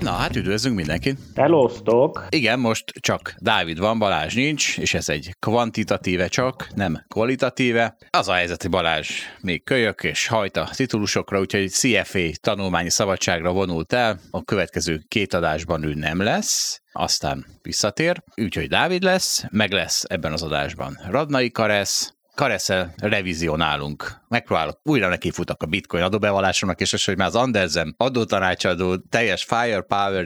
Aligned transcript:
Na 0.00 0.10
hát 0.10 0.36
üdvözlünk 0.36 0.76
mindenkit! 0.76 1.18
Hellosztok! 1.34 2.26
Igen, 2.28 2.58
most 2.58 2.84
csak 3.00 3.34
Dávid 3.38 3.78
van, 3.78 3.98
Balázs 3.98 4.34
nincs, 4.34 4.78
és 4.78 4.94
ez 4.94 5.08
egy 5.08 5.34
kvantitatíve 5.38 6.28
csak, 6.28 6.68
nem 6.74 7.04
kvalitatíve. 7.08 7.96
Az 8.10 8.28
a 8.28 8.32
helyzet, 8.32 8.62
hogy 8.62 8.70
Balázs 8.70 9.10
még 9.40 9.64
kölyök 9.64 10.02
és 10.02 10.26
hajt 10.26 10.56
a 10.56 10.68
titulusokra, 10.72 11.40
úgyhogy 11.40 11.70
CFA 11.70 12.28
tanulmányi 12.40 12.90
szabadságra 12.90 13.52
vonult 13.52 13.92
el, 13.92 14.20
a 14.30 14.42
következő 14.42 15.00
két 15.08 15.34
adásban 15.34 15.82
ő 15.82 15.94
nem 15.94 16.22
lesz, 16.22 16.82
aztán 16.92 17.46
visszatér, 17.62 18.22
úgyhogy 18.34 18.68
Dávid 18.68 19.02
lesz, 19.02 19.44
meg 19.50 19.72
lesz 19.72 20.04
ebben 20.08 20.32
az 20.32 20.42
adásban 20.42 20.98
Radnai 21.10 21.50
Karesz, 21.50 22.14
Kareszel 22.34 22.94
revizionálunk. 22.96 24.22
Megpróbálok, 24.34 24.78
újra 24.82 25.08
neki 25.08 25.30
futak 25.30 25.62
a 25.62 25.66
bitcoin 25.66 26.02
adóbevallásomnak, 26.02 26.80
és 26.80 26.92
az, 26.92 27.04
hogy 27.04 27.16
már 27.16 27.26
az 27.26 27.34
Andersen 27.34 27.94
adótanácsadó 27.96 28.96
teljes 28.96 29.44
firepower 29.44 30.24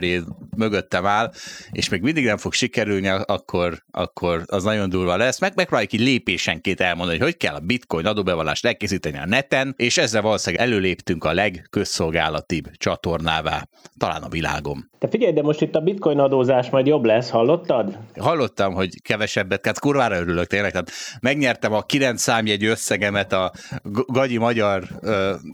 mögöttem 0.57 1.05
áll, 1.05 1.31
és 1.71 1.89
még 1.89 2.01
mindig 2.01 2.25
nem 2.25 2.37
fog 2.37 2.53
sikerülni, 2.53 3.07
akkor, 3.07 3.83
akkor 3.91 4.43
az 4.45 4.63
nagyon 4.63 4.89
durva 4.89 5.17
lesz. 5.17 5.39
Meg 5.39 5.51
megpróbáljuk 5.55 5.93
így 5.93 5.99
lépésenként 5.99 6.81
elmondani, 6.81 7.17
hogy 7.17 7.27
hogy 7.27 7.37
kell 7.37 7.55
a 7.55 7.59
bitcoin 7.59 8.05
adóbevallást 8.05 8.65
elkészíteni 8.65 9.17
a 9.17 9.25
neten, 9.25 9.73
és 9.77 9.97
ezzel 9.97 10.21
valószínűleg 10.21 10.67
előléptünk 10.67 11.23
a 11.23 11.33
legközszolgálatibb 11.33 12.69
csatornává, 12.77 13.67
talán 13.97 14.23
a 14.23 14.29
világom. 14.29 14.89
Te 14.99 15.07
figyelj, 15.07 15.33
de 15.33 15.41
most 15.41 15.61
itt 15.61 15.75
a 15.75 15.79
bitcoin 15.79 16.19
adózás 16.19 16.69
majd 16.69 16.87
jobb 16.87 17.05
lesz, 17.05 17.29
hallottad? 17.29 17.97
Hallottam, 18.17 18.73
hogy 18.73 19.01
kevesebbet, 19.01 19.65
hát 19.65 19.79
kurvára 19.79 20.15
örülök 20.15 20.47
tényleg, 20.47 20.71
tehát 20.71 20.91
megnyertem 21.19 21.73
a 21.73 21.81
9 21.81 22.21
számjegy 22.21 22.65
összegemet 22.65 23.33
a 23.33 23.51
gagyi 24.07 24.37
magyar 24.37 24.83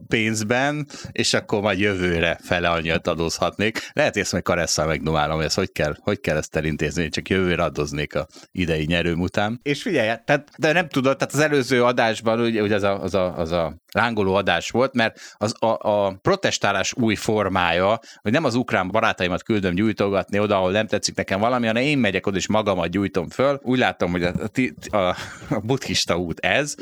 pénzben, 0.08 0.88
és 1.12 1.34
akkor 1.34 1.62
majd 1.62 1.80
jövőre 1.80 2.40
fele 2.44 2.70
annyit 2.70 3.08
adózhatnék. 3.08 3.90
Lehet, 3.94 4.14
hogy 4.14 4.22
ezt 4.22 4.34
meg 4.34 4.42
karesszal 4.42 4.86
megdumálom, 4.86 5.36
hogy 5.36 5.46
ezt 5.46 5.56
hogy 5.56 5.72
kell, 5.72 5.96
hogy 6.00 6.20
kell 6.20 6.38
ezt 6.38 6.56
elintézni, 6.56 7.10
csak 7.10 7.30
jövőre 7.30 7.64
adoznék 7.64 8.16
a 8.16 8.28
idei 8.52 8.86
nyerőm 8.86 9.20
után. 9.20 9.60
És 9.64 9.82
figyelj, 9.82 10.14
tehát, 10.26 10.50
de 10.58 10.72
nem 10.72 10.88
tudod, 10.88 11.18
tehát 11.18 11.34
az 11.34 11.40
előző 11.40 11.84
adásban 11.84 12.40
ugye, 12.40 12.62
ugye 12.62 12.76
az, 12.76 12.84
a, 12.84 13.02
az, 13.02 13.14
a, 13.14 13.38
az 13.38 13.52
a 13.52 13.76
lángoló 13.92 14.34
adás 14.34 14.70
volt, 14.70 14.94
mert 14.94 15.20
az 15.34 15.54
a, 15.60 15.90
a 15.90 16.18
protestálás 16.22 16.94
új 16.94 17.16
formája, 17.16 18.00
hogy 18.22 18.32
nem 18.32 18.44
az 18.44 18.56
ukrán 18.56 18.92
barátaimat 18.92 19.44
küldöm 19.44 19.76
gyújtogatni 19.76 20.40
oda, 20.40 20.56
ahol 20.56 20.72
nem 20.72 20.88
tetszik 20.88 21.16
nekem 21.16 21.40
valami, 21.40 21.66
hanem 21.66 21.84
én 21.84 21.98
megyek 21.98 22.28
oda 22.28 22.38
és 22.38 22.48
magamat 22.48 22.90
gyújtom 22.90 23.30
föl. 23.30 23.60
Úgy 23.64 23.78
látom, 23.78 24.12
hogy 24.12 24.24
a, 24.24 24.34
a, 24.92 24.98
a, 24.98 25.16
a 25.50 25.60
buddhista 25.60 26.18
út 26.18 26.40
ez, 26.40 26.76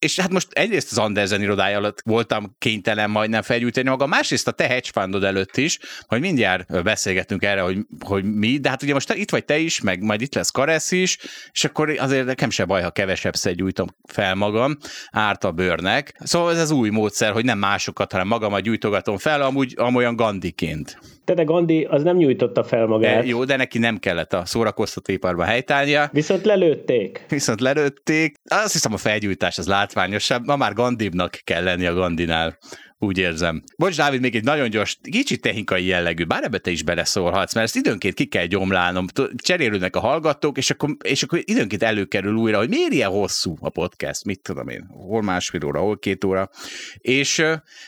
és 0.00 0.20
hát 0.20 0.30
most 0.30 0.48
egyrészt 0.50 0.90
az 0.90 0.98
Andersen 0.98 1.42
irodája 1.42 1.76
alatt 1.76 2.02
voltam 2.04 2.54
kénytelen 2.58 3.10
majdnem 3.10 3.42
felgyújtani 3.42 3.88
magam, 3.88 4.08
másrészt 4.08 4.48
a 4.48 4.50
te 4.50 4.66
hedge 4.66 4.88
fundod 4.92 5.24
előtt 5.24 5.56
is, 5.56 5.78
hogy 6.06 6.20
mindjárt 6.20 6.82
beszélgetünk 6.82 7.42
erre, 7.42 7.60
hogy, 7.60 7.78
hogy 8.04 8.24
mi, 8.24 8.58
de 8.58 8.68
hát 8.68 8.82
ugye 8.82 8.92
most 8.92 9.14
itt 9.14 9.30
vagy 9.30 9.44
te 9.44 9.58
is, 9.58 9.80
meg 9.80 10.02
majd 10.02 10.20
itt 10.20 10.34
lesz 10.34 10.50
Karesz 10.50 10.90
is, 10.90 11.18
és 11.52 11.64
akkor 11.64 11.90
azért 11.98 12.26
nekem 12.26 12.50
se 12.50 12.64
baj, 12.64 12.82
ha 12.82 12.90
kevesebb 12.90 13.34
gyújtom 13.54 13.88
fel 14.04 14.34
magam, 14.34 14.76
árt 15.10 15.44
a 15.44 15.52
bőrnek. 15.52 16.14
Szóval 16.18 16.52
ez 16.52 16.60
az 16.60 16.70
új 16.70 16.88
módszer, 16.88 17.32
hogy 17.32 17.44
nem 17.44 17.58
másokat, 17.58 18.12
hanem 18.12 18.26
magamat 18.26 18.62
gyújtogatom 18.62 19.18
fel, 19.18 19.42
amúgy 19.42 19.74
amolyan 19.76 20.16
Gandiként. 20.16 20.98
Te 21.30 21.36
de 21.36 21.44
Gandhi 21.44 21.84
az 21.84 22.02
nem 22.02 22.16
nyújtotta 22.16 22.64
fel 22.64 22.86
magát. 22.86 23.22
E, 23.22 23.26
jó, 23.26 23.44
de 23.44 23.56
neki 23.56 23.78
nem 23.78 23.98
kellett 23.98 24.32
a 24.32 24.44
szórakoztatóiparban 24.44 25.46
helytállnia. 25.46 26.08
Viszont 26.12 26.44
lelőtték. 26.44 27.24
Viszont 27.28 27.60
lelőtték. 27.60 28.36
Azt 28.44 28.72
hiszem 28.72 28.92
a 28.92 28.96
felgyújtás 28.96 29.58
az 29.58 29.66
látványosabb. 29.66 30.46
Ma 30.46 30.56
már 30.56 30.72
Gandibnak 30.72 31.38
kell 31.44 31.62
lenni 31.62 31.86
a 31.86 31.94
Gandinál 31.94 32.58
úgy 33.02 33.18
érzem. 33.18 33.62
Bocs, 33.76 33.96
Dávid, 33.96 34.20
még 34.20 34.34
egy 34.34 34.44
nagyon 34.44 34.70
gyors, 34.70 34.98
kicsit 35.02 35.40
technikai 35.40 35.84
jellegű, 35.84 36.24
bár 36.24 36.44
ebbe 36.44 36.58
te 36.58 36.70
is 36.70 36.82
beleszólhatsz, 36.82 37.54
mert 37.54 37.66
ezt 37.66 37.76
időnként 37.76 38.14
ki 38.14 38.24
kell 38.24 38.46
gyomlálnom, 38.46 39.06
cserélődnek 39.36 39.96
a 39.96 40.00
hallgatók, 40.00 40.56
és 40.58 40.70
akkor, 40.70 40.96
és 41.02 41.22
akkor 41.22 41.40
időnként 41.44 41.82
előkerül 41.82 42.34
újra, 42.34 42.58
hogy 42.58 42.68
miért 42.68 42.92
ilyen 42.92 43.10
hosszú 43.10 43.56
a 43.60 43.68
podcast, 43.68 44.24
mit 44.24 44.40
tudom 44.40 44.68
én, 44.68 44.86
hol 44.88 45.22
másfél 45.22 45.64
óra, 45.64 45.80
hol 45.80 45.98
két 45.98 46.24
óra, 46.24 46.50
és 46.98 47.42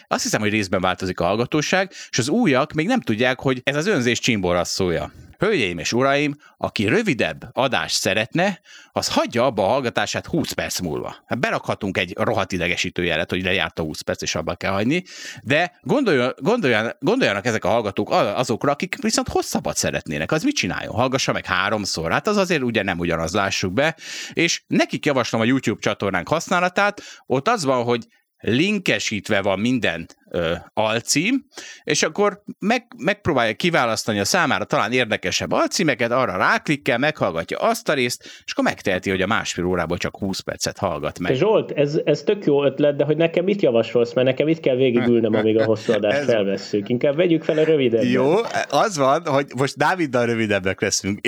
azt 0.09 0.23
hiszem, 0.23 0.41
hogy 0.41 0.51
részben 0.51 0.81
változik 0.81 1.21
a 1.21 1.25
hallgatóság, 1.25 1.93
és 2.11 2.19
az 2.19 2.29
újak 2.29 2.73
még 2.73 2.87
nem 2.87 3.01
tudják, 3.01 3.41
hogy 3.41 3.61
ez 3.65 3.77
az 3.77 3.87
önzés 3.87 4.19
csimborasszója. 4.19 5.13
Hölgyeim 5.43 5.79
és 5.79 5.93
uraim, 5.93 6.37
aki 6.57 6.87
rövidebb 6.87 7.49
adást 7.53 7.95
szeretne, 7.95 8.61
az 8.93 9.09
hagyja 9.09 9.45
abba 9.45 9.65
a 9.65 9.69
hallgatását 9.69 10.27
20 10.27 10.53
perc 10.53 10.81
múlva. 10.81 11.17
Hát 11.27 11.39
berakhatunk 11.39 11.99
egy 11.99 12.13
rohadt 12.19 12.53
idegesítő 12.53 13.05
jelet, 13.05 13.31
hogy 13.31 13.43
lejárt 13.43 13.79
a 13.79 13.83
20 13.83 14.01
perc, 14.01 14.23
és 14.23 14.35
abba 14.35 14.55
kell 14.55 14.73
hagyni, 14.73 15.05
de 15.43 15.79
gondoljon, 15.81 16.33
gondoljan, 16.37 16.93
gondoljanak 17.01 17.47
ezek 17.47 17.65
a 17.65 17.69
hallgatók 17.69 18.11
azokra, 18.11 18.73
akik 18.73 19.03
viszont 19.03 19.29
hosszabbat 19.29 19.77
szeretnének. 19.77 20.33
Az 20.33 20.43
mit 20.43 20.57
csináljon? 20.57 20.95
Hallgassa 20.95 21.33
meg 21.33 21.47
háromszor. 21.47 22.11
Hát 22.11 22.27
az 22.27 22.37
azért 22.37 22.63
ugye 22.63 22.83
nem 22.83 22.99
ugyanaz, 22.99 23.33
lássuk 23.33 23.73
be. 23.73 23.97
És 24.33 24.63
nekik 24.67 25.07
javaslom 25.07 25.41
a 25.41 25.45
YouTube 25.45 25.81
csatornánk 25.81 26.29
használatát. 26.29 27.03
Ott 27.27 27.49
az 27.49 27.65
van, 27.65 27.85
hogy 27.85 28.07
linkesítve 28.43 29.43
van 29.43 29.59
minden 29.59 30.07
ö, 30.31 30.53
alcím, 30.75 31.47
és 31.85 32.03
akkor 32.03 32.43
meg, 32.59 32.87
megpróbálja 32.97 33.55
kiválasztani 33.55 34.19
a 34.19 34.25
számára 34.25 34.65
talán 34.65 34.93
érdekesebb 34.93 35.53
alcímeket, 35.53 36.11
arra 36.11 36.37
ráklikkel, 36.37 36.99
meghallgatja 36.99 37.59
azt 37.59 37.89
a 37.89 37.93
részt, 37.93 38.23
és 38.45 38.53
akkor 38.53 38.65
megteheti, 38.65 39.11
hogy 39.11 39.21
a 39.21 39.27
másfél 39.27 39.65
órából 39.65 39.97
csak 39.97 40.17
20 40.17 40.41
percet 40.41 40.79
hallgat 40.79 41.19
meg. 41.19 41.35
Zsolt, 41.35 41.71
ez, 41.71 42.01
ez 42.05 42.23
tök 42.23 42.45
jó 42.45 42.65
ötlet, 42.65 42.97
de 42.97 43.05
hogy 43.05 43.17
nekem 43.17 43.45
mit 43.45 43.63
javasolsz, 43.63 44.13
mert 44.13 44.27
nekem 44.27 44.49
itt 44.49 44.61
kell 44.61 44.77
végigülnem, 44.77 45.35
amíg 45.35 45.59
a 45.59 45.65
hosszú 45.65 45.93
adást 45.93 46.19
ez... 46.21 46.25
felvesszük. 46.25 46.89
Inkább 46.89 47.17
vegyük 47.17 47.43
fel 47.43 47.59
a 47.59 47.65
rövidebbet. 47.65 48.11
Jó, 48.11 48.35
az 48.69 48.97
van, 48.97 49.27
hogy 49.27 49.47
most 49.57 49.77
Dáviddal 49.77 50.27
rövidebbek 50.27 50.81
leszünk. 50.81 51.21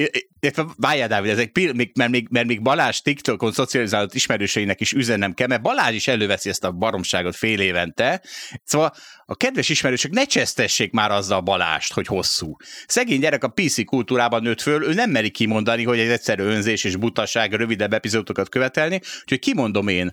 Várjál, 0.76 1.08
Dávid, 1.08 1.30
ezek, 1.30 1.58
mert, 1.94 2.10
még, 2.10 2.26
mert 2.30 2.46
még 2.46 2.62
Balázs 2.62 2.98
TikTokon 2.98 3.52
szocializált 3.52 4.14
ismerőseinek 4.14 4.80
is 4.80 4.92
üzennem 4.92 5.34
kell, 5.34 5.46
mert 5.46 5.62
Balázs 5.62 5.94
is 5.94 6.08
előveszi 6.08 6.48
ezt 6.48 6.64
a 6.64 6.72
baromságot 6.72 7.36
fél 7.36 7.60
évente. 7.60 8.22
Szóval 8.64 8.94
a 9.26 9.36
kedves 9.36 9.68
ismerősök 9.68 10.12
ne 10.12 10.24
csesztessék 10.24 10.92
már 10.92 11.10
azzal 11.10 11.40
Balást, 11.40 11.92
hogy 11.92 12.06
hosszú. 12.06 12.56
Szegény 12.86 13.20
gyerek 13.20 13.44
a 13.44 13.48
PC 13.48 13.84
kultúrában 13.84 14.42
nőtt 14.42 14.60
föl, 14.60 14.84
ő 14.84 14.92
nem 14.92 15.10
meri 15.10 15.30
kimondani, 15.30 15.84
hogy 15.84 15.98
egy 15.98 16.08
egyszerű 16.08 16.42
önzés 16.42 16.84
és 16.84 16.96
butaság 16.96 17.52
rövidebb 17.52 17.92
epizódokat 17.92 18.48
követelni, 18.48 19.00
úgyhogy 19.20 19.38
kimondom 19.38 19.88
én, 19.88 20.12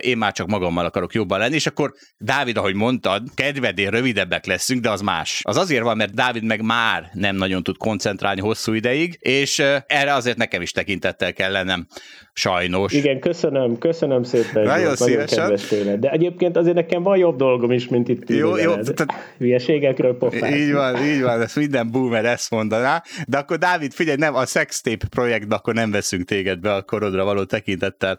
én 0.00 0.16
már 0.16 0.32
csak 0.32 0.46
magammal 0.46 0.84
akarok 0.84 1.14
jobban 1.14 1.38
lenni, 1.38 1.54
és 1.54 1.66
akkor 1.66 1.94
Dávid, 2.18 2.56
ahogy 2.56 2.74
mondtad, 2.74 3.28
kedvedén 3.34 3.90
rövidebbek 3.90 4.46
leszünk, 4.46 4.80
de 4.80 4.90
az 4.90 5.00
más. 5.00 5.40
Az 5.42 5.56
azért 5.56 5.82
van, 5.82 5.96
mert 5.96 6.14
Dávid 6.14 6.44
meg 6.44 6.62
már 6.62 7.10
nem 7.12 7.36
nagyon 7.36 7.62
tud 7.62 7.76
koncentrálni 7.76 8.40
hosszú 8.40 8.72
ideig, 8.72 9.16
és 9.18 9.59
erre 9.86 10.14
azért 10.14 10.36
nekem 10.36 10.62
is 10.62 10.72
tekintettel 10.72 11.32
kell 11.32 11.52
lennem 11.52 11.86
sajnos. 12.32 12.92
Igen, 12.92 13.20
köszönöm, 13.20 13.78
köszönöm 13.78 14.22
szépen. 14.22 14.62
Nagyon 14.62 14.96
szívesen. 14.96 15.52
Nagyon 15.70 16.00
De 16.00 16.10
egyébként 16.10 16.56
azért 16.56 16.74
nekem 16.74 17.02
van 17.02 17.16
jobb 17.16 17.36
dolgom 17.36 17.70
is, 17.70 17.88
mint 17.88 18.08
itt 18.08 18.28
jó, 18.28 18.56
jó, 18.56 18.74
tehát, 18.74 19.34
Hülyeségekről 19.38 20.16
pofázni. 20.18 20.56
Így 20.56 20.72
van, 20.72 21.04
így 21.04 21.22
van, 21.22 21.40
ezt 21.40 21.56
minden 21.56 21.90
boomer 21.90 22.24
ezt 22.24 22.50
mondaná. 22.50 23.02
De 23.26 23.38
akkor 23.38 23.58
Dávid, 23.58 23.92
figyelj, 23.92 24.16
nem, 24.16 24.34
a 24.34 24.46
sextape 24.46 25.06
projektbe 25.10 25.54
akkor 25.54 25.74
nem 25.74 25.90
veszünk 25.90 26.24
téged 26.24 26.60
be 26.60 26.74
a 26.74 26.82
korodra 26.82 27.24
való 27.24 27.44
tekintettel, 27.44 28.18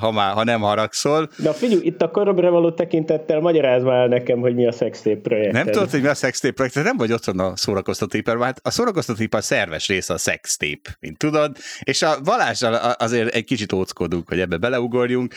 ha, 0.00 0.10
már, 0.10 0.32
ha 0.32 0.44
nem 0.44 0.60
haragszol. 0.60 1.28
Na 1.36 1.52
figyelj, 1.52 1.80
itt 1.84 2.02
a 2.02 2.10
korodra 2.10 2.50
való 2.50 2.72
tekintettel 2.72 3.40
magyaráz 3.40 3.82
már 3.82 4.08
nekem, 4.08 4.40
hogy 4.40 4.54
mi 4.54 4.66
a 4.66 4.72
sextape 4.72 5.20
projekt. 5.20 5.52
Nem 5.52 5.66
tudod, 5.66 5.90
hogy 5.90 6.02
mi 6.02 6.08
a 6.08 6.14
sextape 6.14 6.54
projekt, 6.54 6.74
nem 6.74 6.96
vagy 6.96 7.12
otthon 7.12 7.38
a 7.38 7.56
szórakoztatóipar, 7.56 8.42
hát 8.42 8.60
a 8.62 8.70
szórakoztatóipar 8.70 9.42
szerves 9.42 9.88
része 9.88 10.14
a 10.14 10.18
sextape, 10.18 10.71
mint 11.00 11.18
tudod, 11.18 11.56
és 11.82 12.02
a 12.02 12.18
Valással 12.24 12.74
azért 12.74 13.34
egy 13.34 13.44
kicsit 13.44 13.72
óckodunk, 13.72 14.28
hogy 14.28 14.40
ebbe 14.40 14.56
beleugorjunk, 14.56 15.34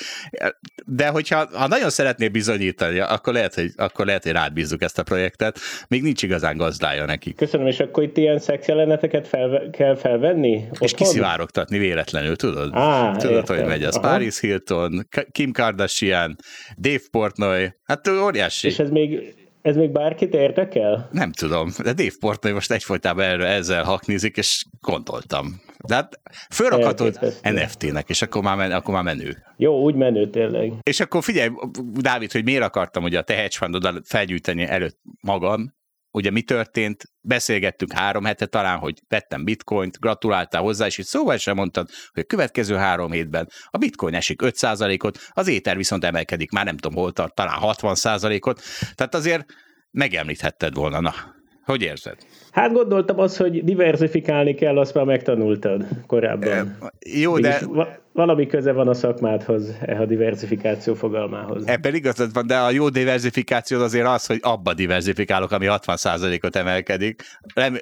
de 0.86 1.08
hogyha 1.08 1.48
ha 1.54 1.68
nagyon 1.68 1.90
szeretnél 1.90 2.30
bizonyítani, 2.30 3.00
akkor 3.00 3.34
lehet, 3.34 3.54
hogy 3.54 3.72
akkor 3.76 4.06
lehet, 4.06 4.24
hogy 4.24 4.32
rád 4.32 4.54
bízzuk 4.54 4.82
ezt 4.82 5.00
a 5.00 5.04
projektet. 5.04 5.60
Még 5.88 6.02
nincs 6.02 6.24
igazán 6.24 6.58
gazdája 6.58 7.06
neki. 7.06 7.34
Köszönöm, 7.34 7.68
és 7.68 7.80
akkor 7.80 8.04
itt 8.04 8.18
ilyen 8.18 8.40
szexjeleneteket 8.40 9.28
fel, 9.28 9.70
kell 9.72 9.96
felvenni? 9.96 10.56
Otthon? 10.56 10.78
És 10.80 10.94
kiszivárogtatni 10.94 11.78
véletlenül, 11.78 12.36
tudod? 12.36 12.70
Á, 12.74 13.12
tudod, 13.12 13.36
értem. 13.36 13.58
hogy 13.58 13.66
megy 13.66 13.84
az 13.84 13.96
Aha. 13.96 14.08
Paris 14.08 14.40
Hilton, 14.40 15.08
Kim 15.32 15.52
Kardashian, 15.52 16.36
Dave 16.78 17.04
Portnoy, 17.12 17.74
hát 17.84 18.08
óriási. 18.08 18.68
És 18.68 18.80
ez 18.80 18.90
még 18.90 19.34
ez 19.65 19.75
még 19.75 19.91
bárkit 19.91 20.33
érdekel? 20.33 21.09
Nem 21.12 21.31
tudom, 21.31 21.69
de 21.83 21.94
Dave 21.94 22.12
Portnoy 22.19 22.51
most 22.51 22.71
egyfolytában 22.71 23.23
erről 23.23 23.45
ezzel 23.45 23.83
haknizik, 23.83 24.38
és 24.38 24.65
gondoltam. 24.81 25.62
De 25.88 25.95
hát 25.95 26.19
fölrakhatod 26.50 27.19
NFT-nek, 27.41 28.09
és 28.09 28.21
akkor 28.21 28.41
már, 28.41 28.57
men, 28.57 28.71
akkor 28.71 28.94
már 28.94 29.03
menő. 29.03 29.38
Jó, 29.57 29.81
úgy 29.81 29.95
menő 29.95 30.29
tényleg. 30.29 30.73
És 30.81 31.00
akkor 31.00 31.23
figyelj, 31.23 31.50
Dávid, 31.94 32.31
hogy 32.31 32.44
miért 32.44 32.63
akartam 32.63 33.03
ugye 33.03 33.19
a 33.19 33.21
te 33.21 33.33
hedge 33.33 34.01
felgyűjteni 34.03 34.63
előtt 34.63 34.97
magam, 35.21 35.73
ugye 36.15 36.31
mi 36.31 36.41
történt, 36.41 37.03
beszélgettünk 37.21 37.91
három 37.94 38.23
hete 38.23 38.45
talán, 38.45 38.77
hogy 38.77 38.94
vettem 39.07 39.44
bitcoint, 39.44 40.00
gratuláltál 40.00 40.62
hozzá, 40.62 40.85
és 40.85 40.97
itt 40.97 41.06
szóval 41.06 41.38
sem 41.38 41.56
mondtad, 41.56 41.88
hogy 42.13 42.23
a 42.23 42.27
következő 42.27 42.75
három 42.75 43.12
hétben 43.12 43.50
a 43.69 43.77
bitcoin 43.77 44.13
esik 44.13 44.41
5%-ot, 44.44 45.17
az 45.29 45.47
éter 45.47 45.77
viszont 45.77 46.03
emelkedik, 46.03 46.51
már 46.51 46.65
nem 46.65 46.77
tudom 46.77 46.97
hol 46.97 47.12
tart, 47.12 47.35
talán 47.35 47.59
60%-ot, 47.62 48.62
tehát 48.95 49.15
azért 49.15 49.45
megemlíthetted 49.91 50.75
volna, 50.75 51.00
na, 51.00 51.13
hogy 51.65 51.81
érzed? 51.81 52.17
Hát 52.51 52.71
gondoltam 52.71 53.19
azt, 53.19 53.38
hogy 53.38 53.63
diversifikálni 53.63 54.53
kell, 54.53 54.77
azt 54.77 54.94
már 54.94 55.06
megtanultad 55.06 55.85
korábban. 56.07 56.50
E, 56.50 56.91
jó, 57.00 57.39
de... 57.39 57.59
Valami 58.15 58.47
köze 58.47 58.71
van 58.71 58.88
a 58.88 58.94
szakmádhoz, 58.94 59.77
e 59.85 60.00
a 60.00 60.06
diversifikáció 60.06 60.94
fogalmához. 60.94 61.67
Ebben 61.67 61.95
igazad 61.95 62.33
van, 62.33 62.47
de 62.47 62.57
a 62.57 62.71
jó 62.71 62.89
diversifikáció 62.89 63.81
azért 63.81 64.07
az, 64.07 64.25
hogy 64.25 64.39
abba 64.41 64.73
diversifikálok, 64.73 65.51
ami 65.51 65.65
60%-ot 65.69 66.56
emelkedik. 66.56 67.23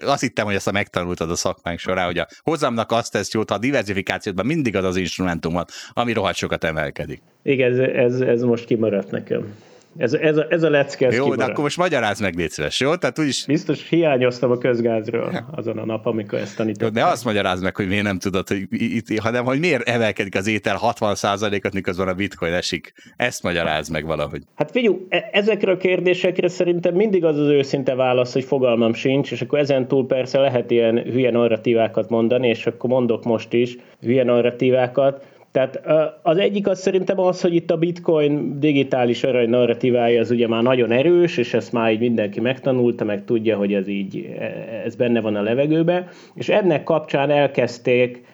Azt 0.06 0.22
hittem, 0.22 0.46
hogy 0.46 0.56
ezt 0.56 0.68
a 0.68 0.72
megtanultad 0.72 1.32
a 1.32 1.36
szakmánk 1.36 1.80
során, 1.80 2.06
hogy 2.06 2.18
a 2.18 2.28
hozamnak 2.44 2.92
azt 2.92 3.12
tesz 3.12 3.34
jót, 3.34 3.50
ha 3.50 3.56
a 3.56 3.60
diversifikációban 3.60 4.46
mindig 4.46 4.76
az 4.76 4.84
az 4.84 4.96
instrumentum 4.96 5.54
van, 5.54 5.66
ami 5.94 6.14
rohadt 6.14 6.38
sokat 6.38 6.64
emelkedik. 6.64 7.22
Igen, 7.44 7.72
ez, 7.72 7.78
ez, 7.80 8.20
ez 8.22 8.42
most 8.42 8.66
kimaradt 8.66 9.12
nekem. 9.12 9.54
Ez, 9.98 10.14
ez, 10.14 10.38
a, 10.38 10.46
ez 10.50 10.64
a 10.64 10.70
lecke. 10.70 11.08
Ez 11.08 11.16
jó, 11.16 11.24
kimarad. 11.24 11.46
de 11.46 11.52
akkor 11.52 11.64
most 11.64 11.78
magyaráz 11.78 12.20
meg, 12.20 12.36
légy 12.36 12.50
szíves, 12.50 12.80
jó? 12.80 12.96
Tehát 12.96 13.20
úgyis... 13.20 13.46
Biztos 13.46 13.90
hiányoztam 13.90 14.52
a 14.52 14.58
közgázról 14.58 15.48
azon 15.52 15.78
a 15.78 15.86
nap, 15.86 16.06
amikor 16.06 16.40
ezt 16.40 16.56
tanítottam. 16.56 16.94
De 16.94 17.06
azt 17.06 17.26
magyaráz 17.26 17.62
meg, 17.62 17.76
hogy 17.76 17.88
miért 17.88 18.04
nem 18.04 18.20
tudod, 18.20 18.48
hogy 18.48 18.68
itt, 18.70 19.20
hanem 19.20 19.46
hogy 19.46 19.60
miért 19.60 19.90
emelkedik 19.90 20.36
az 20.36 20.48
étel 20.48 20.80
60%-ot, 20.82 21.74
miközben 21.74 22.08
a 22.08 22.14
bitcoin 22.14 22.54
esik. 22.54 22.94
Ezt 23.16 23.44
magyaráz 23.44 23.90
meg 23.90 24.06
valahogy. 24.06 24.42
Hát 24.56 24.72
figyelj, 24.72 24.96
e- 25.10 25.30
ezekre 25.32 25.72
a 25.72 25.78
kérdésekre 25.78 26.48
szerintem 26.48 26.96
mindig 26.96 27.26
az 27.26 27.38
az 27.38 27.48
őszinte 27.48 27.96
válasz, 27.96 28.34
hogy 28.34 28.44
fogalmam 28.44 28.94
sincs, 28.94 29.32
és 29.32 29.42
akkor 29.42 29.60
ezen 29.60 29.88
túl 29.88 30.06
persze 30.06 30.40
lehet 30.40 30.72
ilyen 30.72 30.98
hülye 30.98 31.32
narratívákat 31.32 32.10
mondani, 32.10 32.48
és 32.48 32.66
akkor 32.66 32.90
mondok 32.90 33.24
most 33.24 33.54
is 33.54 33.78
hülye 34.02 34.24
narratívákat, 34.24 35.26
tehát 35.54 35.82
az 36.22 36.38
egyik 36.38 36.68
az 36.68 36.80
szerintem 36.80 37.20
az, 37.20 37.42
hogy 37.42 37.56
itt 37.56 37.72
a 37.72 37.78
bitcoin 37.78 38.60
digitális 38.60 39.24
arany 39.24 39.50
narratívája 39.50 40.20
az 40.20 40.32
ugye 40.32 40.48
már 40.48 40.64
nagyon 40.64 40.92
erős, 40.92 41.38
és 41.38 41.54
ezt 41.54 41.72
már 41.72 41.92
így 41.92 42.00
mindenki 42.00 42.40
megtanulta, 42.40 43.04
meg 43.04 43.26
tudja, 43.26 43.58
hogy 43.58 43.74
ez 43.74 43.88
így, 43.88 44.36
e, 44.40 44.44
ez 44.86 44.96
benne 44.96 45.22
van 45.22 45.36
a 45.36 45.42
levegőbe, 45.42 46.08
és 46.36 46.50
ennek 46.50 46.84
kapcsán 46.84 47.30
elkezdték 47.30 48.26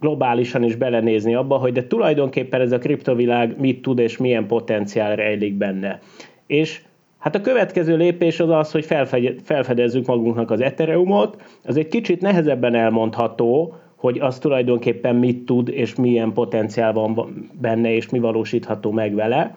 globálisan 0.00 0.62
is 0.62 0.76
belenézni 0.76 1.34
abba, 1.34 1.56
hogy 1.56 1.72
de 1.72 1.86
tulajdonképpen 1.86 2.60
ez 2.60 2.72
a 2.72 2.78
kriptovilág 2.78 3.60
mit 3.60 3.82
tud 3.82 3.98
és 3.98 4.16
milyen 4.16 4.46
potenciál 4.46 5.16
rejlik 5.16 5.54
benne. 5.54 6.00
És 6.46 6.82
Hát 7.18 7.34
a 7.34 7.40
következő 7.40 7.96
lépés 7.96 8.40
az 8.40 8.48
az, 8.48 8.70
hogy 8.70 8.86
felfedezzük 9.44 10.06
magunknak 10.06 10.50
az 10.50 10.60
Ethereumot. 10.60 11.42
Az 11.64 11.76
egy 11.76 11.88
kicsit 11.88 12.20
nehezebben 12.20 12.74
elmondható, 12.74 13.74
hogy 14.02 14.18
az 14.18 14.38
tulajdonképpen 14.38 15.16
mit 15.16 15.44
tud, 15.44 15.68
és 15.68 15.94
milyen 15.94 16.32
potenciál 16.32 16.92
van 16.92 17.34
benne, 17.60 17.94
és 17.94 18.08
mi 18.08 18.18
valósítható 18.18 18.90
meg 18.90 19.14
vele. 19.14 19.56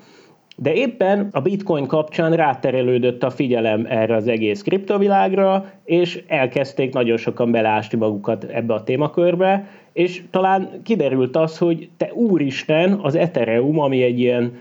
De 0.57 0.73
éppen 0.73 1.29
a 1.31 1.41
bitcoin 1.41 1.87
kapcsán 1.87 2.33
ráterelődött 2.33 3.23
a 3.23 3.29
figyelem 3.29 3.85
erre 3.89 4.15
az 4.15 4.27
egész 4.27 4.61
kriptovilágra, 4.61 5.65
és 5.83 6.23
elkezdték 6.27 6.93
nagyon 6.93 7.17
sokan 7.17 7.51
beleásni 7.51 7.97
magukat 7.97 8.43
ebbe 8.43 8.73
a 8.73 8.83
témakörbe, 8.83 9.67
és 9.93 10.23
talán 10.31 10.69
kiderült 10.83 11.35
az, 11.35 11.57
hogy 11.57 11.89
te 11.97 12.11
úristen, 12.13 12.99
az 13.01 13.15
Ethereum, 13.15 13.79
ami 13.79 14.03
egy 14.03 14.19
ilyen 14.19 14.57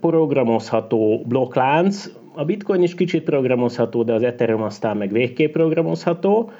programozható 0.00 1.22
blokklánc, 1.26 2.10
a 2.34 2.44
bitcoin 2.44 2.82
is 2.82 2.94
kicsit 2.94 3.24
programozható, 3.24 4.02
de 4.02 4.12
az 4.12 4.22
Ethereum 4.22 4.62
aztán 4.62 4.96
meg 4.96 5.12
végképp 5.12 5.52
programozható, 5.52 6.50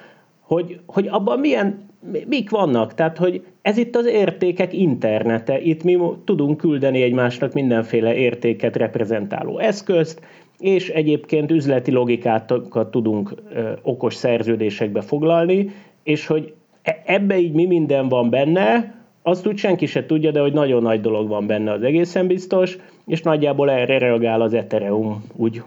hogy, 0.41 0.81
hogy 0.87 1.07
abban 1.07 1.39
milyen 1.39 1.86
mik 2.29 2.51
vannak? 2.51 2.95
Tehát, 2.95 3.19
hogy 3.19 3.45
ez 3.63 3.77
itt 3.77 3.97
az 3.97 4.07
értékek 4.07 4.73
internete. 4.73 5.61
Itt 5.61 5.83
mi 5.83 5.99
tudunk 6.25 6.57
küldeni 6.57 7.03
egymásnak 7.03 7.53
mindenféle 7.53 8.15
értéket 8.15 8.77
reprezentáló 8.77 9.59
eszközt, 9.59 10.21
és 10.59 10.89
egyébként 10.89 11.51
üzleti 11.51 11.91
logikákat 11.91 12.91
tudunk 12.91 13.35
okos 13.83 14.15
szerződésekbe 14.15 15.01
foglalni, 15.01 15.71
és 16.03 16.27
hogy 16.27 16.53
e, 16.83 17.03
ebbe 17.05 17.39
így 17.39 17.53
mi 17.53 17.67
minden 17.67 18.09
van 18.09 18.31
benne, 18.31 18.95
azt 19.23 19.47
úgy 19.47 19.57
senki 19.57 19.87
se 19.87 20.07
tudja, 20.07 20.31
de 20.31 20.41
hogy 20.41 20.53
nagyon 20.53 20.83
nagy 20.83 21.01
dolog 21.01 21.29
van 21.29 21.47
benne 21.47 21.73
az 21.73 21.83
egészen 21.83 22.27
biztos, 22.27 22.79
és 23.07 23.23
nagyjából 23.23 23.71
erre 23.71 23.99
reagál 23.99 24.41
az 24.41 24.55
Ethereum 24.55 25.25
úgy 25.37 25.63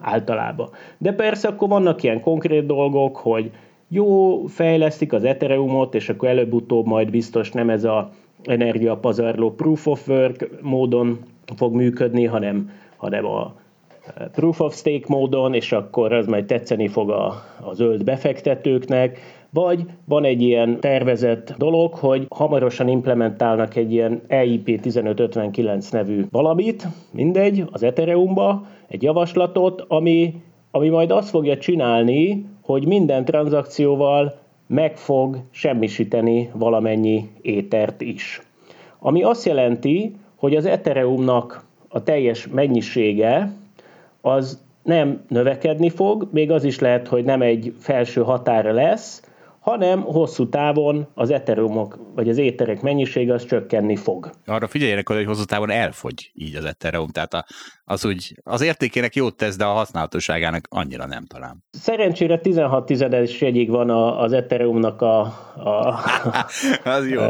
általában. 0.00 0.68
De 0.98 1.12
persze 1.12 1.48
akkor 1.48 1.68
vannak 1.68 2.02
ilyen 2.02 2.20
konkrét 2.20 2.66
dolgok, 2.66 3.16
hogy 3.16 3.50
jó, 3.88 4.42
fejlesztik 4.46 5.12
az 5.12 5.24
Ethereumot, 5.24 5.94
és 5.94 6.08
akkor 6.08 6.28
előbb-utóbb 6.28 6.86
majd 6.86 7.10
biztos 7.10 7.50
nem 7.50 7.70
ez 7.70 7.84
a 7.84 8.10
energiapazarló 8.44 9.50
proof 9.50 9.86
of 9.86 10.08
work 10.08 10.62
módon 10.62 11.18
fog 11.56 11.74
működni, 11.74 12.24
hanem, 12.24 12.70
hanem 12.96 13.26
a 13.26 13.54
e, 14.16 14.24
proof 14.24 14.60
of 14.60 14.76
stake 14.76 15.04
módon, 15.08 15.54
és 15.54 15.72
akkor 15.72 16.12
az 16.12 16.26
majd 16.26 16.44
tetszeni 16.44 16.88
fog 16.88 17.10
a, 17.10 17.26
a 17.60 17.74
zöld 17.74 18.04
befektetőknek, 18.04 19.18
vagy 19.50 19.84
van 20.04 20.24
egy 20.24 20.42
ilyen 20.42 20.80
tervezett 20.80 21.54
dolog, 21.58 21.94
hogy 21.94 22.26
hamarosan 22.28 22.88
implementálnak 22.88 23.76
egy 23.76 23.92
ilyen 23.92 24.22
EIP 24.26 24.80
1559 24.84 25.88
nevű 25.88 26.24
valamit, 26.30 26.86
mindegy, 27.12 27.64
az 27.72 27.82
Ethereumba, 27.82 28.66
egy 28.86 29.02
javaslatot, 29.02 29.84
ami, 29.88 30.34
ami 30.70 30.88
majd 30.88 31.10
azt 31.10 31.28
fogja 31.28 31.58
csinálni, 31.58 32.46
hogy 32.68 32.86
minden 32.86 33.24
tranzakcióval 33.24 34.38
meg 34.66 34.96
fog 34.96 35.38
semmisíteni 35.50 36.50
valamennyi 36.52 37.28
étert 37.40 38.00
is. 38.00 38.42
Ami 38.98 39.22
azt 39.22 39.44
jelenti, 39.44 40.16
hogy 40.36 40.56
az 40.56 40.66
Ethereumnak 40.66 41.64
a 41.88 42.02
teljes 42.02 42.46
mennyisége 42.46 43.52
az 44.20 44.62
nem 44.82 45.24
növekedni 45.28 45.88
fog, 45.88 46.28
még 46.30 46.50
az 46.50 46.64
is 46.64 46.78
lehet, 46.78 47.08
hogy 47.08 47.24
nem 47.24 47.42
egy 47.42 47.74
felső 47.78 48.22
határa 48.22 48.72
lesz, 48.72 49.27
hanem 49.60 50.00
hosszú 50.00 50.48
távon 50.48 51.06
az 51.14 51.30
ethereumok, 51.30 51.98
vagy 52.14 52.28
az 52.28 52.38
éterek 52.38 52.80
mennyisége 52.80 53.34
az 53.34 53.46
csökkenni 53.46 53.96
fog. 53.96 54.30
Arra 54.46 54.66
figyeljenek 54.66 55.08
hogy 55.08 55.24
hosszú 55.24 55.44
távon 55.44 55.70
elfogy 55.70 56.30
így 56.34 56.56
az 56.56 56.64
ethereum, 56.64 57.08
tehát 57.08 57.34
a, 57.34 57.44
az 57.84 58.04
úgy 58.04 58.34
az 58.44 58.60
értékének 58.60 59.14
jót 59.14 59.36
tesz, 59.36 59.56
de 59.56 59.64
a 59.64 59.72
használhatóságának 59.72 60.66
annyira 60.70 61.06
nem 61.06 61.26
talán. 61.26 61.64
Szerencsére 61.70 62.38
16 62.38 62.86
tizedes 62.86 63.40
jegyig 63.40 63.70
van 63.70 63.90
a, 63.90 64.20
az 64.20 64.32
ethereumnak 64.32 65.02
a... 65.02 65.20
a 65.20 65.98
az 66.96 67.08
jó. 67.08 67.22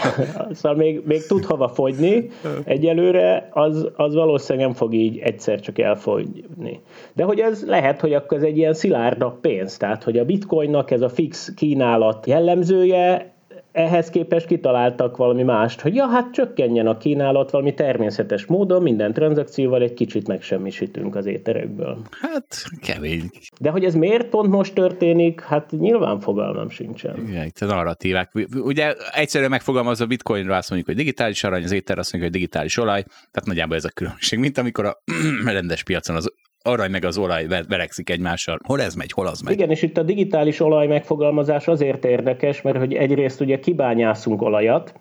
szóval 0.58 0.78
még, 0.78 1.02
még 1.04 1.26
tud 1.26 1.44
hova 1.44 1.68
fogyni 1.68 2.28
egyelőre, 2.64 3.48
az, 3.50 3.88
az 3.96 4.14
valószínűleg 4.14 4.66
nem 4.66 4.76
fog 4.76 4.94
így 4.94 5.18
egyszer 5.18 5.60
csak 5.60 5.78
elfogyni. 5.78 6.80
De 7.12 7.24
hogy 7.24 7.38
ez 7.38 7.64
lehet, 7.66 8.00
hogy 8.00 8.14
akkor 8.14 8.36
ez 8.36 8.42
egy 8.42 8.56
ilyen 8.56 8.74
szilárdabb 8.74 9.40
pénz, 9.40 9.76
tehát 9.76 10.02
hogy 10.02 10.18
a 10.18 10.24
bitcoinnak 10.24 10.90
ez 10.90 11.00
a 11.00 11.08
fix 11.08 11.52
kínálat 11.78 12.26
jellemzője, 12.26 13.32
ehhez 13.72 14.10
képest 14.10 14.46
kitaláltak 14.46 15.16
valami 15.16 15.42
mást, 15.42 15.80
hogy 15.80 15.94
ja, 15.94 16.06
hát 16.06 16.32
csökkenjen 16.32 16.86
a 16.86 16.96
kínálat 16.96 17.50
valami 17.50 17.74
természetes 17.74 18.46
módon, 18.46 18.82
minden 18.82 19.12
tranzakcióval 19.12 19.82
egy 19.82 19.94
kicsit 19.94 20.26
megsemmisítünk 20.26 21.16
az 21.16 21.26
éterekből. 21.26 21.98
Hát 22.20 22.64
kemény. 22.80 23.30
De 23.60 23.70
hogy 23.70 23.84
ez 23.84 23.94
miért 23.94 24.28
pont 24.28 24.50
most 24.50 24.74
történik, 24.74 25.40
hát 25.40 25.70
nyilván 25.70 26.20
fogalmam 26.20 26.70
sincsen. 26.70 27.26
Igen, 27.28 27.46
itt 27.46 27.58
a 27.58 27.66
narratívák. 27.66 28.32
Ugye 28.54 28.94
egyszerűen 29.12 29.50
megfogalmazva 29.50 30.04
a 30.04 30.08
bitcoinra 30.08 30.56
azt 30.56 30.70
mondjuk, 30.70 30.90
hogy 30.90 31.04
digitális 31.04 31.44
arany, 31.44 31.62
az 31.62 31.72
éter 31.72 31.98
azt 31.98 32.12
mondjuk, 32.12 32.32
hogy 32.32 32.42
digitális 32.42 32.76
olaj, 32.76 33.02
tehát 33.02 33.44
nagyjából 33.44 33.76
ez 33.76 33.84
a 33.84 33.90
különbség, 33.94 34.38
mint 34.38 34.58
amikor 34.58 34.84
a 34.84 35.02
rendes 35.44 35.82
piacon 35.82 36.16
az 36.16 36.32
arany 36.62 36.90
meg 36.90 37.04
az 37.04 37.18
olaj 37.18 37.46
verekszik 37.68 38.10
egymással. 38.10 38.58
Hol 38.66 38.80
ez 38.80 38.94
megy, 38.94 39.12
hol 39.12 39.26
az 39.26 39.40
megy? 39.40 39.54
Igen, 39.54 39.70
és 39.70 39.82
itt 39.82 39.98
a 39.98 40.02
digitális 40.02 40.60
olaj 40.60 40.86
megfogalmazás 40.86 41.68
azért 41.68 42.04
érdekes, 42.04 42.62
mert 42.62 42.78
hogy 42.78 42.94
egyrészt 42.94 43.40
ugye 43.40 43.58
kibányászunk 43.58 44.42
olajat, 44.42 44.94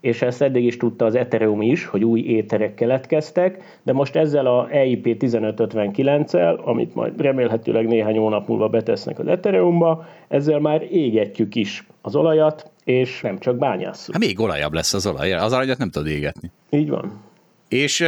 és 0.00 0.22
ezt 0.22 0.42
eddig 0.42 0.64
is 0.64 0.76
tudta 0.76 1.04
az 1.04 1.14
Ethereum 1.14 1.62
is, 1.62 1.84
hogy 1.84 2.04
új 2.04 2.20
éterek 2.20 2.74
keletkeztek, 2.74 3.78
de 3.82 3.92
most 3.92 4.16
ezzel 4.16 4.46
a 4.46 4.68
EIP 4.70 5.16
1559-el, 5.20 6.64
amit 6.64 6.94
majd 6.94 7.20
remélhetőleg 7.20 7.86
néhány 7.86 8.16
hónap 8.16 8.48
múlva 8.48 8.68
betesznek 8.68 9.18
az 9.18 9.26
Ethereumba, 9.26 10.06
ezzel 10.28 10.58
már 10.58 10.82
égetjük 10.90 11.54
is 11.54 11.86
az 12.02 12.16
olajat, 12.16 12.70
és 12.84 13.20
nem 13.20 13.38
csak 13.38 13.56
bányásszuk. 13.56 14.14
Hát 14.14 14.24
még 14.24 14.40
olajabb 14.40 14.72
lesz 14.72 14.94
az 14.94 15.06
olaj, 15.06 15.32
az 15.32 15.52
aranyat 15.52 15.78
nem 15.78 15.90
tud 15.90 16.06
égetni. 16.06 16.50
Így 16.70 16.88
van. 16.88 17.20
És 17.68 18.04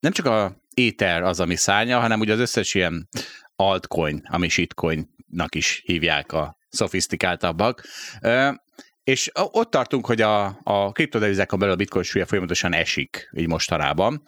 nem 0.00 0.12
csak 0.12 0.26
a 0.26 0.52
éter 0.78 1.22
az, 1.22 1.40
ami 1.40 1.56
szárnya, 1.56 2.00
hanem 2.00 2.20
ugye 2.20 2.32
az 2.32 2.38
összes 2.38 2.74
ilyen 2.74 3.08
altcoin, 3.56 4.22
ami 4.30 4.48
shitcoinnak 4.48 5.54
is 5.54 5.82
hívják 5.84 6.32
a 6.32 6.56
szofisztikáltabbak. 6.68 7.84
És 9.04 9.30
ott 9.34 9.70
tartunk, 9.70 10.06
hogy 10.06 10.20
a, 10.20 10.58
a 10.62 10.92
kriptodevizákon 10.92 11.58
belül 11.58 11.74
a 11.74 11.76
bitcoin 11.76 12.04
súlya 12.04 12.26
folyamatosan 12.26 12.72
esik, 12.72 13.30
így 13.36 13.48
mostanában, 13.48 14.22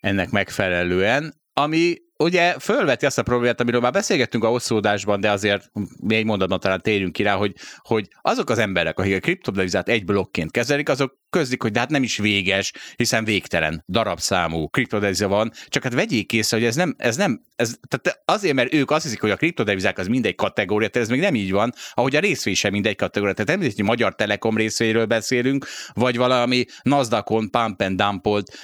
ennek 0.00 0.30
megfelelően, 0.30 1.34
ami 1.52 1.96
ugye 2.18 2.58
fölveti 2.58 3.06
azt 3.06 3.18
a 3.18 3.22
problémát, 3.22 3.60
amiről 3.60 3.80
már 3.80 3.92
beszélgettünk 3.92 4.44
a 4.44 4.48
hosszúdásban, 4.48 5.20
de 5.20 5.30
azért 5.30 5.70
még 6.00 6.24
mondatban 6.24 6.60
talán 6.60 6.80
térjünk 6.80 7.12
ki 7.12 7.22
rá, 7.22 7.34
hogy, 7.34 7.52
hogy 7.78 8.08
azok 8.20 8.50
az 8.50 8.58
emberek, 8.58 8.98
akik 8.98 9.16
a 9.16 9.20
kriptodevizát 9.20 9.88
egy 9.88 10.04
blokkként 10.04 10.50
kezelik, 10.50 10.88
azok 10.88 11.18
közlik, 11.30 11.62
hogy 11.62 11.72
de 11.72 11.78
hát 11.78 11.90
nem 11.90 12.02
is 12.02 12.16
véges, 12.16 12.72
hiszen 12.96 13.24
végtelen 13.24 13.84
darabszámú 13.88 14.68
kriptodeviza 14.68 15.28
van, 15.28 15.52
csak 15.68 15.82
hát 15.82 15.94
vegyék 15.94 16.32
észre, 16.32 16.56
hogy 16.56 16.66
ez 16.66 16.76
nem, 16.76 16.94
ez 16.98 17.16
nem, 17.16 17.42
ez, 17.56 17.78
tehát 17.88 18.22
azért, 18.24 18.54
mert 18.54 18.74
ők 18.74 18.90
azt 18.90 19.02
hiszik, 19.02 19.20
hogy 19.20 19.30
a 19.30 19.36
kriptodevizák 19.36 19.98
az 19.98 20.06
mindegy 20.06 20.34
kategória, 20.34 20.88
tehát 20.88 21.08
ez 21.08 21.14
még 21.14 21.24
nem 21.24 21.34
így 21.34 21.50
van, 21.50 21.72
ahogy 21.94 22.16
a 22.16 22.20
részvény 22.20 22.54
sem 22.54 22.72
mindegy 22.72 22.96
kategória. 22.96 23.34
Tehát 23.34 23.60
nem 23.60 23.70
hogy 23.74 23.84
magyar 23.84 24.14
telekom 24.14 24.56
részvényről 24.56 25.06
beszélünk, 25.06 25.66
vagy 25.92 26.16
valami 26.16 26.64
Nasdaqon 26.82 27.50
pump 27.50 27.80
and 27.80 27.96
dumpolt 27.96 28.58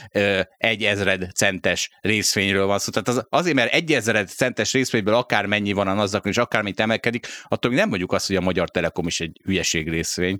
egy 0.58 0.82
ezred 0.82 1.30
centes 1.34 1.90
részvényről 2.00 2.66
van 2.66 2.78
szó. 2.78 2.90
Tehát 2.90 3.08
az, 3.08 3.26
azért, 3.30 3.56
mert 3.56 3.72
egy 3.72 3.92
ezred 3.92 4.28
centes 4.28 4.72
részvényből 4.72 5.14
akármennyi 5.14 5.72
van 5.72 5.88
a 5.88 5.94
Nasdaqon, 5.94 6.30
és 6.32 6.38
akármit 6.38 6.80
emelkedik, 6.80 7.26
attól 7.48 7.70
még 7.70 7.80
nem 7.80 7.88
mondjuk 7.88 8.12
azt, 8.12 8.26
hogy 8.26 8.36
a 8.36 8.40
magyar 8.40 8.70
telekom 8.70 9.06
is 9.06 9.20
egy 9.20 9.40
hülyeség 9.44 9.88
részvény. 9.88 10.38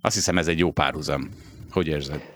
Azt 0.00 0.14
hiszem 0.14 0.38
ez 0.38 0.48
egy 0.48 0.58
jó 0.58 0.70
párhuzam. 0.72 1.28
Hogy 1.70 1.86
érzed? 1.86 2.32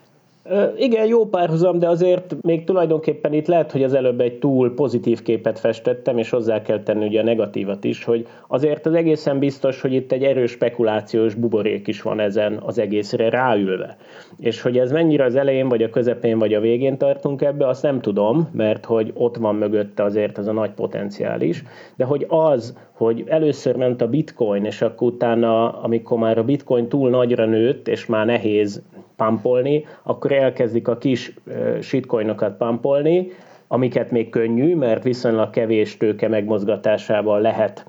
Igen, 0.77 1.07
jó 1.07 1.27
párhuzam, 1.27 1.79
de 1.79 1.89
azért 1.89 2.37
még 2.41 2.65
tulajdonképpen 2.65 3.33
itt 3.33 3.47
lehet, 3.47 3.73
hogy 3.73 3.83
az 3.83 3.95
előbb 3.95 4.21
egy 4.21 4.39
túl 4.39 4.75
pozitív 4.75 5.23
képet 5.23 5.59
festettem, 5.59 6.19
és 6.19 6.31
hozzá 6.31 6.63
kell 6.63 6.83
tenni 6.83 7.07
ugye 7.07 7.21
a 7.21 7.25
negatívat 7.25 7.85
is, 7.85 8.05
hogy 8.05 8.27
azért 8.49 8.87
az 8.87 8.95
egészen 8.95 9.39
biztos, 9.39 9.81
hogy 9.81 9.93
itt 9.93 10.13
egy 10.13 10.23
erős 10.23 10.51
spekulációs 10.51 11.35
buborék 11.35 11.87
is 11.87 12.03
van 12.03 12.21
ezen 12.21 12.61
az 12.65 12.79
egészre 12.79 13.29
ráülve. 13.29 13.97
És 14.39 14.63
hogy 14.63 14.79
ez 14.79 14.93
mennyire 14.93 15.25
az 15.25 15.37
elején, 15.37 15.69
vagy 15.69 15.83
a 15.83 15.91
közepén, 15.91 16.39
vagy 16.39 16.55
a 16.55 16.61
végén 16.61 16.99
tartunk 16.99 17.43
ebbe, 17.43 17.67
azt 17.67 17.83
nem 17.83 18.01
tudom, 18.01 18.49
mert 18.53 18.85
hogy 18.85 19.11
ott 19.15 19.37
van 19.37 19.55
mögötte 19.55 20.03
azért 20.03 20.39
ez 20.39 20.47
a 20.47 20.53
nagy 20.53 20.71
potenciál 20.71 21.41
is, 21.41 21.65
de 21.97 22.05
hogy 22.05 22.27
az, 22.29 22.77
hogy 22.93 23.25
először 23.27 23.77
ment 23.77 24.03
a 24.03 24.09
bitcoin, 24.09 24.65
és 24.65 24.83
akkor 24.83 25.13
utána, 25.13 25.71
amikor 25.83 26.19
már 26.19 26.39
a 26.39 26.45
bitcoin 26.45 26.89
túl 26.89 27.11
nagyra 27.11 27.45
nőtt, 27.45 27.89
és 27.89 28.07
már 28.07 28.27
nehéz 28.27 28.83
pampolni, 29.19 29.87
akkor 30.03 30.33
elkezdik 30.33 30.89
a 30.89 30.99
kis 30.99 31.35
shitcoinokat 31.81 32.57
pampolni, 32.57 33.31
amiket 33.69 34.11
még 34.11 34.31
könnyű, 34.31 34.77
mert 34.77 35.03
viszonylag 35.03 35.51
kevés 35.51 35.97
tőke 35.97 36.29
megmozgatásával 36.29 37.41
lehet 37.41 37.87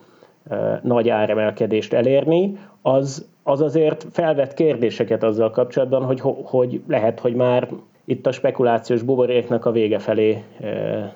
nagy 0.82 1.10
áremelkedést 1.10 1.94
elérni, 1.94 2.58
az, 2.82 3.28
az 3.44 3.62
azért 3.62 4.06
felvet 4.12 4.54
kérdéseket 4.54 5.24
azzal 5.24 5.52
kapcsolatban, 5.52 6.04
hogy, 6.04 6.22
hogy 6.44 6.82
lehet, 6.88 7.20
hogy 7.20 7.34
már 7.34 7.70
itt 8.06 8.28
a 8.28 8.32
spekulációs 8.32 9.02
buboréknak 9.02 9.66
a 9.66 9.72
vége 9.72 10.00
felé 10.00 10.44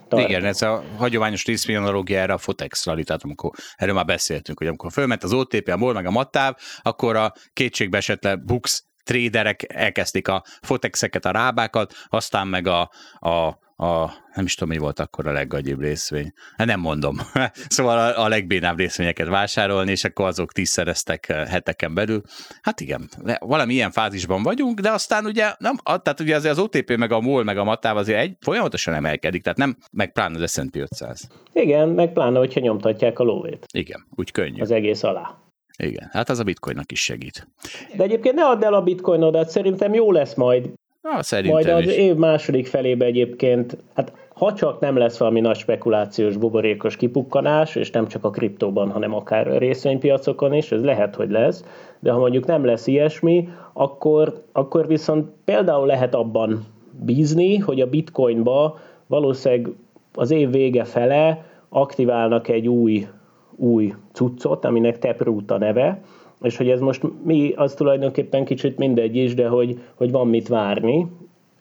tart. 0.08 0.30
Igen, 0.30 0.46
ez 0.46 0.62
a 0.62 0.84
hagyományos 0.98 1.46
részvényanalógia 1.46 2.20
erre 2.20 2.34
a 2.34 2.38
Fotex 2.38 2.84
tehát 2.84 3.24
amikor 3.24 3.52
erről 3.76 3.94
már 3.94 4.06
beszéltünk, 4.06 4.58
hogy 4.58 4.68
amikor 4.68 4.92
fölment 4.92 5.24
az 5.24 5.34
OTP, 5.34 5.68
a 5.68 5.78
MOL 5.78 5.94
meg 5.94 6.06
a 6.06 6.12
MATTÁV, 6.12 6.56
akkor 6.82 7.16
a 7.16 7.34
kétségbe 7.54 7.98
esetle 7.98 8.36
Bux 8.36 8.86
tréderek 9.04 9.74
elkezdték 9.74 10.28
a 10.28 10.44
fotexeket, 10.62 11.26
a 11.26 11.32
rábákat, 11.32 11.94
aztán 12.10 12.48
meg 12.48 12.68
a, 12.68 12.90
a 13.20 13.62
a, 13.76 14.12
nem 14.36 14.46
is 14.46 14.56
tudom, 14.56 14.74
mi 14.74 14.80
volt 14.80 15.00
akkor 15.00 15.28
a 15.28 15.32
leggagyibb 15.32 15.80
részvény. 15.80 16.34
Hát 16.58 16.68
nem 16.68 16.80
mondom. 16.80 17.18
szóval 17.68 17.98
a, 17.98 18.24
a 18.24 18.28
legbénább 18.28 18.78
részvényeket 18.78 19.28
vásárolni, 19.28 19.92
és 19.92 20.04
akkor 20.04 20.28
azok 20.28 20.52
tízszereztek 20.52 21.30
eh, 21.30 21.48
heteken 21.48 21.94
belül. 21.94 22.22
Hát 22.62 22.82
igen, 22.82 23.10
valami 23.40 23.74
ilyen 23.74 23.92
fázisban 23.92 24.44
vagyunk, 24.44 24.80
de 24.80 24.92
aztán 24.92 25.26
ugye, 25.26 25.54
nem, 25.58 25.76
tehát 25.84 26.20
ugye 26.20 26.36
azért 26.36 26.54
az 26.54 26.60
OTP, 26.60 26.98
meg 26.98 27.12
a 27.12 27.20
MOL, 27.20 27.44
meg 27.44 27.58
a 27.58 27.64
MATÁV 27.64 27.98
azért 27.98 28.20
egy 28.20 28.36
folyamatosan 28.40 28.94
emelkedik, 28.94 29.44
tehát 29.44 29.58
nem, 29.58 29.78
meg 29.92 30.12
pláne 30.12 30.42
az 30.44 30.52
S&P 30.52 30.76
500. 30.76 31.28
Igen, 31.54 31.90
meg 31.90 32.14
pláne, 32.14 32.38
hogyha 32.38 32.60
nyomtatják 32.60 33.20
a 33.20 33.24
lóvét. 33.24 33.66
Igen, 33.74 34.06
úgy 34.16 34.32
könnyű. 34.32 34.62
Az 34.62 34.72
egész 34.72 35.04
alá. 35.04 35.43
Igen, 35.78 36.10
hát 36.12 36.30
az 36.30 36.40
a 36.40 36.44
bitcoinnak 36.44 36.92
is 36.92 37.04
segít. 37.04 37.48
De 37.96 38.04
egyébként 38.04 38.36
ne 38.36 38.46
add 38.46 38.64
el 38.64 38.74
a 38.74 38.82
bitcoinodat, 38.82 39.50
szerintem 39.50 39.94
jó 39.94 40.12
lesz 40.12 40.34
majd. 40.34 40.70
Na, 41.02 41.24
szerintem 41.24 41.54
Majd 41.54 41.84
az 41.84 41.92
is. 41.92 41.98
év 41.98 42.16
második 42.16 42.68
felébe 42.68 43.06
egyébként, 43.06 43.78
hát 43.94 44.14
ha 44.34 44.54
csak 44.54 44.80
nem 44.80 44.98
lesz 44.98 45.18
valami 45.18 45.40
nagy 45.40 45.58
spekulációs, 45.58 46.38
buborékos 46.38 46.96
kipukkanás, 46.96 47.76
és 47.76 47.92
nem 47.92 48.08
csak 48.08 48.24
a 48.24 48.30
kriptóban, 48.30 48.92
hanem 48.92 49.14
akár 49.14 49.48
a 49.48 49.58
részvénypiacokon 49.58 50.54
is, 50.54 50.72
ez 50.72 50.84
lehet, 50.84 51.16
hogy 51.16 51.30
lesz, 51.30 51.64
de 52.00 52.12
ha 52.12 52.20
mondjuk 52.20 52.46
nem 52.46 52.66
lesz 52.66 52.88
ilyesmi, 52.88 53.50
akkor, 53.74 54.44
akkor 54.52 54.88
viszont 54.88 55.30
például 55.46 55.86
lehet 55.86 56.16
abban 56.16 56.66
bízni, 56.92 57.58
hogy 57.58 57.82
a 57.82 57.90
bitcoinba 57.90 58.80
valószínűleg 59.08 59.70
az 60.14 60.32
év 60.32 60.52
vége 60.52 60.84
fele 60.84 61.46
aktiválnak 61.70 62.48
egy 62.48 62.68
új, 62.68 63.08
új 63.56 63.94
cuccot, 64.12 64.66
aminek 64.66 65.00
Taproot 65.00 65.52
a 65.52 65.58
neve, 65.58 66.02
és 66.42 66.58
hogy 66.58 66.70
ez 66.70 66.80
most 66.80 67.02
mi, 67.24 67.54
az 67.56 67.74
tulajdonképpen 67.74 68.46
kicsit 68.46 68.78
mindegy 68.78 69.16
is, 69.16 69.34
de 69.34 69.48
hogy, 69.48 69.80
hogy 69.96 70.12
van 70.12 70.28
mit 70.28 70.48
várni, 70.48 71.08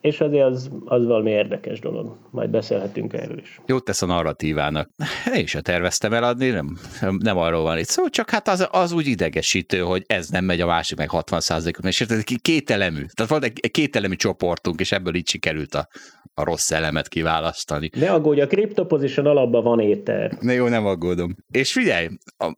és 0.03 0.21
azért 0.21 0.45
az, 0.45 0.69
az 0.85 1.05
valami 1.05 1.29
érdekes 1.29 1.79
dolog. 1.79 2.17
Majd 2.29 2.49
beszélhetünk 2.49 3.13
erről 3.13 3.37
is. 3.37 3.59
Jót 3.65 3.83
tesz 3.83 4.01
a 4.01 4.05
narratívának. 4.05 4.89
Én 5.35 5.45
se 5.45 5.61
terveztem 5.61 6.13
eladni, 6.13 6.49
nem, 6.49 6.77
nem 7.19 7.37
arról 7.37 7.61
van 7.61 7.77
itt 7.77 7.87
szó, 7.87 8.09
csak 8.09 8.29
hát 8.29 8.47
az, 8.47 8.67
az 8.71 8.91
úgy 8.91 9.07
idegesítő, 9.07 9.79
hogy 9.79 10.03
ez 10.07 10.29
nem 10.29 10.45
megy 10.45 10.61
a 10.61 10.65
másik 10.65 10.97
meg 10.97 11.09
60 11.09 11.39
ot 11.57 11.85
és 11.85 12.01
ez 12.01 12.23
kételemű. 12.41 13.05
Tehát 13.13 13.31
volt 13.31 13.43
egy 13.43 13.71
kételemű 13.71 14.15
csoportunk, 14.15 14.79
és 14.79 14.91
ebből 14.91 15.15
így 15.15 15.27
sikerült 15.27 15.75
a, 15.75 15.87
a 16.33 16.43
rossz 16.43 16.71
elemet 16.71 17.07
kiválasztani. 17.07 17.89
Ne 17.99 18.11
aggódj, 18.11 18.41
a 18.41 18.47
CryptoPosition 18.47 19.25
alapban 19.25 19.63
van 19.63 19.79
éter. 19.79 20.37
Ne 20.39 20.53
jó, 20.53 20.67
nem 20.67 20.85
aggódom. 20.85 21.35
És 21.51 21.71
figyelj, 21.71 22.07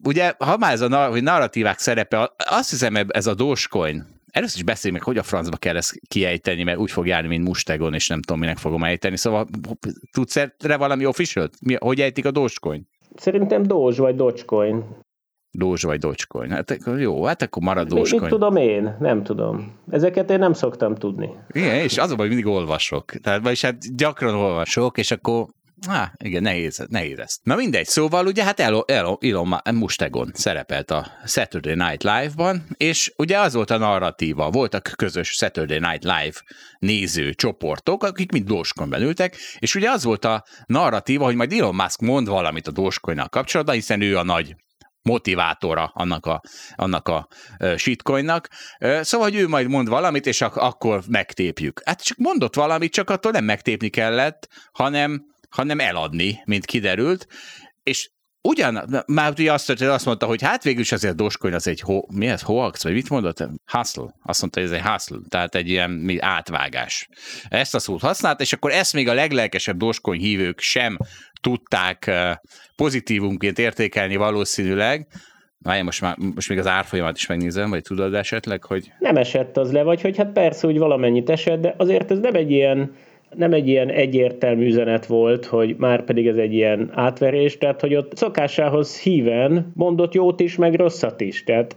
ugye, 0.04 0.34
ha 0.38 0.58
már 0.58 0.74
ez 0.74 0.82
a 0.82 1.08
hogy 1.10 1.24
narratívák 1.24 1.80
szerepe, 1.80 2.34
azt 2.38 2.70
hiszem 2.70 2.96
ez 3.08 3.28
a 3.28 3.34
Dogecoin, 3.34 4.14
Először 4.36 4.58
is 4.58 4.64
beszéljünk 4.64 5.06
meg, 5.06 5.14
hogy 5.14 5.24
a 5.24 5.28
francba 5.28 5.58
kell 5.58 5.76
ezt 5.76 6.00
kiejteni, 6.08 6.64
mert 6.64 6.78
úgy 6.78 6.92
fog 6.92 7.08
járni, 7.08 7.28
mint 7.28 7.48
Mustegon, 7.48 7.94
és 7.94 8.08
nem 8.08 8.22
tudom, 8.22 8.40
minek 8.40 8.58
fogom 8.58 8.84
ejteni. 8.84 9.18
Szóval 9.18 9.48
tudsz 10.12 10.36
erre 10.36 10.78
valami 10.78 11.06
official 11.06 11.50
Hogy 11.78 12.02
ejtik 12.02 12.26
a 12.26 12.32
Dogecoin? 12.32 12.88
Szerintem 13.16 13.64
Doge 13.64 14.02
vagy 14.02 14.16
Dogecoin. 14.16 14.84
Doge 15.58 15.88
vagy 15.88 16.00
Dogecoin. 16.00 16.52
Hát 16.52 16.80
jó, 16.98 17.24
hát 17.24 17.42
akkor 17.42 17.64
marad 17.64 17.88
Dogecoin. 17.88 18.22
Mit 18.22 18.30
tudom 18.30 18.56
én? 18.56 18.96
Nem 19.00 19.24
tudom. 19.24 19.74
Ezeket 19.90 20.30
én 20.30 20.40
nem 20.40 20.54
szoktam 20.54 20.96
tudni. 20.96 21.30
Igen, 21.52 21.76
és 21.76 21.98
az 21.98 22.12
a 22.12 22.16
baj, 22.16 22.28
mindig 22.28 22.46
olvasok. 22.46 23.12
Tehát, 23.12 23.42
vagyis 23.42 23.62
hát 23.62 23.96
gyakran 23.96 24.36
olvasok, 24.36 24.98
és 24.98 25.12
akkor 25.12 25.46
Há, 25.88 26.14
igen, 26.18 26.42
nehéz, 26.42 26.86
nehéz 26.90 27.20
ezt. 27.20 27.40
Na 27.44 27.56
mindegy, 27.56 27.86
szóval 27.86 28.26
ugye 28.26 28.44
hát 28.44 28.60
Elon, 28.60 28.84
Elon, 28.88 29.18
Elon 29.20 29.60
Mustegon 29.74 30.32
szerepelt 30.34 30.92
a 30.92 31.08
Saturday 31.26 31.74
Night 31.74 32.04
Live-ban, 32.04 32.64
és 32.78 33.14
ugye 33.18 33.40
az 33.40 33.54
volt 33.54 33.70
a 33.70 33.78
narratíva, 33.78 34.50
voltak 34.50 34.92
közös 34.96 35.30
Saturday 35.30 35.80
Night 35.80 36.04
Live 36.04 36.42
néző 36.80 37.34
csoportok, 37.34 38.04
akik 38.04 38.32
mind 38.32 38.48
Dogecoinben 38.48 39.02
ültek, 39.02 39.38
és 39.60 39.76
ugye 39.76 39.90
az 39.90 40.04
volt 40.04 40.26
a 40.26 40.44
narratíva, 40.66 41.26
hogy 41.26 41.36
majd 41.36 41.52
Elon 41.52 41.76
Musk 41.76 42.02
mond 42.02 42.28
valamit 42.28 42.68
a 42.68 42.72
dogecoin 42.72 43.24
kapcsolatban, 43.30 43.76
hiszen 43.76 44.02
ő 44.02 44.18
a 44.18 44.24
nagy 44.24 44.56
motivátora 45.10 45.92
annak 45.94 46.26
a, 46.26 46.42
annak 46.76 47.08
a 47.08 47.28
shitcoinnak. 47.76 48.50
Szóval, 48.80 49.30
hogy 49.30 49.36
ő 49.36 49.48
majd 49.48 49.68
mond 49.68 49.90
valamit, 49.90 50.26
és 50.26 50.42
ak- 50.42 50.58
akkor 50.58 51.04
megtépjük. 51.08 51.82
Hát 51.86 52.04
csak 52.04 52.18
mondott 52.18 52.56
valamit, 52.56 52.94
csak 52.94 53.10
attól 53.10 53.32
nem 53.32 53.44
megtépni 53.44 53.90
kellett, 53.90 54.48
hanem 54.72 55.34
hanem 55.50 55.80
eladni, 55.80 56.42
mint 56.46 56.66
kiderült, 56.66 57.28
és 57.84 58.10
ugyan, 58.46 59.04
már 59.08 59.32
ugye 59.32 59.54
azt, 59.54 59.70
azt 59.70 60.06
mondta, 60.06 60.26
hogy 60.26 60.42
hát 60.42 60.64
végül 60.64 60.82
is 60.82 60.92
azért 60.92 61.16
Dogecoin 61.16 61.54
az 61.54 61.68
egy, 61.68 61.80
ho, 61.80 62.02
mi 62.14 62.28
ez, 62.28 62.42
hoax, 62.42 62.84
vagy 62.84 62.94
mit 62.94 63.10
mondott? 63.10 63.48
Hustle. 63.66 64.16
Azt 64.24 64.42
mondta, 64.42 64.60
hogy 64.60 64.70
ez 64.70 64.76
egy 64.76 64.86
hustle, 64.86 65.18
tehát 65.30 65.56
egy 65.56 65.70
ilyen 65.70 65.90
mi, 65.90 66.20
átvágás. 66.20 67.10
Ezt 67.48 67.76
a 67.76 67.80
szót 67.80 68.02
használt, 68.02 68.42
és 68.42 68.54
akkor 68.54 68.72
ezt 68.72 68.94
még 68.94 69.08
a 69.08 69.14
leglelkesebb 69.14 69.78
Dogecoin 69.78 70.20
hívők 70.20 70.60
sem 70.60 70.98
tudták 71.42 72.12
pozitívunként 72.76 73.60
értékelni 73.60 74.16
valószínűleg, 74.16 75.08
Várj, 75.60 75.82
most, 75.82 76.02
már, 76.02 76.16
most 76.36 76.50
még 76.50 76.58
az 76.58 76.68
árfolyamat 76.68 77.18
is 77.18 77.28
megnézem, 77.28 77.70
vagy 77.70 77.82
tudod 77.82 78.14
esetleg, 78.14 78.64
hogy... 78.64 78.92
Nem 79.00 79.16
esett 79.16 79.58
az 79.58 79.72
le, 79.72 79.84
vagy 79.84 80.02
hogy 80.02 80.18
hát 80.18 80.32
persze, 80.32 80.68
hogy 80.68 80.78
valamennyit 80.78 81.30
esett, 81.30 81.62
de 81.62 81.74
azért 81.78 82.12
ez 82.12 82.20
nem 82.20 82.36
egy 82.36 82.52
ilyen 82.52 82.96
nem 83.38 83.54
egy 83.54 83.68
ilyen 83.68 83.90
egyértelmű 83.90 84.66
üzenet 84.66 85.06
volt, 85.06 85.46
hogy 85.46 85.76
már 85.78 86.04
pedig 86.04 86.28
ez 86.28 86.36
egy 86.36 86.54
ilyen 86.54 86.92
átverés, 86.94 87.58
tehát 87.58 87.82
hogy 87.82 87.96
ott 87.96 88.18
szokásához 88.18 89.00
híven 89.00 89.72
mondott 89.74 90.14
jót 90.14 90.40
is, 90.40 90.56
meg 90.56 90.74
rosszat 90.74 91.22
is, 91.22 91.44
tehát 91.44 91.76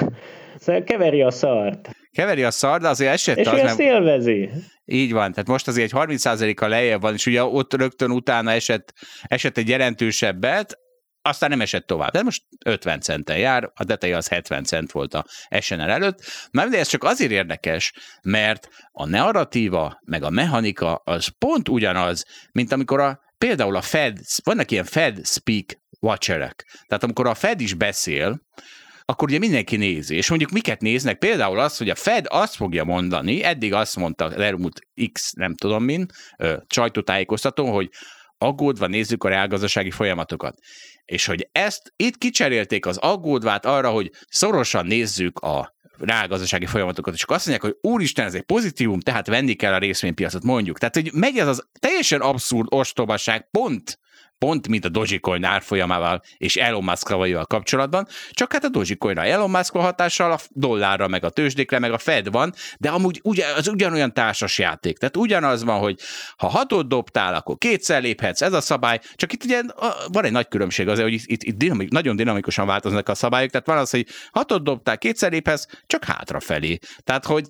szóval 0.60 0.82
keveri 0.82 1.22
a 1.22 1.30
szart. 1.30 1.90
Keveri 2.12 2.42
a 2.42 2.50
szart, 2.50 2.82
de 2.82 2.88
azért 2.88 3.12
esett 3.12 3.36
És 3.36 3.46
az, 3.46 3.52
ő 3.52 3.58
ezt 3.58 3.78
nem... 3.78 3.86
élvezi. 3.86 4.48
Így 4.84 5.12
van, 5.12 5.30
tehát 5.30 5.48
most 5.48 5.68
azért 5.68 5.92
egy 5.92 6.00
30%-a 6.06 6.66
lejjebb 6.66 7.00
van, 7.00 7.12
és 7.12 7.26
ugye 7.26 7.44
ott 7.44 7.74
rögtön 7.74 8.10
utána 8.10 8.50
esett, 8.50 8.92
esett 9.22 9.58
egy 9.58 9.68
jelentősebbet, 9.68 10.78
aztán 11.22 11.50
nem 11.50 11.60
esett 11.60 11.86
tovább. 11.86 12.12
De 12.12 12.22
most 12.22 12.42
50 12.64 13.00
centen 13.00 13.38
jár, 13.38 13.70
a 13.74 13.84
deteje 13.84 14.16
az 14.16 14.28
70 14.28 14.64
cent 14.64 14.92
volt 14.92 15.14
a 15.14 15.24
SNL 15.60 15.90
előtt. 15.90 16.24
Na, 16.50 16.66
de 16.66 16.78
ez 16.78 16.88
csak 16.88 17.04
azért 17.04 17.30
érdekes, 17.30 17.92
mert 18.22 18.68
a 18.92 19.06
narratíva, 19.06 19.98
meg 20.04 20.22
a 20.22 20.30
mechanika 20.30 20.94
az 20.94 21.28
pont 21.38 21.68
ugyanaz, 21.68 22.24
mint 22.52 22.72
amikor 22.72 23.00
a, 23.00 23.20
például 23.38 23.76
a 23.76 23.82
Fed, 23.82 24.18
vannak 24.44 24.70
ilyen 24.70 24.84
Fed 24.84 25.26
speak 25.26 25.66
watcherek. 26.00 26.66
Tehát 26.86 27.04
amikor 27.04 27.26
a 27.26 27.34
Fed 27.34 27.60
is 27.60 27.74
beszél, 27.74 28.40
akkor 29.04 29.28
ugye 29.28 29.38
mindenki 29.38 29.76
nézi. 29.76 30.16
És 30.16 30.28
mondjuk 30.28 30.50
miket 30.50 30.80
néznek? 30.80 31.18
Például 31.18 31.58
az, 31.58 31.76
hogy 31.76 31.90
a 31.90 31.94
Fed 31.94 32.26
azt 32.28 32.54
fogja 32.54 32.84
mondani, 32.84 33.42
eddig 33.42 33.72
azt 33.72 33.96
mondta 33.96 34.34
elmúlt 34.34 34.80
X, 35.12 35.32
nem 35.32 35.54
tudom 35.54 35.84
min, 35.84 36.06
sajtótájékoztató, 36.66 37.72
hogy 37.72 37.90
aggódva 38.38 38.86
nézzük 38.86 39.24
a 39.24 39.28
reálgazdasági 39.28 39.90
folyamatokat. 39.90 40.58
És 41.08 41.26
hogy 41.26 41.48
ezt 41.52 41.92
itt 41.96 42.18
kicserélték 42.18 42.86
az 42.86 42.96
aggódvát 42.96 43.66
arra, 43.66 43.90
hogy 43.90 44.10
szorosan 44.28 44.86
nézzük 44.86 45.38
a 45.38 45.76
reálgazdasági 45.98 46.66
folyamatokat, 46.66 47.14
és 47.14 47.22
akkor 47.22 47.36
azt 47.36 47.46
mondják, 47.46 47.72
hogy 47.72 47.90
úristen, 47.92 48.26
ez 48.26 48.34
egy 48.34 48.42
pozitívum, 48.42 49.00
tehát 49.00 49.26
venni 49.26 49.54
kell 49.54 49.72
a 49.72 49.78
részvénypiacot, 49.78 50.42
mondjuk. 50.42 50.78
Tehát, 50.78 50.94
hogy 50.94 51.10
megy 51.12 51.38
ez 51.38 51.46
az 51.46 51.68
teljesen 51.78 52.20
abszurd 52.20 52.66
ostobaság 52.70 53.50
pont 53.50 53.98
pont 54.38 54.68
mint 54.68 54.84
a 54.84 54.88
Dogecoin 54.88 55.44
árfolyamával 55.44 56.22
és 56.36 56.56
Elon 56.56 56.84
musk 56.84 57.14
kapcsolatban, 57.46 58.06
csak 58.30 58.52
hát 58.52 58.64
a 58.64 58.68
Dogecoinra 58.68 59.24
Elon 59.24 59.50
Musk 59.50 59.76
hatással 59.76 60.32
a 60.32 60.38
dollárra, 60.50 61.08
meg 61.08 61.24
a 61.24 61.30
tőzsdékre, 61.30 61.78
meg 61.78 61.92
a 61.92 61.98
Fed 61.98 62.30
van, 62.30 62.54
de 62.78 62.88
amúgy 62.88 63.20
ugye, 63.24 63.46
az 63.56 63.68
ugyanolyan 63.68 64.12
társas 64.12 64.58
játék. 64.58 64.98
Tehát 64.98 65.16
ugyanaz 65.16 65.64
van, 65.64 65.78
hogy 65.78 65.98
ha 66.36 66.46
hatot 66.46 66.88
dobtál, 66.88 67.34
akkor 67.34 67.58
kétszer 67.58 68.02
léphetsz, 68.02 68.42
ez 68.42 68.52
a 68.52 68.60
szabály, 68.60 69.00
csak 69.14 69.32
itt 69.32 69.44
ugye 69.44 69.62
van 70.12 70.24
egy 70.24 70.32
nagy 70.32 70.48
különbség 70.48 70.88
azért, 70.88 71.08
hogy 71.08 71.22
itt, 71.26 71.42
itt, 71.42 71.56
dinamik, 71.56 71.90
nagyon 71.90 72.16
dinamikusan 72.16 72.66
változnak 72.66 73.08
a 73.08 73.14
szabályok, 73.14 73.50
tehát 73.50 73.66
van 73.66 73.78
az, 73.78 73.90
hogy 73.90 74.06
hatot 74.32 74.62
dobtál, 74.62 74.98
kétszer 74.98 75.30
léphetsz, 75.30 75.66
csak 75.86 76.04
hátrafelé. 76.04 76.78
Tehát, 77.04 77.24
hogy 77.24 77.46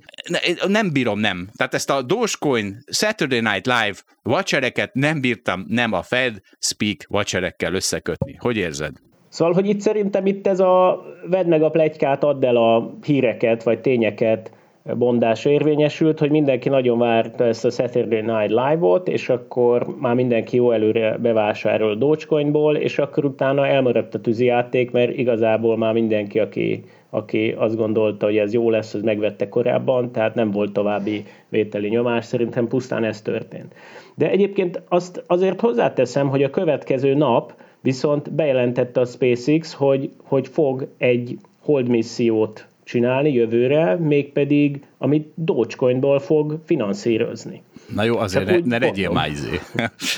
nem 0.67 0.93
bírom, 0.93 1.19
nem. 1.19 1.51
Tehát 1.57 1.75
ezt 1.75 1.91
a 1.91 2.03
Dogecoin 2.03 2.85
Saturday 2.91 3.41
Night 3.41 3.67
Live 3.67 3.97
vacsereket 4.23 4.95
nem 4.95 5.21
bírtam, 5.21 5.65
nem 5.69 5.93
a 5.93 6.03
Fed 6.03 6.41
speak 6.79 7.07
vacserekkel 7.09 7.75
összekötni. 7.75 8.37
Hogy 8.39 8.57
érzed? 8.57 8.93
Szóval, 9.29 9.55
hogy 9.55 9.69
itt 9.69 9.81
szerintem 9.81 10.27
itt 10.27 10.47
ez 10.47 10.61
a 10.61 11.03
vedd 11.31 11.47
meg 11.47 11.63
a 11.63 11.71
plegykát, 11.71 12.25
add 12.25 12.45
el 12.45 12.57
a 12.57 12.95
híreket, 13.03 13.63
vagy 13.63 13.81
tényeket 13.81 14.53
bondás 14.95 15.45
érvényesült, 15.45 16.19
hogy 16.19 16.31
mindenki 16.31 16.69
nagyon 16.69 16.99
várta 16.99 17.45
ezt 17.45 17.65
a 17.65 17.71
Saturday 17.71 18.21
Night 18.21 18.49
Live-ot, 18.49 19.09
és 19.09 19.29
akkor 19.29 19.87
már 20.01 20.15
mindenki 20.15 20.57
jó 20.57 20.71
előre 20.71 21.17
bevásárol 21.19 21.97
Dogecoinból, 21.97 22.77
és 22.77 22.99
akkor 22.99 23.25
utána 23.25 23.67
elmaradt 23.67 24.15
a 24.15 24.21
tűzijáték, 24.21 24.91
mert 24.91 25.17
igazából 25.17 25.77
már 25.77 25.93
mindenki, 25.93 26.39
aki, 26.39 26.85
aki 27.11 27.55
azt 27.59 27.77
gondolta, 27.77 28.27
hogy 28.27 28.37
ez 28.37 28.53
jó 28.53 28.71
lesz, 28.71 28.95
az 28.95 29.03
megvette 29.03 29.49
korábban, 29.49 30.13
tehát 30.13 30.35
nem 30.35 30.51
volt 30.51 30.73
további 30.73 31.25
vételi 31.49 31.89
nyomás, 31.89 32.25
szerintem 32.25 32.69
pusztán 32.69 33.05
ez 33.05 33.23
történt. 33.23 33.75
De 34.15 34.31
egyébként 34.31 34.83
azt 34.89 35.25
azért 35.27 35.61
hozzáteszem, 35.61 36.29
hogy 36.29 36.43
a 36.43 36.51
következő 36.51 37.15
nap 37.15 37.55
viszont 37.81 38.33
bejelentette 38.33 39.01
a 39.01 39.05
SpaceX, 39.05 39.73
hogy, 39.73 40.11
hogy 40.23 40.49
fog 40.49 40.89
egy 40.99 41.39
hold 41.61 41.89
missziót 41.89 42.67
csinálni 42.85 43.33
jövőre, 43.33 43.97
mégpedig 43.97 44.87
amit 44.99 45.33
Dogecoinból 45.35 46.19
fog 46.19 46.61
finanszírozni. 46.65 47.63
Na 47.95 48.03
jó, 48.03 48.17
azért 48.19 48.47
ne, 48.47 48.59
ne 48.79 48.87
legyél 48.87 49.11
már 49.11 49.29
izé. 49.29 49.61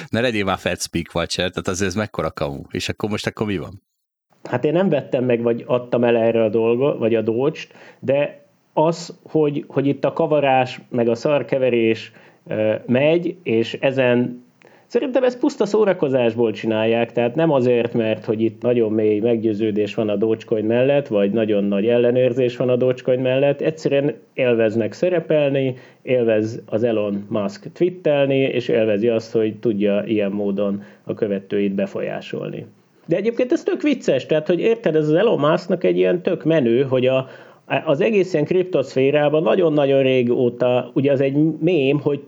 ne 0.09 0.21
legyél 0.21 0.45
már 0.45 0.59
FedSpeak 0.59 1.15
Watcher, 1.15 1.51
tehát 1.51 1.69
azért 1.69 1.89
ez 1.89 1.95
mekkora 1.95 2.31
kamu. 2.31 2.63
És 2.71 2.89
akkor 2.89 3.11
most 3.11 3.27
akkor 3.27 3.47
mi 3.47 3.57
van? 3.57 3.83
Hát 4.45 4.65
én 4.65 4.73
nem 4.73 4.89
vettem 4.89 5.25
meg, 5.25 5.43
vagy 5.43 5.65
adtam 5.67 6.05
el 6.05 6.17
erre 6.17 6.45
a 6.45 6.49
dolgot, 6.49 6.99
vagy 6.99 7.15
a 7.15 7.23
doge 7.23 7.61
de 7.99 8.41
az, 8.73 9.19
hogy, 9.23 9.65
hogy 9.69 9.87
itt 9.87 10.05
a 10.05 10.13
kavarás, 10.13 10.81
meg 10.89 11.09
a 11.09 11.15
szarkeverés 11.15 12.13
megy, 12.87 13.37
és 13.43 13.79
ezen 13.81 14.49
Szerintem 14.91 15.25
ezt 15.25 15.39
puszta 15.39 15.67
szórakozásból 15.67 16.53
csinálják, 16.53 17.13
tehát 17.13 17.35
nem 17.35 17.51
azért, 17.51 17.95
mert 17.95 18.25
hogy 18.25 18.41
itt 18.41 18.63
nagyon 18.63 18.93
mély 18.93 19.19
meggyőződés 19.19 19.95
van 19.95 20.09
a 20.09 20.17
Dogecoin 20.17 20.65
mellett, 20.65 21.07
vagy 21.07 21.31
nagyon 21.31 21.65
nagy 21.65 21.87
ellenőrzés 21.87 22.57
van 22.57 22.69
a 22.69 22.77
Dogecoin 22.77 23.21
mellett, 23.21 23.61
egyszerűen 23.61 24.15
élveznek 24.33 24.93
szerepelni, 24.93 25.75
élvez 26.03 26.63
az 26.67 26.83
Elon 26.83 27.27
Musk 27.29 27.73
twittelni, 27.73 28.39
és 28.39 28.69
élvezi 28.69 29.09
azt, 29.09 29.33
hogy 29.33 29.57
tudja 29.57 30.03
ilyen 30.07 30.33
módon 30.33 30.83
a 31.05 31.15
követőit 31.15 31.75
befolyásolni. 31.75 32.67
De 33.11 33.17
egyébként 33.17 33.53
ez 33.53 33.63
tök 33.63 33.83
vicces, 33.83 34.27
tehát 34.27 34.47
hogy 34.47 34.61
érted, 34.61 34.97
ez 34.97 35.09
az 35.09 35.15
Elon 35.15 35.39
Musknak 35.39 35.85
egy 35.85 35.97
ilyen 35.97 36.23
tök 36.23 36.45
menő, 36.45 36.83
hogy 36.83 37.07
a, 37.07 37.29
az 37.85 38.01
egész 38.01 38.33
ilyen 38.33 38.45
kriptoszférában 38.45 39.43
nagyon-nagyon 39.43 40.03
régóta, 40.03 40.91
ugye 40.95 41.13
az 41.13 41.21
egy 41.21 41.37
mém, 41.61 42.01
hogy 42.01 42.21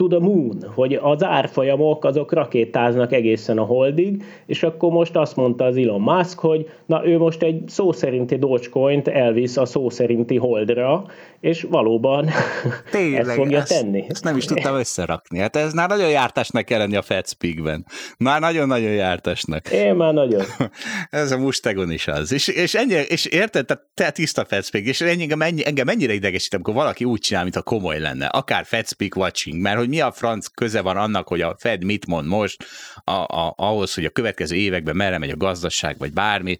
to 0.00 0.06
the 0.06 0.18
moon, 0.18 0.64
hogy 0.74 0.98
az 1.02 1.24
árfolyamok 1.24 2.04
azok 2.04 2.32
rakétáznak 2.32 3.12
egészen 3.12 3.58
a 3.58 3.62
holdig, 3.62 4.24
és 4.46 4.62
akkor 4.62 4.90
most 4.90 5.16
azt 5.16 5.36
mondta 5.36 5.64
az 5.64 5.76
Elon 5.76 6.00
Musk, 6.00 6.38
hogy 6.38 6.68
na 6.86 7.06
ő 7.06 7.18
most 7.18 7.42
egy 7.42 7.62
szó 7.66 7.92
szerinti 7.92 8.36
Dogecoin-t 8.36 9.08
elvisz 9.08 9.56
a 9.56 9.64
szó 9.64 9.90
szerinti 9.90 10.36
holdra, 10.36 11.04
és 11.40 11.66
valóban 11.70 12.28
Tényleg, 12.90 13.20
ezt 13.20 13.34
fogja 13.34 13.58
ezt, 13.58 13.80
tenni. 13.80 14.04
Ezt 14.08 14.24
nem 14.24 14.36
is 14.36 14.44
tudtam 14.44 14.74
összerakni. 14.84 15.38
Hát 15.38 15.56
ez 15.56 15.72
már 15.72 15.88
nagyon 15.88 16.10
jártásnak 16.10 16.64
kell 16.64 16.78
lenni 16.78 16.96
a 16.96 17.02
FedSpeak-ben. 17.02 17.86
Már 18.18 18.40
nagyon-nagyon 18.40 18.90
jártásnak. 18.90 19.70
Én 19.72 19.94
már 19.94 20.12
nagyon. 20.12 20.44
ez 21.10 21.30
a 21.30 21.38
mustegon 21.38 21.90
is 21.90 22.08
az. 22.08 22.32
És, 22.32 22.48
és, 22.48 22.74
ennyi, 22.74 22.94
és 23.08 23.24
érted, 23.24 23.66
tehát 23.66 23.82
te 23.94 24.10
tiszta 24.10 24.44
FedSpeak, 24.44 24.84
és 24.84 25.00
engem, 25.00 25.42
ennyi, 25.42 25.66
engem 25.66 25.86
mennyire 25.86 26.12
idegesít, 26.12 26.54
amikor 26.54 26.74
valaki 26.74 27.04
úgy 27.04 27.20
csinál, 27.20 27.42
mint 27.42 27.56
a 27.56 27.62
komoly 27.62 27.98
lenne. 27.98 28.26
Akár 28.26 28.64
FedSpeak 28.64 29.16
watching, 29.16 29.60
mert 29.60 29.78
hogy 29.78 29.88
mi 29.90 30.00
a 30.00 30.10
franc 30.10 30.46
köze 30.46 30.82
van 30.82 30.96
annak, 30.96 31.28
hogy 31.28 31.40
a 31.40 31.54
Fed 31.58 31.84
mit 31.84 32.06
mond 32.06 32.26
most, 32.26 32.64
a, 33.04 33.12
a, 33.12 33.54
ahhoz, 33.56 33.94
hogy 33.94 34.04
a 34.04 34.10
következő 34.10 34.56
években 34.56 34.96
merre 34.96 35.18
megy 35.18 35.30
a 35.30 35.36
gazdaság, 35.36 35.98
vagy 35.98 36.12
bármi. 36.12 36.56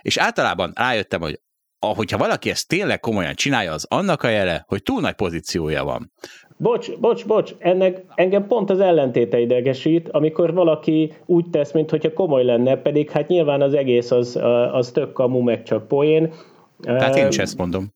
És 0.00 0.16
általában 0.16 0.72
rájöttem, 0.74 1.20
hogy 1.20 1.40
ahogyha 1.78 2.18
valaki 2.18 2.50
ezt 2.50 2.68
tényleg 2.68 3.00
komolyan 3.00 3.34
csinálja, 3.34 3.72
az 3.72 3.86
annak 3.88 4.22
a 4.22 4.28
jele, 4.28 4.64
hogy 4.68 4.82
túl 4.82 5.00
nagy 5.00 5.14
pozíciója 5.14 5.84
van. 5.84 6.12
Bocs, 6.58 6.98
bocs, 6.98 7.26
bocs, 7.26 7.54
ennek 7.58 8.02
engem 8.14 8.46
pont 8.46 8.70
az 8.70 8.80
ellentéte 8.80 9.38
idegesít, 9.38 10.08
amikor 10.08 10.54
valaki 10.54 11.12
úgy 11.26 11.50
tesz, 11.50 11.72
mintha 11.72 12.12
komoly 12.12 12.44
lenne, 12.44 12.76
pedig 12.76 13.10
hát 13.10 13.28
nyilván 13.28 13.62
az 13.62 13.74
egész 13.74 14.10
az, 14.10 14.38
az 14.72 14.90
tök 14.90 15.12
kamu, 15.12 15.40
meg 15.40 15.62
csak 15.62 15.88
poén. 15.88 16.32
Tehát 16.80 17.16
én 17.16 17.26
is 17.26 17.38
ezt 17.38 17.56
mondom. 17.56 17.95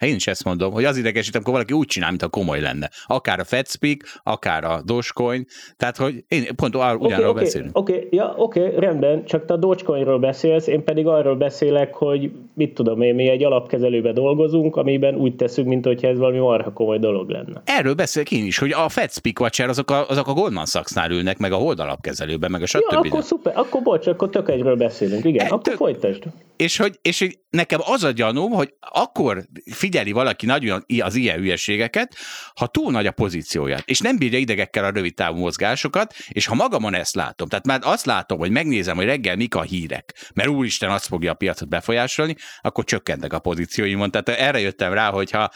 Én 0.00 0.14
is 0.14 0.26
ezt 0.26 0.44
mondom, 0.44 0.72
hogy 0.72 0.84
az 0.84 0.96
idegesít, 0.96 1.34
amikor 1.34 1.52
valaki 1.52 1.72
úgy 1.72 1.86
csinál, 1.86 2.10
mint 2.10 2.22
a 2.22 2.28
komoly 2.28 2.60
lenne. 2.60 2.90
Akár 3.06 3.38
a 3.40 3.44
FedSpeak, 3.44 4.20
akár 4.22 4.64
a 4.64 4.82
Dogecoin, 4.84 5.46
tehát 5.76 5.96
hogy 5.96 6.24
én 6.28 6.56
pont 6.56 6.74
ugyanarról 6.74 7.06
okay, 7.06 7.24
okay, 7.24 7.42
beszélünk. 7.42 7.78
Oké, 7.78 7.94
okay, 7.94 8.08
ja, 8.10 8.34
okay, 8.36 8.70
rendben, 8.76 9.24
csak 9.24 9.44
te 9.44 9.52
a 9.52 9.56
Dogecoinról 9.56 10.18
beszélsz, 10.18 10.66
én 10.66 10.84
pedig 10.84 11.06
arról 11.06 11.36
beszélek, 11.36 11.94
hogy 11.94 12.30
mit 12.54 12.74
tudom 12.74 13.00
én, 13.02 13.14
mi 13.14 13.28
egy 13.28 13.44
alapkezelőbe 13.44 14.12
dolgozunk, 14.12 14.76
amiben 14.76 15.14
úgy 15.14 15.36
teszünk, 15.36 15.68
mint 15.68 15.84
hogyha 15.84 16.08
ez 16.08 16.18
valami 16.18 16.38
marha 16.38 16.72
komoly 16.72 16.98
dolog 16.98 17.30
lenne. 17.30 17.62
Erről 17.64 17.94
beszélek 17.94 18.30
én 18.30 18.44
is, 18.44 18.58
hogy 18.58 18.72
a 18.72 18.88
FedSpeak 18.88 19.40
Watcher 19.40 19.68
azok 19.68 19.90
a, 19.90 20.08
azok 20.08 20.28
a 20.28 20.32
Goldman 20.32 20.66
Sachs-nál 20.66 21.10
ülnek, 21.10 21.38
meg 21.38 21.52
a 21.52 21.56
Hold 21.56 21.80
alapkezelőben, 21.80 22.50
meg 22.50 22.62
a 22.62 22.66
stb. 22.66 22.90
Ja, 22.90 22.98
akkor 22.98 23.22
szuper, 23.22 23.52
akkor 23.56 23.82
bocs, 23.82 24.06
akkor 24.06 24.30
tök 24.30 24.48
egyről 24.48 24.76
beszélünk, 24.76 25.24
igen, 25.24 25.46
e, 25.46 25.48
akkor 25.48 25.62
tök, 25.62 25.76
folytasd. 25.76 26.22
És 26.56 26.76
hogy, 26.76 26.98
és 27.02 27.18
hogy 27.18 27.38
nekem 27.50 27.80
az 27.84 28.04
a 28.04 28.10
gyanúm, 28.10 28.50
hogy 28.50 28.74
akkor 28.92 29.42
figyeli 29.90 30.12
valaki 30.12 30.46
nagyon 30.46 30.84
az 31.00 31.14
ilyen 31.14 31.38
hülyeségeket, 31.38 32.16
ha 32.54 32.66
túl 32.66 32.90
nagy 32.90 33.06
a 33.06 33.12
pozícióját, 33.12 33.82
és 33.84 33.98
nem 33.98 34.18
bírja 34.18 34.38
idegekkel 34.38 34.84
a 34.84 34.90
rövid 34.90 35.14
távú 35.14 35.38
mozgásokat, 35.38 36.14
és 36.28 36.46
ha 36.46 36.54
magamon 36.54 36.94
ezt 36.94 37.14
látom, 37.14 37.48
tehát 37.48 37.66
már 37.66 37.80
azt 37.82 38.06
látom, 38.06 38.38
hogy 38.38 38.50
megnézem, 38.50 38.96
hogy 38.96 39.04
reggel 39.04 39.36
mik 39.36 39.54
a 39.54 39.62
hírek, 39.62 40.30
mert 40.34 40.48
úristen 40.48 40.90
azt 40.90 41.06
fogja 41.06 41.32
a 41.32 41.34
piacot 41.34 41.68
befolyásolni, 41.68 42.34
akkor 42.60 42.84
csökkentek 42.84 43.32
a 43.32 43.38
pozícióimon. 43.38 44.10
Tehát 44.10 44.28
erre 44.28 44.60
jöttem 44.60 44.92
rá, 44.92 45.10
hogyha 45.10 45.50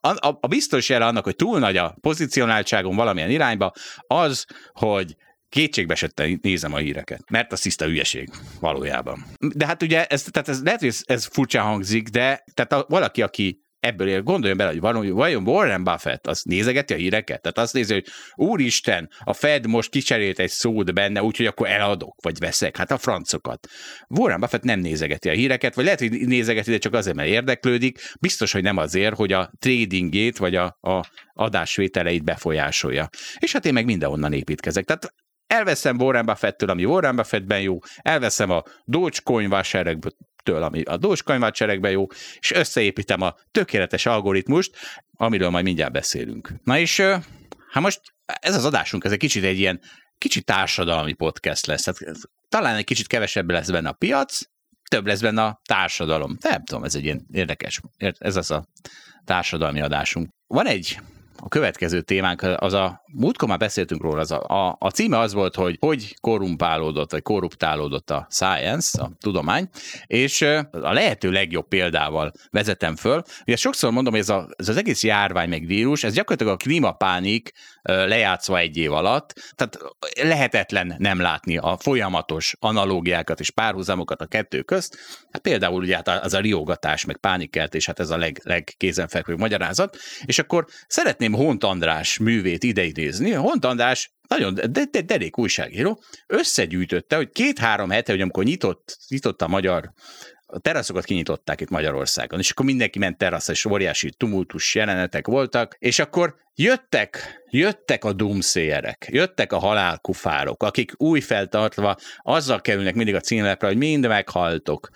a, 0.00 0.08
a, 0.08 0.38
a 0.40 0.46
biztos 0.46 0.88
jele 0.88 1.06
annak, 1.06 1.24
hogy 1.24 1.36
túl 1.36 1.58
nagy 1.58 1.76
a 1.76 1.96
pozicionáltságom 2.00 2.96
valamilyen 2.96 3.30
irányba, 3.30 3.72
az, 4.06 4.46
hogy 4.72 5.16
kétségbe 5.52 5.92
esetten 5.92 6.38
nézem 6.42 6.72
a 6.72 6.76
híreket, 6.76 7.30
mert 7.30 7.52
az 7.52 7.60
tiszta 7.60 7.84
hülyeség 7.84 8.30
valójában. 8.60 9.24
De 9.54 9.66
hát 9.66 9.82
ugye, 9.82 10.06
ez, 10.06 10.22
tehát 10.22 10.48
ez, 10.48 10.62
lehet, 10.62 10.78
hogy 10.78 10.88
ez, 10.88 11.00
ez 11.04 11.26
furcsa 11.26 11.62
hangzik, 11.62 12.08
de 12.08 12.44
tehát 12.54 12.72
a, 12.72 12.84
valaki, 12.88 13.22
aki 13.22 13.60
ebből 13.82 14.08
él, 14.08 14.22
gondoljon 14.22 14.56
bele, 14.56 14.70
hogy 14.70 14.80
vajon, 14.80 15.14
vajon 15.14 15.48
Warren 15.48 15.84
Buffett 15.84 16.26
az 16.26 16.42
nézegeti 16.42 16.92
a 16.92 16.96
híreket? 16.96 17.40
Tehát 17.40 17.58
azt 17.58 17.72
nézi, 17.72 17.92
hogy 17.92 18.06
úristen, 18.34 19.10
a 19.18 19.32
Fed 19.32 19.66
most 19.66 19.90
kicserélt 19.90 20.38
egy 20.38 20.50
szót 20.50 20.94
benne, 20.94 21.22
úgyhogy 21.22 21.46
akkor 21.46 21.68
eladok, 21.68 22.14
vagy 22.22 22.38
veszek, 22.38 22.76
hát 22.76 22.90
a 22.90 22.98
francokat. 22.98 23.68
Warren 24.08 24.40
Buffett 24.40 24.62
nem 24.62 24.80
nézegeti 24.80 25.28
a 25.28 25.32
híreket, 25.32 25.74
vagy 25.74 25.84
lehet, 25.84 25.98
hogy 25.98 26.10
nézegeti, 26.10 26.70
de 26.70 26.78
csak 26.78 26.94
azért, 26.94 27.16
mert 27.16 27.28
érdeklődik, 27.28 27.98
biztos, 28.20 28.52
hogy 28.52 28.62
nem 28.62 28.76
azért, 28.76 29.16
hogy 29.16 29.32
a 29.32 29.52
tradingét, 29.58 30.38
vagy 30.38 30.54
a, 30.54 30.78
a 30.80 31.04
adásvételeit 31.32 32.24
befolyásolja. 32.24 33.08
És 33.38 33.52
hát 33.52 33.66
én 33.66 33.72
meg 33.72 33.84
mindenhonnan 33.84 34.32
építkezek. 34.32 34.84
Tehát 34.84 35.14
elveszem 35.46 36.00
Warren 36.00 36.26
Buffett-től, 36.26 36.70
ami 36.70 36.84
Warren 36.84 37.16
Buffettben 37.16 37.60
jó, 37.60 37.78
elveszem 37.96 38.50
a 38.50 38.62
Dogecoin 38.84 39.48
vásárlóktől, 40.42 40.62
ami 40.62 40.82
a 40.82 40.96
Dogecoin 40.96 41.40
vásárlókban 41.40 41.90
jó, 41.90 42.06
és 42.38 42.50
összeépítem 42.50 43.20
a 43.20 43.34
tökéletes 43.50 44.06
algoritmust, 44.06 44.76
amiről 45.16 45.50
majd 45.50 45.64
mindjárt 45.64 45.92
beszélünk. 45.92 46.52
Na 46.64 46.78
és 46.78 47.00
hát 47.70 47.82
most 47.82 48.00
ez 48.24 48.56
az 48.56 48.64
adásunk, 48.64 49.04
ez 49.04 49.12
egy 49.12 49.18
kicsit 49.18 49.44
egy 49.44 49.58
ilyen 49.58 49.80
kicsit 50.18 50.44
társadalmi 50.44 51.12
podcast 51.12 51.66
lesz. 51.66 51.82
Tehát 51.82 52.16
talán 52.48 52.76
egy 52.76 52.84
kicsit 52.84 53.06
kevesebb 53.06 53.50
lesz 53.50 53.70
benne 53.70 53.88
a 53.88 53.92
piac, 53.92 54.38
több 54.90 55.06
lesz 55.06 55.20
benne 55.20 55.42
a 55.44 55.60
társadalom. 55.64 56.36
Nem 56.40 56.64
tudom, 56.64 56.84
ez 56.84 56.94
egy 56.94 57.04
ilyen 57.04 57.26
érdekes, 57.32 57.80
ez 58.18 58.36
az 58.36 58.50
a 58.50 58.64
társadalmi 59.24 59.80
adásunk. 59.80 60.28
Van 60.46 60.66
egy 60.66 60.98
a 61.36 61.48
következő 61.48 62.00
témánk 62.00 62.42
az 62.56 62.72
a, 62.72 63.02
múltkor 63.12 63.48
már 63.48 63.58
beszéltünk 63.58 64.02
róla, 64.02 64.20
az 64.20 64.30
a, 64.30 64.44
a, 64.46 64.76
a 64.78 64.90
címe 64.90 65.18
az 65.18 65.32
volt, 65.32 65.54
hogy 65.54 65.76
hogy 65.80 66.16
korrumpálódott, 66.20 67.10
vagy 67.10 67.22
korruptálódott 67.22 68.10
a 68.10 68.26
science, 68.30 69.02
a 69.02 69.10
tudomány, 69.20 69.68
és 70.06 70.42
a 70.70 70.92
lehető 70.92 71.30
legjobb 71.30 71.68
példával 71.68 72.32
vezetem 72.50 72.96
föl. 72.96 73.22
Ugye 73.46 73.56
sokszor 73.56 73.92
mondom, 73.92 74.12
hogy 74.12 74.22
ez, 74.22 74.28
a, 74.28 74.48
ez 74.56 74.68
az 74.68 74.76
egész 74.76 75.04
járvány 75.04 75.48
meg 75.48 75.66
vírus, 75.66 76.04
ez 76.04 76.14
gyakorlatilag 76.14 76.52
a 76.52 76.56
klímapánik 76.56 77.52
lejátszva 77.82 78.58
egy 78.58 78.76
év 78.76 78.92
alatt, 78.92 79.34
tehát 79.54 79.78
lehetetlen 80.22 80.94
nem 80.98 81.20
látni 81.20 81.56
a 81.56 81.76
folyamatos 81.80 82.54
analógiákat 82.58 83.40
és 83.40 83.50
párhuzamokat 83.50 84.20
a 84.20 84.26
kettő 84.26 84.62
közt. 84.62 84.98
Hát 85.30 85.42
például 85.42 85.82
ugye 85.82 85.94
hát 85.94 86.08
az 86.08 86.34
a 86.34 86.40
riogatás, 86.40 87.04
meg 87.04 87.16
pánikkeltés, 87.16 87.86
hát 87.86 88.00
ez 88.00 88.10
a 88.10 88.16
leg, 88.16 88.40
legkézenfekvőbb 88.42 89.38
magyarázat. 89.38 89.96
És 90.24 90.38
akkor 90.38 90.66
szeretném 90.86 91.32
Hont 91.32 91.64
András 91.64 92.18
művét 92.18 92.64
ideidézni. 92.64 93.32
Hont 93.32 93.64
András 93.64 94.10
nagyon 94.28 94.54
de, 94.54 94.84
de, 94.90 95.00
derék 95.00 95.38
újságíró, 95.38 96.02
összegyűjtötte, 96.26 97.16
hogy 97.16 97.30
két-három 97.30 97.90
hete, 97.90 98.12
hogy 98.12 98.20
amikor 98.20 98.44
nyitott, 98.44 98.96
nyitott 99.08 99.42
a 99.42 99.48
magyar 99.48 99.92
a 100.52 100.58
teraszokat 100.58 101.04
kinyitották 101.04 101.60
itt 101.60 101.68
Magyarországon, 101.68 102.38
és 102.38 102.50
akkor 102.50 102.64
mindenki 102.64 102.98
ment 102.98 103.18
teraszra, 103.18 103.52
és 103.52 103.64
óriási 103.64 104.10
tumultus 104.16 104.74
jelenetek 104.74 105.26
voltak, 105.26 105.76
és 105.78 105.98
akkor 105.98 106.34
jöttek 106.54 107.42
jöttek 107.52 108.04
a 108.04 108.12
dumszéjerek, 108.12 109.08
jöttek 109.10 109.52
a 109.52 109.58
halálkufárok, 109.58 110.62
akik 110.62 110.92
új 110.96 111.20
feltartva 111.20 111.96
azzal 112.22 112.60
kerülnek 112.60 112.94
mindig 112.94 113.14
a 113.14 113.20
címlepre, 113.20 113.66
hogy 113.66 113.76
mind 113.76 114.06
meghaltok. 114.06 114.88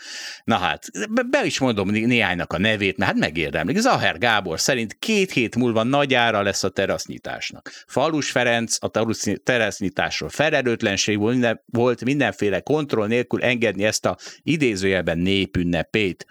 Na 0.45 0.57
hát, 0.57 0.85
be 1.31 1.45
is 1.45 1.59
mondom 1.59 1.91
néhánynak 1.91 2.53
a 2.53 2.59
nevét, 2.59 2.97
mert 2.97 3.11
hát 3.11 3.21
megérdemlik. 3.21 3.79
Zaher 3.79 4.19
Gábor 4.19 4.61
szerint 4.61 4.99
két 4.99 5.31
hét 5.33 5.57
múlva 5.57 5.83
nagy 5.83 6.15
ára 6.15 6.43
lesz 6.43 6.65
a 6.65 6.69
terasznyitásnak. 6.69 7.71
Falus 7.87 8.31
Ferenc 8.31 8.77
a 8.81 8.91
terasznyitásról 9.45 10.29
felelőtlenség 10.29 11.19
volt 11.67 12.05
mindenféle 12.05 12.61
kontroll 12.61 13.07
nélkül 13.07 13.43
engedni 13.43 13.85
ezt 13.85 14.07
a 14.07 14.17
idézőjelben 14.43 15.19
népünnepét. 15.19 16.27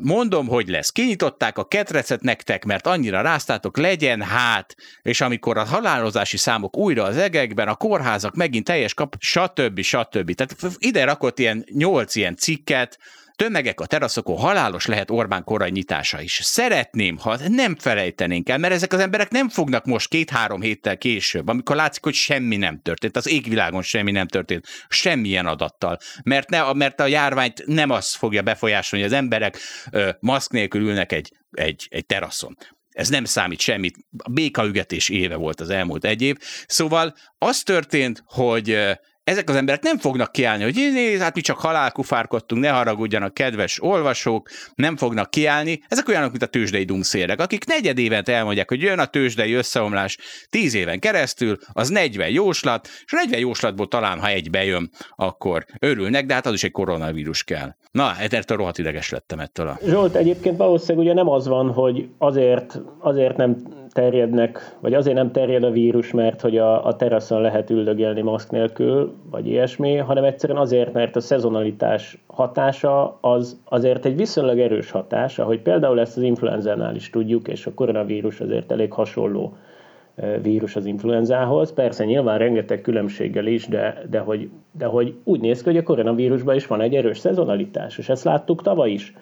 Mondom, 0.00 0.46
hogy 0.46 0.68
lesz. 0.68 0.90
Kinyitották 0.90 1.58
a 1.58 1.64
ketrecet 1.64 2.22
nektek, 2.22 2.64
mert 2.64 2.86
annyira 2.86 3.20
ráztátok, 3.20 3.76
legyen 3.76 4.22
hát, 4.22 4.74
és 5.02 5.20
amikor 5.20 5.56
a 5.56 5.64
halálozási 5.64 6.36
számok 6.36 6.76
újra 6.76 7.02
az 7.04 7.16
egekben, 7.16 7.68
a 7.68 7.74
kórházak 7.74 8.34
megint 8.34 8.64
teljes 8.64 8.94
kap, 8.94 9.16
stb. 9.18 9.80
stb. 9.80 10.34
Tehát 10.34 10.56
ide 10.78 11.04
rakott 11.04 11.38
ilyen 11.38 11.64
nyolc 11.72 12.14
ilyen 12.14 12.36
cikket, 12.36 12.98
Tömegek 13.36 13.80
a 13.80 13.86
teraszokon, 13.86 14.36
halálos 14.36 14.86
lehet 14.86 15.10
Orbán 15.10 15.44
korai 15.44 15.70
nyitása 15.70 16.20
is. 16.20 16.40
Szeretném, 16.42 17.18
ha 17.18 17.38
nem 17.48 17.76
felejtenénk 17.76 18.48
el, 18.48 18.58
mert 18.58 18.72
ezek 18.74 18.92
az 18.92 19.00
emberek 19.00 19.30
nem 19.30 19.48
fognak 19.48 19.84
most 19.84 20.08
két-három 20.08 20.60
héttel 20.60 20.98
később, 20.98 21.48
amikor 21.48 21.76
látszik, 21.76 22.04
hogy 22.04 22.14
semmi 22.14 22.56
nem 22.56 22.80
történt, 22.82 23.16
az 23.16 23.28
égvilágon 23.28 23.82
semmi 23.82 24.10
nem 24.10 24.26
történt, 24.26 24.66
semmilyen 24.88 25.46
adattal. 25.46 25.98
Mert, 26.22 26.50
ne, 26.50 26.72
mert 26.72 27.00
a 27.00 27.06
járványt 27.06 27.62
nem 27.66 27.90
az 27.90 28.14
fogja 28.14 28.42
befolyásolni, 28.42 29.04
hogy 29.04 29.14
az 29.14 29.20
emberek 29.20 29.58
ö, 29.90 30.10
maszk 30.20 30.50
nélkül 30.50 30.80
ülnek 30.80 31.12
egy, 31.12 31.32
egy, 31.50 31.86
egy 31.90 32.06
teraszon. 32.06 32.56
Ez 32.92 33.08
nem 33.08 33.24
számít 33.24 33.60
semmit. 33.60 33.96
A 34.18 34.30
békaügetés 34.30 35.08
éve 35.08 35.34
volt 35.34 35.60
az 35.60 35.70
elmúlt 35.70 36.04
egy 36.04 36.22
év. 36.22 36.36
Szóval 36.66 37.14
az 37.38 37.62
történt, 37.62 38.22
hogy 38.26 38.78
ezek 39.24 39.48
az 39.48 39.56
emberek 39.56 39.82
nem 39.82 39.98
fognak 39.98 40.32
kiállni, 40.32 40.62
hogy 40.62 40.74
nézd, 40.74 41.22
hát 41.22 41.34
mi 41.34 41.40
csak 41.40 41.58
halálkufárkodtunk, 41.58 42.62
ne 42.62 42.68
haragudjanak, 42.68 43.34
kedves 43.34 43.82
olvasók, 43.82 44.48
nem 44.74 44.96
fognak 44.96 45.30
kiállni. 45.30 45.82
Ezek 45.88 46.08
olyanok, 46.08 46.30
mint 46.30 46.42
a 46.42 46.46
tőzsdei 46.46 46.84
dumszérek, 46.84 47.40
akik 47.40 47.66
negyed 47.66 47.98
évet 47.98 48.28
elmondják, 48.28 48.68
hogy 48.68 48.82
jön 48.82 48.98
a 48.98 49.04
tőzsdei 49.04 49.52
összeomlás 49.52 50.18
tíz 50.50 50.74
éven 50.74 50.98
keresztül, 50.98 51.56
az 51.72 51.88
40 51.88 52.28
jóslat, 52.28 52.88
és 53.04 53.12
a 53.12 53.16
40 53.16 53.40
jóslatból 53.40 53.88
talán, 53.88 54.20
ha 54.20 54.28
egy 54.28 54.50
bejön, 54.50 54.90
akkor 55.16 55.64
örülnek, 55.78 56.26
de 56.26 56.34
hát 56.34 56.46
az 56.46 56.52
is 56.52 56.64
egy 56.64 56.70
koronavírus 56.70 57.44
kell. 57.44 57.74
Na, 57.90 58.16
ettől 58.18 58.56
rohadt 58.56 58.78
ideges 58.78 59.10
lettem 59.10 59.38
ettől 59.38 59.68
a... 59.68 59.78
Zsolt, 59.86 60.14
egyébként 60.14 60.56
valószínűleg 60.56 61.04
ugye 61.04 61.14
nem 61.14 61.28
az 61.28 61.46
van, 61.46 61.72
hogy 61.72 62.08
azért, 62.18 62.80
azért 62.98 63.36
nem 63.36 63.56
terjednek, 63.92 64.76
vagy 64.80 64.94
azért 64.94 65.16
nem 65.16 65.32
terjed 65.32 65.62
a 65.62 65.70
vírus, 65.70 66.10
mert 66.10 66.40
hogy 66.40 66.58
a, 66.58 66.86
a 66.86 66.96
teraszon 66.96 67.40
lehet 67.40 67.70
üldögélni 67.70 68.20
maszk 68.20 68.50
nélkül, 68.50 69.14
vagy 69.30 69.46
ilyesmi, 69.46 69.96
hanem 69.96 70.24
egyszerűen 70.24 70.58
azért, 70.58 70.92
mert 70.92 71.16
a 71.16 71.20
szezonalitás 71.20 72.18
hatása 72.26 73.18
az 73.20 73.60
azért 73.64 74.04
egy 74.04 74.16
viszonylag 74.16 74.58
erős 74.58 74.90
hatás, 74.90 75.38
ahogy 75.38 75.60
például 75.60 76.00
ezt 76.00 76.16
az 76.16 76.22
influenzánál 76.22 76.94
is 76.94 77.10
tudjuk, 77.10 77.48
és 77.48 77.66
a 77.66 77.74
koronavírus 77.74 78.40
azért 78.40 78.72
elég 78.72 78.92
hasonló 78.92 79.56
vírus 80.42 80.76
az 80.76 80.86
influenzához. 80.86 81.72
Persze 81.72 82.04
nyilván 82.04 82.38
rengeteg 82.38 82.80
különbséggel 82.80 83.46
is, 83.46 83.66
de, 83.66 84.02
de, 84.10 84.18
hogy, 84.18 84.48
de 84.78 84.86
hogy 84.86 85.14
úgy 85.24 85.40
néz 85.40 85.62
ki, 85.62 85.68
hogy 85.68 85.78
a 85.78 85.82
koronavírusban 85.82 86.54
is 86.54 86.66
van 86.66 86.80
egy 86.80 86.94
erős 86.94 87.18
szezonalitás, 87.18 87.98
és 87.98 88.08
ezt 88.08 88.24
láttuk 88.24 88.62
tavaly 88.62 88.90
is. 88.90 89.14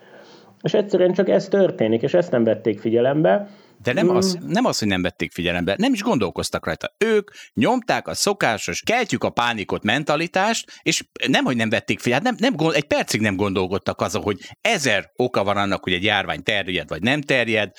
És 0.62 0.74
egyszerűen 0.74 1.12
csak 1.12 1.28
ez 1.28 1.48
történik, 1.48 2.02
és 2.02 2.14
ezt 2.14 2.30
nem 2.30 2.44
vették 2.44 2.80
figyelembe, 2.80 3.48
de 3.82 3.92
nem, 3.92 4.08
az, 4.08 4.36
mm. 4.36 4.48
nem 4.48 4.64
az, 4.64 4.78
hogy 4.78 4.88
nem 4.88 5.02
vették 5.02 5.32
figyelembe, 5.32 5.74
nem 5.78 5.92
is 5.92 6.02
gondolkoztak 6.02 6.66
rajta. 6.66 6.94
Ők 6.98 7.30
nyomták 7.54 8.08
a 8.08 8.14
szokásos, 8.14 8.82
keltjük 8.82 9.24
a 9.24 9.30
pánikot 9.30 9.82
mentalitást, 9.82 10.72
és 10.82 11.04
nem, 11.28 11.44
hogy 11.44 11.56
nem 11.56 11.68
vették 11.68 12.00
figyelembe, 12.00 12.34
nem, 12.38 12.54
nem, 12.56 12.70
egy 12.72 12.86
percig 12.86 13.20
nem 13.20 13.36
gondolkodtak 13.36 14.00
azon, 14.00 14.22
hogy 14.22 14.38
ezer 14.60 15.10
oka 15.16 15.44
van 15.44 15.56
annak, 15.56 15.82
hogy 15.82 15.92
egy 15.92 16.04
járvány 16.04 16.42
terjed 16.42 16.88
vagy 16.88 17.02
nem 17.02 17.20
terjed, 17.20 17.70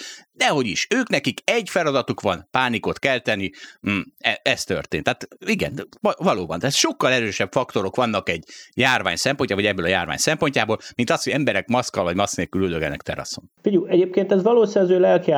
Dehogy 0.41 0.67
is, 0.67 0.87
ők 0.95 1.09
nekik 1.09 1.39
egy 1.43 1.69
feladatuk 1.69 2.21
van, 2.21 2.47
pánikot 2.51 2.99
kelteni, 2.99 3.49
mm, 3.89 3.99
e, 4.17 4.39
ez 4.43 4.63
történt. 4.63 5.03
Tehát 5.03 5.27
igen, 5.45 5.87
valóban, 6.17 6.59
tehát 6.59 6.75
sokkal 6.75 7.11
erősebb 7.11 7.51
faktorok 7.51 7.95
vannak 7.95 8.29
egy 8.29 8.43
járvány 8.75 9.15
szempontjából, 9.15 9.63
vagy 9.63 9.73
ebből 9.73 9.85
a 9.85 9.95
járvány 9.95 10.17
szempontjából, 10.17 10.77
mint 10.95 11.09
az, 11.09 11.23
hogy 11.23 11.33
emberek 11.33 11.67
maszkal 11.67 12.03
vagy 12.03 12.15
maszk 12.15 12.37
nélkül 12.37 12.61
üldögelnek 12.61 13.01
teraszon. 13.01 13.43
Figyelj, 13.61 13.83
egyébként 13.87 14.31
ez 14.31 14.43
valószínűleg 14.43 14.91
az 14.91 14.97
ő 14.97 14.99
lelki 14.99 15.31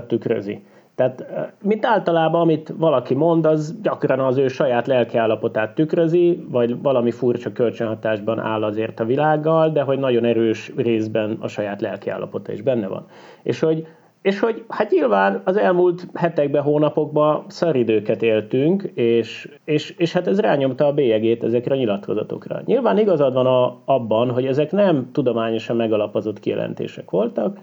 állapotukat 0.00 0.08
tükrözi. 0.08 0.62
Tehát, 0.94 1.24
mint 1.62 1.86
általában, 1.86 2.40
amit 2.40 2.74
valaki 2.76 3.14
mond, 3.14 3.46
az 3.46 3.80
gyakran 3.82 4.20
az 4.20 4.36
ő 4.36 4.48
saját 4.48 4.86
lelkiállapotát 4.86 5.74
tükrözi, 5.74 6.44
vagy 6.50 6.82
valami 6.82 7.10
furcsa 7.10 7.52
kölcsönhatásban 7.52 8.38
áll 8.38 8.62
azért 8.62 9.00
a 9.00 9.04
világgal, 9.04 9.70
de 9.70 9.82
hogy 9.82 9.98
nagyon 9.98 10.24
erős 10.24 10.72
részben 10.76 11.36
a 11.40 11.48
saját 11.48 11.80
lelkiállapota 11.80 12.52
is 12.52 12.62
benne 12.62 12.86
van. 12.86 13.06
És 13.42 13.60
hogy 13.60 13.86
és 14.22 14.38
hogy 14.38 14.64
hát 14.68 14.90
nyilván 14.90 15.40
az 15.44 15.56
elmúlt 15.56 16.06
hetekben, 16.14 16.62
hónapokban 16.62 17.44
szaridőket 17.48 18.22
éltünk, 18.22 18.82
és, 18.94 19.48
és, 19.64 19.94
és 19.98 20.12
hát 20.12 20.26
ez 20.26 20.40
rányomta 20.40 20.86
a 20.86 20.92
bélyegét 20.92 21.44
ezekre 21.44 21.74
a 21.74 21.76
nyilatkozatokra. 21.76 22.62
Nyilván 22.64 22.98
igazad 22.98 23.32
van 23.32 23.46
a, 23.46 23.78
abban, 23.84 24.30
hogy 24.30 24.46
ezek 24.46 24.72
nem 24.72 25.10
tudományosan 25.12 25.76
megalapozott 25.76 26.40
kijelentések 26.40 27.10
voltak, 27.10 27.58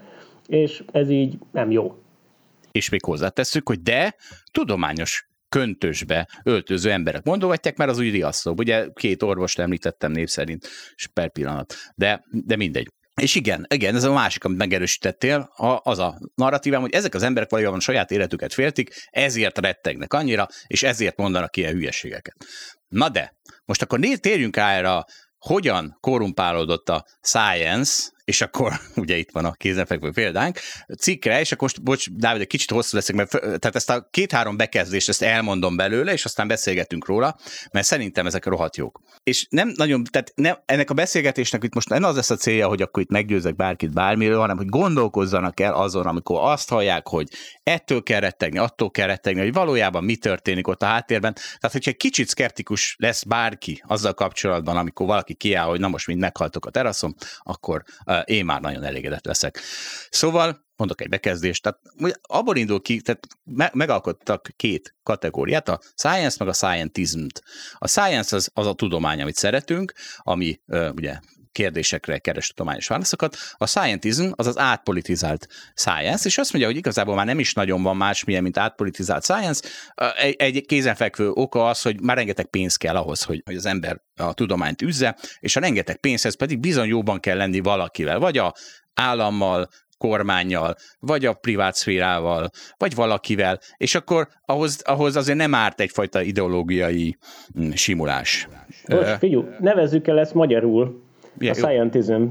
és 0.46 0.84
ez 0.92 1.10
így 1.10 1.38
nem 1.52 1.70
jó. 1.70 1.94
És 2.78 2.88
még 2.88 3.04
hozzátesszük, 3.04 3.68
hogy 3.68 3.82
de 3.82 4.16
tudományos 4.52 5.28
köntösbe 5.48 6.28
öltöző 6.42 6.90
emberek 6.90 7.24
mondogatják, 7.24 7.76
mert 7.76 7.90
az 7.90 7.98
úgy 7.98 8.10
riasztó. 8.10 8.54
Ugye 8.56 8.86
két 8.92 9.22
orvost 9.22 9.58
említettem 9.58 10.12
név 10.12 10.28
szerint, 10.28 10.68
per 11.12 11.30
pillanat. 11.30 11.74
De, 11.94 12.24
de 12.30 12.56
mindegy. 12.56 12.88
És 13.20 13.34
igen, 13.34 13.66
igen, 13.74 13.94
ez 13.94 14.04
a 14.04 14.12
másik, 14.12 14.44
amit 14.44 14.58
megerősítettél, 14.58 15.50
az 15.82 15.98
a 15.98 16.18
narratívám, 16.34 16.80
hogy 16.80 16.92
ezek 16.92 17.14
az 17.14 17.22
emberek 17.22 17.50
valójában 17.50 17.80
saját 17.80 18.10
életüket 18.10 18.52
féltik, 18.52 18.90
ezért 19.10 19.58
rettegnek 19.58 20.12
annyira, 20.12 20.46
és 20.66 20.82
ezért 20.82 21.16
mondanak 21.16 21.56
ilyen 21.56 21.72
hülyeségeket. 21.72 22.36
Na 22.88 23.08
de, 23.08 23.32
most 23.64 23.82
akkor 23.82 24.00
térjünk 24.20 24.56
rá 24.56 24.72
erre, 24.76 25.04
hogyan 25.38 25.96
korrumpálódott 26.00 26.88
a 26.88 27.04
science, 27.20 28.10
és 28.28 28.40
akkor 28.40 28.72
ugye 28.96 29.16
itt 29.16 29.30
van 29.30 29.44
a 29.44 29.52
kézenfekvő 29.52 30.10
példánk, 30.10 30.58
cikkre, 30.98 31.40
és 31.40 31.52
akkor 31.52 31.62
most, 31.62 31.82
bocs, 31.82 32.10
Dávid, 32.10 32.40
egy 32.40 32.46
kicsit 32.46 32.70
hosszú 32.70 32.96
leszek, 32.96 33.16
mert 33.16 33.30
tehát 33.30 33.74
ezt 33.74 33.90
a 33.90 34.08
két-három 34.10 34.56
bekezdést 34.56 35.08
ezt 35.08 35.22
elmondom 35.22 35.76
belőle, 35.76 36.12
és 36.12 36.24
aztán 36.24 36.48
beszélgetünk 36.48 37.06
róla, 37.06 37.36
mert 37.72 37.86
szerintem 37.86 38.26
ezek 38.26 38.44
rohadt 38.44 38.76
jók. 38.76 39.00
És 39.22 39.46
nem 39.50 39.72
nagyon, 39.76 40.04
tehát 40.04 40.32
nem, 40.34 40.58
ennek 40.66 40.90
a 40.90 40.94
beszélgetésnek 40.94 41.64
itt 41.64 41.74
most 41.74 41.88
nem 41.88 42.02
az 42.02 42.14
lesz 42.14 42.30
a 42.30 42.36
célja, 42.36 42.68
hogy 42.68 42.82
akkor 42.82 43.02
itt 43.02 43.10
meggyőzek 43.10 43.56
bárkit 43.56 43.92
bármiről, 43.92 44.40
hanem 44.40 44.56
hogy 44.56 44.68
gondolkozzanak 44.68 45.60
el 45.60 45.74
azon, 45.74 46.06
amikor 46.06 46.40
azt 46.42 46.68
hallják, 46.68 47.08
hogy 47.08 47.28
ettől 47.62 48.02
kell 48.02 48.20
rettegni, 48.20 48.58
attól 48.58 48.90
kell 48.90 49.06
rettegni, 49.06 49.40
hogy 49.40 49.52
valójában 49.52 50.04
mi 50.04 50.16
történik 50.16 50.68
ott 50.68 50.82
a 50.82 50.86
háttérben. 50.86 51.34
Tehát, 51.34 51.72
hogyha 51.72 51.90
egy 51.90 51.96
kicsit 51.96 52.28
szkeptikus 52.28 52.96
lesz 52.98 53.22
bárki 53.22 53.82
azzal 53.86 54.14
kapcsolatban, 54.14 54.76
amikor 54.76 55.06
valaki 55.06 55.34
kiáll, 55.34 55.66
hogy 55.66 55.80
na 55.80 55.88
most 55.88 56.06
mind 56.06 56.20
meghaltok 56.20 56.66
a 56.66 56.70
teraszon, 56.70 57.14
akkor 57.38 57.82
én 58.24 58.44
már 58.44 58.60
nagyon 58.60 58.84
elégedett 58.84 59.24
leszek. 59.24 59.60
Szóval 60.10 60.66
mondok 60.76 61.00
egy 61.00 61.08
bekezdést, 61.08 61.62
tehát 61.62 61.80
abból 62.22 62.56
indul 62.56 62.82
ki, 62.82 63.00
tehát 63.00 63.26
megalkottak 63.74 64.48
két 64.56 64.94
kategóriát, 65.02 65.68
a 65.68 65.80
science 65.96 66.36
meg 66.38 66.48
a 66.48 66.52
scientism-t. 66.52 67.42
A 67.72 67.88
science 67.88 68.36
az, 68.36 68.50
az 68.54 68.66
a 68.66 68.74
tudomány, 68.74 69.22
amit 69.22 69.36
szeretünk, 69.36 69.92
ami 70.16 70.60
ugye 70.94 71.18
kérdésekre 71.52 72.18
keres 72.18 72.48
tudományos 72.48 72.86
válaszokat. 72.86 73.36
A 73.52 73.66
scientism 73.66 74.30
az 74.34 74.46
az 74.46 74.58
átpolitizált 74.58 75.46
science, 75.74 76.26
és 76.26 76.38
azt 76.38 76.52
mondja, 76.52 76.70
hogy 76.70 76.78
igazából 76.78 77.14
már 77.14 77.26
nem 77.26 77.38
is 77.38 77.54
nagyon 77.54 77.82
van 77.82 77.96
másmilyen, 77.96 78.42
mint 78.42 78.58
átpolitizált 78.58 79.24
science. 79.24 79.68
Egy, 80.16 80.34
egy 80.38 80.66
kézenfekvő 80.66 81.30
oka 81.30 81.68
az, 81.68 81.82
hogy 81.82 82.00
már 82.00 82.16
rengeteg 82.16 82.46
pénz 82.46 82.76
kell 82.76 82.96
ahhoz, 82.96 83.22
hogy, 83.22 83.42
hogy 83.44 83.56
az 83.56 83.66
ember 83.66 84.00
a 84.16 84.34
tudományt 84.34 84.82
üzze, 84.82 85.16
és 85.40 85.56
a 85.56 85.60
rengeteg 85.60 85.96
pénzhez 85.96 86.36
pedig 86.36 86.60
bizony 86.60 86.88
jóban 86.88 87.20
kell 87.20 87.36
lenni 87.36 87.60
valakivel, 87.60 88.18
vagy 88.18 88.38
a 88.38 88.54
állammal, 88.94 89.68
kormányjal, 89.98 90.74
vagy 91.00 91.26
a 91.26 91.32
privát 91.32 91.74
szférával, 91.74 92.50
vagy 92.76 92.94
valakivel, 92.94 93.58
és 93.76 93.94
akkor 93.94 94.28
ahhoz, 94.44 94.82
ahhoz 94.84 95.16
azért 95.16 95.38
nem 95.38 95.54
árt 95.54 95.80
egyfajta 95.80 96.22
ideológiai 96.22 97.16
mm, 97.60 97.70
simulás. 97.70 98.48
Most 98.88 99.18
figyelj, 99.18 99.44
nevezzük 99.58 100.06
el 100.06 100.18
ezt 100.18 100.34
magyarul. 100.34 101.06
Yeah, 101.38 101.56
a 101.56 101.66
scientism. 101.66 102.24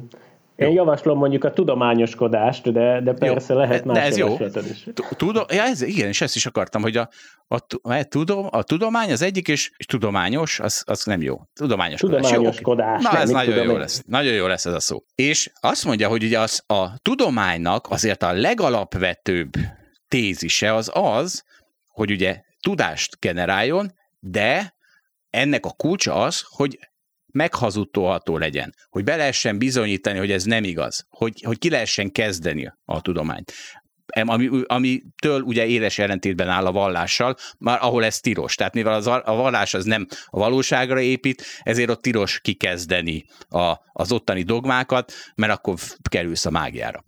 Én 0.58 0.68
jó. 0.68 0.74
javaslom 0.74 1.18
mondjuk 1.18 1.44
a 1.44 1.54
tudományoskodást, 1.54 2.72
de, 2.72 3.02
de 3.02 3.14
persze 3.14 3.54
jó. 3.54 3.60
lehet 3.60 3.86
más 3.86 3.98
ez 3.98 4.18
jó. 4.18 4.38
is. 4.70 4.88
Tudom, 5.18 5.44
ja, 5.50 5.64
ez, 5.64 5.82
igen, 5.82 6.08
és 6.08 6.22
ezt 6.22 6.36
is 6.36 6.46
akartam, 6.46 6.82
hogy 6.82 6.98
a, 6.98 7.10
a, 7.48 7.58
a, 7.82 8.04
tudom, 8.04 8.48
a 8.50 8.64
tudomány 8.64 9.12
az 9.12 9.22
egyik, 9.22 9.48
és, 9.48 9.72
és 9.78 9.86
tudományos, 9.86 10.60
az, 10.60 10.84
az 10.86 11.04
nem 11.04 11.22
jó. 11.22 11.38
Tudományoskodás. 11.54 12.22
Tudományoskodás. 12.22 13.04
Jó, 13.04 13.12
Na, 13.12 13.20
ez 13.20 13.30
nagyon 13.30 13.64
jó 13.64 13.78
lesz. 13.78 14.04
Nagyon 14.06 14.34
jó 14.34 14.48
lesz 14.48 14.66
ez 14.66 14.74
a 14.74 14.80
szó. 14.80 14.98
És 15.16 15.52
azt 15.60 15.86
mondja, 15.86 16.08
hogy 16.08 16.24
ugye 16.24 16.40
az, 16.40 16.64
a 16.68 16.98
tudománynak 16.98 17.88
azért 17.90 18.24
a 18.24 18.32
legalapvetőbb 18.32 19.52
tézise 20.08 20.74
az 20.74 20.92
az, 20.94 21.44
hogy 21.88 22.12
ugye 22.12 22.42
tudást 22.62 23.20
generáljon, 23.20 23.92
de 24.20 24.76
ennek 25.30 25.66
a 25.66 25.74
kulcsa 25.78 26.14
az, 26.14 26.44
hogy 26.50 26.80
meghazudtolható 27.38 28.38
legyen, 28.38 28.74
hogy 28.90 29.04
be 29.04 29.16
lehessen 29.16 29.58
bizonyítani, 29.58 30.18
hogy 30.18 30.32
ez 30.32 30.44
nem 30.44 30.64
igaz, 30.64 31.06
hogy, 31.10 31.42
hogy 31.42 31.58
ki 31.58 31.70
lehessen 31.70 32.12
kezdeni 32.12 32.74
a 32.86 33.02
tudományt 33.02 33.54
ami, 34.22 34.50
amitől 34.66 35.42
ugye 35.42 35.66
éles 35.66 36.00
ellentétben 36.00 36.50
áll 36.50 36.66
a 36.66 36.72
vallással, 36.72 37.36
már 37.58 37.80
ahol 37.82 38.06
ez 38.06 38.20
tilos. 38.20 38.56
Tehát 38.56 38.74
mivel 38.74 38.94
az, 38.94 39.08
a 39.08 39.22
vallás 39.26 39.74
az 39.74 39.86
nem 39.86 40.08
a 40.26 40.40
valóságra 40.40 41.00
épít, 41.00 41.46
ezért 41.64 41.90
ott 41.90 42.02
tilos 42.02 42.40
kikezdeni 42.40 43.26
a, 43.50 43.74
az 43.94 44.12
ottani 44.12 44.44
dogmákat, 44.44 45.14
mert 45.36 45.54
akkor 45.54 45.76
kerülsz 46.10 46.46
a 46.46 46.50
mágiára. 46.50 47.04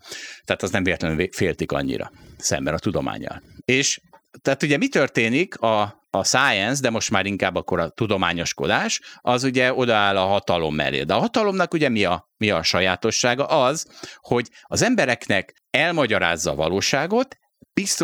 Tehát 0.46 0.64
az 0.64 0.72
nem 0.72 0.84
véletlenül 0.84 1.28
féltik 1.32 1.72
annyira 1.72 2.12
szemben 2.38 2.74
a 2.74 2.80
tudományjal. 2.80 3.42
És 3.66 4.00
tehát 4.42 4.64
ugye 4.64 4.78
mi 4.78 4.88
történik 4.88 5.60
a, 5.60 5.82
a 6.10 6.24
science, 6.24 6.82
de 6.82 6.90
most 6.90 7.12
már 7.12 7.26
inkább 7.26 7.56
akkor 7.56 7.80
a 7.80 7.90
tudományoskodás, 7.90 9.02
az 9.22 9.44
ugye 9.44 9.74
odaáll 9.74 10.18
a 10.18 10.26
hatalom 10.26 10.76
mellé. 10.76 11.04
De 11.04 11.14
a 11.14 11.20
hatalomnak 11.20 11.74
ugye 11.74 11.90
mi 11.90 12.04
a, 12.04 12.30
mi 12.38 12.50
a 12.50 12.64
sajátossága? 12.64 13.46
Az, 13.46 13.88
hogy 14.16 14.48
az 14.62 14.82
embereknek 14.82 15.54
elmagyarázza 15.70 16.52
a 16.52 16.56
valóságot, 16.56 17.38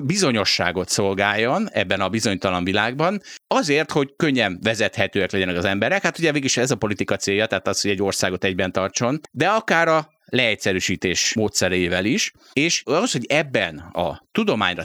bizonyosságot 0.04 0.90
szolgáljon 0.90 1.70
ebben 1.72 2.02
a 2.02 2.10
bizonytalan 2.10 2.64
világban, 2.64 3.22
azért, 3.48 3.92
hogy 3.92 4.14
könnyen 4.16 4.60
vezethetőek 4.62 5.32
legyenek 5.32 5.58
az 5.58 5.66
emberek. 5.66 6.02
Hát 6.02 6.20
ugye 6.20 6.32
végig 6.32 6.52
ez 6.58 6.72
a 6.72 6.76
politika 6.76 7.16
célja, 7.16 7.46
tehát 7.46 7.68
az, 7.68 7.82
hogy 7.82 7.92
egy 7.92 8.02
országot 8.02 8.44
egyben 8.44 8.72
tartson, 8.72 9.20
de 9.32 9.48
akár 9.48 9.88
a 9.88 10.10
leegyszerűsítés 10.36 11.34
módszerével 11.34 12.06
is, 12.06 12.32
és 12.54 12.82
az, 12.86 13.12
hogy 13.12 13.26
ebben 13.26 13.78
a 13.78 14.22
tudományra 14.32 14.84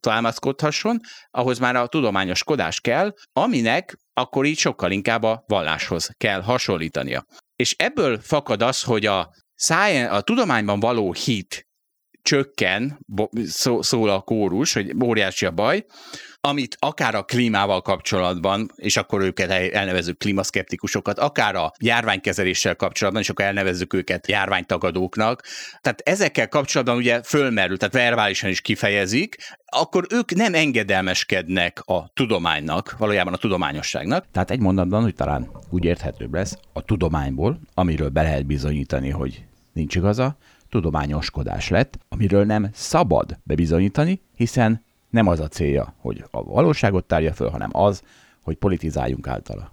támaszkodhasson, 0.00 1.00
ahhoz 1.30 1.58
már 1.58 1.76
a 1.76 1.86
tudományoskodás 1.86 2.80
kell, 2.80 3.14
aminek 3.32 3.96
akkor 4.12 4.44
így 4.44 4.58
sokkal 4.58 4.90
inkább 4.90 5.22
a 5.22 5.44
valláshoz 5.46 6.10
kell 6.16 6.42
hasonlítania. 6.42 7.24
És 7.56 7.74
ebből 7.78 8.18
fakad 8.20 8.62
az, 8.62 8.82
hogy 8.82 9.06
a, 9.06 9.30
science, 9.54 10.10
a 10.10 10.20
tudományban 10.20 10.80
való 10.80 11.12
hit 11.12 11.66
csökken, 12.22 12.98
szól 13.80 14.08
a 14.08 14.20
kórus, 14.20 14.72
hogy 14.72 14.94
óriási 15.04 15.46
a 15.46 15.50
baj, 15.50 15.84
amit 16.48 16.76
akár 16.78 17.14
a 17.14 17.22
klímával 17.22 17.82
kapcsolatban, 17.82 18.70
és 18.76 18.96
akkor 18.96 19.22
őket 19.22 19.50
elnevezünk 19.50 20.18
klímaszkeptikusokat, 20.18 21.18
akár 21.18 21.54
a 21.54 21.72
járványkezeléssel 21.78 22.76
kapcsolatban, 22.76 23.22
és 23.22 23.28
akkor 23.28 23.44
elnevezzük 23.44 23.94
őket 23.94 24.28
járványtagadóknak. 24.28 25.42
Tehát 25.80 26.00
ezekkel 26.04 26.48
kapcsolatban 26.48 26.96
ugye 26.96 27.22
fölmerül, 27.22 27.78
tehát 27.78 27.94
verbálisan 27.94 28.50
is 28.50 28.60
kifejezik, 28.60 29.36
akkor 29.66 30.06
ők 30.10 30.34
nem 30.34 30.54
engedelmeskednek 30.54 31.82
a 31.84 32.10
tudománynak, 32.14 32.94
valójában 32.98 33.32
a 33.32 33.36
tudományosságnak. 33.36 34.26
Tehát 34.32 34.50
egy 34.50 34.60
mondatban, 34.60 35.02
hogy 35.02 35.14
talán 35.14 35.50
úgy 35.70 35.84
érthetőbb 35.84 36.34
lesz, 36.34 36.58
a 36.72 36.82
tudományból, 36.82 37.60
amiről 37.74 38.08
be 38.08 38.22
lehet 38.22 38.46
bizonyítani, 38.46 39.10
hogy 39.10 39.44
nincs 39.72 39.94
igaza, 39.94 40.36
tudományoskodás 40.68 41.68
lett, 41.68 41.98
amiről 42.08 42.44
nem 42.44 42.68
szabad 42.72 43.38
bebizonyítani, 43.42 44.20
hiszen 44.36 44.86
nem 45.10 45.26
az 45.26 45.40
a 45.40 45.48
célja, 45.48 45.94
hogy 45.98 46.24
a 46.30 46.42
valóságot 46.42 47.06
tárja 47.06 47.32
föl, 47.32 47.48
hanem 47.48 47.70
az, 47.72 48.02
hogy 48.42 48.56
politizáljunk 48.56 49.26
általa. 49.26 49.72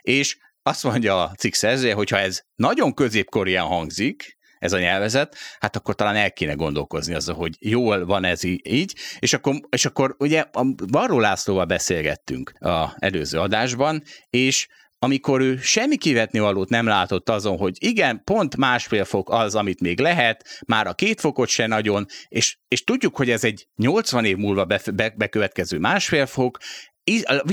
És 0.00 0.38
azt 0.62 0.84
mondja 0.84 1.22
a 1.22 1.32
cikk 1.38 1.52
szerzője, 1.52 1.94
hogyha 1.94 2.18
ez 2.18 2.40
nagyon 2.54 2.94
középkorian 2.94 3.66
hangzik, 3.66 4.40
ez 4.58 4.72
a 4.72 4.78
nyelvezet, 4.78 5.36
hát 5.60 5.76
akkor 5.76 5.94
talán 5.94 6.16
el 6.16 6.32
kéne 6.32 6.52
gondolkozni 6.52 7.14
azzal, 7.14 7.34
hogy 7.34 7.56
jól 7.58 8.04
van 8.04 8.24
ez 8.24 8.44
így, 8.44 8.96
és 9.18 9.32
akkor, 9.32 9.54
és 9.68 9.84
akkor 9.84 10.16
ugye 10.18 10.44
a 10.52 10.64
Barró 10.90 11.18
Lászlóval 11.18 11.64
beszélgettünk 11.64 12.52
a 12.58 12.94
előző 12.98 13.38
adásban, 13.38 14.02
és 14.30 14.68
amikor 15.04 15.40
ő 15.40 15.56
semmi 15.56 15.96
kivetni 15.96 16.38
valót 16.38 16.68
nem 16.68 16.86
látott 16.86 17.28
azon, 17.28 17.56
hogy 17.56 17.76
igen, 17.78 18.24
pont 18.24 18.56
másfél 18.56 19.04
fok 19.04 19.30
az, 19.30 19.54
amit 19.54 19.80
még 19.80 20.00
lehet, 20.00 20.62
már 20.66 20.86
a 20.86 20.94
két 20.94 21.20
fokot 21.20 21.48
se 21.48 21.66
nagyon, 21.66 22.06
és, 22.28 22.58
és 22.68 22.84
tudjuk, 22.84 23.16
hogy 23.16 23.30
ez 23.30 23.44
egy 23.44 23.68
80 23.76 24.24
év 24.24 24.36
múlva 24.36 24.64
be, 24.64 24.80
be, 24.94 25.14
bekövetkező 25.16 25.78
másfél 25.78 26.26
fok, 26.26 26.58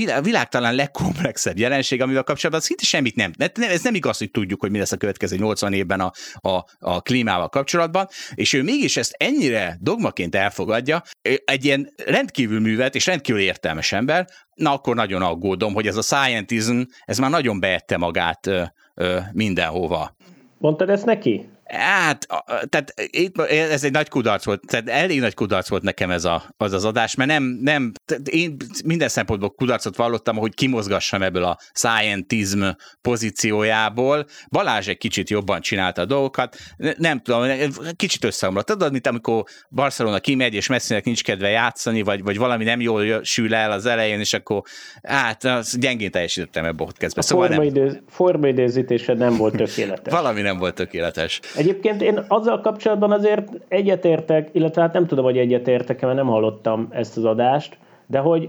a 0.06 0.20
világ 0.20 0.48
talán 0.48 0.74
legkomplexebb 0.74 1.58
jelenség, 1.58 2.02
amivel 2.02 2.22
kapcsolatban 2.22 2.64
szinte 2.64 2.84
semmit 2.84 3.16
nem. 3.16 3.32
Ez 3.54 3.82
nem 3.82 3.94
igaz, 3.94 4.18
hogy 4.18 4.30
tudjuk, 4.30 4.60
hogy 4.60 4.70
mi 4.70 4.78
lesz 4.78 4.92
a 4.92 4.96
következő 4.96 5.36
80 5.36 5.72
évben 5.72 6.00
a, 6.00 6.12
a, 6.34 6.64
a 6.78 7.00
klímával 7.00 7.48
kapcsolatban, 7.48 8.06
és 8.34 8.52
ő 8.52 8.62
mégis 8.62 8.96
ezt 8.96 9.14
ennyire 9.18 9.76
dogmaként 9.80 10.34
elfogadja, 10.34 11.02
egy 11.44 11.64
ilyen 11.64 11.92
rendkívül 12.06 12.60
művet 12.60 12.94
és 12.94 13.06
rendkívül 13.06 13.40
értelmes 13.40 13.92
ember, 13.92 14.26
na 14.54 14.72
akkor 14.72 14.94
nagyon 14.94 15.22
aggódom, 15.22 15.74
hogy 15.74 15.86
ez 15.86 15.96
a 15.96 16.02
scientism, 16.02 16.80
ez 17.04 17.18
már 17.18 17.30
nagyon 17.30 17.60
beette 17.60 17.96
magát 17.96 18.46
ö, 18.46 18.62
ö, 18.94 19.18
mindenhova. 19.32 20.16
Mondtad 20.58 20.90
ezt 20.90 21.04
neki? 21.04 21.48
Hát, 21.72 22.26
tehát 22.68 22.94
itt, 23.10 23.40
ez 23.40 23.84
egy 23.84 23.92
nagy 23.92 24.08
kudarc 24.08 24.44
volt, 24.44 24.62
tehát 24.66 24.88
elég 24.88 25.20
nagy 25.20 25.34
kudarc 25.34 25.68
volt 25.68 25.82
nekem 25.82 26.10
ez 26.10 26.24
a, 26.24 26.54
az 26.56 26.72
az 26.72 26.84
adás, 26.84 27.14
mert 27.14 27.30
nem, 27.30 27.58
nem, 27.62 27.92
én 28.24 28.56
minden 28.84 29.08
szempontból 29.08 29.50
kudarcot 29.50 29.96
vallottam, 29.96 30.36
hogy 30.36 30.54
kimozgassam 30.54 31.22
ebből 31.22 31.44
a 31.44 31.58
scientism 31.72 32.62
pozíciójából. 33.00 34.26
Balázs 34.50 34.88
egy 34.88 34.98
kicsit 34.98 35.30
jobban 35.30 35.60
csinálta 35.60 36.02
a 36.02 36.04
dolgokat, 36.04 36.56
nem 36.96 37.20
tudom, 37.20 37.48
kicsit 37.96 38.24
összeomlott. 38.24 38.66
Tudod, 38.66 38.92
mint 38.92 39.06
amikor 39.06 39.44
Barcelona 39.68 40.18
kimegy, 40.18 40.54
és 40.54 40.66
Messinek 40.66 41.04
nincs 41.04 41.24
kedve 41.24 41.48
játszani, 41.48 42.02
vagy, 42.02 42.22
vagy 42.22 42.38
valami 42.38 42.64
nem 42.64 42.80
jól 42.80 43.24
sül 43.24 43.54
el 43.54 43.72
az 43.72 43.86
elején, 43.86 44.20
és 44.20 44.32
akkor 44.32 44.62
hát 45.02 45.78
gyengén 45.78 46.10
teljesítettem 46.10 46.64
ebbe 46.64 46.82
a 46.82 46.84
podcastbe. 46.84 47.20
A 47.20 47.24
szóval 47.24 48.02
formaidőzítése 48.08 49.12
nem. 49.12 49.28
nem 49.28 49.38
volt 49.38 49.56
tökéletes. 49.56 50.12
valami 50.20 50.40
nem 50.40 50.58
volt 50.58 50.74
tökéletes. 50.74 51.40
Egyébként 51.60 52.02
én 52.02 52.24
azzal 52.28 52.60
kapcsolatban 52.60 53.12
azért 53.12 53.48
egyetértek, 53.68 54.48
illetve 54.52 54.82
hát 54.82 54.92
nem 54.92 55.06
tudom, 55.06 55.24
hogy 55.24 55.38
egyetértek, 55.38 56.00
mert 56.00 56.14
nem 56.14 56.26
hallottam 56.26 56.88
ezt 56.90 57.16
az 57.16 57.24
adást, 57.24 57.78
de 58.06 58.18
hogy 58.18 58.48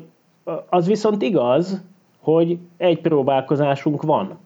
az 0.70 0.88
viszont 0.88 1.22
igaz, 1.22 1.82
hogy 2.20 2.58
egy 2.78 3.00
próbálkozásunk 3.00 4.02
van. 4.02 4.38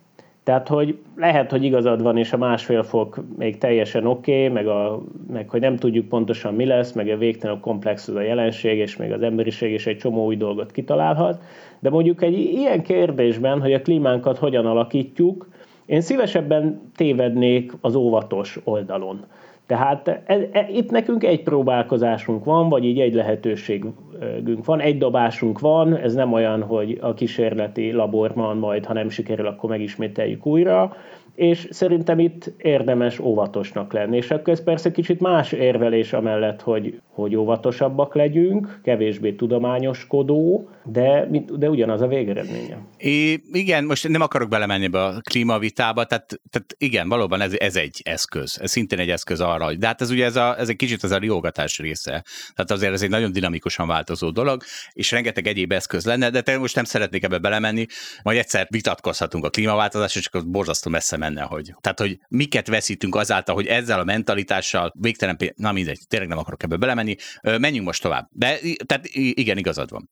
Tehát, 0.44 0.68
hogy 0.68 0.98
lehet, 1.16 1.52
hogy 1.52 1.64
igazad 1.64 2.02
van, 2.02 2.18
és 2.18 2.34
a 2.34 2.38
másfél 2.38 2.84
fok 2.84 3.20
még 3.38 3.58
teljesen 3.58 4.06
oké, 4.06 4.32
okay, 4.32 4.54
meg, 4.54 4.68
a, 4.68 5.02
meg 5.32 5.50
hogy 5.50 5.60
nem 5.62 5.76
tudjuk 5.76 6.08
pontosan 6.08 6.54
mi 6.54 6.66
lesz, 6.66 6.92
meg 6.92 7.10
a 7.10 7.18
végtelenül 7.18 7.62
komplex 7.62 8.08
az 8.08 8.16
a 8.16 8.22
jelenség, 8.22 8.78
és 8.78 8.96
még 8.96 9.12
az 9.12 9.22
emberiség 9.22 9.74
is 9.74 9.88
egy 9.88 9.98
csomó 9.98 10.26
új 10.26 10.36
dolgot 10.36 10.72
kitalálhat. 10.72 11.42
De 11.80 11.90
mondjuk 11.90 12.22
egy 12.24 12.38
ilyen 12.38 12.82
kérdésben, 12.82 13.62
hogy 13.62 13.74
a 13.74 13.82
klímánkat 13.82 14.38
hogyan 14.38 14.66
alakítjuk, 14.66 15.48
én 15.86 16.02
szívesebben 16.02 16.92
tévednék 16.96 17.72
az 17.82 17.96
óvatos 17.96 18.60
oldalon. 18.64 19.26
Tehát 19.66 20.08
e, 20.08 20.24
e, 20.52 20.68
itt 20.70 20.92
nekünk 20.92 21.24
egy 21.24 21.44
próbálkozásunk 21.44 22.44
van, 22.44 22.70
vagy 22.70 22.86
így 22.86 23.00
egy 23.00 23.14
lehetőségünk 23.14 24.66
van, 24.66 24.80
egy 24.80 24.98
dobásunk 24.98 25.60
van, 25.60 25.96
ez 25.96 26.14
nem 26.14 26.34
olyan, 26.34 26.62
hogy 26.64 26.98
a 27.02 27.14
kísérleti 27.14 27.92
laborban 27.92 28.58
majd, 28.58 28.86
ha 28.86 28.94
nem 28.94 29.10
sikerül, 29.10 29.48
akkor 29.48 29.70
megismételjük 29.70 30.46
újra, 30.46 30.96
és 31.36 31.68
szerintem 31.70 32.20
itt 32.20 32.52
érdemes 32.58 33.20
óvatosnak 33.20 33.94
lenni. 33.94 34.18
És 34.18 34.32
akkor 34.32 34.54
ez 34.54 34.64
persze 34.64 34.92
kicsit 34.92 35.20
más 35.20 35.52
érvelés 35.52 36.14
amellett, 36.14 36.62
hogy, 36.62 37.02
hogy 37.08 37.36
óvatosabbak 37.36 38.16
legyünk, 38.16 38.80
kevésbé 38.84 39.32
tudományoskodó, 39.32 40.70
de, 40.84 41.28
de 41.58 41.70
ugyanaz 41.70 42.02
a 42.02 42.08
végeredménye. 42.08 42.78
É, 42.98 43.42
igen, 43.52 43.84
most 43.84 44.08
nem 44.08 44.22
akarok 44.22 44.50
belemenni 44.50 44.88
be 44.88 45.04
a 45.04 45.22
klímavitába, 45.22 46.06
tehát, 46.06 46.40
tehát 46.50 46.76
igen, 46.78 47.10
valóban 47.10 47.42
ez, 47.42 47.54
ez 47.58 47.76
egy 47.76 48.02
eszköz, 48.04 48.60
ez 48.62 48.72
szintén 48.72 49.00
egy 49.00 49.10
eszköz 49.10 49.42
arra, 49.42 49.74
de 49.74 49.88
hát 49.88 50.02
ez 50.02 50.12
ugye 50.12 50.26
ez, 50.26 50.36
a, 50.36 50.60
ez 50.60 50.70
egy 50.70 50.76
kicsit 50.76 51.04
az 51.04 51.12
a 51.12 51.18
riogatás 51.18 51.80
része, 51.80 52.24
tehát 52.56 52.72
azért 52.72 52.94
ez 52.94 53.02
egy 53.02 53.10
nagyon 53.10 53.32
dinamikusan 53.32 53.88
változó 53.88 54.30
dolog, 54.30 54.62
és 54.94 55.12
rengeteg 55.12 55.48
egyéb 55.48 55.72
eszköz 55.72 56.06
lenne, 56.06 56.30
de 56.30 56.58
most 56.58 56.76
nem 56.76 56.84
szeretnék 56.84 57.24
ebbe 57.24 57.38
belemenni, 57.38 57.86
majd 58.24 58.38
egyszer 58.38 58.68
vitatkozhatunk 58.70 59.46
a 59.46 59.50
klímaváltozásról, 59.50 60.22
és 60.22 60.28
akkor 60.28 60.50
borzasztó 60.50 60.90
messze 60.90 61.18
menne, 61.26 61.42
hogy. 61.42 61.76
Tehát, 61.82 62.00
hogy 62.00 62.20
miket 62.28 62.68
veszítünk 62.68 63.16
azáltal, 63.16 63.56
hogy 63.56 63.68
ezzel 63.68 64.00
a 64.00 64.04
mentalitással 64.04 64.94
végtelen, 65.00 65.38
na 65.56 65.72
mindegy, 65.72 66.00
tényleg 66.08 66.30
nem 66.30 66.38
akarok 66.38 66.64
ebbe 66.64 66.76
belemenni, 66.76 67.16
menjünk 67.42 67.86
most 67.86 68.02
tovább. 68.02 68.28
De 68.32 68.60
tehát 68.86 69.08
igen, 69.14 69.58
igazad 69.58 69.90
van. 69.90 70.10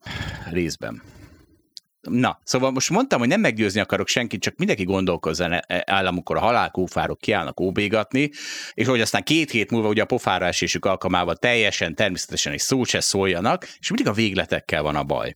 Részben. 0.52 1.02
Na, 2.10 2.40
szóval 2.44 2.72
most 2.72 2.90
mondtam, 2.90 3.20
hogy 3.20 3.28
nem 3.28 3.40
meggyőzni 3.40 3.80
akarok 3.80 4.08
senkit, 4.08 4.42
csak 4.42 4.58
mindenki 4.58 4.84
gondolkozzon 4.84 5.52
e, 5.52 5.64
e, 5.68 5.84
államukor 5.86 6.38
a 6.38 6.40
halálkúfárok 6.40 7.20
kiállnak 7.20 7.60
óbégatni, 7.60 8.30
és 8.74 8.88
hogy 8.88 9.02
aztán 9.02 9.24
két 9.24 9.52
hét 9.52 9.72
múlva 9.72 9.88
ugye 9.88 10.02
a 10.02 10.06
pofára 10.06 10.46
esésük 10.46 10.86
alkalmával 10.86 11.36
teljesen 11.36 11.96
természetesen 11.96 12.54
egy 12.54 12.60
szó 12.60 12.84
se 12.84 13.00
szóljanak, 13.00 13.68
és 13.80 13.90
mindig 13.90 14.08
a 14.08 14.14
végletekkel 14.14 14.82
van 14.82 14.96
a 14.96 15.04
baj. 15.04 15.36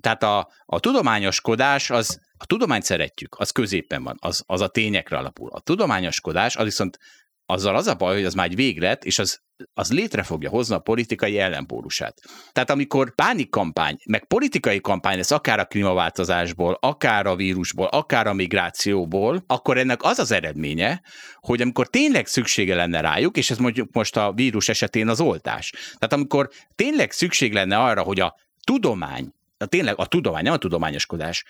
Tehát 0.00 0.22
a, 0.22 0.48
a 0.66 0.80
tudományoskodás 0.80 1.90
az 1.90 2.20
a 2.38 2.46
tudományt 2.46 2.84
szeretjük, 2.84 3.36
az 3.38 3.50
középen 3.50 4.02
van, 4.02 4.16
az, 4.20 4.42
az 4.46 4.60
a 4.60 4.68
tényekre 4.68 5.16
alapul. 5.16 5.50
A 5.50 5.60
tudományoskodás 5.60 6.56
az 6.56 6.64
viszont 6.64 6.98
azzal 7.46 7.76
az 7.76 7.86
a 7.86 7.94
baj, 7.94 8.14
hogy 8.14 8.24
az 8.24 8.34
már 8.34 8.46
egy 8.46 8.54
véglet, 8.54 9.04
és 9.04 9.18
az, 9.18 9.40
az 9.74 9.92
létre 9.92 10.22
fogja 10.22 10.50
hozni 10.50 10.74
a 10.74 10.78
politikai 10.78 11.38
ellenpólusát. 11.38 12.20
Tehát 12.52 12.70
amikor 12.70 13.14
pánikkampány, 13.14 13.96
meg 14.06 14.26
politikai 14.26 14.80
kampány 14.80 15.16
lesz 15.16 15.30
akár 15.30 15.58
a 15.58 15.64
klímaváltozásból, 15.64 16.78
akár 16.80 17.26
a 17.26 17.36
vírusból, 17.36 17.86
akár 17.86 18.26
a 18.26 18.32
migrációból, 18.32 19.44
akkor 19.46 19.78
ennek 19.78 20.02
az 20.02 20.18
az 20.18 20.30
eredménye, 20.30 21.02
hogy 21.34 21.60
amikor 21.60 21.88
tényleg 21.88 22.26
szüksége 22.26 22.74
lenne 22.74 23.00
rájuk, 23.00 23.36
és 23.36 23.50
ez 23.50 23.58
mondjuk 23.58 23.92
most 23.92 24.16
a 24.16 24.32
vírus 24.32 24.68
esetén 24.68 25.08
az 25.08 25.20
oltás. 25.20 25.70
Tehát 25.70 26.12
amikor 26.12 26.50
tényleg 26.74 27.10
szükség 27.10 27.52
lenne 27.52 27.78
arra, 27.78 28.02
hogy 28.02 28.20
a 28.20 28.34
tudomány, 28.64 29.32
a 29.58 29.66
tényleg 29.66 29.98
a 29.98 30.06
tudomány, 30.06 30.42
nem 30.42 30.52
a 30.52 30.58
tudományoskodás, 30.58 31.44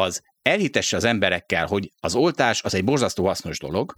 az 0.00 0.22
elhitesse 0.42 0.96
az 0.96 1.04
emberekkel, 1.04 1.66
hogy 1.66 1.88
az 2.00 2.14
oltás 2.14 2.62
az 2.62 2.74
egy 2.74 2.84
borzasztó 2.84 3.26
hasznos 3.26 3.58
dolog, 3.58 3.94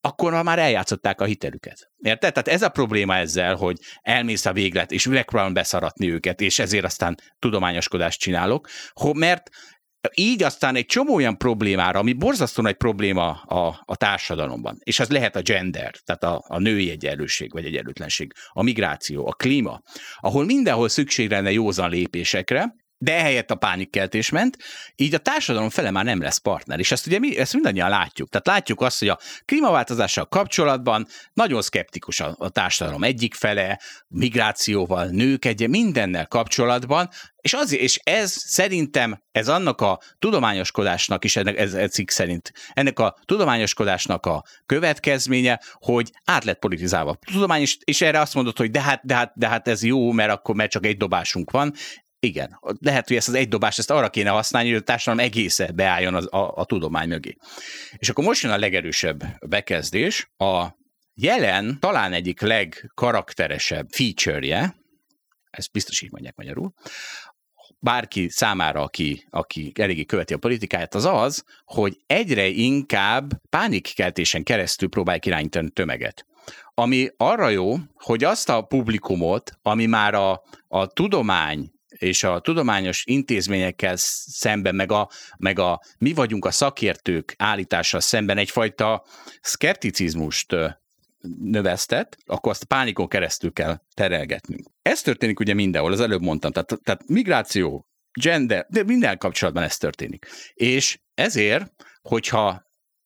akkor 0.00 0.42
már 0.42 0.58
eljátszották 0.58 1.20
a 1.20 1.24
hitelüket. 1.24 1.90
Érted? 1.96 2.32
Tehát 2.32 2.48
ez 2.48 2.62
a 2.62 2.68
probléma 2.68 3.16
ezzel, 3.16 3.54
hogy 3.54 3.76
elmész 4.00 4.46
a 4.46 4.52
véglet, 4.52 4.90
és 4.92 5.06
megpróbálom 5.06 5.52
beszaratni 5.52 6.10
őket, 6.10 6.40
és 6.40 6.58
ezért 6.58 6.84
aztán 6.84 7.14
tudományoskodást 7.38 8.20
csinálok, 8.20 8.68
mert 9.12 9.50
így 10.14 10.42
aztán 10.42 10.76
egy 10.76 10.86
csomó 10.86 11.14
olyan 11.14 11.38
problémára, 11.38 11.98
ami 11.98 12.12
borzasztó 12.12 12.62
nagy 12.62 12.76
probléma 12.76 13.30
a, 13.30 13.82
a 13.84 13.96
társadalomban, 13.96 14.78
és 14.82 15.00
az 15.00 15.08
lehet 15.08 15.36
a 15.36 15.40
gender, 15.42 15.94
tehát 16.04 16.24
a, 16.24 16.44
a 16.48 16.58
női 16.58 16.90
egyenlőség 16.90 17.52
vagy 17.52 17.64
egyenlőtlenség, 17.64 18.32
a 18.48 18.62
migráció, 18.62 19.26
a 19.26 19.32
klíma, 19.32 19.80
ahol 20.16 20.44
mindenhol 20.44 20.88
szükség 20.88 21.30
lenne 21.30 21.52
józan 21.52 21.90
lépésekre, 21.90 22.74
de 22.98 23.14
ehelyett 23.14 23.50
a 23.50 23.54
pánikkeltés 23.54 24.30
ment, 24.30 24.56
így 24.96 25.14
a 25.14 25.18
társadalom 25.18 25.70
fele 25.70 25.90
már 25.90 26.04
nem 26.04 26.20
lesz 26.20 26.38
partner. 26.38 26.78
És 26.78 26.92
ezt 26.92 27.06
ugye 27.06 27.18
mi, 27.18 27.38
ezt 27.38 27.52
mindannyian 27.52 27.88
látjuk. 27.88 28.28
Tehát 28.28 28.46
látjuk 28.46 28.80
azt, 28.80 28.98
hogy 28.98 29.08
a 29.08 29.18
klímaváltozással 29.44 30.24
kapcsolatban 30.24 31.06
nagyon 31.32 31.62
szkeptikus 31.62 32.20
a, 32.20 32.34
a 32.38 32.48
társadalom 32.48 33.02
egyik 33.02 33.34
fele, 33.34 33.80
migrációval, 34.08 35.06
nők 35.06 35.44
egy, 35.44 35.68
mindennel 35.68 36.26
kapcsolatban, 36.26 37.08
és, 37.46 37.54
az, 37.54 37.72
és 37.72 38.00
ez 38.02 38.32
szerintem, 38.32 39.22
ez 39.32 39.48
annak 39.48 39.80
a 39.80 40.00
tudományoskodásnak 40.18 41.24
is, 41.24 41.36
ennek, 41.36 41.58
ez, 41.58 41.74
ez 41.74 41.90
cikk 41.90 42.10
szerint, 42.10 42.52
ennek 42.72 42.98
a 42.98 43.16
tudományoskodásnak 43.24 44.26
a 44.26 44.42
következménye, 44.66 45.60
hogy 45.72 46.10
át 46.24 46.44
lett 46.44 46.58
politizálva 46.58 47.10
a 47.10 47.18
tudomány, 47.32 47.60
és, 47.60 47.78
és 47.84 48.00
erre 48.00 48.20
azt 48.20 48.34
mondod, 48.34 48.56
hogy 48.56 48.70
de 48.70 48.80
hát, 48.80 49.00
de, 49.04 49.14
hát, 49.14 49.32
de 49.34 49.48
hát 49.48 49.68
ez 49.68 49.82
jó, 49.82 50.12
mert 50.12 50.30
akkor 50.30 50.54
mert 50.54 50.70
csak 50.70 50.86
egy 50.86 50.96
dobásunk 50.96 51.50
van. 51.50 51.72
Igen, 52.26 52.58
lehet, 52.80 53.08
hogy 53.08 53.16
ezt 53.16 53.28
az 53.28 53.34
egy 53.34 53.48
dobást 53.48 53.78
ezt 53.78 53.90
arra 53.90 54.10
kéne 54.10 54.30
használni, 54.30 54.68
hogy 54.68 54.78
a 54.78 54.82
társadalom 54.82 55.24
egésze 55.24 55.72
beálljon 55.72 56.14
az, 56.14 56.32
a, 56.32 56.52
a 56.54 56.64
tudomány 56.64 57.08
mögé. 57.08 57.36
És 57.96 58.08
akkor 58.08 58.24
most 58.24 58.42
jön 58.42 58.52
a 58.52 58.58
legerősebb 58.58 59.22
bekezdés. 59.46 60.30
A 60.36 60.66
jelen 61.14 61.78
talán 61.80 62.12
egyik 62.12 62.40
legkarakteresebb 62.40 63.86
feature-je, 63.90 64.76
ezt 65.50 65.72
biztos 65.72 66.00
így 66.02 66.10
mondják 66.10 66.36
magyarul, 66.36 66.72
bárki 67.78 68.28
számára, 68.28 68.82
aki, 68.82 69.26
aki 69.30 69.72
eléggé 69.74 70.04
követi 70.04 70.34
a 70.34 70.38
politikáját, 70.38 70.94
az 70.94 71.04
az, 71.04 71.44
hogy 71.64 71.96
egyre 72.06 72.46
inkább 72.46 73.30
pánikkeltésen 73.48 74.42
keresztül 74.42 74.88
próbálják 74.88 75.26
irányítani 75.26 75.70
tömeget. 75.70 76.26
Ami 76.74 77.08
arra 77.16 77.48
jó, 77.48 77.76
hogy 77.94 78.24
azt 78.24 78.48
a 78.48 78.62
publikumot, 78.62 79.52
ami 79.62 79.86
már 79.86 80.14
a, 80.14 80.42
a 80.68 80.86
tudomány 80.86 81.70
és 81.98 82.24
a 82.24 82.40
tudományos 82.40 83.04
intézményekkel 83.06 83.94
szemben, 83.96 84.74
meg 84.74 84.92
a, 84.92 85.10
meg 85.36 85.58
a 85.58 85.80
mi 85.98 86.12
vagyunk 86.12 86.44
a 86.44 86.50
szakértők 86.50 87.34
állítással 87.38 88.00
szemben 88.00 88.38
egyfajta 88.38 89.04
szkepticizmust 89.40 90.56
növesztett, 91.42 92.16
akkor 92.26 92.52
azt 92.52 92.64
pánikon 92.64 93.08
keresztül 93.08 93.52
kell 93.52 93.80
terelgetnünk. 93.94 94.68
Ez 94.82 95.02
történik 95.02 95.40
ugye 95.40 95.54
mindenhol, 95.54 95.92
az 95.92 96.00
előbb 96.00 96.22
mondtam, 96.22 96.52
tehát, 96.52 96.78
tehát 96.82 97.08
migráció, 97.08 97.88
gender, 98.20 98.66
de 98.68 98.82
minden 98.82 99.18
kapcsolatban 99.18 99.62
ez 99.62 99.76
történik. 99.76 100.26
És 100.54 101.00
ezért, 101.14 101.72
hogyha 102.02 102.62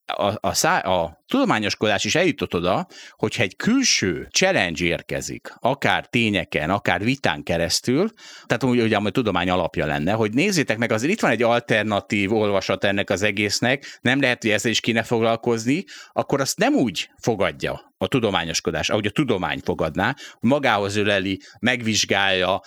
a, 0.07 0.48
a, 0.48 0.55
szá, 0.55 0.79
a 0.79 1.19
tudományoskodás 1.30 2.04
is 2.04 2.14
eljutott 2.14 2.54
oda, 2.54 2.86
hogyha 3.16 3.42
egy 3.42 3.56
külső 3.56 4.28
challenge 4.30 4.84
érkezik, 4.84 5.54
akár 5.60 6.06
tényeken, 6.06 6.70
akár 6.70 7.04
vitán 7.04 7.42
keresztül, 7.42 8.10
tehát 8.46 8.64
úgy, 8.64 8.80
ugye 8.80 8.96
a 8.96 9.10
tudomány 9.10 9.50
alapja 9.50 9.86
lenne, 9.86 10.12
hogy 10.12 10.32
nézzétek 10.32 10.78
meg, 10.78 10.92
azért 10.92 11.12
itt 11.12 11.20
van 11.20 11.30
egy 11.30 11.42
alternatív 11.42 12.32
olvasat 12.32 12.84
ennek 12.84 13.10
az 13.10 13.22
egésznek, 13.22 13.98
nem 14.00 14.20
lehet, 14.20 14.42
hogy 14.42 14.50
ezzel 14.50 14.70
is 14.70 14.80
kéne 14.80 15.02
foglalkozni, 15.02 15.84
akkor 16.12 16.40
azt 16.40 16.58
nem 16.58 16.74
úgy 16.74 17.10
fogadja 17.18 17.92
a 18.02 18.06
tudományoskodás, 18.06 18.88
ahogy 18.88 19.06
a 19.06 19.10
tudomány 19.10 19.60
fogadná, 19.64 20.16
magához 20.40 20.96
öleli, 20.96 21.40
megvizsgálja, 21.60 22.60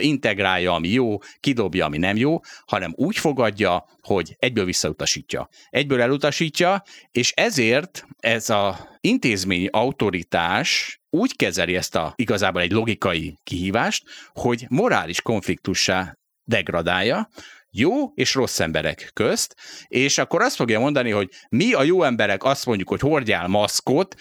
integrálja, 0.00 0.74
ami 0.74 0.88
jó, 0.88 1.18
kidobja, 1.40 1.84
ami 1.84 1.98
nem 1.98 2.16
jó, 2.16 2.40
hanem 2.66 2.92
úgy 2.96 3.16
fogadja, 3.16 3.84
hogy 4.02 4.36
egyből 4.38 4.64
visszautasítja. 4.64 5.48
Egyből 5.70 6.00
elutasítja, 6.00 6.82
és 7.12 7.32
ezért 7.32 8.06
ez 8.18 8.50
a 8.50 8.88
intézményi 9.00 9.68
autoritás 9.72 11.00
úgy 11.10 11.36
kezeli 11.36 11.76
ezt 11.76 11.94
a 11.94 12.12
igazából 12.16 12.60
egy 12.60 12.72
logikai 12.72 13.38
kihívást, 13.42 14.04
hogy 14.32 14.66
morális 14.68 15.22
konfliktussá 15.22 16.16
degradálja, 16.44 17.28
jó 17.70 18.12
és 18.14 18.34
rossz 18.34 18.60
emberek 18.60 19.10
közt, 19.12 19.54
és 19.86 20.18
akkor 20.18 20.42
azt 20.42 20.56
fogja 20.56 20.80
mondani, 20.80 21.10
hogy 21.10 21.28
mi 21.48 21.72
a 21.72 21.82
jó 21.82 22.02
emberek 22.02 22.44
azt 22.44 22.66
mondjuk, 22.66 22.88
hogy 22.88 23.00
hordjál 23.00 23.48
maszkot, 23.48 24.14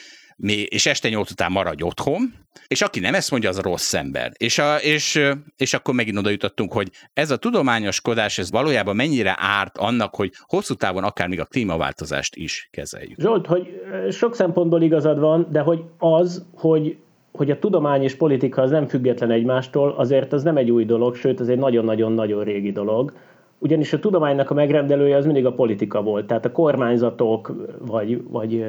és 0.48 0.86
este 0.86 1.10
nyolc 1.10 1.32
után 1.32 1.52
maradj 1.52 1.84
otthon, 1.84 2.34
és 2.68 2.82
aki 2.82 3.00
nem 3.00 3.14
ezt 3.14 3.32
mondja, 3.32 3.50
az 3.50 3.58
a 3.58 3.62
rossz 3.62 3.94
ember. 3.94 4.32
És, 4.38 4.58
a, 4.58 4.76
és, 4.76 5.22
és 5.58 5.74
akkor 5.74 5.94
megint 5.94 6.18
oda 6.18 6.30
jutottunk, 6.30 6.74
hogy 6.74 6.90
ez 7.14 7.32
a 7.32 7.38
tudományoskodás, 7.38 8.38
ez 8.38 8.52
valójában 8.52 8.96
mennyire 8.96 9.36
árt 9.38 9.78
annak, 9.78 10.16
hogy 10.16 10.32
hosszú 10.48 10.74
távon 10.74 11.04
akár 11.04 11.28
még 11.28 11.40
a 11.40 11.46
klímaváltozást 11.46 12.36
is 12.36 12.70
kezeljük. 12.72 13.20
Zsolt, 13.20 13.48
hogy 13.48 13.82
sok 14.12 14.36
szempontból 14.36 14.82
igazad 14.82 15.20
van, 15.20 15.48
de 15.52 15.60
hogy 15.60 15.84
az, 15.98 16.46
hogy 16.54 16.98
hogy 17.32 17.52
a 17.52 17.60
tudomány 17.60 18.04
és 18.04 18.16
politika 18.16 18.62
az 18.62 18.72
nem 18.72 18.88
független 18.88 19.32
egymástól, 19.32 19.94
azért 19.98 20.34
az 20.34 20.44
nem 20.44 20.58
egy 20.58 20.72
új 20.72 20.86
dolog, 20.86 21.16
sőt, 21.16 21.40
ez 21.40 21.48
egy 21.48 21.58
nagyon-nagyon-nagyon 21.58 22.44
régi 22.44 22.72
dolog. 22.72 23.14
Ugyanis 23.60 23.94
a 23.94 24.00
tudománynak 24.00 24.50
a 24.50 24.54
megrendelője 24.54 25.16
az 25.16 25.26
mindig 25.26 25.46
a 25.46 25.54
politika 25.54 26.02
volt. 26.02 26.28
Tehát 26.28 26.46
a 26.46 26.52
kormányzatok, 26.52 27.54
vagy, 27.80 28.24
vagy 28.24 28.66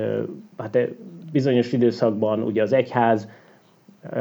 hát 0.57 0.79
bizonyos 1.33 1.73
időszakban 1.73 2.43
ugye 2.43 2.63
az 2.63 2.73
egyház, 2.73 3.29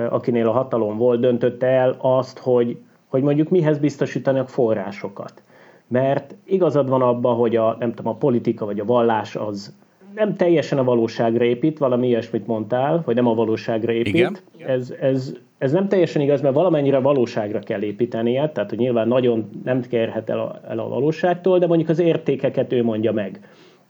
akinél 0.10 0.48
a 0.48 0.52
hatalom 0.52 0.98
volt, 0.98 1.20
döntötte 1.20 1.68
el 1.68 1.96
azt, 1.98 2.40
hogy, 2.40 2.78
hogy 3.08 3.22
mondjuk 3.22 3.50
mihez 3.50 3.78
biztosítanak 3.78 4.50
forrásokat. 4.50 5.42
Mert 5.88 6.36
igazad 6.44 6.90
van 6.90 7.02
abban, 7.02 7.36
hogy 7.36 7.56
a, 7.56 7.76
nem 7.80 7.94
tudom, 7.94 8.12
a 8.12 8.18
politika 8.18 8.66
vagy 8.66 8.80
a 8.80 8.86
vallás 8.86 9.36
az 9.36 9.74
nem 10.16 10.36
teljesen 10.36 10.78
a 10.78 10.84
valóságra 10.84 11.44
épít, 11.44 11.78
valami 11.78 12.08
ilyesmit 12.08 12.48
mondtál, 12.48 13.02
hogy 13.06 13.16
nem 13.16 13.28
a 13.28 13.34
valóságra 13.34 13.92
épít. 13.92 14.16
Igen. 14.16 14.38
Ez, 14.58 14.94
ez, 15.02 15.34
ez 15.58 15.72
nem 15.72 15.88
teljesen 15.88 16.22
igaz, 16.22 16.42
mert 16.42 16.56
valamennyire 16.56 17.00
valóságra 17.00 17.60
kell 17.60 17.82
építenie, 17.82 18.50
tehát 18.50 18.70
hogy 18.70 18.80
nyilván 18.80 19.08
nagyon 19.08 19.50
nem 19.64 19.82
kérhet 19.82 20.30
el 20.30 20.40
a, 20.40 20.60
el 20.68 20.80
a 20.80 20.88
valóságtól, 20.88 21.60
de 21.60 21.68
mondjuk 21.68 21.90
az 21.90 22.00
értékeket 22.00 22.74
ő 22.74 22.84
mondja 22.84 23.12
meg, 23.12 23.40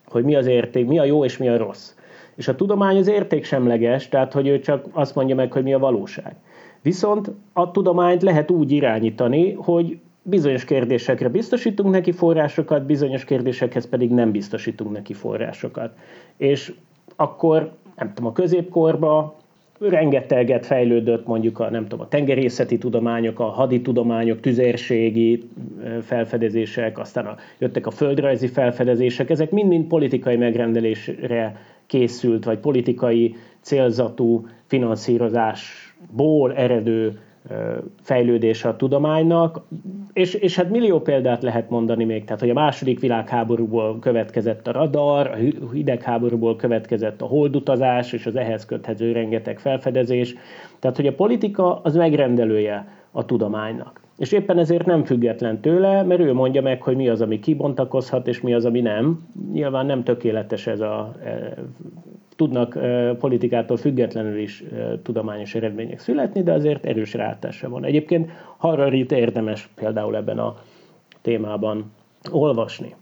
hogy 0.05 0.23
mi 0.23 0.35
az 0.35 0.45
érték, 0.45 0.87
mi 0.87 0.99
a 0.99 1.03
jó 1.03 1.25
és 1.25 1.37
mi 1.37 1.49
a 1.49 1.57
rossz. 1.57 1.93
És 2.39 2.47
a 2.47 2.55
tudomány 2.55 2.97
az 2.97 3.07
értéksemleges, 3.07 4.09
tehát 4.09 4.33
hogy 4.33 4.47
ő 4.47 4.59
csak 4.59 4.85
azt 4.91 5.15
mondja 5.15 5.35
meg, 5.35 5.51
hogy 5.51 5.63
mi 5.63 5.73
a 5.73 5.79
valóság. 5.79 6.35
Viszont 6.81 7.31
a 7.53 7.71
tudományt 7.71 8.21
lehet 8.21 8.51
úgy 8.51 8.71
irányítani, 8.71 9.53
hogy 9.53 9.99
bizonyos 10.21 10.65
kérdésekre 10.65 11.29
biztosítunk 11.29 11.91
neki 11.91 12.11
forrásokat, 12.11 12.85
bizonyos 12.85 13.23
kérdésekhez 13.23 13.89
pedig 13.89 14.11
nem 14.11 14.31
biztosítunk 14.31 14.91
neki 14.91 15.13
forrásokat. 15.13 15.91
És 16.37 16.73
akkor, 17.15 17.71
nem 17.95 18.13
tudom, 18.13 18.29
a 18.29 18.33
középkorba 18.33 19.35
rengeteget 19.79 20.65
fejlődött 20.65 21.25
mondjuk 21.25 21.59
a, 21.59 21.69
nem 21.69 21.87
tudom, 21.87 21.99
a 21.99 22.07
tengerészeti 22.07 22.77
tudományok, 22.77 23.39
a 23.39 23.49
haditudományok, 23.49 24.39
tüzérségi 24.39 25.49
felfedezések, 26.01 26.99
aztán 26.99 27.25
a, 27.25 27.35
jöttek 27.57 27.87
a 27.87 27.91
földrajzi 27.91 28.47
felfedezések, 28.47 29.29
ezek 29.29 29.51
mind-mind 29.51 29.85
politikai 29.85 30.35
megrendelésre 30.35 31.55
készült, 31.89 32.45
vagy 32.45 32.59
politikai 32.59 33.35
célzatú 33.61 34.47
finanszírozásból 34.65 36.53
eredő 36.55 37.19
fejlődése 38.01 38.69
a 38.69 38.75
tudománynak, 38.75 39.61
és, 40.13 40.33
és 40.33 40.55
hát 40.55 40.69
millió 40.69 40.99
példát 40.99 41.41
lehet 41.41 41.69
mondani 41.69 42.03
még, 42.03 42.23
tehát 42.23 42.39
hogy 42.39 42.49
a 42.49 42.53
második 42.53 42.99
világháborúból 42.99 43.99
következett 43.99 44.67
a 44.67 44.71
radar, 44.71 45.27
a 45.27 45.35
hidegháborúból 45.73 46.55
következett 46.55 47.21
a 47.21 47.25
holdutazás, 47.25 48.13
és 48.13 48.25
az 48.25 48.35
ehhez 48.35 48.65
köthető 48.65 49.11
rengeteg 49.11 49.59
felfedezés, 49.59 50.35
tehát 50.79 50.95
hogy 50.95 51.07
a 51.07 51.15
politika 51.15 51.81
az 51.81 51.95
megrendelője 51.95 52.87
a 53.11 53.25
tudománynak. 53.25 54.01
És 54.19 54.31
éppen 54.31 54.57
ezért 54.57 54.85
nem 54.85 55.03
független 55.03 55.61
tőle, 55.61 56.03
mert 56.03 56.19
ő 56.19 56.33
mondja 56.33 56.61
meg, 56.61 56.81
hogy 56.81 56.95
mi 56.95 57.09
az, 57.09 57.21
ami 57.21 57.39
kibontakozhat, 57.39 58.27
és 58.27 58.41
mi 58.41 58.53
az, 58.53 58.65
ami 58.65 58.81
nem. 58.81 59.29
Nyilván 59.51 59.85
nem 59.85 60.03
tökéletes 60.03 60.67
ez 60.67 60.79
a 60.79 61.11
e, 61.23 61.53
tudnak 62.35 62.79
politikától 63.19 63.77
függetlenül 63.77 64.39
is 64.39 64.63
tudományos 65.03 65.55
eredmények 65.55 65.99
születni, 65.99 66.43
de 66.43 66.51
azért 66.51 66.85
erős 66.85 67.13
ráátása 67.13 67.69
van. 67.69 67.85
Egyébként 67.85 68.29
Hararit 68.57 69.11
érdemes 69.11 69.69
például 69.75 70.15
ebben 70.15 70.39
a 70.39 70.55
témában 71.21 71.91
olvasni. 72.31 72.95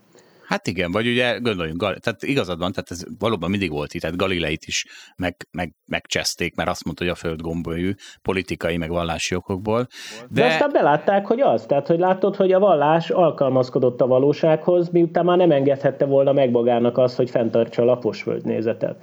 Hát 0.48 0.68
igen, 0.68 0.92
vagy 0.92 1.08
ugye 1.08 1.38
gondoljunk, 1.38 1.80
tehát 1.80 2.24
igazad 2.24 2.60
van, 2.60 2.72
tehát 2.72 2.92
ez 2.92 3.04
valóban 3.20 3.50
mindig 3.50 3.72
volt 3.72 3.94
itt, 3.94 4.02
tehát 4.02 4.16
Galileit 4.16 4.66
is 4.66 4.86
meg, 5.16 5.36
meg, 5.52 5.74
megcseszték, 5.86 6.56
mert 6.56 6.70
azt 6.70 6.86
mondta, 6.86 7.04
hogy 7.04 7.14
a 7.14 7.16
föld 7.16 7.42
gombolyu 7.42 7.92
politikai, 8.22 8.78
meg 8.78 8.90
vallási 8.90 9.36
okokból. 9.36 9.88
De... 10.30 10.42
de 10.42 10.48
aztán 10.48 10.72
belátták, 10.72 11.26
hogy 11.26 11.42
az, 11.42 11.66
tehát 11.66 11.88
hogy 11.88 12.00
látod, 12.00 12.36
hogy 12.36 12.52
a 12.52 12.60
vallás 12.60 13.10
alkalmazkodott 13.10 14.02
a 14.02 14.08
valósághoz, 14.08 14.90
miután 14.90 15.26
már 15.26 15.38
nem 15.38 15.52
engedhette 15.52 16.06
volna 16.06 16.34
meg 16.34 16.52
magának 16.52 16.98
azt, 16.98 17.16
hogy 17.16 17.30
fenntartsa 17.30 17.82
a 17.82 17.86
laposföld 17.86 18.46
nézetet. 18.46 18.96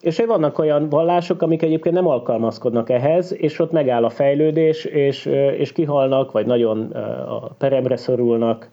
És 0.00 0.22
vannak 0.26 0.58
olyan 0.58 0.88
vallások, 0.88 1.42
amik 1.42 1.62
egyébként 1.62 1.94
nem 1.94 2.06
alkalmazkodnak 2.06 2.90
ehhez, 2.90 3.34
és 3.34 3.58
ott 3.58 3.72
megáll 3.72 4.04
a 4.04 4.10
fejlődés, 4.10 4.84
és, 4.84 5.26
és 5.58 5.72
kihalnak, 5.72 6.32
vagy 6.32 6.46
nagyon 6.46 6.90
a 7.28 7.48
peremre 7.58 7.96
szorulnak, 7.96 8.68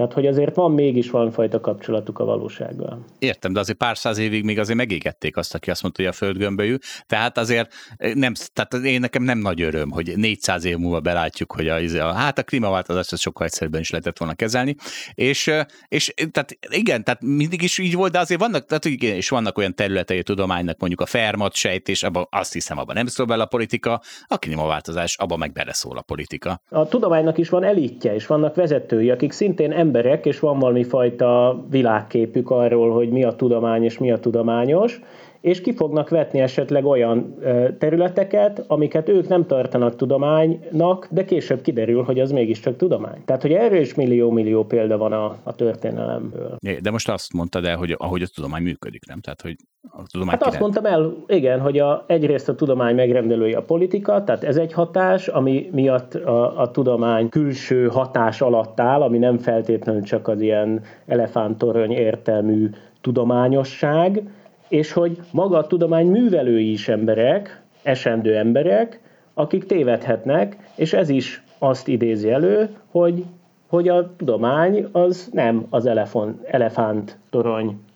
tehát, 0.00 0.14
hogy 0.14 0.26
azért 0.26 0.54
van 0.54 0.72
mégis 0.72 1.10
valamifajta 1.10 1.60
kapcsolatuk 1.60 2.18
a 2.18 2.24
valósággal. 2.24 3.04
Értem, 3.18 3.52
de 3.52 3.60
azért 3.60 3.78
pár 3.78 3.98
száz 3.98 4.18
évig 4.18 4.44
még 4.44 4.58
azért 4.58 4.78
megégették 4.78 5.36
azt, 5.36 5.54
aki 5.54 5.70
azt 5.70 5.82
mondta, 5.82 6.02
hogy 6.02 6.10
a 6.10 6.14
föld 6.14 6.36
gömbölyű. 6.36 6.76
Tehát 7.06 7.38
azért 7.38 7.72
nem, 8.14 8.32
tehát 8.52 8.86
én 8.86 9.00
nekem 9.00 9.22
nem 9.22 9.38
nagy 9.38 9.62
öröm, 9.62 9.90
hogy 9.90 10.12
400 10.16 10.64
év 10.64 10.76
múlva 10.76 11.00
belátjuk, 11.00 11.52
hogy 11.52 11.68
a, 11.68 12.06
a 12.08 12.12
hát 12.12 12.38
a 12.38 12.42
klímaváltozást 12.42 13.18
sokkal 13.18 13.46
egyszerűbben 13.46 13.80
is 13.80 13.90
lehetett 13.90 14.18
volna 14.18 14.34
kezelni. 14.34 14.76
És, 15.14 15.50
és 15.88 16.14
tehát 16.30 16.58
igen, 16.68 17.04
tehát 17.04 17.22
mindig 17.22 17.62
is 17.62 17.78
így 17.78 17.94
volt, 17.94 18.12
de 18.12 18.18
azért 18.18 18.40
vannak, 18.40 18.66
tehát 18.66 18.84
igen, 18.84 19.14
és 19.14 19.28
vannak 19.28 19.58
olyan 19.58 19.74
területei 19.74 20.18
a 20.18 20.22
tudománynak, 20.22 20.78
mondjuk 20.78 21.00
a 21.00 21.06
fermat 21.06 21.54
sejtés, 21.54 22.02
abban 22.02 22.26
azt 22.30 22.52
hiszem, 22.52 22.78
abban 22.78 22.94
nem 22.94 23.06
szól 23.06 23.26
bele 23.26 23.42
a 23.42 23.46
politika, 23.46 24.00
a 24.26 24.38
klímaváltozás, 24.38 25.16
abban 25.16 25.38
meg 25.38 25.52
beleszól 25.52 25.98
a 25.98 26.02
politika. 26.02 26.60
A 26.68 26.88
tudománynak 26.88 27.38
is 27.38 27.48
van 27.48 27.64
elitje, 27.64 28.14
és 28.14 28.26
vannak 28.26 28.54
vezetői, 28.54 29.10
akik 29.10 29.32
szintén 29.32 29.72
emberek, 29.90 30.26
és 30.26 30.38
van 30.38 30.58
valami 30.58 30.84
fajta 30.84 31.60
világképük 31.70 32.50
arról, 32.50 32.90
hogy 32.92 33.08
mi 33.08 33.24
a 33.24 33.32
tudomány 33.32 33.84
és 33.84 33.98
mi 33.98 34.10
a 34.10 34.18
tudományos, 34.18 35.00
és 35.40 35.60
ki 35.60 35.72
fognak 35.72 36.08
vetni 36.08 36.40
esetleg 36.40 36.84
olyan 36.84 37.34
területeket, 37.78 38.64
amiket 38.66 39.08
ők 39.08 39.28
nem 39.28 39.46
tartanak 39.46 39.96
tudománynak, 39.96 41.08
de 41.10 41.24
később 41.24 41.60
kiderül, 41.60 42.02
hogy 42.02 42.20
az 42.20 42.30
mégiscsak 42.30 42.76
tudomány. 42.76 43.22
Tehát, 43.24 43.42
hogy 43.42 43.52
erről 43.52 43.80
is 43.80 43.94
millió-millió 43.94 44.64
példa 44.64 44.98
van 44.98 45.12
a, 45.12 45.36
a 45.42 45.54
történelemből. 45.54 46.56
De 46.80 46.90
most 46.90 47.08
azt 47.08 47.32
mondtad 47.32 47.64
el, 47.64 47.76
hogy 47.76 47.94
ahogy 47.98 48.22
a 48.22 48.26
tudomány 48.34 48.62
működik, 48.62 49.06
nem? 49.06 49.20
Tehát, 49.20 49.40
hogy 49.40 49.56
a 49.88 50.02
tudomány 50.06 50.34
hát 50.34 50.46
azt 50.46 50.60
mondtam 50.60 50.84
el, 50.84 51.14
igen, 51.26 51.60
hogy 51.60 51.78
a, 51.78 52.04
egyrészt 52.06 52.48
a 52.48 52.54
tudomány 52.54 52.94
megrendelője 52.94 53.56
a 53.56 53.62
politika, 53.62 54.24
tehát 54.24 54.44
ez 54.44 54.56
egy 54.56 54.72
hatás, 54.72 55.28
ami 55.28 55.68
miatt 55.72 56.14
a, 56.14 56.60
a 56.60 56.70
tudomány 56.70 57.28
külső 57.28 57.86
hatás 57.86 58.40
alatt 58.40 58.80
áll, 58.80 59.02
ami 59.02 59.18
nem 59.18 59.38
feltétlenül 59.38 60.02
csak 60.02 60.28
az 60.28 60.40
ilyen 60.40 60.82
elefántorony 61.06 61.90
értelmű 61.90 62.70
tudományosság, 63.00 64.22
és 64.70 64.92
hogy 64.92 65.18
maga 65.32 65.58
a 65.58 65.66
tudomány 65.66 66.06
művelői 66.06 66.72
is 66.72 66.88
emberek, 66.88 67.62
esendő 67.82 68.36
emberek, 68.36 69.00
akik 69.34 69.66
tévedhetnek, 69.66 70.70
és 70.74 70.92
ez 70.92 71.08
is 71.08 71.42
azt 71.58 71.88
idézi 71.88 72.30
elő, 72.30 72.68
hogy, 72.90 73.24
hogy 73.66 73.88
a 73.88 74.16
tudomány 74.16 74.86
az 74.92 75.28
nem 75.32 75.66
az 75.70 75.86
elefant, 75.86 76.44
elefánt 76.46 77.18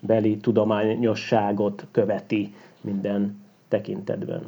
beli 0.00 0.36
tudományosságot 0.36 1.86
követi 1.90 2.54
minden 2.80 3.42
tekintetben. 3.68 4.42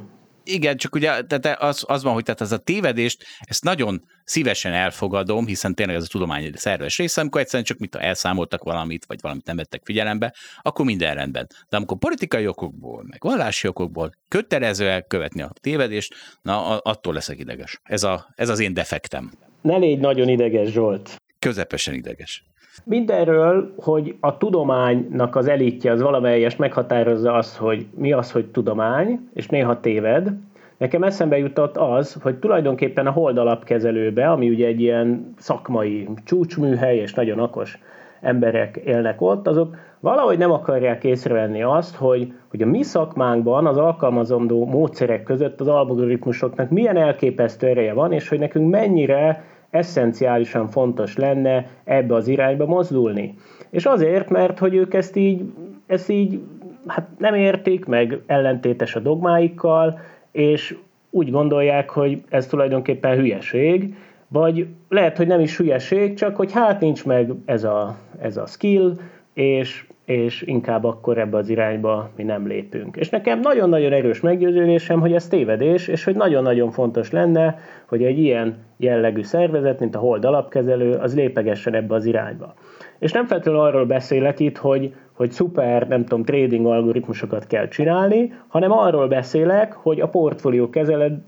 Igen, 0.49 0.77
csak 0.77 0.95
ugye 0.95 1.23
tehát 1.23 1.63
az, 1.63 1.85
az 1.87 2.03
van, 2.03 2.13
hogy 2.13 2.23
tehát 2.25 2.41
ez 2.41 2.53
a 2.53 2.59
tévedést, 2.59 3.25
ezt 3.41 3.65
nagyon 3.65 4.03
szívesen 4.25 4.73
elfogadom, 4.73 5.47
hiszen 5.47 5.75
tényleg 5.75 5.97
ez 5.97 6.03
a 6.03 6.09
tudomány 6.09 6.45
egy 6.45 6.57
szerves 6.57 6.97
része, 6.97 7.21
amikor 7.21 7.41
egyszerűen 7.41 7.65
csak 7.65 7.79
mit 7.79 7.95
elszámoltak 7.95 8.63
valamit, 8.63 9.05
vagy 9.07 9.21
valamit 9.21 9.47
nem 9.47 9.57
vettek 9.57 9.81
figyelembe, 9.85 10.35
akkor 10.63 10.85
minden 10.85 11.15
rendben. 11.15 11.47
De 11.69 11.77
amikor 11.77 11.99
politikai 11.99 12.47
okokból, 12.47 13.05
meg 13.07 13.23
vallási 13.23 13.69
okokból 13.69 14.13
kötelező 14.29 14.89
elkövetni 14.89 15.43
a 15.43 15.51
tévedést, 15.61 16.15
na 16.43 16.79
attól 16.79 17.15
leszek 17.15 17.39
ideges. 17.39 17.81
Ez, 17.83 18.03
a, 18.03 18.27
ez 18.35 18.49
az 18.49 18.61
én 18.61 18.75
defektem. 18.75 19.33
Ne 19.63 19.77
légy 19.77 19.99
nagyon 19.99 20.29
ideges, 20.29 20.71
Zsolt. 20.71 21.23
Közepesen 21.39 21.95
ideges. 21.95 22.45
Mindenről, 22.85 23.73
hogy 23.77 24.17
a 24.21 24.37
tudománynak 24.37 25.37
az 25.37 25.49
elitje 25.49 25.93
az 25.93 26.03
valamelyest 26.03 26.59
meghatározza 26.59 27.33
azt, 27.33 27.57
hogy 27.57 27.87
mi 27.95 28.13
az, 28.13 28.33
hogy 28.33 28.47
tudomány, 28.47 29.29
és 29.35 29.47
néha 29.47 29.81
téved. 29.81 30.33
Nekem 30.77 31.03
eszembe 31.03 31.39
jutott 31.39 31.77
az, 31.77 32.19
hogy 32.23 32.37
tulajdonképpen 32.37 33.07
a 33.07 33.11
holdalapkezelőbe, 33.11 34.31
ami 34.31 34.49
ugye 34.49 34.67
egy 34.67 34.81
ilyen 34.81 35.35
szakmai 35.39 36.09
csúcsműhely, 36.25 36.97
és 36.97 37.15
nagyon 37.15 37.41
okos 37.41 37.79
emberek 38.21 38.77
élnek 38.77 39.21
ott, 39.21 39.47
azok 39.47 39.77
valahogy 40.01 40.39
nem 40.39 40.51
akarják 40.51 41.05
észrevenni 41.05 41.63
azt, 41.63 41.97
hogy, 41.97 42.33
hogy 42.49 42.63
a 42.63 42.67
mi 42.67 42.83
szakmánkban 42.83 43.67
az 43.67 43.77
alkalmazandó 43.77 44.67
módszerek 44.67 45.23
között 45.23 45.61
az 45.61 45.69
algoritmusoknak 45.69 46.71
milyen 46.71 46.97
elképesztő 46.97 47.67
ereje 47.67 47.93
van, 47.93 48.13
és 48.13 48.29
hogy 48.29 48.39
nekünk 48.39 48.71
mennyire 48.71 49.45
eszenciálisan 49.77 50.69
fontos 50.69 51.17
lenne 51.17 51.67
ebbe 51.85 52.15
az 52.15 52.29
irányba 52.29 52.67
mozdulni. 52.67 53.35
És 53.71 53.85
azért, 53.85 54.31
mert 54.31 54.59
hogy 54.59 54.75
ők 54.75 54.95
ezt 54.95 55.17
így, 55.17 55.53
ezt 55.87 56.09
így 56.09 56.41
hát 56.87 57.09
nem 57.19 57.35
értik, 57.35 57.85
meg 57.85 58.21
ellentétes 58.27 58.95
a 58.95 59.01
dogmáikkal, 59.01 60.01
és 60.33 60.77
úgy 61.11 61.31
gondolják, 61.31 61.91
hogy 61.91 62.23
ez 62.29 62.47
tulajdonképpen 62.47 63.17
hülyeség, 63.17 63.95
vagy 64.29 64.67
lehet, 64.89 65.17
hogy 65.17 65.27
nem 65.27 65.41
is 65.41 65.57
hülyeség, 65.57 66.15
csak 66.15 66.37
hogy 66.37 66.53
hát 66.53 66.81
nincs 66.81 67.05
meg 67.05 67.33
ez 67.45 67.65
a, 67.65 67.97
ez 68.21 68.37
a 68.37 68.47
skill, 68.47 68.93
és, 69.35 69.86
és 70.07 70.43
inkább 70.43 70.85
akkor 70.85 71.19
ebbe 71.19 71.37
az 71.37 71.49
irányba 71.49 72.11
mi 72.17 72.23
nem 72.23 72.47
lépünk. 72.47 72.97
És 72.97 73.09
nekem 73.09 73.41
nagyon-nagyon 73.41 73.93
erős 73.93 74.21
meggyőződésem, 74.21 75.01
hogy 75.01 75.13
ez 75.13 75.29
tévedés, 75.29 75.89
és 75.89 76.05
hogy 76.05 76.17
nagyon-nagyon 76.17 76.71
fontos 76.71 77.11
lenne, 77.11 77.59
hogy 77.87 78.03
egy 78.03 78.19
ilyen 78.19 78.57
jellegű 78.77 79.23
szervezet, 79.23 79.81
mint 79.81 79.95
a 79.95 79.99
Hold 79.99 80.25
alapkezelő, 80.25 80.93
az 80.93 81.15
lépegessen 81.15 81.75
ebbe 81.75 81.95
az 81.95 82.05
irányba. 82.05 82.55
És 82.99 83.13
nem 83.13 83.27
feltétlenül 83.27 83.61
arról 83.61 83.87
beszélek 83.87 84.41
itt, 84.41 84.57
hogy, 84.57 84.95
hogy 85.13 85.31
szuper, 85.31 85.89
nem 85.89 86.05
tudom, 86.05 86.25
trading 86.25 86.67
algoritmusokat 86.67 87.47
kell 87.47 87.69
csinálni, 87.69 88.33
hanem 88.49 88.73
arról 88.73 89.09
beszélek, 89.09 89.73
hogy 89.73 90.01
a 90.01 90.09
portfólió 90.09 90.71
kezelő, 90.71 91.23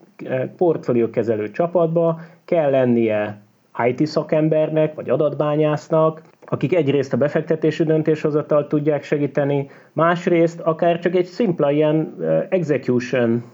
portfólió 0.56 1.10
kezelő 1.10 1.50
csapatba 1.50 2.20
kell 2.44 2.70
lennie 2.70 3.40
IT 3.86 4.06
szakembernek, 4.06 4.94
vagy 4.94 5.10
adatbányásznak, 5.10 6.22
akik 6.48 6.74
egyrészt 6.74 7.12
a 7.12 7.16
befektetési 7.16 7.84
döntéshozatal 7.84 8.66
tudják 8.66 9.02
segíteni, 9.02 9.70
másrészt 9.92 10.60
akár 10.60 10.98
csak 10.98 11.14
egy 11.14 11.24
szimpla 11.24 11.70
ilyen 11.70 12.16
execution 12.48 13.44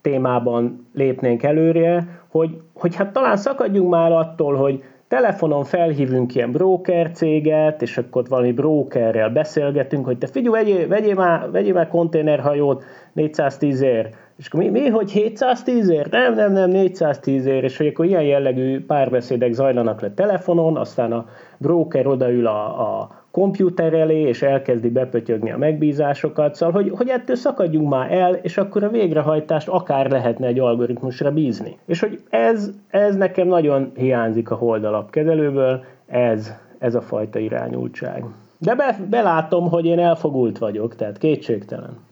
témában 0.00 0.86
lépnénk 0.94 1.42
előre, 1.42 2.20
hogy, 2.28 2.60
hogy 2.74 2.94
hát 2.94 3.12
talán 3.12 3.36
szakadjunk 3.36 3.90
már 3.90 4.12
attól, 4.12 4.54
hogy 4.54 4.82
telefonon 5.08 5.64
felhívunk 5.64 6.34
ilyen 6.34 6.52
broker 6.52 7.10
céget, 7.10 7.82
és 7.82 7.98
akkor 7.98 8.24
valami 8.28 8.52
brokerrel 8.52 9.30
beszélgetünk, 9.30 10.04
hogy 10.04 10.18
te 10.18 10.26
figyelj, 10.26 10.64
vegyél, 10.64 10.88
vegyél, 10.88 11.14
már, 11.14 11.50
vegyél 11.50 11.72
már 11.72 11.88
konténerhajót 11.88 12.84
410 13.12 13.82
ér. 13.82 14.08
És 14.38 14.46
akkor 14.46 14.60
mi, 14.60 14.68
mi, 14.68 14.88
hogy 14.88 15.10
710 15.10 15.88
ér? 15.88 16.10
Nem, 16.10 16.34
nem, 16.34 16.52
nem, 16.52 16.70
410 16.70 17.46
ér. 17.46 17.64
És 17.64 17.76
hogy 17.76 17.86
akkor 17.86 18.04
ilyen 18.04 18.22
jellegű 18.22 18.84
párbeszédek 18.84 19.52
zajlanak 19.52 20.00
le 20.00 20.10
telefonon, 20.10 20.76
aztán 20.76 21.12
a 21.12 21.26
broker 21.58 22.06
odaül 22.06 22.46
a, 22.46 22.64
a 23.00 23.10
komputer 23.30 23.94
elé, 23.94 24.20
és 24.20 24.42
elkezdi 24.42 24.90
bepötyögni 24.90 25.52
a 25.52 25.58
megbízásokat, 25.58 26.54
szóval, 26.54 26.82
hogy, 26.82 26.92
hogy 26.96 27.08
ettől 27.08 27.36
szakadjunk 27.36 27.88
már 27.88 28.12
el, 28.12 28.34
és 28.34 28.56
akkor 28.56 28.84
a 28.84 28.88
végrehajtást 28.88 29.68
akár 29.68 30.10
lehetne 30.10 30.46
egy 30.46 30.58
algoritmusra 30.58 31.30
bízni. 31.30 31.78
És 31.86 32.00
hogy 32.00 32.20
ez, 32.30 32.70
ez 32.90 33.16
nekem 33.16 33.48
nagyon 33.48 33.92
hiányzik 33.94 34.50
a 34.50 34.54
holdalapkezelőből, 34.54 35.84
ez, 36.06 36.52
ez 36.78 36.94
a 36.94 37.00
fajta 37.00 37.38
irányultság. 37.38 38.24
De 38.58 38.74
be, 38.74 38.98
belátom, 39.10 39.68
hogy 39.68 39.84
én 39.84 39.98
elfogult 39.98 40.58
vagyok, 40.58 40.94
tehát 40.94 41.18
kétségtelen. 41.18 42.04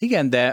Igen, 0.00 0.30
de 0.30 0.52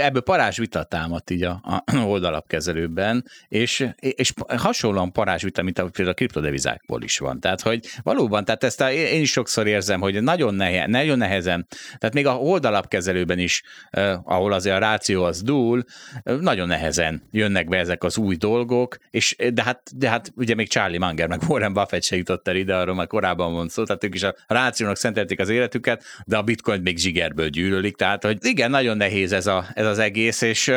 ebből 0.00 0.20
parázs 0.20 0.58
vita 0.58 0.84
támadt 0.84 1.30
így 1.30 1.42
a, 1.42 1.60
a 1.62 1.96
oldalapkezelőben, 2.12 3.24
és, 3.48 3.88
és 3.98 4.32
hasonlóan 4.56 5.12
parázs 5.12 5.42
vita, 5.42 5.62
mint 5.62 5.78
a, 5.78 5.82
például 5.82 6.08
a 6.08 6.14
kriptodevizákból 6.14 7.02
is 7.02 7.18
van. 7.18 7.40
Tehát, 7.40 7.60
hogy 7.60 7.86
valóban, 8.02 8.44
tehát 8.44 8.64
ezt 8.64 8.80
a, 8.80 8.92
én 8.92 9.20
is 9.20 9.30
sokszor 9.30 9.66
érzem, 9.66 10.00
hogy 10.00 10.22
nagyon, 10.22 10.54
nehe, 10.54 10.86
nagyon 10.86 11.18
nehezen, 11.18 11.66
tehát 11.98 12.14
még 12.14 12.26
a 12.26 12.38
oldalapkezelőben 12.38 13.38
is, 13.38 13.62
eh, 13.90 14.18
ahol 14.24 14.52
azért 14.52 14.76
a 14.76 14.78
ráció 14.78 15.24
az 15.24 15.42
dúl, 15.42 15.84
nagyon 16.22 16.66
nehezen 16.66 17.22
jönnek 17.30 17.68
be 17.68 17.78
ezek 17.78 18.04
az 18.04 18.18
új 18.18 18.36
dolgok, 18.36 18.96
és 19.10 19.36
de 19.52 19.62
hát, 19.62 19.98
de 19.98 20.08
hát 20.08 20.32
ugye 20.36 20.54
még 20.54 20.68
Charlie 20.68 20.98
Munger, 20.98 21.28
meg 21.28 21.42
Warren 21.48 21.72
Buffett 21.72 22.02
se 22.02 22.16
jutott 22.16 22.48
el 22.48 22.56
ide, 22.56 22.76
arról 22.76 22.94
már 22.94 23.06
korábban 23.06 23.52
van 23.52 23.68
szó, 23.68 23.84
tehát 23.84 24.04
ők 24.04 24.14
is 24.14 24.22
a 24.22 24.34
rációnak 24.46 24.96
szentelték 24.96 25.40
az 25.40 25.48
életüket, 25.48 26.04
de 26.24 26.36
a 26.36 26.42
bitcoin 26.42 26.80
még 26.80 26.98
zsigerből 26.98 27.48
gyűlölik, 27.48 27.96
tehát, 27.96 28.24
hogy 28.24 28.38
igen, 28.40 28.70
nagyon 28.70 28.85
nagyon 28.86 29.08
nehéz 29.10 29.32
ez, 29.32 29.46
a, 29.46 29.66
ez 29.74 29.86
az 29.86 29.98
egész, 29.98 30.40
és 30.40 30.72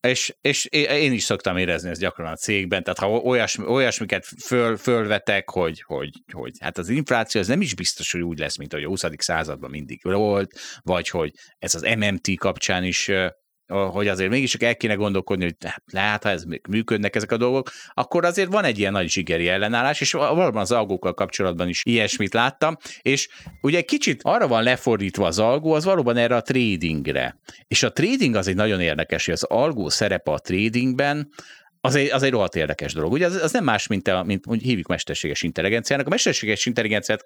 és, 0.00 0.34
és 0.40 0.64
én 0.64 1.12
is 1.12 1.22
szoktam 1.22 1.56
érezni 1.56 1.90
ezt 1.90 2.00
gyakran 2.00 2.32
a 2.32 2.36
cégben, 2.36 2.82
tehát 2.82 2.98
ha 2.98 3.08
olyasmi, 3.08 3.64
olyasmiket 3.66 4.26
föl, 4.44 4.76
fölvetek, 4.76 5.50
hogy, 5.50 5.82
hogy, 5.86 6.10
hogy 6.32 6.52
hát 6.60 6.78
az 6.78 6.88
infláció 6.88 7.40
az 7.40 7.46
nem 7.46 7.60
is 7.60 7.74
biztos, 7.74 8.12
hogy 8.12 8.20
úgy 8.20 8.38
lesz, 8.38 8.56
mint 8.56 8.72
ahogy 8.72 8.84
a 8.84 8.88
20. 8.88 9.04
században 9.16 9.70
mindig 9.70 10.00
volt, 10.02 10.58
vagy 10.80 11.08
hogy 11.08 11.32
ez 11.58 11.74
az 11.74 11.82
MMT 11.98 12.38
kapcsán 12.38 12.84
is 12.84 13.10
hogy 13.72 14.08
azért 14.08 14.30
mégis 14.30 14.54
el 14.54 14.76
kéne 14.76 14.94
gondolkodni, 14.94 15.44
hogy 15.44 15.54
hát 15.60 15.82
lehet, 15.92 16.22
ha 16.22 16.28
ez 16.28 16.44
működnek 16.68 17.16
ezek 17.16 17.32
a 17.32 17.36
dolgok, 17.36 17.70
akkor 17.94 18.24
azért 18.24 18.52
van 18.52 18.64
egy 18.64 18.78
ilyen 18.78 18.92
nagy 18.92 19.08
zsigeri 19.08 19.48
ellenállás, 19.48 20.00
és 20.00 20.12
valóban 20.12 20.56
az 20.56 20.72
algókkal 20.72 21.14
kapcsolatban 21.14 21.68
is 21.68 21.80
ilyesmit 21.84 22.34
láttam, 22.34 22.76
és 23.02 23.28
ugye 23.60 23.80
kicsit 23.80 24.20
arra 24.22 24.48
van 24.48 24.62
lefordítva 24.62 25.26
az 25.26 25.38
algó, 25.38 25.72
az 25.72 25.84
valóban 25.84 26.16
erre 26.16 26.36
a 26.36 26.42
tradingre. 26.42 27.38
És 27.68 27.82
a 27.82 27.92
trading 27.92 28.34
az 28.34 28.48
egy 28.48 28.54
nagyon 28.54 28.80
érdekes, 28.80 29.24
hogy 29.24 29.34
az 29.34 29.42
algó 29.42 29.88
szerepe 29.88 30.30
a 30.30 30.38
tradingben, 30.38 31.28
az 31.84 31.94
egy, 31.94 32.10
az 32.10 32.22
egy 32.22 32.30
rohadt 32.30 32.56
érdekes 32.56 32.92
dolog. 32.92 33.12
Ugye 33.12 33.26
az, 33.26 33.34
az 33.34 33.52
nem 33.52 33.64
más, 33.64 33.86
mint, 33.86 34.08
a, 34.08 34.22
mint 34.22 34.46
úgy 34.46 34.62
hívjuk 34.62 34.86
mesterséges 34.86 35.42
intelligenciának. 35.42 36.06
A 36.06 36.10
mesterséges 36.10 36.66
intelligenciát, 36.66 37.24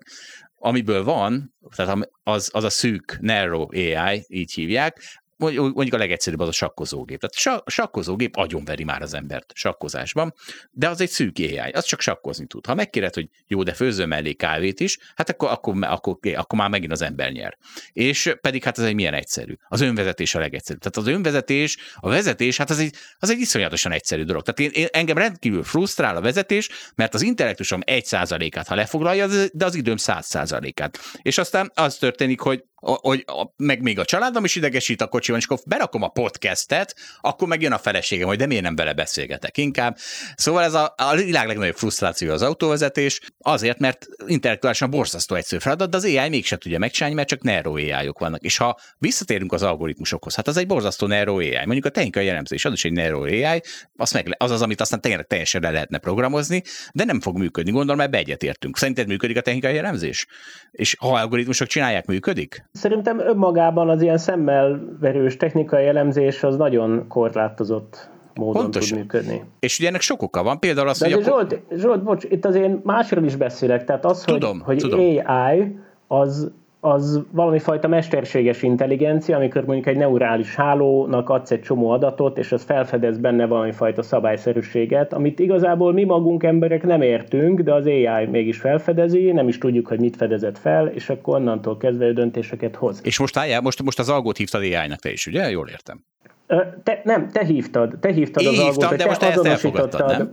amiből 0.59 1.05
van, 1.05 1.55
tehát 1.76 2.09
az, 2.22 2.51
az 2.53 2.64
a 2.64 2.70
szűk, 2.70 3.18
narrow 3.20 3.66
AI, 3.70 4.24
így 4.28 4.53
hívják, 4.53 5.03
mondjuk 5.37 5.95
a 5.95 5.99
legegyszerűbb 5.99 6.41
az 6.41 6.49
a 6.49 6.53
sakkozógép. 6.53 7.20
Tehát 7.20 7.62
a 7.64 7.70
sakkozógép 7.70 8.37
agyonveri 8.37 8.84
már 8.84 9.03
az 9.03 9.14
embert 9.14 9.53
sakkozásban, 9.55 10.34
de 10.70 10.89
az 10.89 11.01
egy 11.01 11.09
szűk 11.09 11.39
AI, 11.39 11.57
az 11.57 11.84
csak 11.84 12.01
sakkozni 12.01 12.47
tud. 12.47 12.66
Ha 12.66 12.74
megkéred, 12.74 13.14
hogy 13.14 13.28
jó, 13.47 13.62
de 13.62 13.72
főzöm 13.72 14.09
mellé 14.09 14.32
kávét 14.32 14.80
is, 14.80 14.99
hát 15.14 15.30
akkor, 15.30 15.51
akkor, 15.51 15.76
akkor, 15.80 16.18
akkor 16.34 16.59
már 16.59 16.68
megint 16.68 16.93
az 16.93 17.03
ember 17.03 17.32
nyer. 17.32 17.57
És 17.93 18.34
pedig 18.41 18.64
hát 18.64 18.78
ez 18.78 18.84
egy 18.84 18.95
milyen 18.95 19.14
egyszerű. 19.14 19.55
Az 19.68 19.80
önvezetés 19.80 20.34
a 20.34 20.39
legegyszerűbb. 20.39 20.80
Tehát 20.80 20.97
az 20.97 21.14
önvezetés, 21.14 21.76
a 21.95 22.09
vezetés, 22.09 22.57
hát 22.57 22.70
az 22.70 22.78
egy, 22.78 22.95
az 23.18 23.30
egy 23.30 23.39
iszonyatosan 23.39 23.93
egyszerű 23.93 24.22
dolog. 24.22 24.43
Tehát 24.43 24.74
én, 24.74 24.82
én, 24.82 24.89
engem 24.93 25.18
rendkívül 25.18 25.62
frusztrál 25.62 26.16
a 26.16 26.20
vezetés, 26.20 26.68
mert 26.95 27.14
az 27.14 27.22
intellektusom 27.22 27.80
egy 27.84 28.05
százalékát, 28.05 28.68
ha 28.68 28.74
lefoglalja, 28.74 29.26
de 29.53 29.64
az 29.64 29.74
időm 29.74 29.97
száz 29.97 30.26
százalékát. 30.26 30.99
És 31.22 31.39
aztán 31.39 31.70
az 31.74 31.97
történik, 31.97 32.41
hogy 32.41 32.64
hogy 32.81 33.24
meg 33.57 33.83
még 33.83 33.99
a 33.99 34.05
családom 34.05 34.45
is 34.45 34.55
idegesít 34.55 35.01
a 35.01 35.07
kocsiban, 35.07 35.41
és 35.41 35.47
akkor 35.47 35.59
berakom 35.66 36.03
a 36.03 36.09
podcastet, 36.09 36.95
akkor 37.20 37.49
megjön 37.49 37.72
a 37.72 37.79
feleségem, 37.79 38.27
hogy 38.27 38.39
de 38.39 38.47
miért 38.47 38.62
nem 38.62 38.77
vele 38.77 38.93
beszélgetek 38.93 39.59
inkább. 39.59 39.97
Szóval 40.35 40.62
ez 40.62 40.74
a, 40.74 40.95
a 40.97 41.14
világ 41.14 41.47
legnagyobb 41.47 41.77
frusztráció 41.77 42.33
az 42.33 42.43
autóvezetés, 42.43 43.20
azért, 43.39 43.79
mert 43.79 44.07
intellektuálisan 44.27 44.91
borzasztó 44.91 45.35
egyszerű 45.35 45.61
feladat, 45.61 45.91
de 45.91 45.97
az 45.97 46.05
AI 46.05 46.29
mégsem 46.29 46.59
tudja 46.59 46.79
megcsinálni, 46.79 47.16
mert 47.16 47.29
csak 47.29 47.43
Nero 47.43 47.74
ai 47.74 48.11
vannak. 48.18 48.43
És 48.43 48.57
ha 48.57 48.79
visszatérünk 48.99 49.53
az 49.53 49.62
algoritmusokhoz, 49.62 50.35
hát 50.35 50.49
az 50.49 50.57
egy 50.57 50.66
borzasztó 50.66 51.07
Nero 51.07 51.37
AI. 51.37 51.64
Mondjuk 51.64 51.85
a 51.85 51.91
technikai 51.91 52.24
jellemzés 52.24 52.64
az 52.64 52.72
is 52.72 52.85
egy 52.85 52.93
Nero 52.93 53.22
AI, 53.22 53.62
az, 53.97 54.12
meg, 54.12 54.35
az 54.39 54.51
az, 54.51 54.62
amit 54.62 54.81
aztán 54.81 55.01
tényleg 55.01 55.27
teljesen 55.27 55.61
le 55.61 55.70
lehetne 55.70 55.99
programozni, 55.99 56.62
de 56.93 57.05
nem 57.05 57.20
fog 57.20 57.39
működni. 57.39 57.70
Gondolom, 57.70 57.97
mert 57.97 58.11
beegyetértünk. 58.11 58.79
Szerinted 58.79 59.07
működik 59.07 59.37
a 59.37 59.41
technikai 59.41 59.74
jellemzés? 59.74 60.27
És 60.70 60.97
ha 60.99 61.14
algoritmusok 61.14 61.68
csinálják, 61.68 62.07
működik? 62.07 62.64
Szerintem 62.77 63.18
önmagában 63.18 63.89
az 63.89 64.03
ilyen 64.03 64.18
szemmel 64.18 64.81
verős 65.01 65.37
technikai 65.37 65.87
elemzés 65.87 66.43
az 66.43 66.57
nagyon 66.57 67.05
korlátozott 67.09 68.09
módon 68.35 68.62
Pontosan. 68.62 68.89
tud 68.89 68.99
működni. 68.99 69.45
És 69.61 69.79
ugye 69.79 69.89
ennek 69.89 70.01
sok 70.01 70.22
oka 70.22 70.43
van, 70.43 70.59
például 70.61 70.89
az, 70.89 70.99
De 70.99 71.14
hogy... 71.14 71.24
Zsolt, 71.24 71.53
akkor... 71.53 71.77
Zsolt, 71.79 72.03
bocs, 72.03 72.24
itt 72.24 72.45
azért 72.45 72.85
másról 72.85 73.24
is 73.24 73.37
beszélek, 73.37 73.85
tehát 73.85 74.05
az, 74.05 74.22
tudom, 74.22 74.61
hogy, 74.61 74.83
hogy 74.83 74.91
tudom. 74.91 75.01
AI 75.27 75.77
az 76.07 76.51
az 76.87 77.20
valami 77.30 77.59
fajta 77.59 77.89
mesterséges 77.89 78.62
intelligencia, 78.62 79.37
amikor 79.37 79.64
mondjuk 79.64 79.87
egy 79.87 79.97
neurális 79.97 80.55
hálónak 80.55 81.28
adsz 81.28 81.51
egy 81.51 81.61
csomó 81.61 81.91
adatot, 81.91 82.39
és 82.39 82.53
az 82.53 82.62
felfedez 82.62 83.18
benne 83.18 83.47
valami 83.47 83.72
fajta 83.72 84.03
szabályszerűséget, 84.03 85.12
amit 85.12 85.39
igazából 85.39 85.93
mi 85.93 86.05
magunk 86.05 86.43
emberek 86.43 86.82
nem 86.82 87.03
értünk, 87.03 87.61
de 87.61 87.74
az 87.74 87.87
AI 87.87 88.26
mégis 88.30 88.59
felfedezi, 88.59 89.32
nem 89.32 89.49
is 89.49 89.59
tudjuk, 89.59 89.87
hogy 89.87 90.01
mit 90.01 90.16
fedezett 90.16 90.59
fel, 90.59 90.87
és 90.87 91.09
akkor 91.09 91.37
onnantól 91.37 91.76
kezdve 91.76 92.12
döntéseket 92.12 92.76
hoz. 92.76 93.01
És 93.05 93.18
most, 93.18 93.37
álljál, 93.37 93.61
most, 93.61 93.82
most 93.82 93.99
az 93.99 94.09
algót 94.09 94.37
hívtad 94.37 94.61
AI-nak 94.61 94.99
te 94.99 95.11
is, 95.11 95.26
ugye? 95.26 95.51
Jól 95.51 95.68
értem. 95.68 96.05
Te, 96.82 97.01
nem, 97.05 97.28
te 97.28 97.44
hívtad, 97.44 97.94
te 98.01 98.12
hívtad 98.12 98.42
Én 98.42 98.49
az 98.49 98.55
hívtam, 98.55 98.82
algót, 98.82 98.99
de 98.99 99.07
most 99.07 99.20
te 99.20 99.26
azonosítottad, 99.26 100.09
nem? 100.09 100.32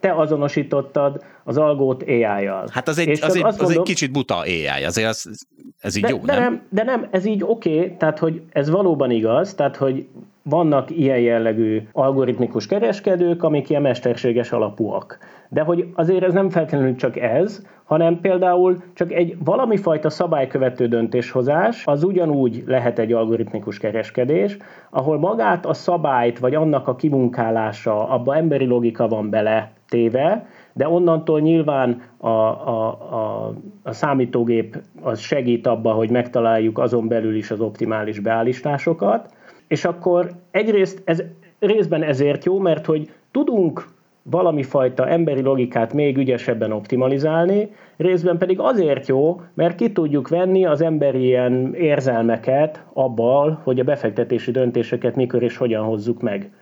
te 0.00 0.14
azonosítottad 0.14 1.24
az 1.44 1.58
algót 1.58 2.02
AI-jal. 2.02 2.68
Hát 2.70 2.88
az 2.88 2.98
egy, 2.98 3.08
az, 3.22 3.36
egy, 3.36 3.44
az 3.44 3.56
mondom, 3.56 3.78
egy 3.78 3.82
kicsit 3.82 4.12
buta 4.12 4.36
AI, 4.36 4.84
azért 4.84 5.08
az, 5.08 5.46
ez 5.80 5.96
így 5.96 6.02
de, 6.02 6.08
jó, 6.08 6.18
de 6.18 6.32
nem? 6.32 6.42
nem? 6.42 6.62
De 6.68 6.82
nem, 6.82 7.06
ez 7.10 7.24
így 7.24 7.42
oké, 7.42 7.76
okay, 7.76 7.96
tehát 7.96 8.18
hogy 8.18 8.42
ez 8.52 8.70
valóban 8.70 9.10
igaz, 9.10 9.54
tehát 9.54 9.76
hogy 9.76 10.06
vannak 10.42 10.90
ilyen 10.90 11.18
jellegű 11.18 11.82
algoritmikus 11.92 12.66
kereskedők, 12.66 13.42
amik 13.42 13.70
ilyen 13.70 13.82
mesterséges 13.82 14.52
alapúak. 14.52 15.18
De 15.54 15.62
hogy 15.62 15.88
azért 15.94 16.24
ez 16.24 16.32
nem 16.32 16.50
feltétlenül 16.50 16.94
csak 16.94 17.16
ez, 17.16 17.66
hanem 17.84 18.20
például 18.20 18.82
csak 18.94 19.12
egy 19.12 19.36
valami 19.44 19.76
fajta 19.76 20.10
szabálykövető 20.10 20.86
döntéshozás, 20.86 21.86
az 21.86 22.04
ugyanúgy 22.04 22.62
lehet 22.66 22.98
egy 22.98 23.12
algoritmikus 23.12 23.78
kereskedés, 23.78 24.56
ahol 24.90 25.18
magát 25.18 25.66
a 25.66 25.74
szabályt, 25.74 26.38
vagy 26.38 26.54
annak 26.54 26.88
a 26.88 26.96
kimunkálása, 26.96 28.08
abba 28.08 28.36
emberi 28.36 28.64
logika 28.64 29.08
van 29.08 29.30
bele, 29.30 29.72
téve, 29.88 30.46
de 30.72 30.88
onnantól 30.88 31.40
nyilván 31.40 32.02
a, 32.16 32.28
a, 32.28 32.86
a, 33.10 33.52
a 33.82 33.92
számítógép 33.92 34.76
az 35.02 35.18
segít 35.18 35.66
abba, 35.66 35.92
hogy 35.92 36.10
megtaláljuk 36.10 36.78
azon 36.78 37.08
belül 37.08 37.36
is 37.36 37.50
az 37.50 37.60
optimális 37.60 38.18
beállításokat, 38.18 39.34
és 39.68 39.84
akkor 39.84 40.30
egyrészt 40.50 41.02
ez 41.04 41.22
részben 41.58 42.02
ezért 42.02 42.44
jó, 42.44 42.58
mert 42.58 42.86
hogy 42.86 43.10
tudunk 43.30 43.84
valami 44.30 44.62
fajta 44.62 45.08
emberi 45.08 45.40
logikát 45.40 45.92
még 45.92 46.16
ügyesebben 46.16 46.72
optimalizálni, 46.72 47.68
részben 47.96 48.38
pedig 48.38 48.58
azért 48.60 49.08
jó, 49.08 49.40
mert 49.54 49.76
ki 49.76 49.92
tudjuk 49.92 50.28
venni 50.28 50.66
az 50.66 50.80
emberi 50.80 51.24
ilyen 51.24 51.74
érzelmeket 51.74 52.84
abból, 52.92 53.60
hogy 53.64 53.80
a 53.80 53.84
befektetési 53.84 54.50
döntéseket 54.50 55.16
mikor 55.16 55.42
és 55.42 55.56
hogyan 55.56 55.84
hozzuk 55.84 56.22
meg. 56.22 56.52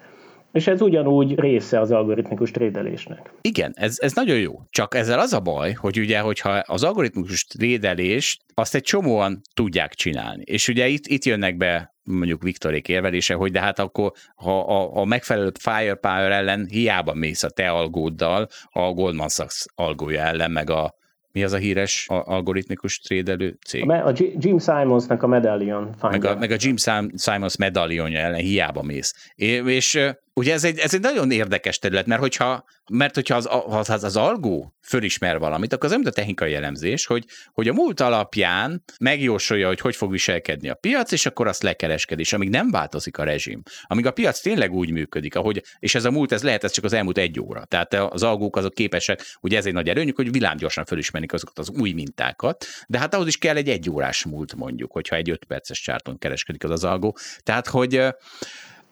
És 0.53 0.67
ez 0.67 0.81
ugyanúgy 0.81 1.39
része 1.39 1.81
az 1.81 1.91
algoritmikus 1.91 2.51
trédelésnek. 2.51 3.33
Igen, 3.41 3.73
ez, 3.77 3.97
ez 4.01 4.13
nagyon 4.13 4.39
jó. 4.39 4.53
Csak 4.71 4.95
ezzel 4.95 5.19
az 5.19 5.33
a 5.33 5.41
baj, 5.41 5.73
hogy 5.73 5.99
ugye, 5.99 6.19
hogyha 6.21 6.51
az 6.51 6.85
algoritmikus 6.85 7.45
trédelést 7.45 8.43
azt 8.55 8.75
egy 8.75 8.83
csomóan 8.83 9.41
tudják 9.55 9.95
csinálni. 9.95 10.43
És 10.47 10.69
ugye 10.69 10.89
itt, 10.89 11.07
itt 11.07 11.25
jönnek 11.25 11.57
be 11.57 11.91
mondjuk 12.03 12.42
Viktorék 12.42 12.88
érvelése, 12.88 13.34
hogy 13.34 13.53
de 13.53 13.61
hát 13.61 13.78
akkor 13.78 14.12
ha 14.34 14.61
a, 14.61 14.96
a 14.96 15.05
megfelelő 15.05 15.53
firepower 15.61 16.32
ellen 16.32 16.66
hiába 16.70 17.14
mész 17.14 17.42
a 17.42 17.50
te 17.50 17.70
algóddal, 17.70 18.48
a 18.70 18.92
Goldman 18.92 19.28
Sachs 19.28 19.66
algója 19.74 20.22
ellen, 20.22 20.50
meg 20.50 20.70
a 20.70 20.94
mi 21.32 21.44
az 21.44 21.53
a 21.53 21.57
híres 21.57 22.07
algoritmikus 22.09 22.98
trédelő 22.98 23.59
cég? 23.66 23.90
A, 23.90 24.07
a 24.07 24.12
Jim 24.14 24.59
Simonsnak 24.59 25.22
a 25.22 25.26
Medallion. 25.26 25.94
Meg 26.00 26.24
a, 26.24 26.36
meg 26.36 26.50
a 26.50 26.57
Jim 26.59 26.76
Simons 27.16 27.57
medallionja 27.57 28.18
ellen 28.18 28.40
hiába 28.40 28.82
mész. 28.82 29.30
És, 29.34 29.62
és 29.64 29.98
Ugye 30.35 30.53
ez 30.53 30.64
egy, 30.64 30.78
ez 30.78 30.95
egy 30.95 31.01
nagyon 31.01 31.30
érdekes 31.30 31.78
terület, 31.78 32.07
mert 32.07 32.20
hogyha, 32.20 32.64
mert 32.91 33.14
hogyha 33.14 33.37
az, 33.37 33.49
az, 33.89 34.05
az 34.05 34.16
algó 34.16 34.74
fölismer 34.83 35.39
valamit, 35.39 35.72
akkor 35.72 35.85
az 35.85 35.91
nem 35.91 36.03
a 36.05 36.11
technikai 36.11 36.55
elemzés, 36.55 37.07
hogy, 37.07 37.24
hogy 37.53 37.68
a 37.68 37.72
múlt 37.72 38.01
alapján 38.01 38.85
megjósolja, 39.01 39.66
hogy 39.66 39.80
hogy 39.80 39.97
fog 39.97 40.11
viselkedni 40.11 40.68
a 40.68 40.74
piac, 40.74 41.12
és 41.12 41.26
akkor 41.26 41.47
azt 41.47 41.62
lekereskedés, 41.62 42.26
és 42.26 42.33
amíg 42.33 42.49
nem 42.49 42.70
változik 42.70 43.18
a 43.18 43.24
rezsim, 43.24 43.62
amíg 43.83 44.07
a 44.07 44.11
piac 44.11 44.41
tényleg 44.41 44.72
úgy 44.72 44.91
működik, 44.91 45.37
ahogy, 45.37 45.62
és 45.78 45.95
ez 45.95 46.05
a 46.05 46.11
múlt, 46.11 46.33
ez 46.33 46.43
lehet, 46.43 46.64
ez 46.64 46.72
csak 46.72 46.85
az 46.85 46.93
elmúlt 46.93 47.18
egy 47.18 47.41
óra. 47.41 47.64
Tehát 47.64 47.95
az 47.95 48.22
algók 48.22 48.57
azok 48.57 48.74
képesek, 48.74 49.37
ugye 49.41 49.57
ez 49.57 49.66
egy 49.66 49.72
nagy 49.72 49.89
erőnyük, 49.89 50.16
hogy 50.16 50.33
villámgyorsan 50.33 50.85
fölismerik 50.85 51.33
azokat 51.33 51.59
az 51.59 51.70
új 51.70 51.93
mintákat, 51.93 52.66
de 52.87 52.99
hát 52.99 53.14
ahhoz 53.14 53.26
is 53.26 53.39
kell 53.39 53.57
egy 53.57 53.68
egyórás 53.68 54.24
múlt 54.24 54.55
mondjuk, 54.55 54.93
hogyha 54.93 55.16
egy 55.16 55.30
öt 55.30 55.45
perces 55.45 55.80
csárton 55.80 56.18
kereskedik 56.18 56.64
az 56.64 56.70
az 56.70 56.85
algó. 56.85 57.16
Tehát, 57.43 57.66
hogy 57.66 58.03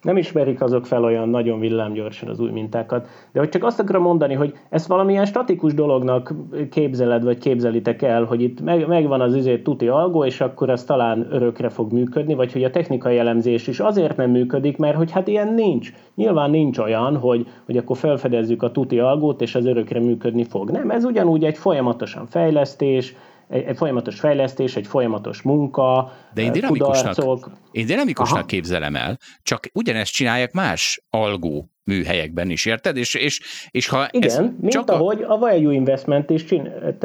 nem 0.03 0.17
ismerik 0.17 0.61
azok 0.61 0.87
fel 0.87 1.05
olyan 1.05 1.29
nagyon 1.29 1.61
villámgyorsan 1.61 2.29
az 2.29 2.41
új 2.41 2.51
mintákat. 2.51 3.07
De 3.33 3.39
hogy 3.39 3.49
csak 3.49 3.65
azt 3.65 3.81
akarom 3.81 4.03
mondani, 4.03 4.35
hogy 4.35 4.55
ezt 4.69 4.87
valamilyen 4.87 5.25
statikus 5.25 5.75
dolognak 5.75 6.35
képzeled, 6.71 7.25
vagy 7.25 7.39
képzelitek 7.39 8.03
el, 8.03 8.25
hogy 8.25 8.43
itt 8.43 8.61
meg, 8.61 8.87
megvan 8.87 9.21
az 9.21 9.35
üzét 9.35 9.63
tuti 9.63 9.89
algó, 9.89 10.25
és 10.25 10.41
akkor 10.41 10.71
az 10.71 10.85
talán 10.85 11.27
örökre 11.31 11.69
fog 11.69 11.93
működni, 11.93 12.35
vagy 12.35 12.53
hogy 12.53 12.65
a 12.65 12.71
technikai 12.71 13.19
elemzés 13.19 13.67
is 13.67 13.81
azért 13.81 14.17
nem 14.17 14.31
működik, 14.31 14.77
mert 14.77 14.97
hogy 14.97 15.11
hát 15.11 15.29
ilyen 15.29 15.55
nincs. 15.55 15.93
Nyilván 16.15 16.51
nincs 16.51 16.79
olyan, 16.79 17.17
hogy, 17.17 17.47
hogy 17.67 17.77
akkor 17.77 17.97
felfedezzük 17.97 18.63
a 18.63 18.71
tuti 18.71 18.99
algót, 18.99 19.41
és 19.41 19.55
az 19.55 19.67
örökre 19.67 20.01
működni 20.01 20.45
fog. 20.45 20.71
Nem, 20.71 20.91
ez 20.91 21.05
ugyanúgy 21.05 21.45
egy 21.45 21.59
folyamatosan 21.59 22.27
fejlesztés, 22.27 23.15
egy, 23.51 23.65
egy 23.65 23.77
folyamatos 23.77 24.21
fejlesztés, 24.21 24.77
egy 24.77 24.87
folyamatos 24.87 25.43
munka, 25.43 26.13
De 26.35 26.43
én 26.43 26.53
dinamikusnak, 26.53 27.17
én 27.71 27.87
dinamikusnak 27.87 28.47
képzelem 28.47 28.95
el, 28.95 29.19
csak 29.43 29.65
ugyanezt 29.73 30.13
csinálják 30.13 30.53
más 30.53 31.03
algó 31.11 31.71
műhelyekben 31.85 32.51
is, 32.51 32.67
érted? 32.67 32.97
És, 32.97 33.15
és, 33.15 33.41
és 33.71 33.89
ha 33.89 34.09
Igen, 34.11 34.29
ez 34.29 34.39
mint 34.39 34.73
csak 34.73 34.91
ahogy 34.91 35.25
a 35.29 35.39
value 35.39 35.73
investment 35.73 36.31
is 36.31 36.45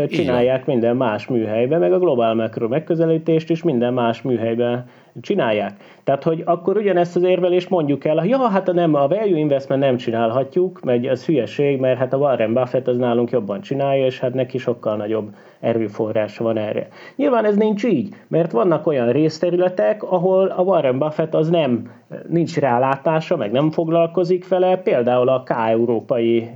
csinálják 0.08 0.66
minden 0.66 0.96
más 0.96 1.28
műhelyben, 1.28 1.80
meg 1.80 1.94
a 1.94 2.00
global 2.00 2.34
macro 2.34 2.68
megközelítést 2.68 3.50
is 3.50 3.64
minden 3.64 3.94
más 3.94 4.22
műhelyben 4.22 4.90
csinálják. 5.22 5.74
Tehát, 6.04 6.24
hogy 6.24 6.42
akkor 6.46 6.78
ugyanezt 6.78 7.16
az 7.16 7.24
érvelést 7.24 7.70
mondjuk 7.70 8.06
el, 8.06 8.26
ja, 8.26 8.50
hát 8.50 8.68
a, 8.68 8.74
nem, 8.74 8.96
a 8.96 9.08
value 9.08 9.38
investment 9.38 9.82
nem 9.82 9.98
csinálhatjuk, 9.98 10.82
mert 10.82 11.06
ez 11.06 11.26
hülyeség, 11.26 11.80
mert 11.80 11.98
hát 11.98 12.14
a 12.14 12.18
Warren 12.18 12.54
Buffett 12.54 12.88
az 12.88 12.98
nálunk 12.98 13.32
jobban 13.32 13.62
csinálja, 13.62 14.06
és 14.06 14.20
hát 14.20 14.34
neki 14.34 14.58
sokkal 14.58 14.96
nagyobb 14.96 15.36
erőforrás 15.66 16.38
van 16.38 16.58
erre. 16.58 16.88
Nyilván 17.16 17.46
ez 17.46 17.56
nincs 17.56 17.84
így, 17.84 18.16
mert 18.28 18.52
vannak 18.52 18.88
olyan 18.88 19.12
részterületek, 19.12 20.04
ahol 20.04 20.48
a 20.48 20.62
Warren 20.62 21.00
Buffett 21.00 21.34
az 21.34 21.50
nem, 21.50 21.92
nincs 22.28 22.58
rálátása, 22.58 23.38
meg 23.38 23.52
nem 23.52 23.72
foglalkozik 23.72 24.48
vele, 24.48 24.78
például 24.78 25.30
a 25.30 25.44
K-európai 25.44 26.50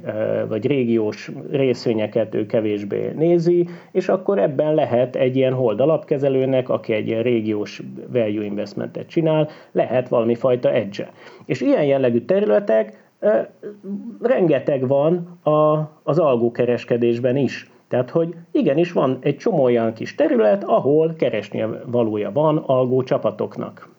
vagy 0.47 0.67
régiós 0.67 1.31
részvényeket 1.51 2.35
ő 2.35 2.45
kevésbé 2.45 3.11
nézi, 3.15 3.67
és 3.91 4.09
akkor 4.09 4.39
ebben 4.39 4.73
lehet 4.73 5.15
egy 5.15 5.35
ilyen 5.35 5.53
hold 5.53 5.79
alapkezelőnek, 5.79 6.69
aki 6.69 6.93
egy 6.93 7.07
ilyen 7.07 7.23
régiós 7.23 7.81
value 8.11 8.45
investmentet 8.45 9.07
csinál, 9.07 9.47
lehet 9.71 10.09
valami 10.09 10.35
fajta 10.35 10.71
edge. 10.71 11.09
És 11.45 11.61
ilyen 11.61 11.83
jellegű 11.83 12.19
területek 12.19 13.07
rengeteg 14.21 14.87
van 14.87 15.39
a, 15.43 15.89
az 16.03 16.19
algókereskedésben 16.19 17.35
is. 17.35 17.71
Tehát, 17.89 18.09
hogy 18.09 18.35
igenis 18.51 18.91
van 18.91 19.17
egy 19.21 19.37
csomó 19.37 19.63
olyan 19.63 19.93
kis 19.93 20.15
terület, 20.15 20.63
ahol 20.63 21.13
keresnie 21.17 21.67
valója 21.85 22.31
van 22.31 22.57
algó 22.57 23.03
csapatoknak. 23.03 23.89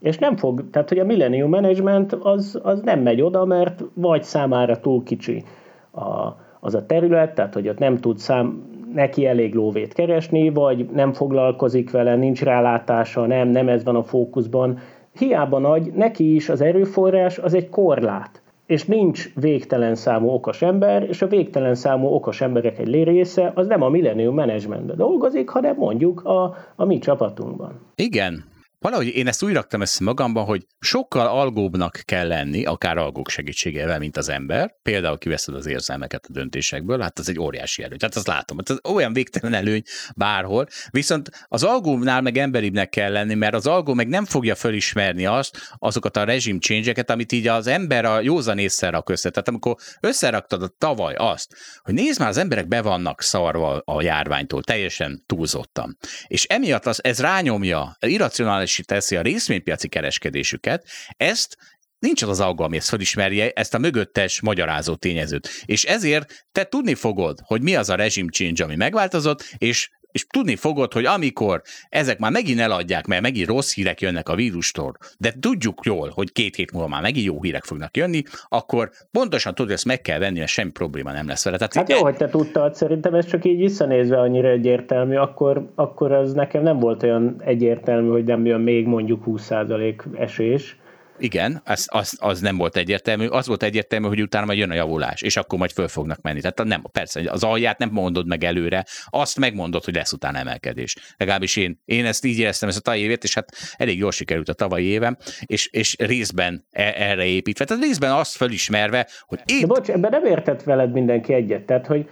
És 0.00 0.18
nem 0.18 0.36
fog, 0.36 0.70
tehát 0.70 0.88
hogy 0.88 0.98
a 0.98 1.04
Millennium 1.04 1.50
Management 1.50 2.12
az, 2.12 2.60
az 2.62 2.80
nem 2.80 3.00
megy 3.00 3.20
oda, 3.20 3.44
mert 3.44 3.84
vagy 3.94 4.22
számára 4.22 4.80
túl 4.80 5.02
kicsi 5.02 5.44
a, 5.90 6.36
az 6.60 6.74
a 6.74 6.86
terület, 6.86 7.34
tehát 7.34 7.54
hogy 7.54 7.68
ott 7.68 7.78
nem 7.78 7.96
tud 7.96 8.18
szám, 8.18 8.70
neki 8.94 9.26
elég 9.26 9.54
lóvét 9.54 9.92
keresni, 9.92 10.50
vagy 10.50 10.88
nem 10.90 11.12
foglalkozik 11.12 11.90
vele, 11.90 12.16
nincs 12.16 12.42
rálátása, 12.42 13.26
nem, 13.26 13.48
nem 13.48 13.68
ez 13.68 13.84
van 13.84 13.96
a 13.96 14.02
fókuszban. 14.02 14.78
Hiába 15.18 15.58
nagy, 15.58 15.92
neki 15.94 16.34
is 16.34 16.48
az 16.48 16.60
erőforrás 16.60 17.38
az 17.38 17.54
egy 17.54 17.68
korlát 17.68 18.41
és 18.72 18.84
nincs 18.84 19.34
végtelen 19.34 19.94
számú 19.94 20.28
okos 20.28 20.62
ember, 20.62 21.02
és 21.08 21.22
a 21.22 21.26
végtelen 21.26 21.74
számú 21.74 22.06
okos 22.06 22.40
emberek 22.40 22.78
egy 22.78 23.04
része 23.04 23.52
az 23.54 23.66
nem 23.66 23.82
a 23.82 23.88
Millennium 23.88 24.34
Managementben 24.34 24.96
dolgozik, 24.96 25.48
hanem 25.48 25.76
mondjuk 25.76 26.24
a, 26.24 26.56
a 26.76 26.84
mi 26.84 26.98
csapatunkban. 26.98 27.80
Igen, 27.94 28.44
valahogy 28.82 29.06
én 29.06 29.26
ezt 29.26 29.42
úgy 29.42 29.52
raktam 29.52 29.82
ezt 29.82 30.00
magamban, 30.00 30.44
hogy 30.44 30.66
sokkal 30.78 31.26
algóbbnak 31.26 32.00
kell 32.04 32.26
lenni, 32.26 32.64
akár 32.64 32.96
algók 32.96 33.28
segítségével, 33.28 33.98
mint 33.98 34.16
az 34.16 34.28
ember. 34.28 34.74
Például 34.82 35.18
kiveszed 35.18 35.54
az 35.54 35.66
érzelmeket 35.66 36.24
a 36.28 36.32
döntésekből, 36.32 37.00
hát 37.00 37.18
az 37.18 37.28
egy 37.28 37.38
óriási 37.38 37.82
előny. 37.82 37.98
Tehát 37.98 38.16
azt 38.16 38.26
látom, 38.26 38.56
hogy 38.56 38.66
ez 38.70 38.92
olyan 38.92 39.12
végtelen 39.12 39.54
előny 39.54 39.82
bárhol. 40.16 40.66
Viszont 40.90 41.30
az 41.48 41.62
algónál 41.62 42.20
meg 42.20 42.36
emberibbnek 42.36 42.88
kell 42.88 43.12
lenni, 43.12 43.34
mert 43.34 43.54
az 43.54 43.66
algó 43.66 43.94
meg 43.94 44.08
nem 44.08 44.24
fogja 44.24 44.54
fölismerni 44.54 45.26
azt, 45.26 45.58
azokat 45.78 46.16
a 46.16 46.24
rezsim 46.24 46.58
amit 47.06 47.32
így 47.32 47.46
az 47.46 47.66
ember 47.66 48.04
a 48.04 48.20
józan 48.20 48.58
észre 48.58 48.90
rak 48.90 49.10
össze. 49.10 49.30
Tehát 49.30 49.48
amikor 49.48 49.76
összeraktad 50.00 50.62
a 50.62 50.74
tavaly 50.78 51.14
azt, 51.14 51.56
hogy 51.82 51.94
nézd 51.94 52.18
már, 52.18 52.28
az 52.28 52.36
emberek 52.36 52.68
be 52.68 52.82
vannak 52.82 53.22
szarva 53.22 53.82
a 53.84 54.02
járványtól, 54.02 54.62
teljesen 54.62 55.24
túlzottan. 55.26 55.96
És 56.26 56.44
emiatt 56.44 56.86
az, 56.86 57.04
ez 57.04 57.20
rányomja, 57.20 57.96
irracionális 58.00 58.71
teszi 58.80 59.16
a 59.16 59.22
részvénypiaci 59.22 59.88
kereskedésüket, 59.88 60.86
ezt 61.16 61.56
nincs 61.98 62.22
az 62.22 62.28
az 62.28 62.40
alga, 62.40 62.64
ami 62.64 62.76
ezt 62.76 62.88
felismerje, 62.88 63.50
ezt 63.50 63.74
a 63.74 63.78
mögöttes 63.78 64.40
magyarázó 64.40 64.94
tényezőt. 64.94 65.48
És 65.64 65.84
ezért 65.84 66.46
te 66.52 66.64
tudni 66.64 66.94
fogod, 66.94 67.38
hogy 67.44 67.62
mi 67.62 67.74
az 67.74 67.88
a 67.88 67.94
rezsim 67.94 68.28
change, 68.28 68.64
ami 68.64 68.76
megváltozott, 68.76 69.54
és 69.58 69.90
és 70.12 70.26
tudni 70.26 70.56
fogod, 70.56 70.92
hogy 70.92 71.04
amikor 71.04 71.62
ezek 71.88 72.18
már 72.18 72.30
megint 72.30 72.60
eladják, 72.60 73.06
mert 73.06 73.22
megint 73.22 73.48
rossz 73.48 73.74
hírek 73.74 74.00
jönnek 74.00 74.28
a 74.28 74.34
vírustól, 74.34 74.96
de 75.18 75.32
tudjuk 75.40 75.80
jól, 75.82 76.10
hogy 76.14 76.32
két 76.32 76.56
hét 76.56 76.72
múlva 76.72 76.88
már 76.88 77.02
megint 77.02 77.26
jó 77.26 77.42
hírek 77.42 77.64
fognak 77.64 77.96
jönni, 77.96 78.22
akkor 78.48 78.90
pontosan 79.10 79.54
tudod, 79.54 79.66
hogy 79.66 79.76
ezt 79.76 79.86
meg 79.86 80.00
kell 80.00 80.18
venni, 80.18 80.40
és 80.40 80.50
semmi 80.50 80.70
probléma 80.70 81.12
nem 81.12 81.26
lesz 81.26 81.44
vele. 81.44 81.56
Tehát 81.56 81.74
hát 81.74 81.90
jó, 81.90 81.96
e... 81.96 82.00
hogy 82.00 82.16
te 82.16 82.28
tudtad, 82.28 82.74
szerintem 82.74 83.14
ez 83.14 83.26
csak 83.26 83.44
így 83.44 83.58
visszanézve 83.58 84.20
annyira 84.20 84.48
egyértelmű, 84.48 85.16
akkor, 85.16 85.70
akkor 85.74 86.12
az 86.12 86.32
nekem 86.32 86.62
nem 86.62 86.78
volt 86.78 87.02
olyan 87.02 87.42
egyértelmű, 87.44 88.08
hogy 88.08 88.24
nem 88.24 88.46
jön 88.46 88.60
még 88.60 88.86
mondjuk 88.86 89.22
20% 89.26 90.18
esés, 90.18 90.76
igen, 91.18 91.62
az, 91.64 91.88
az, 91.90 92.16
az 92.20 92.40
nem 92.40 92.56
volt 92.56 92.76
egyértelmű. 92.76 93.26
Az 93.26 93.46
volt 93.46 93.62
egyértelmű, 93.62 94.06
hogy 94.06 94.22
utána 94.22 94.46
majd 94.46 94.58
jön 94.58 94.70
a 94.70 94.74
javulás, 94.74 95.22
és 95.22 95.36
akkor 95.36 95.58
majd 95.58 95.70
föl 95.70 95.88
fognak 95.88 96.20
menni. 96.20 96.40
Tehát 96.40 96.64
nem, 96.64 96.82
persze, 96.92 97.30
az 97.30 97.44
alját 97.44 97.78
nem 97.78 97.90
mondod 97.92 98.26
meg 98.26 98.44
előre, 98.44 98.84
azt 99.06 99.38
megmondod, 99.38 99.84
hogy 99.84 99.94
lesz 99.94 100.12
utána 100.12 100.38
emelkedés. 100.38 100.96
Legalábbis 101.16 101.56
én, 101.56 101.80
én 101.84 102.04
ezt 102.04 102.24
így 102.24 102.38
éreztem 102.38 102.68
ezt 102.68 102.78
a 102.78 102.80
tavalyi 102.80 103.02
évet, 103.02 103.24
és 103.24 103.34
hát 103.34 103.52
elég 103.76 103.98
jól 103.98 104.12
sikerült 104.12 104.48
a 104.48 104.52
tavalyi 104.52 104.84
évem, 104.84 105.16
és, 105.40 105.66
és 105.66 105.96
részben 105.98 106.64
e, 106.70 106.94
erre 106.96 107.24
építve. 107.24 107.64
Tehát 107.64 107.82
részben 107.82 108.12
azt 108.12 108.36
fölismerve, 108.36 109.08
hogy 109.26 109.40
itt... 109.44 109.60
De 109.60 109.66
bocs, 109.66 109.88
ebben 109.88 110.10
nem 110.10 110.24
értett 110.24 110.62
veled 110.62 110.92
mindenki 110.92 111.32
egyet, 111.32 111.62
tehát 111.62 111.86
hogy 111.86 112.08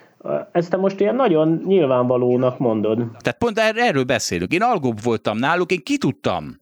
ezt 0.53 0.71
te 0.71 0.77
most 0.77 1.01
ilyen 1.01 1.15
nagyon 1.15 1.63
nyilvánvalónak 1.67 2.59
mondod. 2.59 2.97
Tehát 2.97 3.39
pont 3.39 3.59
erről 3.59 4.05
beszélünk. 4.05 4.53
Én 4.53 4.63
algóbb 4.63 5.03
voltam 5.03 5.39
náluk, 5.39 5.73
én 5.73 5.83
ki 5.83 5.99
tudtam, 5.99 6.61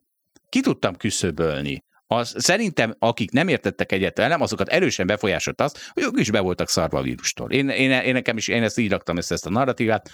ki 0.49 0.61
tudtam 0.61 0.95
küszöbölni 0.95 1.83
az 2.11 2.33
szerintem, 2.37 2.95
akik 2.99 3.31
nem 3.31 3.47
értettek 3.47 3.91
egyet 3.91 4.17
nem 4.17 4.41
azokat 4.41 4.67
erősen 4.67 5.07
befolyásolt 5.07 5.61
az, 5.61 5.89
hogy 5.93 6.03
ők 6.03 6.19
is 6.19 6.31
be 6.31 6.39
voltak 6.39 6.69
szarva 6.69 6.97
a 6.97 7.01
vírustól. 7.01 7.51
Én, 7.51 7.69
én, 7.69 7.91
én 7.91 8.13
nekem 8.13 8.37
is, 8.37 8.47
én 8.47 8.63
ezt 8.63 8.77
így 8.77 8.91
raktam 8.91 9.17
ezt, 9.17 9.31
ezt 9.31 9.45
a 9.45 9.49
narratívát. 9.49 10.09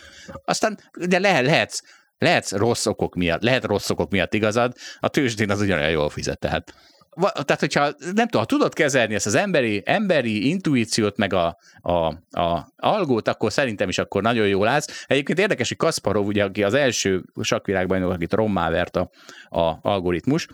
Aztán, 0.45 0.79
de 1.07 1.19
le, 1.19 1.41
lehetsz, 1.41 1.81
lehetsz 2.17 2.51
rossz 2.51 2.85
okok 2.85 3.15
miatt, 3.15 3.41
lehet 3.41 3.63
rossz 3.63 3.89
okok 3.89 4.11
miatt 4.11 4.33
igazad, 4.33 4.73
a 4.99 5.07
tőzsdén 5.07 5.49
az 5.49 5.61
ugyanolyan 5.61 5.89
jól 5.89 6.09
fizet, 6.09 6.39
tehát 6.39 6.73
tehát, 7.21 7.59
hogyha 7.59 7.81
nem 7.99 8.27
tudom, 8.27 8.41
ha 8.41 8.45
tudod 8.45 8.73
kezelni 8.73 9.13
ezt 9.13 9.25
az 9.25 9.35
emberi, 9.35 9.81
emberi 9.85 10.49
intuíciót, 10.49 11.17
meg 11.17 11.33
a, 11.33 11.57
a, 11.81 11.91
a 12.39 12.73
algót, 12.77 13.27
akkor 13.27 13.51
szerintem 13.51 13.89
is 13.89 13.97
akkor 13.97 14.21
nagyon 14.21 14.47
jól 14.47 14.67
állsz. 14.67 15.05
Egyébként 15.07 15.39
érdekes, 15.39 15.67
hogy 15.67 15.77
Kasparov, 15.77 16.25
ugye, 16.25 16.43
aki 16.43 16.63
az 16.63 16.73
első 16.73 17.23
sakvilágbajnok, 17.41 18.11
akit 18.11 18.33
rommá 18.33 18.69
vert 18.69 18.95
a, 18.95 19.09
a 19.49 19.77
algoritmus 19.81 20.47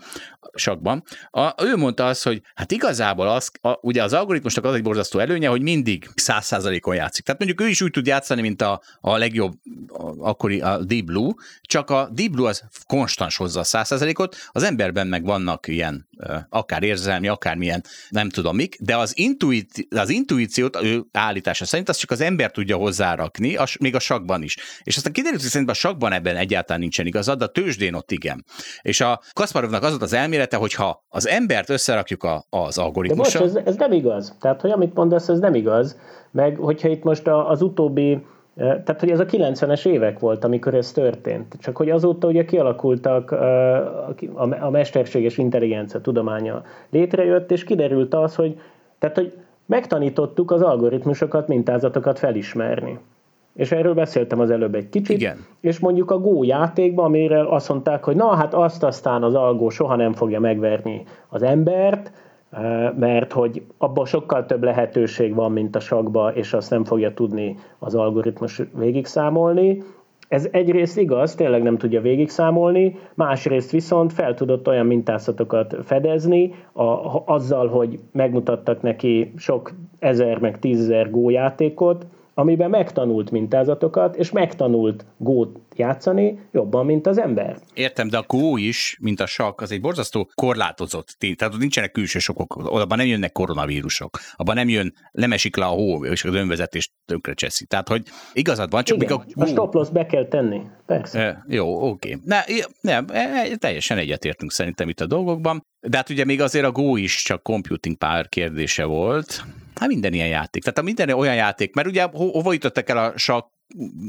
sakban, 0.54 1.02
a, 1.30 1.64
ő 1.64 1.76
mondta 1.76 2.06
azt, 2.06 2.24
hogy 2.24 2.42
hát 2.54 2.72
igazából 2.72 3.28
az, 3.28 3.50
a, 3.60 3.78
ugye 3.80 4.02
az 4.02 4.12
algoritmusnak 4.12 4.64
az 4.64 4.74
egy 4.74 4.82
borzasztó 4.82 5.18
előnye, 5.18 5.48
hogy 5.48 5.62
mindig 5.62 6.08
száz 6.14 6.44
százalékon 6.44 6.94
játszik. 6.94 7.24
Tehát 7.24 7.40
mondjuk 7.40 7.66
ő 7.66 7.70
is 7.70 7.82
úgy 7.82 7.90
tud 7.90 8.06
játszani, 8.06 8.40
mint 8.40 8.62
a, 8.62 8.82
a 9.00 9.16
legjobb 9.16 9.52
a, 9.88 10.28
akkori 10.28 10.60
a 10.60 10.84
Deep 10.84 11.04
Blue, 11.04 11.32
csak 11.60 11.90
a 11.90 12.08
Deep 12.12 12.30
Blue 12.30 12.48
az 12.48 12.64
konstans 12.86 13.36
hozza 13.36 13.60
a 13.60 13.64
száz 13.64 13.86
százalékot, 13.86 14.36
az 14.48 14.62
emberben 14.62 15.06
meg 15.06 15.24
vannak 15.24 15.68
ilyen 15.68 16.08
akár 16.52 16.82
érzelmi, 16.82 17.28
akármilyen, 17.28 17.82
nem 18.08 18.28
tudom 18.28 18.56
mik, 18.56 18.76
de 18.80 18.96
az, 18.96 19.18
intuit, 19.18 19.86
az 19.90 20.08
intuíciót 20.08 20.82
ő 20.82 21.04
állítása 21.12 21.64
szerint 21.64 21.88
azt 21.88 22.00
csak 22.00 22.10
az 22.10 22.20
ember 22.20 22.50
tudja 22.50 22.76
hozzárakni, 22.76 23.56
az, 23.56 23.74
még 23.80 23.94
a 23.94 23.98
sakban 23.98 24.42
is. 24.42 24.56
És 24.82 24.96
aztán 24.96 25.12
kiderült, 25.12 25.40
hogy 25.40 25.50
szerintem 25.50 25.74
a 25.76 25.78
sakban 25.78 26.12
ebben 26.12 26.36
egyáltalán 26.36 26.80
nincsen 26.80 27.06
igazad, 27.06 27.38
de 27.38 27.44
a 27.44 27.48
tőzsdén 27.48 27.94
ott 27.94 28.10
igen. 28.10 28.44
És 28.82 29.00
a 29.00 29.20
Kasparovnak 29.32 29.82
az 29.82 29.90
volt 29.90 30.02
az 30.02 30.12
elmélete, 30.12 30.56
hogy 30.56 30.74
ha 30.74 31.04
az 31.08 31.28
embert 31.28 31.70
összerakjuk 31.70 32.22
a, 32.22 32.44
az 32.50 32.78
algoritmussal... 32.78 33.40
De 33.40 33.52
most 33.52 33.58
ez, 33.58 33.66
ez 33.66 33.76
nem 33.76 33.92
igaz. 33.92 34.36
Tehát, 34.40 34.60
hogy 34.60 34.70
amit 34.70 34.94
mondasz, 34.94 35.28
ez 35.28 35.38
nem 35.38 35.54
igaz. 35.54 35.96
Meg 36.30 36.56
hogyha 36.56 36.88
itt 36.88 37.02
most 37.02 37.26
az 37.26 37.62
utóbbi 37.62 38.18
tehát, 38.56 39.00
hogy 39.00 39.10
ez 39.10 39.20
a 39.20 39.26
90-es 39.26 39.86
évek 39.86 40.18
volt, 40.18 40.44
amikor 40.44 40.74
ez 40.74 40.92
történt. 40.92 41.56
Csak 41.60 41.76
hogy 41.76 41.90
azóta 41.90 42.28
ugye 42.28 42.44
kialakultak 42.44 43.30
a 44.60 44.70
mesterséges 44.70 45.38
intelligencia 45.38 46.00
tudománya 46.00 46.62
létrejött, 46.90 47.50
és 47.50 47.64
kiderült 47.64 48.14
az, 48.14 48.34
hogy, 48.34 48.60
tehát, 48.98 49.16
hogy 49.16 49.32
megtanítottuk 49.66 50.50
az 50.50 50.62
algoritmusokat, 50.62 51.48
mintázatokat 51.48 52.18
felismerni. 52.18 52.98
És 53.54 53.72
erről 53.72 53.94
beszéltem 53.94 54.40
az 54.40 54.50
előbb 54.50 54.74
egy 54.74 54.88
kicsit. 54.88 55.16
Igen. 55.16 55.46
És 55.60 55.78
mondjuk 55.78 56.10
a 56.10 56.18
Go 56.18 56.42
játékban, 56.42 57.04
amire 57.04 57.48
azt 57.48 57.68
mondták, 57.68 58.04
hogy 58.04 58.16
na 58.16 58.34
hát 58.34 58.54
azt 58.54 58.82
aztán 58.82 59.22
az 59.22 59.34
algó 59.34 59.68
soha 59.68 59.96
nem 59.96 60.12
fogja 60.12 60.40
megverni 60.40 61.02
az 61.28 61.42
embert, 61.42 62.12
mert 62.98 63.32
hogy 63.32 63.62
abban 63.78 64.04
sokkal 64.04 64.46
több 64.46 64.62
lehetőség 64.62 65.34
van, 65.34 65.52
mint 65.52 65.76
a 65.76 65.80
sakba, 65.80 66.32
és 66.34 66.52
azt 66.52 66.70
nem 66.70 66.84
fogja 66.84 67.14
tudni 67.14 67.56
az 67.78 67.94
algoritmus 67.94 68.62
végigszámolni. 68.78 69.82
Ez 70.28 70.48
egyrészt 70.50 70.98
igaz, 70.98 71.34
tényleg 71.34 71.62
nem 71.62 71.76
tudja 71.76 72.00
végigszámolni, 72.00 72.96
másrészt 73.14 73.70
viszont 73.70 74.12
fel 74.12 74.34
tudott 74.34 74.68
olyan 74.68 74.86
mintázatokat 74.86 75.76
fedezni, 75.84 76.54
a, 76.72 76.82
azzal, 77.24 77.68
hogy 77.68 77.98
megmutattak 78.12 78.82
neki 78.82 79.32
sok 79.36 79.72
ezer 79.98 80.38
meg 80.38 80.58
tízezer 80.58 81.10
gójátékot, 81.10 82.06
amiben 82.34 82.70
megtanult 82.70 83.30
mintázatokat, 83.30 84.16
és 84.16 84.30
megtanult 84.30 85.04
gót 85.16 85.58
játszani 85.76 86.40
jobban, 86.52 86.86
mint 86.86 87.06
az 87.06 87.18
ember. 87.18 87.56
Értem, 87.74 88.08
de 88.08 88.18
a 88.18 88.24
gó 88.26 88.56
is, 88.56 88.96
mint 89.00 89.20
a 89.20 89.26
sakk, 89.26 89.60
az 89.60 89.70
egy 89.70 89.80
borzasztó 89.80 90.30
korlátozott 90.34 91.14
tény. 91.18 91.36
Tehát 91.36 91.54
ott 91.54 91.60
nincsenek 91.60 91.92
külső 91.92 92.18
sokok, 92.18 92.56
abban 92.56 92.98
nem 92.98 93.06
jönnek 93.06 93.32
koronavírusok, 93.32 94.18
abban 94.36 94.54
nem 94.54 94.68
jön, 94.68 94.94
nem 95.12 95.32
esik 95.32 95.56
le 95.56 95.64
a 95.64 95.68
hó, 95.68 96.04
és 96.04 96.24
az 96.24 96.34
önvezetést 96.34 96.92
tönkre 97.04 97.34
cseszi. 97.34 97.66
Tehát, 97.66 97.88
hogy 97.88 98.02
igazad 98.32 98.70
van, 98.70 98.84
csak 98.84 99.02
Igen, 99.02 99.24
a... 99.34 99.42
a 99.42 99.46
stop 99.46 99.92
be 99.92 100.06
kell 100.06 100.28
tenni, 100.28 100.60
persze. 100.86 101.20
E, 101.20 101.44
jó, 101.48 101.88
oké. 101.88 102.18
Ne, 102.24 102.40
nem, 102.80 103.06
e, 103.08 103.18
e, 103.18 103.56
teljesen 103.56 103.98
egyetértünk 103.98 104.52
szerintem 104.52 104.88
itt 104.88 105.00
a 105.00 105.06
dolgokban, 105.06 105.62
de 105.80 105.96
hát 105.96 106.10
ugye 106.10 106.24
még 106.24 106.40
azért 106.40 106.64
a 106.64 106.72
Go 106.72 106.96
is 106.96 107.22
csak 107.22 107.42
computing 107.42 107.96
pár 107.96 108.28
kérdése 108.28 108.84
volt, 108.84 109.44
Hát 109.74 109.88
minden 109.90 110.12
ilyen 110.12 110.28
játék. 110.28 110.62
Tehát 110.62 110.78
a 110.78 110.82
minden 110.82 111.08
olyan 111.10 111.34
játék, 111.34 111.74
mert 111.74 111.88
ugye 111.88 112.02
ho- 112.02 112.32
hova 112.32 112.52
jutottak 112.52 112.88
el 112.88 112.98
a 112.98 113.18
sak 113.18 113.50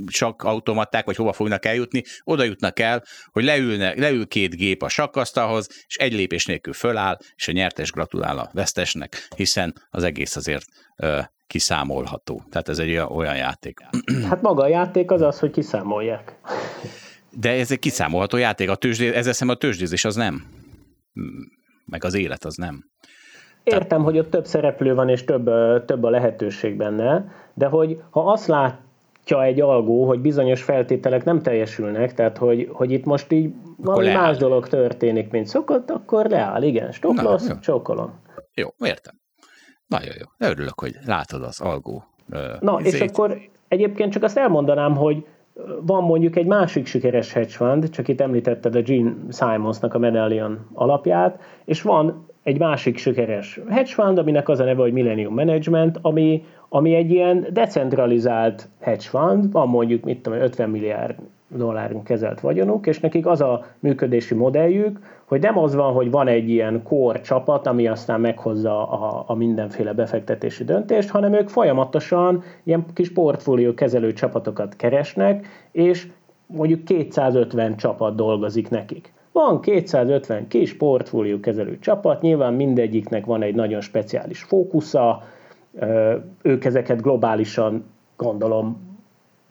sakk 0.07 0.43
automaták, 0.43 1.05
vagy 1.05 1.15
hova 1.15 1.33
fognak 1.33 1.65
eljutni, 1.65 2.03
oda 2.23 2.43
jutnak 2.43 2.79
el, 2.79 3.03
hogy 3.31 3.43
leülne, 3.43 3.93
leül 3.95 4.27
két 4.27 4.55
gép 4.55 4.81
a 4.81 4.89
sakkasztalhoz, 4.89 5.67
és 5.87 5.97
egy 5.97 6.13
lépés 6.13 6.45
nélkül 6.45 6.73
föláll, 6.73 7.17
és 7.35 7.47
a 7.47 7.51
nyertes 7.51 7.91
gratulál 7.91 8.37
a 8.37 8.49
vesztesnek, 8.53 9.27
hiszen 9.35 9.73
az 9.89 10.03
egész 10.03 10.35
azért 10.35 10.65
ö, 10.95 11.19
kiszámolható. 11.47 12.43
Tehát 12.49 12.69
ez 12.69 12.79
egy 12.79 12.97
olyan 12.97 13.35
játék. 13.35 13.79
Hát 14.29 14.41
maga 14.41 14.63
a 14.63 14.67
játék 14.67 15.11
az 15.11 15.21
az, 15.21 15.39
hogy 15.39 15.51
kiszámolják. 15.51 16.39
De 17.29 17.51
ez 17.51 17.71
egy 17.71 17.79
kiszámolható 17.79 18.37
játék. 18.37 18.69
A 18.69 18.75
tőzsdé, 18.75 19.13
ezzel 19.13 19.33
szemben 19.33 19.55
a 19.55 19.59
tőzsdézés 19.59 20.05
az 20.05 20.15
nem. 20.15 20.43
Meg 21.85 22.03
az 22.03 22.13
élet 22.13 22.45
az 22.45 22.55
nem. 22.55 22.91
Értem, 23.63 24.03
hogy 24.03 24.19
ott 24.19 24.29
több 24.29 24.45
szereplő 24.45 24.93
van, 24.93 25.09
és 25.09 25.23
több, 25.23 25.49
több 25.85 26.03
a 26.03 26.09
lehetőség 26.09 26.75
benne, 26.75 27.25
de 27.53 27.65
hogy 27.65 27.97
ha 28.09 28.31
azt 28.31 28.47
látja 29.24 29.43
egy 29.43 29.61
algó, 29.61 30.05
hogy 30.07 30.19
bizonyos 30.19 30.63
feltételek 30.63 31.24
nem 31.24 31.41
teljesülnek, 31.41 32.13
tehát 32.13 32.38
hogy, 32.38 32.69
hogy 32.71 32.91
itt 32.91 33.05
most 33.05 33.32
így 33.32 33.53
valami 33.78 34.05
leáll. 34.05 34.21
más 34.21 34.38
dolog 34.38 34.67
történik, 34.67 35.32
mint 35.32 35.47
szokott, 35.47 35.89
akkor 35.89 36.26
leáll, 36.26 36.63
igen, 36.63 36.91
stop 36.91 37.21
loss, 37.21 37.43
csókolom. 37.61 38.13
Jó, 38.53 38.67
értem. 38.80 39.13
Nagyon 39.88 40.13
jó. 40.19 40.47
Örülök, 40.47 40.80
hogy 40.80 40.95
látod 41.05 41.43
az 41.43 41.61
algó. 41.61 42.03
Na, 42.59 42.80
izét. 42.80 42.93
és 42.93 43.01
akkor 43.01 43.38
egyébként 43.67 44.11
csak 44.11 44.24
azt 44.24 44.38
elmondanám, 44.38 44.95
hogy 44.95 45.26
van 45.82 46.03
mondjuk 46.03 46.36
egy 46.36 46.45
másik 46.45 46.86
sikeres 46.86 47.34
hedge 47.34 47.51
fund, 47.51 47.89
csak 47.89 48.07
itt 48.07 48.21
említetted 48.21 48.76
a 48.76 48.82
Gene 48.82 49.13
Simonsnak 49.30 49.93
a 49.93 49.99
Medallion 49.99 50.69
alapját, 50.74 51.41
és 51.65 51.82
van 51.82 52.26
egy 52.43 52.59
másik 52.59 52.97
sikeres 52.97 53.59
hedge 53.69 53.91
fund, 53.91 54.17
aminek 54.17 54.49
az 54.49 54.59
a 54.59 54.63
neve, 54.63 54.81
hogy 54.81 54.93
Millennium 54.93 55.33
Management, 55.33 55.99
ami, 56.01 56.43
ami 56.69 56.95
egy 56.95 57.11
ilyen 57.11 57.47
decentralizált 57.51 58.67
hedge 58.79 59.03
fund, 59.03 59.51
van 59.51 59.67
mondjuk, 59.67 60.03
mit 60.03 60.21
tudom, 60.21 60.39
50 60.39 60.69
milliárd 60.69 61.15
dollárunk 61.47 62.03
kezelt 62.03 62.39
vagyonuk, 62.39 62.87
és 62.87 62.99
nekik 62.99 63.25
az 63.25 63.41
a 63.41 63.65
működési 63.79 64.35
modelljük, 64.35 64.99
hogy 65.25 65.41
nem 65.41 65.57
az 65.57 65.75
van, 65.75 65.93
hogy 65.93 66.11
van 66.11 66.27
egy 66.27 66.49
ilyen 66.49 66.83
core 66.83 67.21
csapat, 67.21 67.67
ami 67.67 67.87
aztán 67.87 68.19
meghozza 68.19 68.87
a, 68.89 69.23
a 69.27 69.33
mindenféle 69.33 69.93
befektetési 69.93 70.63
döntést, 70.63 71.09
hanem 71.09 71.33
ők 71.33 71.49
folyamatosan 71.49 72.43
ilyen 72.63 72.85
kis 72.93 73.11
portfólió 73.11 73.73
kezelő 73.73 74.13
csapatokat 74.13 74.75
keresnek, 74.75 75.47
és 75.71 76.07
mondjuk 76.45 76.83
250 76.83 77.75
csapat 77.75 78.15
dolgozik 78.15 78.69
nekik. 78.69 79.13
Van 79.34 79.61
250 79.61 80.47
kis 80.47 80.73
portfólió 80.73 81.39
kezelő 81.39 81.79
csapat, 81.79 82.21
nyilván 82.21 82.53
mindegyiknek 82.53 83.25
van 83.25 83.41
egy 83.41 83.55
nagyon 83.55 83.81
speciális 83.81 84.41
fókusza, 84.41 85.23
ők 86.41 86.65
ezeket 86.65 87.01
globálisan 87.01 87.86
gondolom 88.15 88.91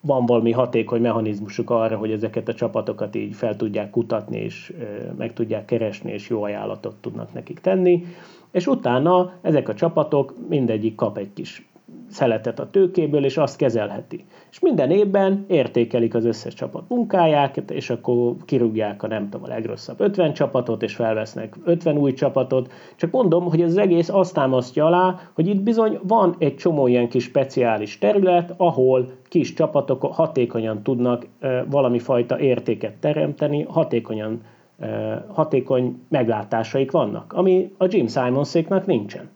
van 0.00 0.26
valami 0.26 0.52
hatékony 0.52 1.00
mechanizmusuk 1.00 1.70
arra, 1.70 1.96
hogy 1.96 2.10
ezeket 2.10 2.48
a 2.48 2.54
csapatokat 2.54 3.14
így 3.14 3.34
fel 3.34 3.56
tudják 3.56 3.90
kutatni, 3.90 4.38
és 4.38 4.72
meg 5.16 5.32
tudják 5.32 5.64
keresni, 5.64 6.12
és 6.12 6.28
jó 6.28 6.42
ajánlatot 6.42 6.96
tudnak 7.00 7.32
nekik 7.32 7.60
tenni. 7.60 8.04
És 8.50 8.66
utána 8.66 9.32
ezek 9.40 9.68
a 9.68 9.74
csapatok 9.74 10.34
mindegyik 10.48 10.94
kap 10.94 11.18
egy 11.18 11.32
kis 11.32 11.66
szeletet 12.12 12.60
a 12.60 12.70
tőkéből, 12.70 13.24
és 13.24 13.36
azt 13.36 13.56
kezelheti. 13.56 14.24
És 14.50 14.60
minden 14.60 14.90
évben 14.90 15.44
értékelik 15.48 16.14
az 16.14 16.24
összes 16.24 16.54
csapat 16.54 16.88
munkáját, 16.88 17.70
és 17.70 17.90
akkor 17.90 18.34
kirúgják 18.44 19.02
a 19.02 19.06
nem 19.06 19.28
tudom, 19.28 19.46
a 19.46 19.48
legrosszabb 19.48 20.00
50 20.00 20.32
csapatot, 20.32 20.82
és 20.82 20.94
felvesznek 20.94 21.56
50 21.64 21.96
új 21.96 22.12
csapatot. 22.12 22.72
Csak 22.96 23.10
mondom, 23.10 23.44
hogy 23.44 23.60
ez 23.60 23.70
az 23.70 23.76
egész 23.76 24.08
azt 24.08 24.34
támasztja 24.34 24.86
alá, 24.86 25.20
hogy 25.34 25.46
itt 25.46 25.60
bizony 25.60 25.98
van 26.02 26.34
egy 26.38 26.56
csomó 26.56 26.86
ilyen 26.86 27.08
kis 27.08 27.24
speciális 27.24 27.98
terület, 27.98 28.54
ahol 28.56 29.10
kis 29.28 29.52
csapatok 29.52 30.02
hatékonyan 30.02 30.82
tudnak 30.82 31.26
valami 31.70 31.98
fajta 31.98 32.38
értéket 32.38 32.94
teremteni, 32.94 33.66
hatékonyan 33.68 34.40
hatékony 35.32 36.02
meglátásaik 36.08 36.90
vannak, 36.90 37.32
ami 37.32 37.72
a 37.76 37.86
Jim 37.88 38.06
Simonséknak 38.06 38.86
nincsen. 38.86 39.30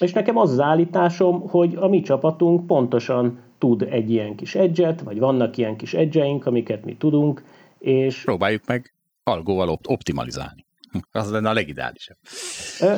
És 0.00 0.12
nekem 0.12 0.36
az 0.36 0.50
az 0.50 0.60
állításom, 0.60 1.48
hogy 1.48 1.74
a 1.80 1.88
mi 1.88 2.00
csapatunk 2.00 2.66
pontosan 2.66 3.38
tud 3.58 3.82
egy 3.82 4.10
ilyen 4.10 4.36
kis 4.36 4.54
egyet, 4.54 5.00
vagy 5.00 5.18
vannak 5.18 5.56
ilyen 5.56 5.76
kis 5.76 5.94
edgeink, 5.94 6.46
amiket 6.46 6.84
mi 6.84 6.96
tudunk, 6.96 7.44
és... 7.78 8.22
Próbáljuk 8.22 8.62
meg 8.66 8.94
algóval 9.24 9.78
optimalizálni. 9.86 10.64
Az 11.12 11.30
lenne 11.30 11.48
a 11.48 11.52
legideálisabb. 11.52 12.16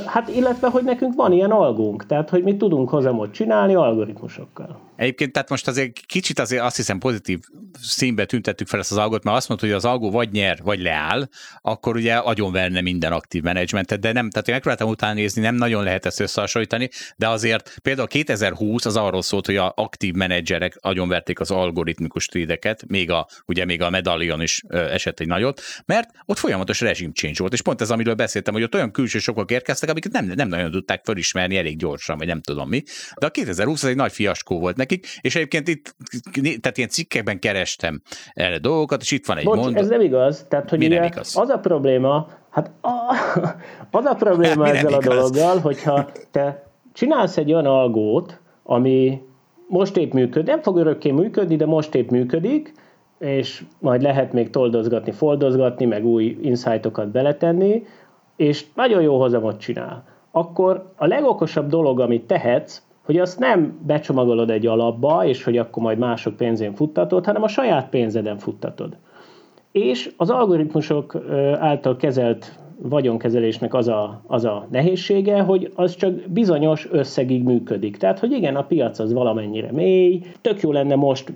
Hát 0.06 0.28
illetve, 0.28 0.68
hogy 0.68 0.84
nekünk 0.84 1.14
van 1.14 1.32
ilyen 1.32 1.50
algónk, 1.50 2.06
tehát 2.06 2.30
hogy 2.30 2.42
mi 2.42 2.56
tudunk 2.56 2.88
hozamot 2.88 3.32
csinálni 3.32 3.74
algoritmusokkal. 3.74 4.87
Egyébként 4.98 5.32
tehát 5.32 5.48
most 5.48 5.68
azért 5.68 5.98
kicsit 6.06 6.38
azért 6.38 6.62
azt 6.62 6.76
hiszem 6.76 6.98
pozitív 6.98 7.38
színbe 7.80 8.24
tüntettük 8.24 8.66
fel 8.68 8.80
ezt 8.80 8.90
az 8.90 8.96
algot, 8.96 9.24
mert 9.24 9.36
azt 9.36 9.48
mondta, 9.48 9.66
hogy 9.66 9.74
az 9.74 9.84
algó 9.84 10.10
vagy 10.10 10.30
nyer, 10.30 10.58
vagy 10.62 10.80
leáll, 10.80 11.28
akkor 11.60 11.96
ugye 11.96 12.14
agyonverne 12.14 12.80
minden 12.80 13.12
aktív 13.12 13.42
menedzsmentet, 13.42 14.00
de 14.00 14.12
nem, 14.12 14.30
tehát 14.30 14.48
én 14.48 14.54
megpróbáltam 14.54 14.88
utána 14.88 15.12
nézni, 15.12 15.42
nem 15.42 15.54
nagyon 15.54 15.84
lehet 15.84 16.06
ezt 16.06 16.20
összehasonlítani, 16.20 16.88
de 17.16 17.28
azért 17.28 17.78
például 17.82 18.06
2020 18.06 18.84
az 18.84 18.96
arról 18.96 19.22
szólt, 19.22 19.46
hogy 19.46 19.56
a 19.56 19.72
aktív 19.76 20.14
menedzserek 20.14 20.76
agyonverték 20.80 21.40
az 21.40 21.50
algoritmikus 21.50 22.26
trédeket, 22.26 22.86
még 22.86 23.10
a, 23.10 23.28
ugye 23.46 23.64
még 23.64 23.82
a 23.82 23.90
medallion 23.90 24.40
is 24.40 24.62
esett 24.68 25.20
egy 25.20 25.26
nagyot, 25.26 25.62
mert 25.86 26.10
ott 26.24 26.38
folyamatos 26.38 26.80
rezsim 26.80 27.12
change 27.12 27.36
volt, 27.38 27.52
és 27.52 27.62
pont 27.62 27.80
ez, 27.80 27.90
amiről 27.90 28.14
beszéltem, 28.14 28.54
hogy 28.54 28.62
ott 28.62 28.74
olyan 28.74 28.90
külső 28.90 29.18
sokok 29.18 29.50
érkeztek, 29.50 29.90
amiket 29.90 30.12
nem, 30.12 30.26
nem 30.26 30.48
nagyon 30.48 30.70
tudták 30.70 31.04
felismerni 31.04 31.56
elég 31.56 31.78
gyorsan, 31.78 32.18
vagy 32.18 32.26
nem 32.26 32.40
tudom 32.40 32.68
mi. 32.68 32.82
De 33.18 33.26
a 33.26 33.30
2020 33.30 33.82
az 33.82 33.88
egy 33.88 33.96
nagy 33.96 34.12
fiaskó 34.12 34.58
volt 34.58 34.76
nekik, 34.88 35.06
és 35.20 35.36
egyébként 35.36 35.68
itt, 35.68 35.94
tehát 36.60 36.76
ilyen 36.76 36.88
cikkekben 36.88 37.38
kerestem 37.38 38.02
erre 38.34 38.58
dolgokat, 38.58 39.00
és 39.00 39.10
itt 39.10 39.26
van 39.26 39.36
egy 39.36 39.44
Bocs, 39.44 39.56
mondat. 39.56 39.82
ez 39.82 39.88
nem 39.88 40.00
igaz. 40.00 40.46
Tehát, 40.48 40.70
hogy 40.70 40.84
ugye 40.84 41.04
igaz? 41.04 41.36
az 41.36 41.48
a 41.48 41.58
probléma, 41.58 42.28
hát 42.50 42.70
a, 42.80 43.14
az 43.90 44.04
a 44.04 44.14
probléma 44.14 44.64
nem 44.64 44.74
ezzel 44.74 44.92
a 44.92 44.98
dologgal, 44.98 45.58
hogyha 45.58 46.10
te 46.30 46.66
csinálsz 46.92 47.36
egy 47.36 47.52
olyan 47.52 47.66
algót, 47.66 48.40
ami 48.62 49.22
most 49.68 49.96
épp 49.96 50.12
működik, 50.12 50.48
nem 50.48 50.62
fog 50.62 50.76
örökké 50.76 51.10
működni, 51.10 51.56
de 51.56 51.66
most 51.66 51.94
épp 51.94 52.10
működik, 52.10 52.72
és 53.18 53.64
majd 53.78 54.02
lehet 54.02 54.32
még 54.32 54.50
toldozgatni, 54.50 55.12
foldozgatni, 55.12 55.84
meg 55.84 56.04
új 56.04 56.38
insightokat 56.42 57.08
beletenni, 57.08 57.86
és 58.36 58.64
nagyon 58.74 59.02
jó 59.02 59.20
hozamot 59.20 59.60
csinál. 59.60 60.04
Akkor 60.30 60.92
a 60.96 61.06
legokosabb 61.06 61.68
dolog, 61.68 62.00
amit 62.00 62.26
tehetsz, 62.26 62.82
hogy 63.08 63.18
azt 63.18 63.38
nem 63.38 63.78
becsomagolod 63.86 64.50
egy 64.50 64.66
alapba, 64.66 65.26
és 65.26 65.44
hogy 65.44 65.58
akkor 65.58 65.82
majd 65.82 65.98
mások 65.98 66.36
pénzén 66.36 66.74
futtatod, 66.74 67.24
hanem 67.24 67.42
a 67.42 67.48
saját 67.48 67.88
pénzeden 67.88 68.38
futtatod. 68.38 68.96
És 69.72 70.12
az 70.16 70.30
algoritmusok 70.30 71.16
által 71.58 71.96
kezelt 71.96 72.58
vagyonkezelésnek 72.82 73.74
az 73.74 73.88
a, 73.88 74.20
az 74.26 74.44
a 74.44 74.66
nehézsége, 74.70 75.40
hogy 75.40 75.72
az 75.74 75.94
csak 75.94 76.14
bizonyos 76.28 76.88
összegig 76.90 77.42
működik. 77.42 77.96
Tehát, 77.96 78.18
hogy 78.18 78.32
igen, 78.32 78.56
a 78.56 78.64
piac 78.64 78.98
az 78.98 79.12
valamennyire 79.12 79.72
mély, 79.72 80.20
tök 80.40 80.60
jó 80.60 80.72
lenne 80.72 80.94
most 80.94 81.32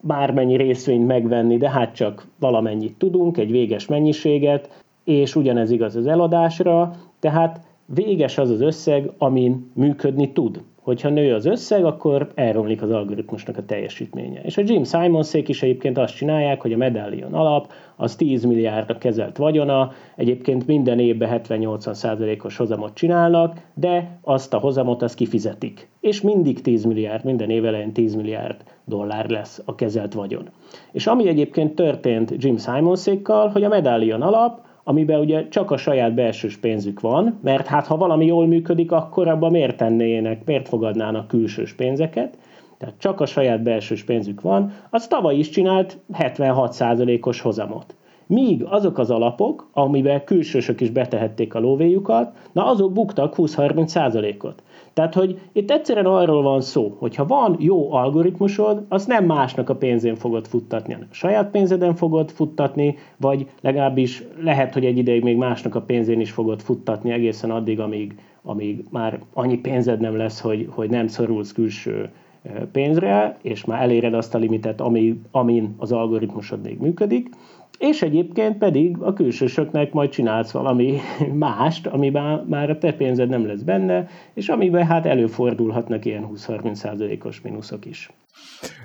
bármennyi 0.00 0.56
részvényt 0.56 1.06
megvenni, 1.06 1.56
de 1.56 1.70
hát 1.70 1.94
csak 1.94 2.26
valamennyit 2.38 2.98
tudunk, 2.98 3.36
egy 3.36 3.50
véges 3.50 3.86
mennyiséget, 3.86 4.84
és 5.04 5.36
ugyanez 5.36 5.70
igaz 5.70 5.96
az 5.96 6.06
eladásra, 6.06 6.94
tehát 7.20 7.60
véges 7.94 8.38
az 8.38 8.50
az 8.50 8.60
összeg, 8.60 9.10
amin 9.18 9.70
működni 9.74 10.32
tud. 10.32 10.62
Hogyha 10.88 11.08
nő 11.08 11.34
az 11.34 11.46
összeg, 11.46 11.84
akkor 11.84 12.30
elromlik 12.34 12.82
az 12.82 12.90
algoritmusnak 12.90 13.56
a 13.56 13.64
teljesítménye. 13.64 14.40
És 14.42 14.56
a 14.56 14.62
Jim 14.64 14.84
Simonsék 14.84 15.48
is 15.48 15.62
egyébként 15.62 15.98
azt 15.98 16.16
csinálják, 16.16 16.60
hogy 16.60 16.72
a 16.72 16.76
medallion 16.76 17.34
alap, 17.34 17.72
az 17.96 18.16
10 18.16 18.44
milliárdra 18.44 18.98
kezelt 18.98 19.36
vagyona, 19.36 19.92
egyébként 20.16 20.66
minden 20.66 20.98
évben 20.98 21.40
70-80%-os 21.48 22.56
hozamot 22.56 22.94
csinálnak, 22.94 23.56
de 23.74 24.18
azt 24.22 24.54
a 24.54 24.58
hozamot 24.58 25.02
azt 25.02 25.14
kifizetik. 25.14 25.88
És 26.00 26.20
mindig 26.20 26.60
10 26.60 26.84
milliárd, 26.84 27.24
minden 27.24 27.50
év 27.50 27.64
elején 27.64 27.92
10 27.92 28.14
milliárd 28.14 28.56
dollár 28.84 29.28
lesz 29.28 29.62
a 29.64 29.74
kezelt 29.74 30.14
vagyon. 30.14 30.48
És 30.92 31.06
ami 31.06 31.28
egyébként 31.28 31.74
történt 31.74 32.34
Jim 32.38 32.56
Simonsékkal, 32.56 33.48
hogy 33.48 33.64
a 33.64 33.68
medallion 33.68 34.22
alap, 34.22 34.66
amiben 34.88 35.20
ugye 35.20 35.48
csak 35.48 35.70
a 35.70 35.76
saját 35.76 36.14
belsős 36.14 36.56
pénzük 36.56 37.00
van, 37.00 37.38
mert 37.42 37.66
hát 37.66 37.86
ha 37.86 37.96
valami 37.96 38.26
jól 38.26 38.46
működik, 38.46 38.92
akkor 38.92 39.28
abban 39.28 39.50
miért 39.50 39.76
tennének, 39.76 40.44
miért 40.44 40.68
fogadnának 40.68 41.28
külsős 41.28 41.72
pénzeket, 41.72 42.38
tehát 42.78 42.94
csak 42.98 43.20
a 43.20 43.26
saját 43.26 43.62
belsős 43.62 44.04
pénzük 44.04 44.40
van, 44.40 44.72
az 44.90 45.06
tavaly 45.06 45.36
is 45.36 45.48
csinált 45.48 45.98
76%-os 46.12 47.40
hozamot. 47.40 47.94
Míg 48.26 48.64
azok 48.64 48.98
az 48.98 49.10
alapok, 49.10 49.68
amiben 49.72 50.24
külsősök 50.24 50.80
is 50.80 50.90
betehették 50.90 51.54
a 51.54 51.60
lóvéjukat, 51.60 52.36
na 52.52 52.66
azok 52.66 52.92
buktak 52.92 53.34
20-30%-ot. 53.36 54.62
Tehát, 54.98 55.14
hogy 55.14 55.38
itt 55.52 55.70
egyszerűen 55.70 56.06
arról 56.06 56.42
van 56.42 56.60
szó, 56.60 56.96
hogy 56.98 57.14
ha 57.14 57.26
van 57.26 57.56
jó 57.58 57.92
algoritmusod, 57.92 58.84
azt 58.88 59.08
nem 59.08 59.24
másnak 59.24 59.68
a 59.68 59.76
pénzén 59.76 60.14
fogod 60.14 60.46
futtatni, 60.46 60.92
hanem 60.92 61.08
saját 61.10 61.50
pénzeden 61.50 61.94
fogod 61.94 62.30
futtatni, 62.30 62.96
vagy 63.16 63.46
legalábbis 63.60 64.22
lehet, 64.42 64.72
hogy 64.72 64.84
egy 64.84 64.98
ideig 64.98 65.22
még 65.22 65.36
másnak 65.36 65.74
a 65.74 65.82
pénzén 65.82 66.20
is 66.20 66.30
fogod 66.30 66.60
futtatni 66.60 67.10
egészen 67.10 67.50
addig, 67.50 67.80
amíg, 67.80 68.18
amíg 68.42 68.84
már 68.90 69.20
annyi 69.32 69.58
pénzed 69.58 70.00
nem 70.00 70.16
lesz, 70.16 70.40
hogy, 70.40 70.68
hogy 70.70 70.90
nem 70.90 71.06
szorulsz 71.06 71.52
külső 71.52 72.10
pénzre, 72.72 73.38
és 73.42 73.64
már 73.64 73.82
eléred 73.82 74.14
azt 74.14 74.34
a 74.34 74.38
limitet, 74.38 74.80
ami, 74.80 75.20
amin 75.30 75.74
az 75.76 75.92
algoritmusod 75.92 76.62
még 76.62 76.78
működik, 76.78 77.28
és 77.78 78.02
egyébként 78.02 78.58
pedig 78.58 78.96
a 79.00 79.12
külsősöknek 79.12 79.92
majd 79.92 80.10
csinálsz 80.10 80.50
valami 80.50 81.00
mást, 81.32 81.86
amiben 81.86 82.44
már 82.48 82.70
a 82.70 82.78
te 82.78 82.92
pénzed 82.92 83.28
nem 83.28 83.46
lesz 83.46 83.60
benne, 83.60 84.08
és 84.34 84.48
amiben 84.48 84.86
hát 84.86 85.06
előfordulhatnak 85.06 86.04
ilyen 86.04 86.28
20-30%-os 86.34 87.40
mínuszok 87.40 87.86
is. 87.86 88.10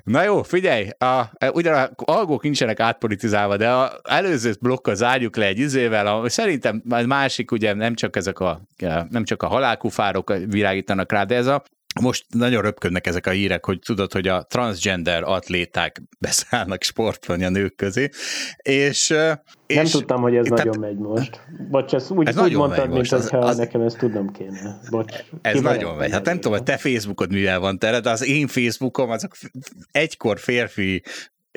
Na 0.04 0.24
jó, 0.24 0.44
figyelj, 0.44 0.88
a, 0.98 1.22
ugyan 1.54 1.74
a 1.74 1.90
algók 1.96 2.44
nincsenek 2.44 2.80
átpolitizálva, 2.80 3.58
de 3.58 3.70
az 3.70 3.90
előző 4.04 4.54
blokkal 4.62 4.96
zárjuk 4.96 5.36
le 5.36 5.46
egy 5.46 5.60
izével, 5.60 6.08
a, 6.08 6.30
szerintem 6.30 6.82
majd 6.86 7.08
másik, 7.08 7.52
ugye 7.52 7.74
nem 7.74 7.94
csak 7.96 8.16
ezek 8.16 8.40
a, 8.40 8.62
nem 9.10 9.24
csak 9.24 9.44
a 9.44 9.48
halálkufárok 9.48 10.34
világítanak 10.50 11.12
rá, 11.12 11.24
de 11.24 11.36
ez 11.36 11.48
a 11.48 11.64
most 12.02 12.26
nagyon 12.30 12.62
röpködnek 12.62 13.08
ezek 13.08 13.28
a 13.28 13.30
hírek, 13.30 13.66
hogy 13.66 13.80
tudod, 13.80 14.14
hogy 14.14 14.28
a 14.28 14.42
transgender 14.44 15.24
atléták 15.24 16.02
beszállnak 16.20 16.84
sportolni 16.84 17.44
a 17.44 17.50
nők 17.50 17.76
közé, 17.76 18.10
és... 18.62 19.08
Nem 19.08 19.84
és, 19.86 19.92
tudtam, 19.92 20.22
hogy 20.22 20.36
ez 20.36 20.46
tehát, 20.50 20.66
nagyon 20.66 20.80
megy 20.80 20.98
most. 20.98 21.42
Bocs, 21.70 21.94
ezt 21.94 22.10
úgy, 22.12 22.28
Ez 22.28 22.38
úgy 22.38 22.56
mondtad, 22.56 22.90
mint 22.90 23.12
az- 23.12 23.22
hogyha 23.22 23.38
az- 23.38 23.58
nekem 23.58 23.82
ezt 23.82 23.98
tudnom 23.98 24.32
kéne. 24.32 24.80
Bocs. 24.90 25.16
Ez 25.42 25.60
nagyon 25.62 25.96
megy. 25.96 26.12
Hát 26.12 26.26
nem 26.26 26.36
tudom, 26.36 26.52
hogy 26.52 26.64
te 26.64 26.78
Facebookod 26.78 27.32
mivel 27.32 27.60
van 27.60 27.80
tele, 27.80 28.00
de 28.00 28.10
az 28.10 28.26
én 28.26 28.48
Facebookom 28.48 29.10
azok 29.10 29.36
egykor 29.92 30.40
férfi 30.40 31.04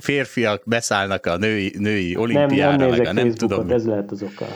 férfiak 0.02 0.62
beszállnak 0.66 1.26
a 1.26 1.36
női, 1.36 1.74
női 1.78 2.12
Nem, 2.12 2.22
olimpiára, 2.22 2.76
nem 2.76 2.88
meg 2.88 2.90
nézek 2.90 3.06
a 3.06 3.12
nem 3.12 3.32
tudom. 3.32 3.70
ez 3.70 3.84
lehet 3.86 4.10
az 4.10 4.22
oka. 4.22 4.46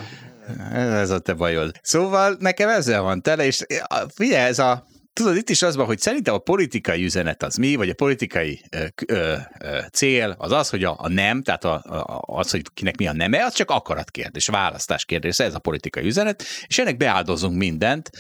Ez 0.73 1.11
a 1.11 1.19
te 1.19 1.35
bajod. 1.35 1.71
Szóval 1.83 2.37
nekem 2.39 2.69
ezzel 2.69 3.03
van 3.03 3.23
tele, 3.23 3.45
és 3.45 3.67
figyelj, 4.15 4.49
ez 4.49 4.59
a 4.59 4.87
Tudod, 5.13 5.37
itt 5.37 5.51
is 5.51 5.63
az 5.63 5.77
van, 5.77 5.87
hogy 5.87 5.99
szerintem 5.99 6.35
a 6.35 6.39
politikai 6.39 7.05
üzenet 7.05 7.43
az 7.43 7.57
mi, 7.57 7.75
vagy 7.75 7.89
a 7.89 7.95
politikai 7.95 8.61
ö, 8.71 8.85
ö, 9.07 9.35
ö, 9.61 9.79
cél 9.93 10.35
az 10.39 10.53
az, 10.53 10.69
hogy 10.69 10.85
a, 10.85 10.97
a 10.99 11.09
nem, 11.09 11.43
tehát 11.43 11.65
a, 11.65 11.75
a, 11.75 12.23
az, 12.27 12.51
hogy 12.51 12.63
kinek 12.75 12.97
mi 12.97 13.07
a 13.07 13.13
neme, 13.13 13.45
az 13.45 13.55
csak 13.55 13.71
akaratkérdés, 13.71 14.47
választás 14.47 15.05
kérdése, 15.05 15.45
ez 15.45 15.55
a 15.55 15.59
politikai 15.59 16.05
üzenet, 16.05 16.45
és 16.67 16.79
ennek 16.79 16.97
beáldozunk 16.97 17.57
mindent. 17.57 18.11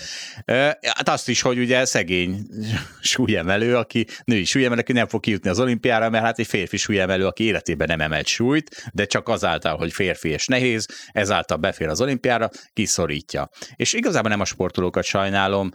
Ö, 0.45 0.68
Hát 0.80 1.09
azt 1.09 1.28
is, 1.28 1.41
hogy 1.41 1.59
ugye 1.59 1.84
szegény 1.84 2.47
súlyemelő, 3.01 3.76
aki 3.76 4.07
női 4.24 4.45
súlyemelő, 4.45 4.80
aki 4.80 4.93
nem 4.93 5.07
fog 5.07 5.20
kijutni 5.20 5.51
az 5.51 5.61
olimpiára, 5.61 6.11
mert 6.11 6.24
hát 6.24 6.38
egy 6.38 6.47
férfi 6.47 6.76
súlyemelő, 6.76 7.26
aki 7.26 7.45
életében 7.45 7.86
nem 7.88 8.01
emelt 8.01 8.26
súlyt, 8.26 8.91
de 8.93 9.05
csak 9.05 9.28
azáltal, 9.28 9.76
hogy 9.76 9.93
férfi 9.93 10.28
és 10.28 10.47
nehéz, 10.47 10.86
ezáltal 11.12 11.57
befér 11.57 11.88
az 11.88 12.01
olimpiára, 12.01 12.49
kiszorítja. 12.72 13.49
És 13.76 13.93
igazából 13.93 14.30
nem 14.30 14.41
a 14.41 14.45
sportolókat 14.45 15.05
sajnálom, 15.05 15.70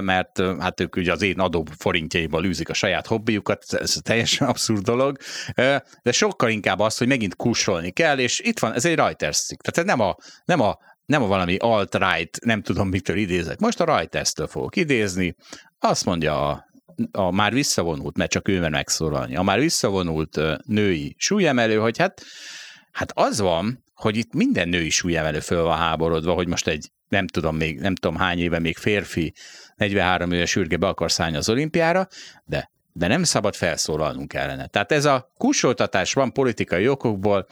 mert 0.00 0.42
hát 0.58 0.80
ők 0.80 0.96
ugye 0.96 1.12
az 1.12 1.22
én 1.22 1.40
adó 1.40 1.66
forintjaiból 1.78 2.44
űzik 2.44 2.68
a 2.68 2.74
saját 2.74 3.06
hobbiukat, 3.06 3.64
ez 3.68 3.96
teljesen 4.02 4.48
abszurd 4.48 4.82
dolog, 4.82 5.16
de 6.02 6.12
sokkal 6.12 6.50
inkább 6.50 6.78
az, 6.78 6.98
hogy 6.98 7.06
megint 7.06 7.36
kussolni 7.36 7.90
kell, 7.90 8.18
és 8.18 8.40
itt 8.40 8.58
van, 8.58 8.72
ez 8.74 8.84
egy 8.84 8.94
Reuters 8.94 9.38
cikk, 9.38 9.60
tehát 9.60 9.88
nem 9.88 10.00
a, 10.00 10.16
nem 10.44 10.60
a 10.60 10.78
nem 11.10 11.22
a 11.22 11.26
valami 11.26 11.56
alt-right, 11.56 12.44
nem 12.44 12.62
tudom 12.62 12.88
mitől 12.88 13.16
idézek. 13.16 13.58
Most 13.58 13.80
a 13.80 13.84
Reuters-től 13.84 14.46
fogok 14.46 14.76
idézni. 14.76 15.36
Azt 15.78 16.04
mondja 16.04 16.48
a, 16.48 16.66
a 17.12 17.30
már 17.30 17.52
visszavonult, 17.52 18.16
mert 18.16 18.30
csak 18.30 18.48
ő 18.48 18.60
mer 18.60 18.70
megszólalni, 18.70 19.36
a 19.36 19.42
már 19.42 19.58
visszavonult 19.58 20.40
női 20.66 21.14
súlyemelő, 21.18 21.76
hogy 21.76 21.98
hát, 21.98 22.22
hát 22.92 23.12
az 23.14 23.40
van, 23.40 23.84
hogy 23.94 24.16
itt 24.16 24.32
minden 24.32 24.68
női 24.68 24.90
súlyemelő 24.90 25.40
föl 25.40 25.62
van 25.62 25.78
háborodva, 25.78 26.32
hogy 26.32 26.48
most 26.48 26.66
egy 26.66 26.90
nem 27.08 27.26
tudom 27.26 27.56
még, 27.56 27.80
nem 27.80 27.94
tudom 27.94 28.16
hány 28.16 28.38
éve 28.38 28.58
még 28.58 28.76
férfi, 28.76 29.34
43 29.80 30.32
éves 30.32 30.50
sürge 30.50 30.76
be 30.76 30.86
akar 30.86 31.12
szállni 31.12 31.36
az 31.36 31.48
olimpiára, 31.48 32.08
de 32.44 32.70
de 32.92 33.06
nem 33.06 33.22
szabad 33.22 33.54
felszólalnunk 33.54 34.34
ellene. 34.34 34.66
Tehát 34.66 34.92
ez 34.92 35.04
a 35.04 35.32
kussoltatás 35.36 36.12
van 36.12 36.32
politikai 36.32 36.88
okokból, 36.88 37.46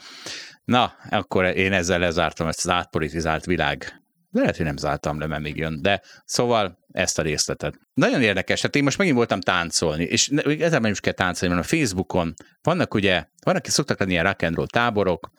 na, 0.63 0.93
akkor 1.09 1.45
én 1.45 1.73
ezzel 1.73 1.99
lezártam 1.99 2.47
ezt 2.47 2.65
az 2.65 2.71
átpolitizált 2.71 3.45
világ. 3.45 4.01
De 4.31 4.39
lehet, 4.39 4.57
hogy 4.57 4.65
nem 4.65 4.77
zártam 4.77 5.19
le, 5.19 5.27
mert 5.27 5.41
még 5.41 5.57
jön. 5.57 5.81
De 5.81 6.01
szóval 6.25 6.79
ezt 6.91 7.19
a 7.19 7.21
részletet. 7.21 7.79
Nagyon 7.93 8.21
érdekes, 8.21 8.61
hát 8.61 8.75
én 8.75 8.83
most 8.83 8.97
megint 8.97 9.15
voltam 9.15 9.39
táncolni, 9.39 10.03
és 10.03 10.27
ezzel 10.59 10.79
nem 10.79 10.91
is 10.91 10.99
kell 10.99 11.13
táncolni, 11.13 11.55
mert 11.55 11.71
a 11.71 11.75
Facebookon 11.75 12.33
vannak 12.61 12.93
ugye, 12.93 13.25
vannak, 13.43 13.61
akik 13.61 13.71
szoktak 13.71 13.99
lenni 13.99 14.11
ilyen 14.11 14.23
rock 14.23 14.41
and 14.41 14.55
roll 14.55 14.67
táborok, 14.67 15.31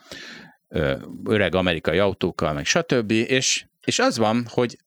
öreg 1.25 1.55
amerikai 1.55 1.99
autókkal, 1.99 2.53
meg 2.53 2.65
stb. 2.65 3.11
És, 3.11 3.65
és 3.81 3.99
az 3.99 4.19
van, 4.19 4.47
hogy 4.51 4.79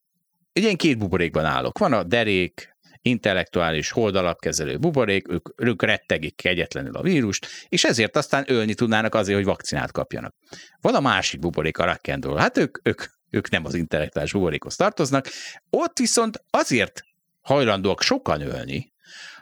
egy 0.54 0.64
ilyen 0.64 0.76
két 0.76 0.98
buborékban 0.98 1.46
állok. 1.46 1.78
Van 1.78 1.94
a 1.94 2.04
derék, 2.04 2.74
intellektuális 3.02 3.92
holdalapkezelő 3.92 4.78
buborék, 4.78 5.32
ők, 5.32 5.62
ők 5.62 5.84
rettegik 5.84 6.36
kegyetlenül 6.36 6.96
a 6.96 7.02
vírust, 7.02 7.48
és 7.70 7.84
ezért 7.84 8.16
aztán 8.16 8.44
ölni 8.48 8.74
tudnának 8.74 9.16
azért, 9.16 9.38
hogy 9.38 9.46
vakcinát 9.46 9.92
kapjanak. 9.92 10.36
Van 10.82 10.96
a 10.96 11.00
másik 11.00 11.40
buborék, 11.40 11.78
a 11.78 11.86
rock'n'roll. 11.86 12.36
Hát 12.38 12.58
ők, 12.58 12.88
ők, 12.88 13.04
ők 13.30 13.50
nem 13.50 13.66
az 13.66 13.74
intellektuális 13.74 14.32
buborékhoz 14.32 14.76
tartoznak. 14.76 15.28
Ott 15.70 15.98
viszont 15.98 16.44
azért 16.50 17.02
hajlandóak 17.42 18.02
sokan 18.02 18.42
ölni, 18.42 18.94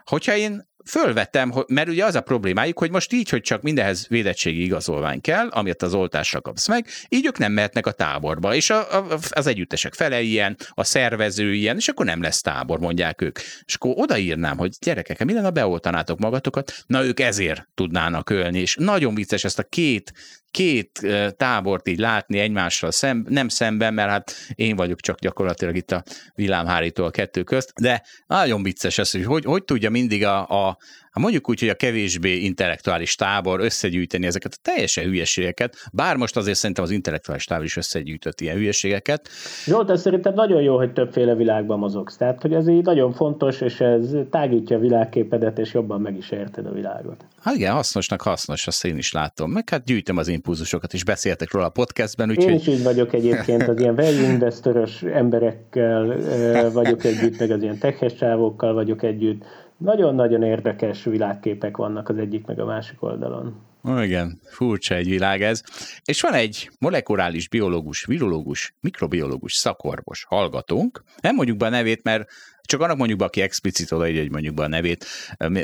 hogyha 0.04 0.36
én 0.36 0.70
fölvettem, 0.84 1.52
mert 1.66 1.88
ugye 1.88 2.04
az 2.04 2.14
a 2.14 2.20
problémájuk, 2.20 2.78
hogy 2.78 2.90
most 2.90 3.12
így, 3.12 3.28
hogy 3.28 3.40
csak 3.40 3.62
mindenhez 3.62 4.06
védettségi 4.08 4.62
igazolvány 4.62 5.20
kell, 5.20 5.48
amit 5.48 5.82
az 5.82 5.94
oltásra 5.94 6.40
kapsz 6.40 6.68
meg, 6.68 6.86
így 7.08 7.26
ők 7.26 7.38
nem 7.38 7.52
mehetnek 7.52 7.86
a 7.86 7.92
táborba, 7.92 8.54
és 8.54 8.70
a, 8.70 8.98
a, 8.98 9.18
az 9.30 9.46
együttesek 9.46 9.94
fele 9.94 10.20
ilyen, 10.20 10.56
a 10.70 10.84
szervező 10.84 11.54
ilyen, 11.54 11.76
és 11.76 11.88
akkor 11.88 12.06
nem 12.06 12.22
lesz 12.22 12.40
tábor, 12.40 12.78
mondják 12.78 13.20
ők. 13.20 13.38
És 13.64 13.74
akkor 13.74 13.92
odaírnám, 13.96 14.58
hogy 14.58 14.70
gyerekek, 14.80 15.24
mi 15.24 15.32
lenne, 15.32 15.50
beoltanátok 15.50 16.18
magatokat? 16.18 16.72
Na, 16.86 17.04
ők 17.04 17.20
ezért 17.20 17.68
tudnának 17.74 18.30
ölni, 18.30 18.58
és 18.58 18.76
nagyon 18.78 19.14
vicces 19.14 19.44
ezt 19.44 19.58
a 19.58 19.62
két 19.62 20.12
két 20.52 21.00
tábort 21.36 21.88
így 21.88 21.98
látni 21.98 22.38
egymással 22.38 22.90
szem, 22.90 23.26
nem 23.28 23.48
szemben, 23.48 23.94
mert 23.94 24.10
hát 24.10 24.34
én 24.54 24.76
vagyok 24.76 25.00
csak 25.00 25.18
gyakorlatilag 25.18 25.76
itt 25.76 25.90
a 25.90 26.02
villámhárító 26.34 27.04
a 27.04 27.10
kettő 27.10 27.42
közt, 27.42 27.72
de 27.80 28.02
nagyon 28.26 28.62
vicces 28.62 28.98
ez, 28.98 29.10
hogy 29.10 29.24
hogy, 29.24 29.44
hogy 29.44 29.64
tudja 29.64 29.90
mindig 29.90 30.24
a, 30.24 30.48
a, 30.68 30.71
Hát 31.10 31.22
mondjuk 31.22 31.48
úgy, 31.48 31.60
hogy 31.60 31.68
a 31.68 31.74
kevésbé 31.74 32.36
intellektuális 32.36 33.14
tábor 33.14 33.60
összegyűjteni 33.60 34.26
ezeket 34.26 34.52
a 34.54 34.60
teljesen 34.62 35.04
hülyeségeket, 35.04 35.76
bár 35.92 36.16
most 36.16 36.36
azért 36.36 36.58
szerintem 36.58 36.84
az 36.84 36.90
intellektuális 36.90 37.44
tábor 37.44 37.64
is 37.64 37.76
összegyűjtött 37.76 38.40
ilyen 38.40 38.56
hülyeségeket. 38.56 39.28
Jó, 39.66 39.82
de 39.82 39.96
szerintem 39.96 40.34
nagyon 40.34 40.62
jó, 40.62 40.76
hogy 40.76 40.92
többféle 40.92 41.34
világban 41.34 41.78
mozogsz. 41.78 42.16
Tehát, 42.16 42.42
hogy 42.42 42.52
ez 42.52 42.68
így 42.68 42.82
nagyon 42.82 43.12
fontos, 43.12 43.60
és 43.60 43.80
ez 43.80 44.06
tágítja 44.30 44.76
a 44.76 44.80
világképedet, 44.80 45.58
és 45.58 45.72
jobban 45.72 46.00
meg 46.00 46.16
is 46.16 46.30
érted 46.30 46.66
a 46.66 46.72
világot. 46.72 47.24
Hát 47.40 47.54
igen, 47.54 47.72
hasznosnak 47.72 48.22
hasznos, 48.22 48.66
azt 48.66 48.84
én 48.84 48.96
is 48.96 49.12
látom. 49.12 49.50
Meg 49.50 49.68
hát 49.68 49.84
gyűjtöm 49.84 50.16
az 50.16 50.28
impulzusokat, 50.28 50.92
és 50.92 51.04
beszéltek 51.04 51.52
róla 51.52 51.66
a 51.66 51.70
podcastben. 51.70 52.30
Úgyhogy... 52.30 52.52
Én 52.52 52.54
is 52.54 52.66
így 52.66 52.82
vagyok 52.82 53.12
egyébként, 53.12 53.68
az 53.68 53.80
ilyen 53.80 53.94
value 53.94 54.30
investoros 54.32 55.02
emberekkel 55.02 56.70
vagyok 56.72 57.04
együtt, 57.04 57.38
meg 57.38 57.50
az 57.50 57.62
ilyen 57.62 57.78
teches 57.78 58.12
vagyok 58.58 59.02
együtt 59.02 59.44
nagyon-nagyon 59.82 60.42
érdekes 60.42 61.04
világképek 61.04 61.76
vannak 61.76 62.08
az 62.08 62.18
egyik 62.18 62.46
meg 62.46 62.60
a 62.60 62.64
másik 62.64 63.02
oldalon. 63.02 63.70
Ó, 63.88 63.98
igen, 63.98 64.40
furcsa 64.44 64.94
egy 64.94 65.08
világ 65.08 65.42
ez. 65.42 65.62
És 66.04 66.20
van 66.20 66.32
egy 66.32 66.70
molekuláris 66.78 67.48
biológus, 67.48 68.04
virológus, 68.04 68.74
mikrobiológus 68.80 69.52
szakorvos 69.52 70.24
hallgatónk. 70.28 71.02
Nem 71.20 71.34
mondjuk 71.34 71.56
be 71.56 71.66
a 71.66 71.68
nevét, 71.68 72.02
mert 72.02 72.30
csak 72.60 72.80
annak 72.80 72.96
mondjuk 72.96 73.18
be, 73.18 73.24
aki 73.24 73.40
explicit 73.40 73.92
odaírja, 73.92 74.20
hogy 74.20 74.30
mondjuk 74.30 74.54
be 74.54 74.62
a 74.62 74.68
nevét. 74.68 75.04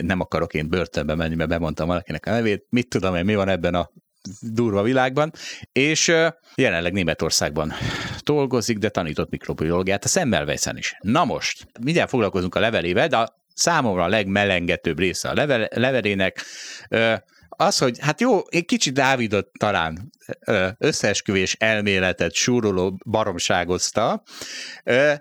Nem 0.00 0.20
akarok 0.20 0.54
én 0.54 0.68
börtönbe 0.68 1.14
menni, 1.14 1.34
mert 1.34 1.48
bemondtam 1.48 1.86
valakinek 1.86 2.26
a 2.26 2.30
nevét. 2.30 2.66
Mit 2.70 2.88
tudom 2.88 3.14
én, 3.14 3.24
mi 3.24 3.34
van 3.34 3.48
ebben 3.48 3.74
a 3.74 3.90
durva 4.40 4.82
világban, 4.82 5.32
és 5.72 6.12
jelenleg 6.54 6.92
Németországban 6.92 7.72
dolgozik, 8.24 8.78
de 8.78 8.88
tanított 8.88 9.30
mikrobiológiát 9.30 10.04
a 10.04 10.08
Semmelweisen 10.08 10.76
is. 10.76 10.96
Na 11.00 11.24
most, 11.24 11.66
mindjárt 11.80 12.08
foglalkozunk 12.08 12.54
a 12.54 12.60
levelével, 12.60 13.08
de 13.08 13.28
számomra 13.58 14.02
a 14.02 14.08
legmelengetőbb 14.08 14.98
része 14.98 15.28
a 15.28 15.34
levelének, 15.70 16.44
az, 17.48 17.78
hogy 17.78 17.98
hát 18.00 18.20
jó, 18.20 18.40
egy 18.48 18.64
kicsit 18.64 18.94
Dávidot 18.94 19.48
talán 19.58 20.10
összeesküvés 20.78 21.56
elméletet 21.58 22.34
súroló 22.34 22.98
baromságozta, 23.04 24.22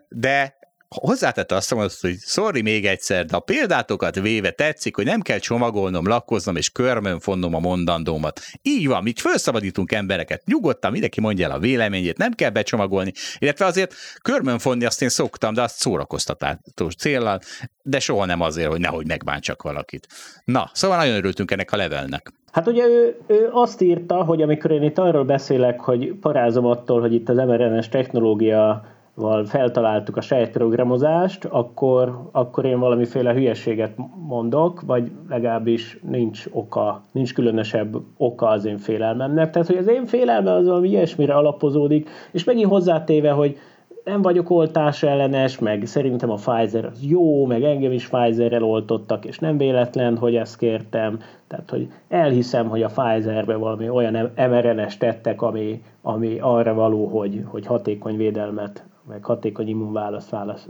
de 0.09 0.56
hozzátette 0.95 1.55
azt 1.55 1.73
mondta, 1.73 1.95
hogy 2.01 2.17
sorry 2.17 2.61
még 2.61 2.85
egyszer, 2.85 3.25
de 3.25 3.35
a 3.35 3.39
példátokat 3.39 4.19
véve 4.19 4.51
tetszik, 4.51 4.95
hogy 4.95 5.05
nem 5.05 5.21
kell 5.21 5.37
csomagolnom, 5.37 6.07
lakkoznom 6.07 6.55
és 6.55 6.69
körmön 6.69 7.19
fonnom 7.19 7.55
a 7.55 7.59
mondandómat. 7.59 8.39
Így 8.61 8.87
van, 8.87 9.03
mi 9.03 9.13
felszabadítunk 9.15 9.91
embereket, 9.91 10.45
nyugodtan 10.45 10.91
mindenki 10.91 11.21
mondja 11.21 11.45
el 11.45 11.55
a 11.55 11.59
véleményét, 11.59 12.17
nem 12.17 12.31
kell 12.31 12.49
becsomagolni, 12.49 13.11
illetve 13.37 13.65
azért 13.65 13.93
körmön 14.21 14.59
fonni 14.59 14.85
azt 14.85 15.01
én 15.01 15.09
szoktam, 15.09 15.53
de 15.53 15.61
azt 15.61 15.75
szórakoztató 15.75 16.89
célral, 16.97 17.39
de 17.81 17.99
soha 17.99 18.25
nem 18.25 18.41
azért, 18.41 18.69
hogy 18.69 18.79
nehogy 18.79 19.07
megbántsak 19.07 19.61
valakit. 19.61 20.07
Na, 20.45 20.69
szóval 20.73 20.97
nagyon 20.97 21.15
örültünk 21.15 21.51
ennek 21.51 21.71
a 21.71 21.77
levelnek. 21.77 22.31
Hát 22.51 22.67
ugye 22.67 22.85
ő, 22.85 23.17
ő 23.27 23.49
azt 23.51 23.81
írta, 23.81 24.23
hogy 24.23 24.41
amikor 24.41 24.71
én 24.71 24.83
itt 24.83 24.97
arról 24.97 25.23
beszélek, 25.23 25.79
hogy 25.79 26.13
parázom 26.21 26.65
attól, 26.65 27.01
hogy 27.01 27.13
itt 27.13 27.29
az 27.29 27.35
mRNS 27.35 27.89
technológia 27.89 28.85
val 29.17 29.45
feltaláltuk 29.45 30.17
a 30.17 30.21
sejtprogramozást, 30.21 31.45
akkor, 31.45 32.21
akkor 32.31 32.65
én 32.65 32.79
valamiféle 32.79 33.33
hülyeséget 33.33 33.91
mondok, 34.27 34.81
vagy 34.81 35.11
legalábbis 35.29 35.99
nincs 36.09 36.45
oka, 36.51 37.01
nincs 37.11 37.33
különösebb 37.33 37.95
oka 38.17 38.47
az 38.47 38.65
én 38.65 38.77
félelmemnek. 38.77 39.49
Tehát, 39.51 39.67
hogy 39.67 39.77
az 39.77 39.87
én 39.87 40.05
félelmem 40.05 40.55
az 40.55 40.65
valami 40.67 40.89
ilyesmire 40.89 41.33
alapozódik, 41.33 42.09
és 42.31 42.43
megint 42.43 42.69
hozzátéve, 42.69 43.31
hogy 43.31 43.57
nem 44.03 44.21
vagyok 44.21 44.49
oltás 44.49 45.03
ellenes, 45.03 45.59
meg 45.59 45.85
szerintem 45.85 46.29
a 46.29 46.35
Pfizer 46.35 46.85
az 46.85 47.05
jó, 47.05 47.45
meg 47.45 47.63
engem 47.63 47.91
is 47.91 48.07
Pfizerrel 48.07 48.63
oltottak, 48.63 49.25
és 49.25 49.39
nem 49.39 49.57
véletlen, 49.57 50.17
hogy 50.17 50.35
ezt 50.35 50.57
kértem. 50.57 51.19
Tehát, 51.47 51.69
hogy 51.69 51.91
elhiszem, 52.07 52.67
hogy 52.67 52.83
a 52.83 52.91
Pfizerbe 52.95 53.55
valami 53.55 53.89
olyan 53.89 54.31
mRNS 54.35 54.97
tettek, 54.97 55.41
ami, 55.41 55.81
ami 56.01 56.37
arra 56.39 56.73
való, 56.73 57.05
hogy, 57.05 57.43
hogy 57.45 57.65
hatékony 57.65 58.17
védelmet 58.17 58.85
meg 59.09 59.23
hatékony 59.23 59.67
immunválaszt 59.67 60.29
válasz, 60.29 60.67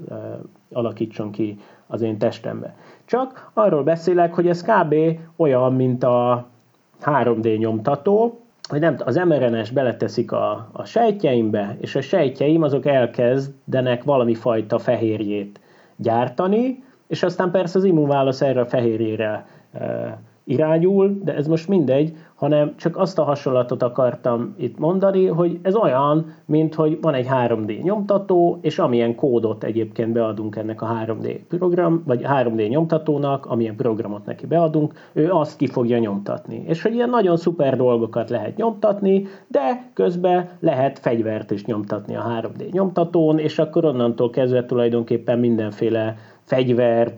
alakítson 0.72 1.32
ki 1.32 1.58
az 1.88 2.02
én 2.02 2.18
testembe. 2.18 2.76
Csak 3.06 3.52
arról 3.54 3.84
beszélek, 3.84 4.34
hogy 4.34 4.48
ez 4.48 4.62
kb. 4.62 4.96
olyan, 5.36 5.74
mint 5.74 6.04
a 6.04 6.48
3D 7.04 7.58
nyomtató, 7.58 8.40
hogy 8.70 8.80
nem, 8.80 8.96
az 9.06 9.16
mRNS 9.16 9.72
beleteszik 9.72 10.32
a, 10.32 10.70
a 10.72 10.86
sejtjeimbe, 10.86 11.78
és 11.80 11.96
a 11.96 12.02
sejtjeim 12.02 12.62
azok 12.62 12.86
elkezdenek 12.86 14.04
valami 14.04 14.34
fajta 14.34 14.80
fehérjét 14.80 15.60
gyártani, 15.96 16.84
és 17.08 17.24
aztán 17.24 17.52
persze 17.52 17.78
az 17.78 17.84
immunválasz 17.84 18.42
erre 18.42 18.62
a 18.62 18.66
fehérjére 18.66 19.48
e, 19.74 20.18
irányul, 20.44 21.20
de 21.24 21.36
ez 21.36 21.48
most 21.48 21.68
mindegy, 21.68 22.16
hanem 22.38 22.76
csak 22.76 22.98
azt 22.98 23.20
a 23.20 23.24
hasonlatot 23.24 23.84
akartam 23.84 24.56
itt 24.58 24.78
mondani, 24.78 25.26
hogy 25.26 25.60
ez 25.62 25.76
olyan, 25.76 26.34
mint 26.46 26.76
hogy 26.76 26.98
van 27.02 27.14
egy 27.14 27.28
3D 27.30 27.84
nyomtató, 27.84 28.60
és 28.62 28.80
amilyen 28.80 29.16
kódot 29.16 29.64
egyébként 29.64 30.12
beadunk 30.12 30.56
ennek 30.56 30.82
a 30.82 30.88
3D 31.06 31.40
program, 31.48 32.04
vagy 32.06 32.22
3D 32.24 32.70
nyomtatónak, 32.70 33.46
amilyen 33.46 33.76
programot 33.76 34.26
neki 34.26 34.46
beadunk, 34.46 34.94
ő 35.14 35.32
azt 35.32 35.58
ki 35.58 35.68
fogja 35.68 35.98
nyomtatni. 35.98 36.64
És 36.68 36.82
hogy 36.82 36.94
ilyen 36.94 37.10
nagyon 37.10 37.38
szuper 37.38 37.78
dolgokat 37.78 38.30
lehet 38.30 38.58
nyomtatni, 38.58 39.28
de 39.48 39.90
közben 39.94 40.50
lehet 40.60 41.00
fegyvert 41.00 41.52
is 41.52 41.66
nyomtatni 41.66 42.16
a 42.16 42.26
3D 42.42 42.72
nyomtatón, 42.72 43.40
és 43.40 43.60
akkor 43.60 43.86
onnantól 43.86 44.30
kezdve 44.30 44.66
tulajdonképpen 44.66 45.40
mindenféle 45.40 46.16
fegyver, 46.44 47.14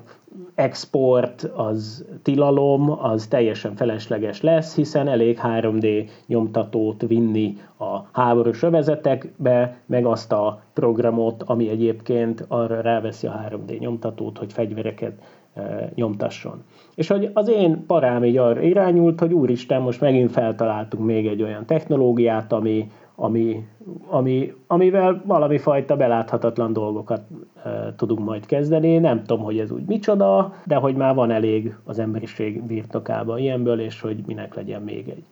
export, 0.60 1.44
az 1.56 2.06
tilalom, 2.22 2.92
az 2.92 3.28
teljesen 3.28 3.76
felesleges 3.76 4.42
lesz, 4.42 4.76
hiszen 4.76 5.08
elég 5.08 5.40
3D 5.44 6.10
nyomtatót 6.26 7.02
vinni 7.08 7.58
a 7.78 8.00
háborús 8.12 8.64
övezetekbe, 8.64 9.78
meg 9.86 10.06
azt 10.06 10.32
a 10.32 10.62
programot, 10.74 11.44
ami 11.44 11.70
egyébként 11.70 12.46
arra 12.48 12.82
ráveszi 12.82 13.28
a 13.28 13.46
3D 13.50 13.80
nyomtatót, 13.80 14.38
hogy 14.38 14.54
fegyvereket 14.54 15.22
e, 15.54 15.92
nyomtasson. 15.96 16.64
És 16.96 17.08
hogy 17.08 17.30
az 17.34 17.50
én 17.50 17.86
parám 17.86 18.24
így 18.24 18.38
arra 18.38 18.62
irányult, 18.62 19.20
hogy 19.20 19.34
úristen, 19.34 19.82
most 19.82 20.02
megint 20.02 20.32
feltaláltunk 20.32 21.06
még 21.06 21.28
egy 21.28 21.42
olyan 21.42 21.66
technológiát, 21.66 22.52
ami, 22.54 22.92
ami, 23.22 23.68
ami, 24.08 24.54
amivel 24.68 25.22
valami 25.26 25.58
fajta 25.58 25.96
beláthatatlan 25.96 26.74
dolgokat 26.74 27.22
e, 27.64 27.94
tudunk 27.98 28.20
majd 28.20 28.46
kezdeni. 28.46 28.98
Nem 28.98 29.24
tudom, 29.24 29.44
hogy 29.44 29.60
ez 29.60 29.72
úgy 29.72 29.86
micsoda, 29.86 30.54
de 30.66 30.76
hogy 30.76 30.96
már 30.96 31.16
van 31.16 31.32
elég 31.32 31.76
az 31.84 32.00
emberiség 32.00 32.64
birtokában 32.64 33.38
ilyenből, 33.40 33.80
és 33.80 34.02
hogy 34.02 34.24
minek 34.26 34.56
legyen 34.56 34.82
még 34.82 35.10
egy. 35.10 35.24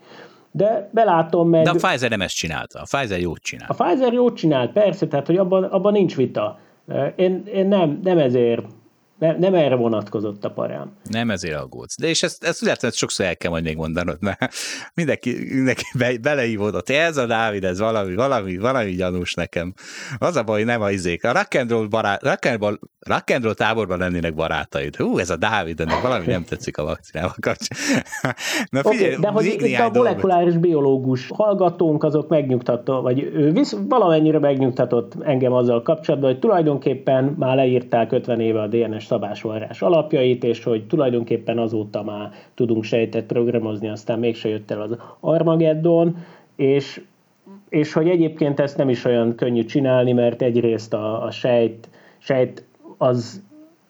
De 0.52 0.90
belátom 0.94 1.50
meg... 1.50 1.64
De 1.64 1.70
a 1.70 1.74
Pfizer 1.74 2.10
nem 2.10 2.22
ezt 2.22 2.36
csinálta. 2.36 2.80
A 2.80 2.84
Pfizer 2.84 3.20
jót 3.20 3.42
csinált. 3.42 3.70
A 3.70 3.84
Pfizer 3.84 4.14
jót 4.14 4.36
csinált, 4.36 4.72
persze, 4.72 5.08
tehát 5.08 5.26
hogy 5.26 5.38
abban, 5.38 5.64
abban 5.64 5.92
nincs 5.92 6.16
vita. 6.16 6.60
Én, 7.16 7.44
én 7.54 7.68
nem, 7.68 8.00
nem 8.04 8.18
ezért 8.18 8.66
nem, 9.20 9.38
nem 9.40 9.54
erre 9.54 9.76
vonatkozott 9.76 10.46
a 10.46 10.50
parám. 10.50 10.92
Nem 11.10 11.30
ezért 11.30 11.60
aggódsz. 11.60 11.98
De 11.98 12.08
és 12.08 12.24
ezt, 12.24 12.44
ezt 12.44 12.62
lehet, 12.62 12.82
hogy 12.82 12.94
sokszor 12.94 13.26
el 13.26 13.38
kell 13.38 13.52
majd 13.52 13.64
még 13.64 13.76
mondanod, 13.76 14.18
mert 14.20 14.54
mindenki, 14.94 15.36
mindenki 15.54 15.84
be, 15.98 16.18
beleívódott. 16.18 16.90
Ez 16.90 17.18
a 17.18 17.26
Dávid, 17.26 17.64
ez 17.64 17.80
valami, 17.80 18.16
valami, 18.16 18.58
valami 18.58 18.92
gyanús 18.92 19.34
nekem. 19.34 19.74
Az 20.18 20.36
a 20.36 20.44
baj, 20.44 20.64
nem 20.64 20.82
a 20.82 20.92
izék. 20.92 21.24
A 21.24 21.32
rock 21.32 21.56
and 21.56 21.70
roll, 21.70 21.88
barát, 21.88 22.24
rock 22.24 22.46
and 22.46 22.60
roll, 22.60 22.80
rock 23.00 23.32
and 23.32 23.44
roll 23.44 23.54
táborban 23.54 23.98
lennének 23.98 24.34
barátaid. 24.34 24.96
Hú, 24.96 25.18
ez 25.18 25.30
a 25.30 25.36
Dávid, 25.36 25.80
ennek 25.80 26.02
valami 26.02 26.26
nem 26.26 26.44
tetszik 26.44 26.78
a 26.78 26.84
vakcinával 26.84 27.36
Na 28.70 28.82
figyelj, 28.84 29.16
okay, 29.16 29.22
de 29.22 29.28
hogy 29.28 29.46
itt 29.46 29.80
a 29.80 29.90
molekuláris 29.94 30.54
dolgot. 30.54 30.70
biológus 30.70 31.30
hallgatónk 31.34 32.04
azok 32.04 32.28
megnyugtató, 32.28 33.02
vagy 33.02 33.20
ő 33.34 33.52
visz, 33.52 33.78
valamennyire 33.88 34.40
megnyugtatott 34.40 35.14
engem 35.24 35.54
azzal 35.54 35.82
kapcsolatban, 35.82 36.30
hogy 36.32 36.40
tulajdonképpen 36.40 37.36
már 37.38 37.56
leírták 37.56 38.12
50 38.12 38.40
éve 38.40 38.62
a 38.62 38.68
DNS 38.68 39.07
szabásvarrás 39.08 39.82
alapjait, 39.82 40.44
és 40.44 40.64
hogy 40.64 40.88
tulajdonképpen 40.88 41.58
azóta 41.58 42.04
már 42.04 42.32
tudunk 42.54 42.84
sejtet 42.84 43.26
programozni, 43.26 43.90
aztán 43.90 44.20
mégse 44.20 44.50
jött 44.50 44.72
el 44.72 44.82
az 44.82 44.98
Armageddon, 45.20 46.18
és, 46.56 47.02
és 47.70 47.94
hogy 47.94 48.10
egyébként 48.10 48.60
ezt 48.60 48.78
nem 48.78 48.90
is 48.90 49.06
olyan 49.06 49.36
könnyű 49.36 49.66
csinálni, 49.66 50.12
mert 50.12 50.42
egyrészt 50.42 50.94
a, 50.94 51.24
a 51.24 51.32
sejt, 51.32 51.90
sejt 52.18 52.66
az 52.98 53.44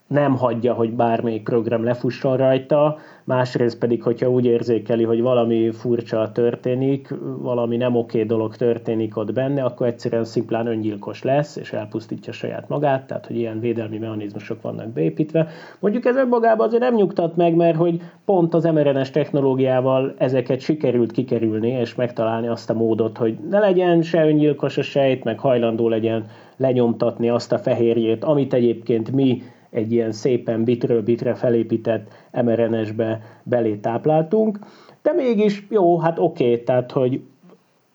nem 0.08 0.36
hagyja, 0.36 0.74
hogy 0.74 0.92
bármelyik 0.92 1.44
program 1.44 1.84
lefusson 1.84 2.38
rajta, 2.38 2.98
másrészt 3.24 3.78
pedig, 3.78 4.04
hogyha 4.04 4.30
úgy 4.30 4.46
érzékeli, 4.46 5.04
hogy 5.04 5.22
valami 5.22 5.72
furcsa 5.72 6.32
történik, 6.32 7.14
valami 7.40 7.78
nem 7.78 7.96
oké 7.96 8.24
dolog 8.24 8.56
történik 8.56 9.18
ott 9.18 9.34
benne, 9.34 9.64
akkor 9.64 9.88
egyszerűen 9.88 10.24
szimplán 10.24 10.68
öngyilkos 10.68 11.24
lesz, 11.24 11.56
és 11.56 11.74
elpusztítja 11.74 12.34
saját 12.34 12.70
magát, 12.70 13.08
tehát 13.08 13.26
hogy 13.26 13.38
ilyen 13.38 13.60
védelmi 13.60 13.98
mechanizmusok 13.98 14.62
vannak 14.62 14.88
beépítve. 14.88 15.48
Mondjuk 15.80 16.06
ez 16.06 16.16
önmagában 16.16 16.68
azért 16.68 16.82
nem 16.82 16.96
nyugtat 16.96 17.36
meg, 17.36 17.56
mert 17.56 17.78
hogy 17.78 18.02
pont 18.26 18.54
az 18.54 18.64
mRNS 18.64 19.12
technológiával 19.12 20.14
ezeket 20.18 20.60
sikerült 20.60 21.12
kikerülni, 21.12 21.70
és 21.70 21.96
megtalálni 21.96 22.48
azt 22.48 22.70
a 22.70 22.74
módot, 22.74 23.18
hogy 23.18 23.38
ne 23.50 23.60
legyen 23.60 24.02
se 24.02 24.28
öngyilkos 24.28 24.78
a 24.78 24.82
sejt, 24.82 25.24
meg 25.24 25.40
hajlandó 25.40 25.90
legyen 25.90 26.26
lenyomtatni 26.58 27.30
azt 27.30 27.52
a 27.52 27.58
fehérjét, 27.58 28.24
amit 28.24 28.54
egyébként 28.54 29.12
mi 29.12 29.42
egy 29.70 29.92
ilyen 29.92 30.12
szépen 30.12 30.64
bitről 30.64 31.02
bitre 31.02 31.34
felépített 31.34 32.14
mRNS-be 32.44 33.22
belé 33.44 33.76
tápláltunk, 33.76 34.60
de 35.02 35.14
mégis 35.14 35.66
jó, 35.70 36.00
hát 36.00 36.20
oké, 36.20 36.44
okay, 36.52 36.64
tehát 36.64 36.92
hogy 36.92 37.22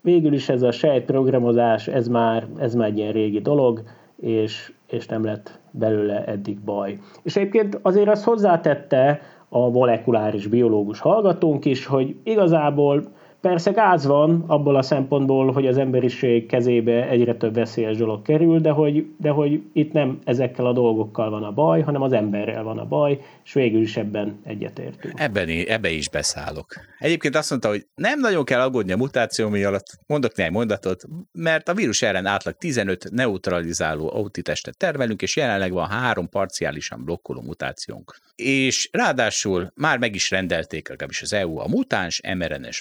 végül 0.01 0.33
is 0.33 0.49
ez 0.49 0.63
a 0.63 0.73
sejtprogramozás, 0.73 1.89
ez 1.89 2.09
már, 2.09 2.47
ez 2.59 2.75
már 2.75 2.89
egy 2.89 2.99
ilyen 2.99 3.13
régi 3.13 3.41
dolog, 3.41 3.83
és, 4.21 4.73
és 4.87 5.07
nem 5.07 5.25
lett 5.25 5.61
belőle 5.71 6.25
eddig 6.25 6.61
baj. 6.61 6.99
És 7.23 7.37
egyébként 7.37 7.79
azért 7.83 8.09
azt 8.09 8.25
hozzátette 8.25 9.21
a 9.49 9.71
molekuláris 9.71 10.47
biológus 10.47 11.01
hallgatónk 11.01 11.65
is, 11.65 11.87
hogy 11.87 12.17
igazából 12.23 13.03
Persze 13.43 13.71
gáz 13.71 14.07
van 14.07 14.45
abból 14.47 14.77
a 14.77 14.83
szempontból, 14.83 15.53
hogy 15.53 15.67
az 15.67 15.79
emberiség 15.79 16.47
kezébe 16.47 17.09
egyre 17.09 17.35
több 17.35 17.55
veszélyes 17.55 17.97
dolog 17.97 18.23
kerül, 18.23 18.61
de 18.61 18.71
hogy, 18.71 19.07
de 19.17 19.31
hogy 19.31 19.63
itt 19.73 19.93
nem 19.93 20.19
ezekkel 20.25 20.67
a 20.67 20.73
dolgokkal 20.73 21.31
van 21.31 21.43
a 21.43 21.53
baj, 21.53 21.81
hanem 21.81 22.03
az 22.03 22.13
emberrel 22.13 22.63
van 22.63 22.79
a 22.79 22.85
baj, 22.85 23.21
és 23.45 23.53
végül 23.53 23.81
is 23.81 23.97
ebben 23.97 24.41
egyetértünk. 24.45 25.21
Ebben, 25.21 25.49
ebbe 25.49 25.91
is 25.91 26.09
beszállok. 26.09 26.75
Egyébként 26.99 27.37
azt 27.37 27.51
mondta, 27.51 27.69
hogy 27.69 27.87
nem 27.95 28.21
nagyon 28.21 28.45
kell 28.45 28.61
aggódni 28.61 28.93
a 28.93 28.97
mutáció 28.97 29.49
miatt, 29.49 29.87
mondok 30.07 30.37
néhány 30.37 30.53
mondatot, 30.53 31.05
mert 31.33 31.69
a 31.69 31.75
vírus 31.75 32.03
ellen 32.03 32.27
átlag 32.27 32.55
15 32.55 33.11
neutralizáló 33.11 34.13
autitestet 34.13 34.77
termelünk, 34.77 35.23
és 35.23 35.37
jelenleg 35.37 35.73
van 35.73 35.89
három 35.89 36.29
parciálisan 36.29 37.05
blokkoló 37.05 37.41
mutációnk. 37.41 38.17
És 38.35 38.89
ráadásul 38.93 39.73
már 39.75 39.99
meg 39.99 40.15
is 40.15 40.31
rendelték 40.31 40.89
legalábbis 40.89 41.23
az 41.23 41.33
EU 41.33 41.59
a 41.59 41.69
mutáns 41.69 42.21
mRNS 42.35 42.81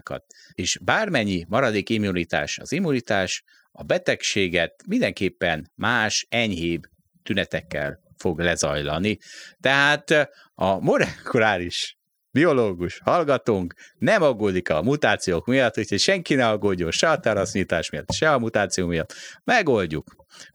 vakcinákat, 0.00 0.24
és 0.54 0.78
bármennyi 0.84 1.44
maradék 1.48 1.88
immunitás 1.88 2.58
az 2.58 2.72
immunitás, 2.72 3.42
a 3.72 3.82
betegséget 3.82 4.74
mindenképpen 4.86 5.70
más, 5.74 6.26
enyhébb 6.28 6.82
tünetekkel 7.22 8.00
fog 8.16 8.40
lezajlani. 8.40 9.18
Tehát 9.60 10.10
a 10.54 10.80
molekuláris 10.80 11.98
biológus 12.32 13.00
hallgatónk 13.04 13.74
nem 13.98 14.22
aggódik 14.22 14.70
a 14.70 14.82
mutációk 14.82 15.46
miatt, 15.46 15.78
úgyhogy 15.78 15.98
senki 15.98 16.34
ne 16.34 16.48
aggódjon 16.48 16.90
se 16.90 17.08
a 17.08 17.18
terasznyitás 17.18 17.90
miatt, 17.90 18.12
se 18.12 18.32
a 18.32 18.38
mutáció 18.38 18.86
miatt. 18.86 19.12
Megoldjuk. 19.44 20.04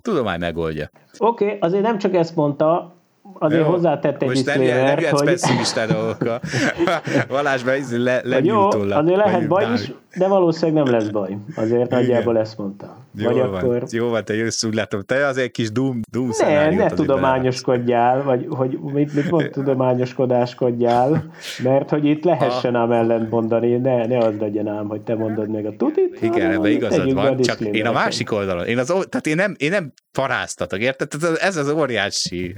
Tudomány 0.02 0.39
megoldja. 0.39 0.89
Oké, 1.18 1.46
okay, 1.46 1.58
azért 1.60 1.84
nem 1.84 1.98
csak 1.98 2.16
ezt 2.16 2.36
mondta, 2.36 2.95
azért 3.34 3.62
jó, 3.62 3.70
hozzátett 3.70 4.22
egy 4.22 4.28
Most 4.28 4.46
nem, 4.46 4.62
nem 4.62 4.98
hogy... 5.12 5.26
pessimista 5.26 5.86
dolgokkal. 5.86 6.40
Valásban 7.28 7.76
le, 7.98 8.22
Jó, 8.44 8.70
azért 8.92 9.16
lehet 9.16 9.48
baj 9.48 9.66
is, 9.74 9.92
de 10.18 10.28
valószínűleg 10.28 10.84
nem 10.84 10.93
lesz 10.93 11.07
baj. 11.07 11.38
Azért 11.55 11.86
Igen. 11.86 11.88
nagyjából 11.99 12.38
ezt 12.39 12.57
mondta. 12.57 12.97
Jó 13.18 13.26
vagy 13.26 13.38
van, 13.38 13.53
akkor... 13.53 13.84
jó 13.91 14.09
van, 14.09 14.26
te 14.26 14.34
jössz, 14.34 14.63
úgy 14.63 14.74
látom. 14.74 15.01
Te 15.01 15.26
az 15.26 15.38
egy 15.38 15.51
kis 15.51 15.72
doom, 15.72 15.99
doom 16.11 16.30
Ne, 16.39 16.70
ne 16.70 16.89
tudományoskodjál, 16.89 18.24
vagy 18.24 18.45
hogy 18.49 18.80
mit, 18.82 19.13
mit 19.13 19.30
mond 19.30 19.49
tudományoskodáskodjál, 19.59 21.32
mert 21.63 21.89
hogy 21.89 22.05
itt 22.05 22.24
lehessen 22.24 22.76
ám 22.76 22.91
ellent 22.91 23.30
mondani, 23.30 23.78
ne, 23.78 24.05
ne 24.05 24.18
az 24.18 24.34
legyen 24.39 24.68
ám, 24.68 24.88
hogy 24.88 25.01
te 25.01 25.16
mondod 25.16 25.49
meg 25.49 25.66
a 25.66 25.76
tutit. 25.78 26.22
Igen, 26.22 26.51
ebben 26.51 26.72
igazad 26.72 27.13
van, 27.13 27.41
csak 27.41 27.59
én 27.59 27.86
a 27.86 27.91
másik 27.91 28.32
oldalon, 28.32 28.66
én, 28.66 28.78
az, 28.78 28.88
tehát 28.88 29.28
én 29.28 29.36
nem, 29.36 29.55
én 29.57 29.70
nem 29.70 29.93
paráztatok, 30.11 30.80
érted? 30.80 31.07
Tehát 31.07 31.38
ez 31.38 31.55
az 31.55 31.70
óriási 31.72 32.55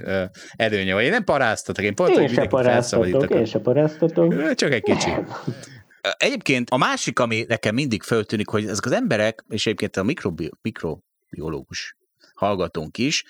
előnye, 0.55 0.93
vagy 0.93 1.03
én 1.03 1.11
nem 1.11 1.23
paráztatok, 1.23 1.85
én 1.85 1.95
pont, 1.95 2.09
én 2.09 2.19
hogy 2.19 2.29
se 2.29 2.47
paráztatok, 2.47 3.29
én 3.29 3.45
se 3.45 3.59
paráztatok. 3.59 4.53
Csak 4.53 4.71
egy 4.71 4.83
kicsi. 4.83 5.09
Egyébként 6.17 6.69
a 6.69 6.77
másik, 6.77 7.19
ami 7.19 7.45
nekem 7.47 7.73
mindig 7.75 8.03
föltűnik, 8.03 8.47
hogy 8.47 8.67
ezek 8.67 8.85
az 8.85 8.91
emberek, 8.91 9.43
és 9.49 9.65
egyébként 9.65 9.97
a 9.97 10.03
mikrobi- 10.03 10.51
mikrobiológus 10.61 11.95
hallgatónk 12.33 12.97
is, 12.97 13.23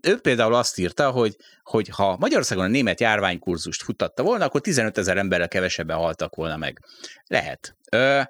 ő 0.00 0.18
például 0.20 0.54
azt 0.54 0.78
írta, 0.78 1.10
hogy, 1.10 1.36
hogy 1.62 1.88
ha 1.88 2.16
Magyarországon 2.16 2.64
a 2.64 2.68
német 2.68 3.00
járványkurzust 3.00 3.82
futtatta 3.82 4.22
volna, 4.22 4.44
akkor 4.44 4.60
15 4.60 4.98
ezer 4.98 5.16
emberrel 5.16 5.48
kevesebben 5.48 5.96
haltak 5.96 6.34
volna 6.34 6.56
meg. 6.56 6.80
Lehet. 7.26 7.76
Ö, 7.90 8.20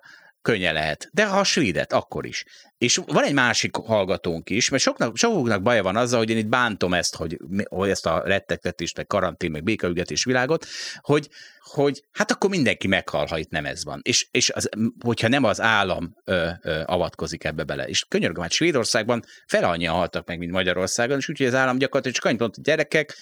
könnyen 0.42 0.72
lehet. 0.72 1.08
De 1.12 1.26
ha 1.26 1.38
a 1.38 1.44
svédet, 1.44 1.92
akkor 1.92 2.26
is. 2.26 2.44
És 2.78 3.00
van 3.06 3.24
egy 3.24 3.32
másik 3.32 3.76
hallgatónk 3.76 4.50
is, 4.50 4.68
mert 4.68 4.82
soknak, 4.82 5.16
sokaknak 5.16 5.62
baja 5.62 5.82
van 5.82 5.96
azzal, 5.96 6.18
hogy 6.18 6.30
én 6.30 6.36
itt 6.36 6.46
bántom 6.46 6.94
ezt, 6.94 7.16
hogy, 7.16 7.38
hogy 7.68 7.90
ezt 7.90 8.06
a 8.06 8.22
rettegtetést, 8.24 8.96
meg 8.96 9.06
karantén, 9.06 9.50
meg 9.50 9.62
békaügetés 9.62 10.24
világot, 10.24 10.66
hogy, 11.00 11.28
hogy 11.68 12.02
hát 12.12 12.30
akkor 12.30 12.50
mindenki 12.50 12.86
meghal, 12.86 13.26
ha 13.26 13.38
itt 13.38 13.50
nem 13.50 13.64
ez 13.64 13.84
van. 13.84 14.00
És, 14.02 14.28
és 14.30 14.50
az, 14.50 14.68
hogyha 15.04 15.28
nem 15.28 15.44
az 15.44 15.60
állam 15.60 16.14
ö, 16.24 16.48
ö, 16.62 16.82
avatkozik 16.84 17.44
ebbe 17.44 17.64
bele. 17.64 17.84
És 17.84 18.04
könyörgöm, 18.08 18.42
hát 18.42 18.52
Svédországban 18.52 19.22
fel 19.46 19.64
annyian 19.64 19.94
haltak 19.94 20.26
meg, 20.26 20.38
mint 20.38 20.52
Magyarországon, 20.52 21.18
és 21.18 21.28
úgyhogy 21.28 21.46
az 21.46 21.54
állam 21.54 21.78
gyakorlatilag 21.78 22.16
csak 22.16 22.24
annyit 22.24 22.40
mondta, 22.40 22.60
gyerekek, 22.62 23.16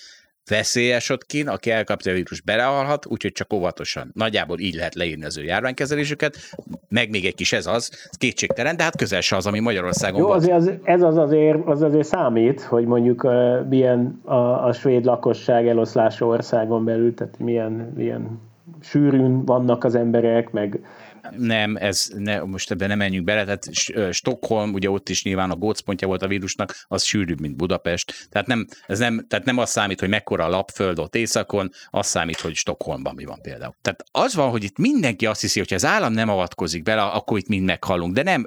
veszélyes 0.48 1.10
ott 1.10 1.26
kin, 1.26 1.48
aki 1.48 1.70
elkapja 1.70 2.12
a 2.12 2.14
vírus 2.14 2.40
belehalhat, 2.40 3.06
úgyhogy 3.06 3.32
csak 3.32 3.52
óvatosan. 3.52 4.10
Nagyjából 4.14 4.58
így 4.58 4.74
lehet 4.74 4.94
leírni 4.94 5.24
az 5.24 5.38
ő 5.38 5.42
járványkezelésüket, 5.42 6.36
meg 6.88 7.10
még 7.10 7.24
egy 7.24 7.34
kis 7.34 7.52
ez 7.52 7.66
az, 7.66 8.10
kétségtelen, 8.18 8.76
de 8.76 8.82
hát 8.82 8.96
közel 8.96 9.20
se 9.20 9.36
az, 9.36 9.46
ami 9.46 9.60
Magyarországon 9.60 10.20
Jó, 10.20 10.30
azért 10.30 10.56
az, 10.56 10.72
ez 10.82 11.02
az 11.02 11.16
azért, 11.16 11.66
az 11.66 11.82
azért 11.82 12.06
számít, 12.06 12.60
hogy 12.60 12.84
mondjuk 12.84 13.24
uh, 13.24 13.68
milyen 13.68 14.20
a, 14.24 14.66
a 14.66 14.72
svéd 14.72 15.04
lakosság 15.04 15.68
eloszlása 15.68 16.26
országon 16.26 16.84
belül, 16.84 17.14
tehát 17.14 17.38
milyen, 17.38 17.92
milyen 17.96 18.40
sűrűn 18.80 19.44
vannak 19.44 19.84
az 19.84 19.94
emberek, 19.94 20.50
meg 20.50 20.80
nem, 21.36 21.76
ez 21.76 22.10
ne, 22.16 22.40
most 22.40 22.70
ebben 22.70 22.88
nem 22.88 22.98
menjünk 22.98 23.24
bele, 23.24 23.44
tehát 23.44 23.68
Stockholm, 24.14 24.72
ugye 24.72 24.90
ott 24.90 25.08
is 25.08 25.24
nyilván 25.24 25.50
a 25.50 25.56
gócpontja 25.56 26.06
volt 26.06 26.22
a 26.22 26.28
vírusnak, 26.28 26.84
az 26.88 27.02
sűrűbb, 27.02 27.40
mint 27.40 27.56
Budapest. 27.56 28.28
Tehát 28.30 28.46
nem, 28.46 28.66
ez 28.86 28.98
nem, 28.98 29.26
tehát 29.28 29.44
nem 29.44 29.58
az 29.58 29.70
számít, 29.70 30.00
hogy 30.00 30.08
mekkora 30.08 30.44
a 30.44 30.48
lapföld 30.48 30.98
ott 30.98 31.14
északon, 31.14 31.70
az 31.90 32.06
számít, 32.06 32.40
hogy 32.40 32.54
Stockholmban 32.54 33.14
mi 33.14 33.24
van 33.24 33.40
például. 33.40 33.74
Tehát 33.82 34.04
az 34.10 34.34
van, 34.34 34.50
hogy 34.50 34.64
itt 34.64 34.78
mindenki 34.78 35.26
azt 35.26 35.40
hiszi, 35.40 35.58
hogy 35.58 35.74
az 35.74 35.84
állam 35.84 36.12
nem 36.12 36.28
avatkozik 36.28 36.82
bele, 36.82 37.02
akkor 37.02 37.38
itt 37.38 37.48
mind 37.48 37.64
meghalunk, 37.64 38.14
de 38.14 38.22
nem, 38.22 38.46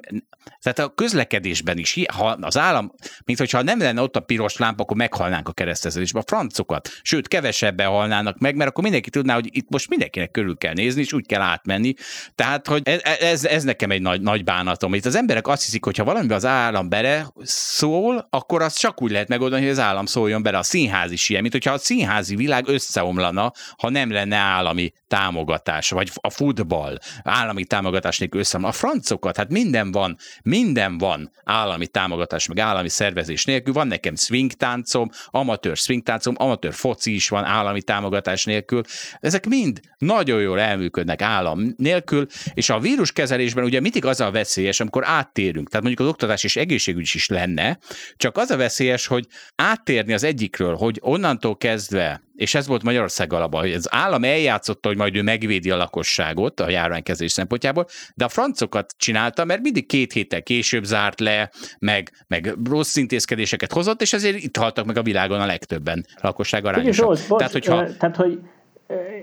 tehát 0.60 0.78
a 0.78 0.94
közlekedésben 0.94 1.78
is, 1.78 2.04
ha 2.12 2.26
az 2.40 2.58
állam, 2.58 2.92
mint 3.24 3.38
hogyha 3.38 3.62
nem 3.62 3.78
lenne 3.78 4.02
ott 4.02 4.16
a 4.16 4.20
piros 4.20 4.56
lámpa, 4.56 4.82
akkor 4.82 4.96
meghalnánk 4.96 5.48
a 5.48 5.52
kereszteződésben. 5.52 6.22
A 6.22 6.24
francokat, 6.28 6.88
sőt, 7.02 7.28
kevesebben 7.28 7.88
halnának 7.88 8.38
meg, 8.38 8.56
mert 8.56 8.70
akkor 8.70 8.82
mindenki 8.82 9.10
tudná, 9.10 9.34
hogy 9.34 9.48
itt 9.50 9.68
most 9.68 9.88
mindenkinek 9.88 10.30
körül 10.30 10.56
kell 10.56 10.72
nézni, 10.72 11.00
és 11.00 11.12
úgy 11.12 11.26
kell 11.26 11.40
átmenni. 11.40 11.94
Tehát, 12.34 12.66
hogy 12.70 12.82
ez, 12.84 13.00
ez, 13.20 13.44
ez 13.44 13.62
nekem 13.62 13.90
egy 13.90 14.02
nagy, 14.02 14.20
nagy 14.20 14.44
bánatom. 14.44 14.94
Itt 14.94 15.04
az 15.04 15.14
emberek 15.14 15.48
azt 15.48 15.64
hiszik, 15.64 15.84
hogy 15.84 15.96
ha 15.96 16.04
valamiben 16.04 16.36
az 16.36 16.44
állam 16.44 16.88
bele 16.88 17.32
szól, 17.42 18.26
akkor 18.30 18.62
az 18.62 18.74
csak 18.74 19.02
úgy 19.02 19.10
lehet 19.10 19.28
megoldani, 19.28 19.62
hogy 19.62 19.70
az 19.70 19.78
állam 19.78 20.06
szóljon 20.06 20.42
bele. 20.42 20.58
A 20.58 20.62
színház 20.62 21.10
is 21.10 21.28
ilyen, 21.28 21.40
mint 21.40 21.52
hogyha 21.54 21.72
a 21.72 21.78
színházi 21.78 22.36
világ 22.36 22.68
összeomlana, 22.68 23.52
ha 23.78 23.90
nem 23.90 24.10
lenne 24.10 24.36
állami 24.36 24.92
támogatás, 25.08 25.90
vagy 25.90 26.10
a 26.14 26.30
futball 26.30 26.98
állami 27.22 27.64
támogatás 27.64 28.18
nélkül 28.18 28.40
összeomlana. 28.40 28.74
A 28.74 28.78
francokat, 28.78 29.36
hát 29.36 29.48
minden 29.48 29.92
van, 29.92 30.16
minden 30.42 30.98
van 30.98 31.32
állami 31.44 31.86
támogatás, 31.86 32.46
meg 32.46 32.58
állami 32.58 32.88
szervezés 32.88 33.44
nélkül. 33.44 33.72
Van 33.72 33.86
nekem 33.86 34.16
swing 34.16 34.52
táncom, 34.52 35.10
amatőr 35.26 35.76
swing 35.76 36.02
táncom, 36.02 36.34
amatőr 36.38 36.74
foci 36.74 37.14
is 37.14 37.28
van 37.28 37.44
állami 37.44 37.82
támogatás 37.82 38.44
nélkül. 38.44 38.82
Ezek 39.20 39.46
mind 39.46 39.80
nagyon 39.98 40.40
jól 40.40 40.60
elműködnek 40.60 41.22
állam 41.22 41.74
nélkül, 41.76 42.26
és 42.60 42.70
a 42.70 42.78
víruskezelésben 42.78 43.64
ugye 43.64 43.80
mindig 43.80 44.04
az 44.04 44.20
a 44.20 44.30
veszélyes, 44.30 44.80
amikor 44.80 45.02
áttérünk, 45.06 45.68
tehát 45.68 45.86
mondjuk 45.86 46.06
az 46.06 46.12
oktatás 46.12 46.44
és 46.44 46.56
egészségügy 46.56 47.10
is 47.12 47.28
lenne, 47.28 47.78
csak 48.16 48.36
az 48.36 48.50
a 48.50 48.56
veszélyes, 48.56 49.06
hogy 49.06 49.26
áttérni 49.54 50.12
az 50.12 50.24
egyikről, 50.24 50.74
hogy 50.74 50.98
onnantól 51.00 51.56
kezdve 51.56 52.22
és 52.34 52.54
ez 52.54 52.66
volt 52.66 52.82
Magyarország 52.82 53.32
alapban, 53.32 53.60
hogy 53.60 53.72
az 53.72 53.94
állam 53.94 54.24
eljátszotta, 54.24 54.88
hogy 54.88 54.96
majd 54.96 55.16
ő 55.16 55.22
megvédi 55.22 55.70
a 55.70 55.76
lakosságot 55.76 56.60
a 56.60 56.70
járványkezés 56.70 57.32
szempontjából, 57.32 57.86
de 58.14 58.24
a 58.24 58.28
francokat 58.28 58.94
csinálta, 58.96 59.44
mert 59.44 59.60
mindig 59.60 59.86
két 59.86 60.12
héttel 60.12 60.42
később 60.42 60.84
zárt 60.84 61.20
le, 61.20 61.50
meg, 61.78 62.10
meg 62.26 62.54
rossz 62.64 62.96
intézkedéseket 62.96 63.72
hozott, 63.72 64.00
és 64.00 64.12
ezért 64.12 64.36
itt 64.36 64.56
haltak 64.56 64.84
meg 64.84 64.96
a 64.96 65.02
világon 65.02 65.40
a 65.40 65.46
legtöbben 65.46 66.06
lakosság 66.20 66.64
arányosan. 66.64 67.16
Tehát, 67.36 67.52
hogyha... 67.52 67.96
tehát, 67.98 68.16
hogy 68.16 68.38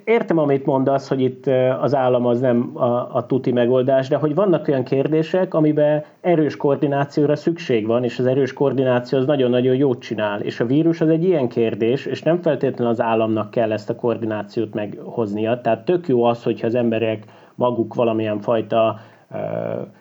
Értem, 0.03 0.37
amit 0.37 0.65
mondasz, 0.65 1.07
hogy 1.07 1.21
itt 1.21 1.47
az 1.81 1.95
állam 1.95 2.25
az 2.25 2.39
nem 2.39 2.71
a, 2.73 3.15
a 3.15 3.25
tuti 3.25 3.51
megoldás, 3.51 4.07
de 4.07 4.15
hogy 4.15 4.35
vannak 4.35 4.67
olyan 4.67 4.83
kérdések, 4.83 5.53
amiben 5.53 6.03
erős 6.21 6.55
koordinációra 6.57 7.35
szükség 7.35 7.87
van, 7.87 8.03
és 8.03 8.19
az 8.19 8.25
erős 8.25 8.53
koordináció 8.53 9.17
az 9.17 9.25
nagyon-nagyon 9.25 9.75
jót 9.75 10.01
csinál. 10.01 10.41
És 10.41 10.59
a 10.59 10.65
vírus 10.65 11.01
az 11.01 11.09
egy 11.09 11.23
ilyen 11.23 11.47
kérdés, 11.47 12.05
és 12.05 12.23
nem 12.23 12.41
feltétlenül 12.41 12.93
az 12.93 13.01
államnak 13.01 13.51
kell 13.51 13.71
ezt 13.71 13.89
a 13.89 13.95
koordinációt 13.95 14.73
meghoznia. 14.73 15.61
Tehát 15.61 15.85
tök 15.85 16.07
jó 16.07 16.23
az, 16.23 16.43
hogyha 16.43 16.67
az 16.67 16.75
emberek 16.75 17.23
maguk 17.55 17.93
valamilyen 17.93 18.39
fajta 18.39 18.99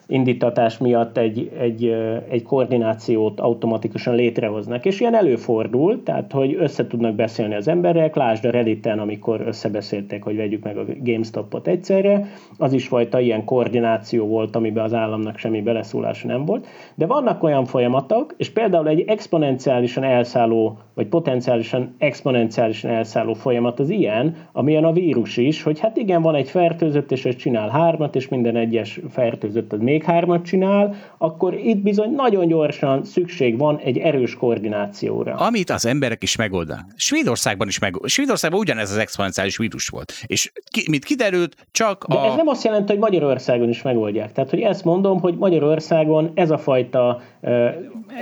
indítatás 0.08 0.78
miatt 0.78 1.16
egy, 1.16 1.50
egy, 1.58 1.96
egy 2.28 2.42
koordinációt 2.42 3.40
automatikusan 3.40 4.14
létrehoznak. 4.14 4.84
És 4.84 5.00
ilyen 5.00 5.14
előfordul, 5.14 6.02
tehát 6.02 6.32
hogy 6.32 6.56
össze 6.58 6.86
tudnak 6.86 7.14
beszélni 7.14 7.54
az 7.54 7.68
emberek, 7.68 8.14
lásd 8.16 8.44
a 8.44 8.50
Redditen, 8.50 8.98
amikor 8.98 9.40
összebeszéltek, 9.46 10.22
hogy 10.22 10.36
vegyük 10.36 10.62
meg 10.62 10.76
a 10.76 10.84
GameStop-ot 11.00 11.66
egyszerre, 11.66 12.26
az 12.58 12.72
is 12.72 12.86
fajta 12.88 13.20
ilyen 13.20 13.44
koordináció 13.44 14.26
volt, 14.26 14.56
amiben 14.56 14.84
az 14.84 14.94
államnak 14.94 15.38
semmi 15.38 15.62
beleszólása 15.62 16.26
nem 16.26 16.44
volt. 16.44 16.66
De 16.94 17.06
vannak 17.06 17.42
olyan 17.42 17.64
folyamatok, 17.64 18.34
és 18.36 18.50
például 18.50 18.88
egy 18.88 19.04
exponenciálisan 19.06 20.04
elszálló, 20.04 20.78
vagy 20.94 21.06
potenciálisan 21.06 21.94
exponenciálisan 21.98 22.90
elszálló 22.90 23.34
folyamat 23.34 23.80
az 23.80 23.90
ilyen, 23.90 24.36
amilyen 24.52 24.84
a 24.84 24.92
vírus 24.92 25.36
is, 25.36 25.62
hogy 25.62 25.78
hát 25.80 25.96
igen, 25.96 26.22
van 26.22 26.34
egy 26.34 26.50
fertőzött, 26.50 27.12
és 27.12 27.24
ez 27.24 27.36
csinál 27.36 27.68
hármat, 27.68 28.16
és 28.16 28.28
minden 28.28 28.56
egyes 28.56 29.00
fertőzött 29.08 29.72
az 29.72 29.80
még 29.80 29.95
hármat 30.04 30.44
csinál, 30.44 30.94
akkor 31.18 31.54
itt 31.54 31.78
bizony 31.78 32.10
nagyon 32.10 32.46
gyorsan 32.46 33.04
szükség 33.04 33.58
van 33.58 33.78
egy 33.78 33.98
erős 33.98 34.34
koordinációra. 34.34 35.34
Amit 35.34 35.70
az 35.70 35.86
emberek 35.86 36.22
is 36.22 36.36
megoldanak. 36.36 36.84
Svédországban 36.96 37.68
is 37.68 37.78
meg. 37.78 37.94
Svédországban 38.04 38.60
ugyanez 38.60 38.90
az 38.90 38.96
exponenciális 38.96 39.56
vírus 39.56 39.88
volt. 39.88 40.12
És 40.26 40.52
ki, 40.70 40.84
mint 40.90 41.04
kiderült, 41.04 41.66
csak 41.70 42.06
De 42.08 42.14
a... 42.14 42.26
ez 42.26 42.34
nem 42.34 42.48
azt 42.48 42.64
jelenti, 42.64 42.92
hogy 42.92 43.00
Magyarországon 43.00 43.68
is 43.68 43.82
megoldják. 43.82 44.32
Tehát, 44.32 44.50
hogy 44.50 44.60
ezt 44.60 44.84
mondom, 44.84 45.20
hogy 45.20 45.36
Magyarországon 45.36 46.30
ez 46.34 46.50
a 46.50 46.58
fajta 46.58 47.20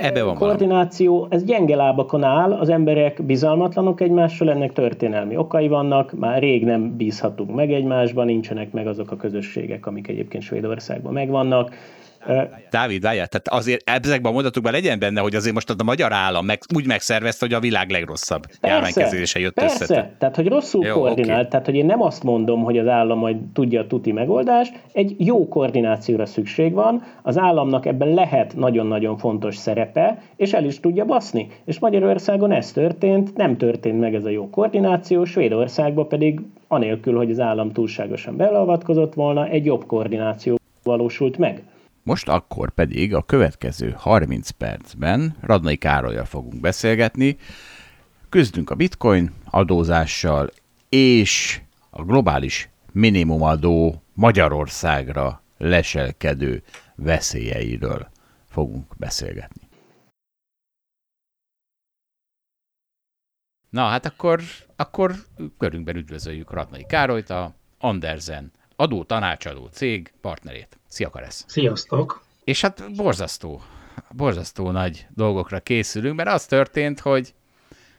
Ebbe 0.01 0.23
van 0.23 0.35
koordináció, 0.35 1.13
valami. 1.13 1.35
ez 1.35 1.43
gyenge 1.43 1.75
lábakon 1.75 2.23
áll, 2.23 2.53
az 2.53 2.69
emberek 2.69 3.23
bizalmatlanok 3.23 4.01
egymással, 4.01 4.49
ennek 4.49 4.73
történelmi 4.73 5.37
okai 5.37 5.67
vannak, 5.67 6.11
már 6.19 6.39
rég 6.39 6.63
nem 6.63 6.95
bízhatunk 6.97 7.55
meg 7.55 7.73
egymásban, 7.73 8.25
nincsenek 8.25 8.71
meg 8.71 8.87
azok 8.87 9.11
a 9.11 9.15
közösségek, 9.15 9.85
amik 9.85 10.07
egyébként 10.07 10.43
Svédországban 10.43 11.13
megvannak. 11.13 11.64
Dávid, 12.69 13.01
várjál, 13.01 13.27
tehát 13.27 13.47
azért 13.47 13.89
ezekben 13.89 14.31
a 14.31 14.33
mondatokban 14.33 14.71
legyen 14.71 14.99
benne, 14.99 15.21
hogy 15.21 15.35
azért 15.35 15.53
most 15.53 15.69
a 15.69 15.83
magyar 15.83 16.13
állam 16.13 16.45
meg, 16.45 16.59
úgy 16.75 16.87
megszervezte, 16.87 17.45
hogy 17.45 17.55
a 17.55 17.59
világ 17.59 17.89
legrosszabb 17.89 18.43
járványkezelése 18.61 19.39
jött 19.39 19.53
persze. 19.53 19.83
össze. 19.83 19.93
Persze, 19.93 20.15
tehát 20.17 20.35
hogy 20.35 20.47
rosszul 20.47 20.85
jó, 20.85 20.93
koordinált, 20.93 21.39
okay. 21.39 21.49
tehát 21.49 21.65
hogy 21.65 21.75
én 21.75 21.85
nem 21.85 22.01
azt 22.01 22.23
mondom, 22.23 22.63
hogy 22.63 22.77
az 22.77 22.87
állam 22.87 23.19
majd 23.19 23.37
tudja 23.53 23.81
a 23.81 23.87
tuti 23.87 24.11
megoldást, 24.11 24.79
egy 24.93 25.15
jó 25.17 25.47
koordinációra 25.47 26.25
szükség 26.25 26.73
van, 26.73 27.03
az 27.21 27.37
államnak 27.37 27.85
ebben 27.85 28.13
lehet 28.13 28.55
nagyon-nagyon 28.55 29.17
fontos 29.17 29.55
szerepe, 29.55 30.21
és 30.35 30.53
el 30.53 30.65
is 30.65 30.79
tudja 30.79 31.05
baszni. 31.05 31.47
És 31.65 31.79
Magyarországon 31.79 32.51
ez 32.51 32.71
történt, 32.71 33.35
nem 33.35 33.57
történt 33.57 33.99
meg 33.99 34.15
ez 34.15 34.25
a 34.25 34.29
jó 34.29 34.49
koordináció, 34.49 35.25
Svédországban 35.25 36.07
pedig 36.07 36.41
anélkül, 36.67 37.17
hogy 37.17 37.31
az 37.31 37.39
állam 37.39 37.71
túlságosan 37.71 38.37
beleavatkozott 38.37 39.13
volna, 39.13 39.47
egy 39.47 39.65
jobb 39.65 39.85
koordináció 39.85 40.57
valósult 40.85 41.37
meg. 41.37 41.63
Most 42.03 42.27
akkor 42.27 42.71
pedig 42.71 43.13
a 43.13 43.23
következő 43.23 43.93
30 43.97 44.49
percben 44.49 45.35
Radnai 45.41 45.75
Károlyjal 45.75 46.25
fogunk 46.25 46.59
beszélgetni. 46.59 47.37
Küzdünk 48.29 48.69
a 48.69 48.75
bitcoin 48.75 49.31
adózással 49.49 50.49
és 50.89 51.61
a 51.89 52.03
globális 52.03 52.69
minimumadó 52.91 54.03
Magyarországra 54.13 55.41
leselkedő 55.57 56.63
veszélyeiről 56.95 58.07
fogunk 58.45 58.97
beszélgetni. 58.97 59.61
Na 63.69 63.85
hát 63.85 64.05
akkor, 64.05 64.41
akkor 64.75 65.15
körünkben 65.57 65.95
üdvözöljük 65.95 66.51
Radnai 66.51 66.85
Károlyt, 66.85 67.29
a 67.29 67.53
Andersen 67.77 68.51
adó 68.75 69.03
tanácsadó 69.03 69.69
cég 69.71 70.13
partnerét. 70.21 70.77
Szia, 70.87 71.09
Karesz! 71.09 71.45
Sziasztok! 71.47 72.23
És 72.43 72.61
hát 72.61 72.95
borzasztó, 72.95 73.61
borzasztó 74.11 74.71
nagy 74.71 75.05
dolgokra 75.09 75.59
készülünk, 75.59 76.15
mert 76.15 76.29
az 76.29 76.45
történt, 76.45 76.99
hogy 76.99 77.33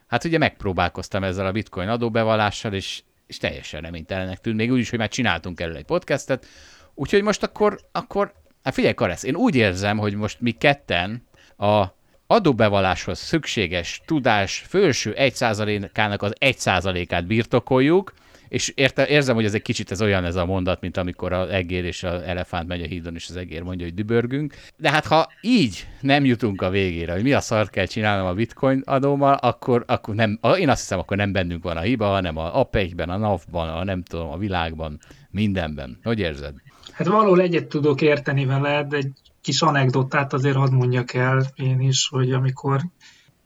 hát 0.07 0.25
ugye 0.25 0.39
megpróbálkoztam 0.39 1.25
ezzel 1.25 1.47
a 1.47 1.53
bitcoin 1.53 1.89
adóbevallással, 1.89 2.73
és, 2.73 3.03
és 3.27 3.39
teljesen 3.39 3.81
reménytelenek 3.81 4.41
tűnt, 4.41 4.57
még 4.57 4.73
úgy 4.73 4.79
is, 4.79 4.91
hogy 4.91 4.99
már 4.99 5.09
csináltunk 5.09 5.61
erről 5.61 5.77
egy 5.77 5.85
podcastet, 5.85 6.47
úgyhogy 6.95 7.23
most 7.23 7.43
akkor, 7.43 7.81
akkor 7.93 8.33
hát 8.63 8.75
figyelj, 8.75 8.95
Karesz, 8.95 9.23
én 9.23 9.35
úgy 9.35 9.55
érzem, 9.55 9.99
hogy 9.99 10.15
most 10.15 10.41
mi 10.41 10.51
ketten 10.51 11.27
a 11.57 11.85
adóbevalláshoz 12.27 13.19
szükséges 13.19 14.01
tudás 14.05 14.65
felső 14.69 15.15
1%-ának 15.19 16.23
az 16.23 16.33
1%-át 16.41 17.27
birtokoljuk, 17.27 18.13
és 18.49 18.73
érte, 18.75 19.07
érzem, 19.07 19.35
hogy 19.35 19.45
ez 19.45 19.55
egy 19.55 19.63
kicsit 19.63 19.91
ez 19.91 20.03
olyan 20.03 20.25
ez 20.25 20.37
a 20.37 20.45
mondat, 20.45 20.81
mint 20.81 20.97
amikor 20.97 21.33
az 21.33 21.49
egér 21.49 21.85
és 21.85 22.03
az 22.03 22.23
elefánt 22.23 22.69
megy 22.69 22.83
a 22.83 22.87
hídon, 22.87 23.15
és 23.15 23.29
az 23.29 23.37
egér 23.37 23.63
mondja, 23.63 23.85
hogy 23.87 23.95
dübörgünk. 23.95 24.55
De 24.77 24.91
hát 24.91 25.07
ha 25.07 25.29
így 25.41 25.87
nem 26.01 26.25
jutunk 26.25 26.63
a 26.63 26.71
végére, 26.71 27.13
hogy 27.13 27.23
mi 27.23 27.33
a 27.33 27.41
szart 27.41 27.71
kell 27.71 27.87
csinálnom 27.87 28.27
a 28.27 28.35
bitcoin 28.35 28.83
adómal, 28.85 29.35
akkor, 29.35 29.85
akkor 29.87 30.15
nem, 30.15 30.39
én 30.59 30.69
azt 30.69 30.81
hiszem, 30.81 30.99
akkor 30.99 31.17
nem 31.17 31.33
bennünk 31.33 31.63
van 31.63 31.77
a 31.77 31.81
hiba, 31.81 32.07
hanem 32.07 32.37
a 32.37 32.59
APEC-ben, 32.59 33.11
a 33.11 33.17
NAV-ban, 33.17 33.69
a 33.69 33.85
nem 33.85 34.03
tudom, 34.03 34.31
a 34.31 34.37
világban, 34.37 34.99
mindenben. 35.31 35.99
Hogy 36.03 36.19
érzed? 36.19 36.55
Hát 36.93 37.07
valahol 37.07 37.41
egyet 37.41 37.67
tudok 37.67 38.01
érteni 38.01 38.45
veled, 38.45 38.93
egy 38.93 39.13
kis 39.41 39.63
anekdotát 39.63 40.33
azért 40.33 40.57
hadd 40.57 40.73
mondjak 40.73 41.15
el 41.15 41.47
én 41.55 41.81
is, 41.81 42.09
hogy 42.09 42.33
amikor 42.33 42.81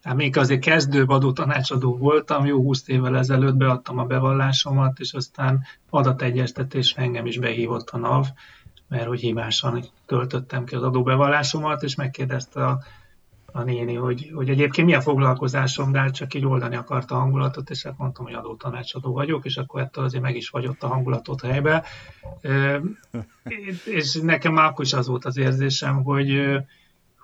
Hát 0.02 0.14
még 0.14 0.36
azért 0.36 0.60
kezdő 0.60 1.04
adó 1.04 1.32
tanácsadó 1.32 1.96
voltam, 1.96 2.46
jó 2.46 2.62
20 2.62 2.88
évvel 2.88 3.16
ezelőtt 3.16 3.56
beadtam 3.56 3.98
a 3.98 4.04
bevallásomat, 4.04 4.98
és 4.98 5.12
aztán 5.12 5.64
adategyeztetésre 5.90 7.02
engem 7.02 7.26
is 7.26 7.38
behívott 7.38 7.90
a 7.90 7.98
NAV, 7.98 8.26
mert 8.88 9.06
hogy 9.06 9.20
hibásan 9.20 9.84
töltöttem 10.06 10.64
ki 10.64 10.74
az 10.74 10.82
adóbevallásomat, 10.82 11.82
és 11.82 11.94
megkérdezte 11.94 12.66
a, 12.66 12.82
a 13.52 13.62
néni, 13.62 13.94
hogy, 13.94 14.30
hogy 14.34 14.48
egyébként 14.48 14.86
milyen 14.86 15.00
foglalkozásom, 15.00 15.92
de 15.92 15.98
hát 15.98 16.14
csak 16.14 16.34
így 16.34 16.46
oldani 16.46 16.76
akarta 16.76 17.14
a 17.14 17.18
hangulatot, 17.18 17.70
és 17.70 17.82
hát 17.82 17.98
mondtam, 17.98 18.24
hogy 18.24 18.34
adótanácsadó 18.34 19.12
vagyok, 19.12 19.44
és 19.44 19.56
akkor 19.56 19.80
ettől 19.80 20.04
azért 20.04 20.22
meg 20.22 20.36
is 20.36 20.48
vagyott 20.48 20.82
a 20.82 20.88
hangulatot 20.88 21.40
helybe. 21.40 21.84
és 23.84 24.14
nekem 24.22 24.52
már 24.52 24.64
akkor 24.64 24.84
is 24.84 24.92
az 24.92 25.06
volt 25.06 25.24
az 25.24 25.36
érzésem, 25.36 26.02
hogy 26.02 26.60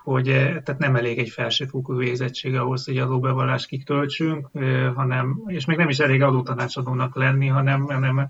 hogy 0.07 0.29
eh, 0.29 0.45
tehát 0.45 0.79
nem 0.79 0.97
elég 0.97 1.19
egy 1.19 1.29
felsőfokú 1.29 1.97
végzettség 1.97 2.55
ahhoz, 2.55 2.85
hogy 2.85 2.99
adóbevallást 2.99 3.67
kitöltsünk, 3.67 4.49
eh, 4.53 4.95
hanem, 4.95 5.43
és 5.47 5.65
még 5.65 5.77
nem 5.77 5.89
is 5.89 5.99
elég 5.99 6.23
adótanácsadónak 6.23 7.17
lenni, 7.17 7.47
hanem, 7.47 7.85
hanem 7.85 8.29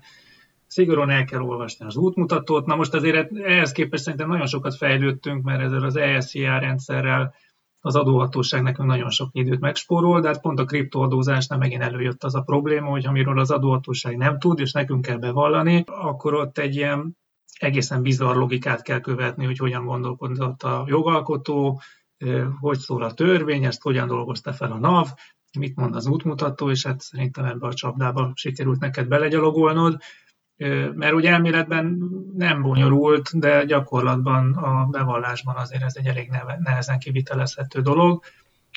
szigorúan 0.67 1.09
el 1.09 1.25
kell 1.25 1.41
olvasni 1.41 1.85
az 1.85 1.95
útmutatót. 1.95 2.65
Na 2.65 2.75
most 2.75 2.93
azért 2.93 3.37
ehhez 3.37 3.71
képest 3.71 4.03
szerintem 4.03 4.29
nagyon 4.29 4.45
sokat 4.45 4.75
fejlődtünk, 4.75 5.43
mert 5.43 5.61
ezzel 5.61 5.83
az 5.83 5.95
ESCR 5.95 6.59
rendszerrel 6.59 7.33
az 7.79 7.95
adóhatóság 7.95 8.61
nekünk 8.61 8.87
nagyon 8.87 9.09
sok 9.09 9.29
időt 9.31 9.59
megspórol, 9.59 10.19
de 10.19 10.27
hát 10.27 10.41
pont 10.41 10.59
a 10.59 10.65
kriptoadózásnál 10.65 11.59
megint 11.59 11.81
előjött 11.81 12.23
az 12.23 12.35
a 12.35 12.41
probléma, 12.41 12.89
hogy 12.89 13.05
amiről 13.05 13.39
az 13.39 13.51
adóhatóság 13.51 14.17
nem 14.17 14.39
tud, 14.39 14.59
és 14.59 14.71
nekünk 14.71 15.05
kell 15.05 15.17
bevallani, 15.17 15.83
akkor 15.85 16.33
ott 16.33 16.57
egy 16.57 16.75
ilyen 16.75 17.17
egészen 17.59 18.01
bizarr 18.01 18.35
logikát 18.35 18.81
kell 18.81 18.99
követni, 18.99 19.45
hogy 19.45 19.57
hogyan 19.57 19.85
gondolkodott 19.85 20.63
a 20.63 20.85
jogalkotó, 20.87 21.81
hogy 22.59 22.77
szól 22.77 23.03
a 23.03 23.13
törvény, 23.13 23.63
ezt 23.63 23.81
hogyan 23.81 24.07
dolgozta 24.07 24.53
fel 24.53 24.71
a 24.71 24.79
NAV, 24.79 25.07
mit 25.59 25.75
mond 25.75 25.95
az 25.95 26.07
útmutató, 26.07 26.69
és 26.69 26.85
hát 26.85 27.01
szerintem 27.01 27.45
ebbe 27.45 27.67
a 27.67 27.73
csapdába 27.73 28.31
sikerült 28.33 28.79
neked 28.79 29.07
belegyalogolnod, 29.07 29.97
mert 30.93 31.13
ugye 31.13 31.31
elméletben 31.31 31.97
nem 32.35 32.61
bonyolult, 32.61 33.39
de 33.39 33.65
gyakorlatban 33.65 34.53
a 34.53 34.85
bevallásban 34.85 35.55
azért 35.55 35.83
ez 35.83 35.95
egy 35.95 36.05
elég 36.05 36.31
nehezen 36.59 36.99
kivitelezhető 36.99 37.81
dolog. 37.81 38.23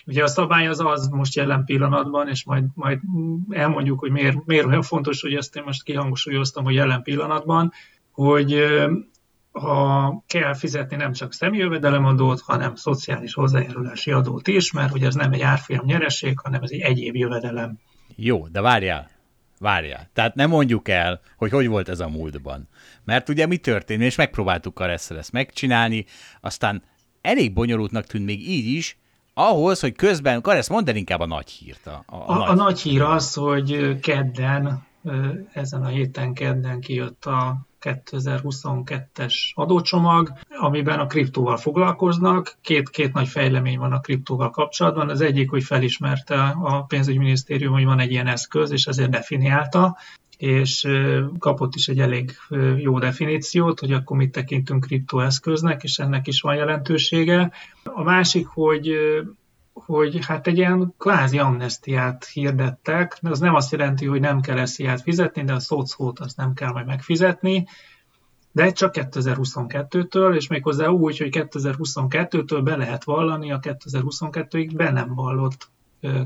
Ugye 0.07 0.23
a 0.23 0.27
szabály 0.27 0.67
az 0.67 0.81
az 0.81 1.09
most 1.09 1.35
jelen 1.35 1.65
pillanatban, 1.65 2.29
és 2.29 2.45
majd, 2.45 2.65
majd 2.75 3.01
elmondjuk, 3.49 3.99
hogy 3.99 4.11
miért, 4.11 4.47
miért 4.47 4.67
olyan 4.67 4.83
fontos, 4.83 5.21
hogy 5.21 5.35
ezt 5.35 5.57
én 5.57 5.63
most 5.63 5.83
kihangsúlyoztam, 5.83 6.65
hogy 6.65 6.75
jelen 6.75 7.03
pillanatban, 7.03 7.73
hogy 8.13 8.65
ha 9.53 10.23
kell 10.27 10.55
fizetni 10.55 10.97
nem 10.97 11.13
csak 11.13 11.33
személyjövedelemadót, 11.33 12.41
hanem 12.41 12.75
szociális 12.75 13.35
hozzájárulási 13.35 14.11
adót 14.11 14.49
is, 14.49 14.73
mert 14.73 14.95
ugye 14.95 15.07
ez 15.07 15.15
nem 15.15 15.33
egy 15.33 15.41
árfolyam 15.41 15.85
nyereség, 15.85 16.39
hanem 16.39 16.63
ez 16.63 16.71
egy 16.71 16.81
egyéb 16.81 17.17
jövedelem. 17.17 17.79
Jó, 18.17 18.49
de 18.49 18.61
várjál, 18.61 19.11
várjál. 19.59 20.11
Tehát 20.13 20.35
nem 20.35 20.49
mondjuk 20.49 20.89
el, 20.89 21.21
hogy 21.37 21.51
hogy 21.51 21.67
volt 21.67 21.89
ez 21.89 22.01
a 22.01 22.09
múltban. 22.09 22.69
Mert 23.05 23.29
ugye 23.29 23.47
mi 23.47 23.57
történt, 23.57 24.03
és 24.03 24.17
megpróbáltuk 24.17 24.81
a 24.81 24.89
ezt 24.89 25.33
megcsinálni, 25.33 26.05
aztán 26.41 26.83
elég 27.21 27.53
bonyolultnak 27.53 28.07
tűnt 28.07 28.25
még 28.25 28.49
így 28.49 28.67
is, 28.67 28.99
ahhoz, 29.35 29.81
hogy 29.81 29.93
közben, 29.93 30.41
Karesz, 30.41 30.69
mondd 30.69 30.89
el 30.89 30.97
inkább 30.97 31.21
a 31.21 31.27
nagy 31.27 31.51
hírt. 31.51 31.87
A, 31.87 32.03
a, 32.07 32.31
a, 32.31 32.37
nagy... 32.37 32.49
a 32.49 32.55
nagy 32.55 32.81
hír 32.81 33.03
az, 33.03 33.35
hogy 33.35 33.99
kedden, 34.01 34.87
ezen 35.53 35.83
a 35.83 35.89
héten 35.89 36.35
kedden 36.35 36.81
kijött 36.81 37.25
a 37.25 37.69
2022-es 37.81 39.35
adócsomag, 39.55 40.33
amiben 40.59 40.99
a 40.99 41.07
kriptóval 41.07 41.57
foglalkoznak. 41.57 42.57
Két, 42.61 42.91
két 42.91 43.13
nagy 43.13 43.29
fejlemény 43.29 43.79
van 43.79 43.93
a 43.93 44.01
kriptóval 44.01 44.51
kapcsolatban. 44.51 45.09
Az 45.09 45.21
egyik, 45.21 45.51
hogy 45.51 45.63
felismerte 45.63 46.57
a 46.63 46.83
pénzügyminisztérium, 46.83 47.73
hogy 47.73 47.85
van 47.85 48.01
egy 48.01 48.11
ilyen 48.11 48.27
eszköz, 48.27 48.71
és 48.71 48.87
ezért 48.87 49.11
definiálta, 49.11 49.97
és 50.37 50.89
kapott 51.39 51.75
is 51.75 51.89
egy 51.89 51.99
elég 51.99 52.37
jó 52.77 52.99
definíciót, 52.99 53.81
hogy 53.81 53.93
akkor 53.93 54.17
mit 54.17 54.33
tekintünk 54.33 54.85
kriptoeszköznek, 54.85 55.83
és 55.83 55.99
ennek 55.99 56.27
is 56.27 56.41
van 56.41 56.55
jelentősége. 56.55 57.53
A 57.83 58.03
másik, 58.03 58.47
hogy 58.47 58.91
hogy 59.85 60.27
hát 60.27 60.47
egy 60.47 60.59
ilyen 60.59 60.95
kvázi 60.99 61.39
amnestiát 61.39 62.25
hirdettek, 62.25 63.19
de 63.23 63.31
az 63.31 63.39
nem 63.39 63.55
azt 63.55 63.73
jelenti, 63.73 64.07
hogy 64.07 64.21
nem 64.21 64.41
kell 64.41 64.59
esziát 64.59 65.01
fizetni, 65.01 65.45
de 65.45 65.53
a 65.53 65.61
szocót 65.61 66.19
azt 66.19 66.37
nem 66.37 66.55
kell 66.55 66.73
majd 66.73 66.87
megfizetni, 66.87 67.67
de 68.53 68.73
csak 68.73 68.95
2022-től, 68.99 70.35
és 70.35 70.47
méghozzá 70.47 70.87
úgy, 70.87 71.19
hogy 71.19 71.29
2022-től 71.33 72.61
be 72.65 72.77
lehet 72.77 73.05
vallani 73.05 73.53
a 73.53 73.59
2022-ig 73.59 74.71
be 74.75 74.91
nem 74.91 75.15
vallott 75.15 75.71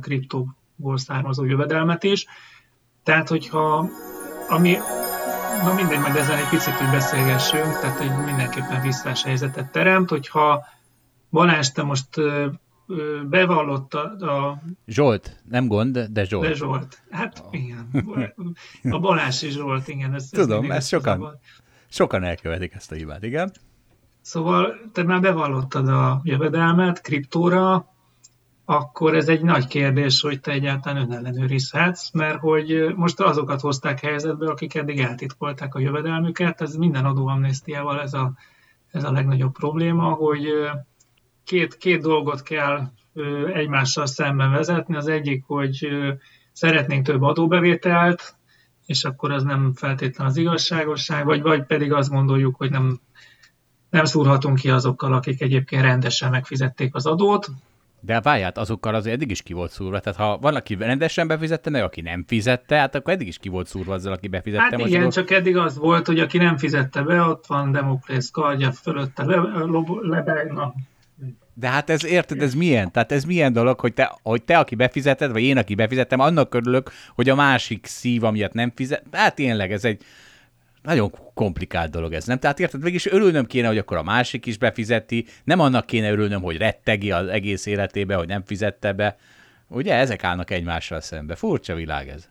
kriptóból 0.00 0.98
származó 0.98 1.44
jövedelmet 1.44 2.02
is. 2.02 2.26
Tehát, 3.02 3.28
hogyha 3.28 3.88
ami, 4.48 4.76
na 5.62 5.74
mindegy, 5.74 5.98
majd 5.98 6.16
ezen 6.16 6.38
egy 6.38 6.48
picit 6.48 6.74
hogy 6.74 6.90
beszélgessünk, 6.90 7.78
tehát 7.80 8.00
egy 8.00 8.24
mindenképpen 8.24 8.80
visszás 8.80 9.22
helyzetet 9.22 9.72
teremt, 9.72 10.10
hogyha 10.10 10.64
Balázs, 11.30 11.68
te 11.68 11.82
most 11.82 12.08
bevallott 13.28 13.94
a. 13.94 14.62
Zsolt, 14.86 15.42
nem 15.48 15.66
gond, 15.66 15.98
de 15.98 16.24
Zsolt. 16.24 16.46
De 16.48 16.54
Zsolt, 16.54 17.02
hát 17.10 17.44
igen. 17.50 17.88
A 18.90 18.98
Balási 18.98 19.50
Zsolt, 19.50 19.88
igen. 19.88 20.14
Ez, 20.14 20.28
Tudom, 20.28 20.70
ez 20.70 20.86
sokan, 20.86 21.38
sokan 21.88 22.24
elkövetik 22.24 22.74
ezt 22.74 22.92
a 22.92 22.94
hibát, 22.94 23.22
igen. 23.22 23.52
Szóval 24.20 24.74
te 24.92 25.02
már 25.02 25.20
bevallottad 25.20 25.88
a 25.88 26.20
jövedelmet 26.24 27.00
kriptóra, 27.00 27.94
akkor 28.64 29.14
ez 29.14 29.28
egy 29.28 29.42
nagy 29.42 29.66
kérdés, 29.66 30.20
hogy 30.20 30.40
te 30.40 30.50
egyáltalán 30.52 31.02
önellenőrizhetsz, 31.02 32.10
mert 32.12 32.38
hogy 32.38 32.92
most 32.96 33.20
azokat 33.20 33.60
hozták 33.60 34.00
helyzetbe, 34.00 34.50
akik 34.50 34.74
eddig 34.74 34.98
eltitkolták 35.00 35.74
a 35.74 35.80
jövedelmüket, 35.80 36.60
ez 36.60 36.74
minden 36.74 37.04
adóamnestiával 37.04 38.00
ez 38.00 38.14
a, 38.14 38.32
ez 38.90 39.04
a 39.04 39.12
legnagyobb 39.12 39.52
probléma, 39.52 40.12
hogy 40.12 40.46
két, 41.44 41.76
két 41.76 42.00
dolgot 42.00 42.42
kell 42.42 42.90
egymással 43.52 44.06
szemben 44.06 44.50
vezetni. 44.50 44.96
Az 44.96 45.08
egyik, 45.08 45.44
hogy 45.46 45.88
szeretnénk 46.52 47.06
több 47.06 47.22
adóbevételt, 47.22 48.34
és 48.86 49.04
akkor 49.04 49.32
az 49.32 49.42
nem 49.42 49.72
feltétlen 49.74 50.26
az 50.26 50.36
igazságosság, 50.36 51.24
vagy, 51.24 51.42
vagy 51.42 51.62
pedig 51.62 51.92
azt 51.92 52.10
gondoljuk, 52.10 52.56
hogy 52.56 52.70
nem, 52.70 53.00
nem 53.90 54.04
szúrhatunk 54.04 54.58
ki 54.58 54.70
azokkal, 54.70 55.12
akik 55.12 55.40
egyébként 55.40 55.82
rendesen 55.82 56.30
megfizették 56.30 56.94
az 56.94 57.06
adót. 57.06 57.50
De 58.00 58.20
várját, 58.20 58.58
azokkal 58.58 58.94
az 58.94 59.06
eddig 59.06 59.30
is 59.30 59.42
ki 59.42 59.52
volt 59.52 59.70
szúrva. 59.70 60.00
Tehát 60.00 60.18
ha 60.18 60.38
van, 60.38 60.54
aki 60.54 60.74
rendesen 60.74 61.26
befizette, 61.26 61.70
meg 61.70 61.82
aki 61.82 62.00
nem 62.00 62.24
fizette, 62.26 62.76
hát 62.76 62.94
akkor 62.94 63.12
eddig 63.12 63.26
is 63.26 63.38
ki 63.38 63.48
volt 63.48 63.66
szúrva 63.66 63.94
azzal, 63.94 64.12
aki 64.12 64.28
befizette. 64.28 64.62
Hát 64.62 64.86
igen, 64.86 65.00
adót. 65.00 65.12
csak 65.12 65.30
eddig 65.30 65.56
az 65.56 65.78
volt, 65.78 66.06
hogy 66.06 66.18
aki 66.18 66.38
nem 66.38 66.56
fizette 66.56 67.02
be, 67.02 67.20
ott 67.20 67.46
van 67.46 67.72
Demoklész 67.72 68.30
kardja 68.30 68.72
fölötte 68.72 69.24
le, 69.24 69.36
le, 69.36 70.22
le, 70.24 70.44
na, 70.52 70.74
de 71.54 71.68
hát 71.68 71.90
ez, 71.90 72.04
érted, 72.04 72.42
ez 72.42 72.54
milyen? 72.54 72.92
Tehát 72.92 73.12
ez 73.12 73.24
milyen 73.24 73.52
dolog, 73.52 73.80
hogy 73.80 73.94
te, 73.94 74.18
hogy 74.22 74.42
te 74.42 74.58
aki 74.58 74.74
befizeted, 74.74 75.32
vagy 75.32 75.42
én, 75.42 75.56
aki 75.56 75.74
befizettem, 75.74 76.20
annak 76.20 76.54
örülök, 76.54 76.90
hogy 77.14 77.28
a 77.28 77.34
másik 77.34 77.86
szív, 77.86 78.24
amiatt 78.24 78.52
nem 78.52 78.72
fizet. 78.74 79.02
Hát 79.12 79.34
tényleg 79.34 79.72
ez 79.72 79.84
egy 79.84 80.02
nagyon 80.82 81.12
komplikált 81.34 81.90
dolog 81.90 82.12
ez, 82.12 82.24
nem? 82.24 82.38
Tehát 82.38 82.60
érted, 82.60 82.82
mégis 82.82 83.06
örülnöm 83.06 83.46
kéne, 83.46 83.66
hogy 83.66 83.78
akkor 83.78 83.96
a 83.96 84.02
másik 84.02 84.46
is 84.46 84.58
befizeti, 84.58 85.26
nem 85.44 85.60
annak 85.60 85.86
kéne 85.86 86.10
örülnöm, 86.10 86.42
hogy 86.42 86.56
rettegi 86.56 87.10
az 87.10 87.28
egész 87.28 87.66
életébe, 87.66 88.14
hogy 88.14 88.28
nem 88.28 88.42
fizette 88.44 88.92
be. 88.92 89.16
Ugye 89.68 89.94
ezek 89.94 90.24
állnak 90.24 90.50
egymással 90.50 91.00
szembe. 91.00 91.34
Furcsa 91.34 91.74
világ 91.74 92.08
ez. 92.08 92.28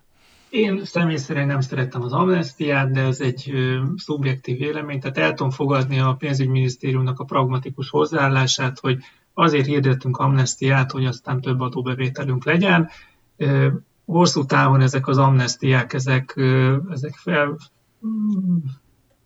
Én 0.53 0.85
személy 0.85 1.15
szerint 1.15 1.47
nem 1.47 1.61
szerettem 1.61 2.01
az 2.01 2.13
amnestiát, 2.13 2.91
de 2.91 3.01
ez 3.01 3.19
egy 3.19 3.53
szubjektív 3.95 4.57
vélemény, 4.57 4.99
tehát 4.99 5.17
el 5.17 5.34
tudom 5.34 5.51
fogadni 5.51 5.99
a 5.99 6.15
pénzügyminisztériumnak 6.19 7.19
a 7.19 7.23
pragmatikus 7.23 7.89
hozzáállását, 7.89 8.80
hogy 8.80 8.97
azért 9.34 9.65
hirdettünk 9.65 10.17
amnestiát, 10.17 10.91
hogy 10.91 11.05
aztán 11.05 11.41
több 11.41 11.59
adóbevételünk 11.59 12.45
legyen. 12.45 12.89
Ö, 13.38 13.67
hosszú 14.05 14.45
távon 14.45 14.81
ezek 14.81 15.07
az 15.07 15.17
amnestiák, 15.17 15.93
ezek, 15.93 16.34
ö, 16.35 16.77
ezek 16.89 17.13
fel, 17.13 17.57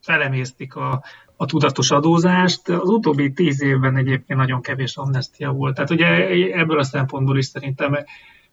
felemésztik 0.02 0.76
a, 0.76 1.04
a 1.36 1.46
tudatos 1.46 1.92
adózást. 1.92 2.70
Az 2.70 2.90
utóbbi 2.90 3.32
tíz 3.32 3.62
évben 3.62 3.98
egyébként 3.98 4.40
nagyon 4.40 4.62
kevés 4.62 4.98
amnestia 4.98 5.52
volt. 5.52 5.76
Tehát 5.76 5.90
ugye 5.90 6.08
ebből 6.52 6.80
a 6.80 6.84
szempontból 6.84 7.38
is 7.38 7.46
szerintem 7.46 7.98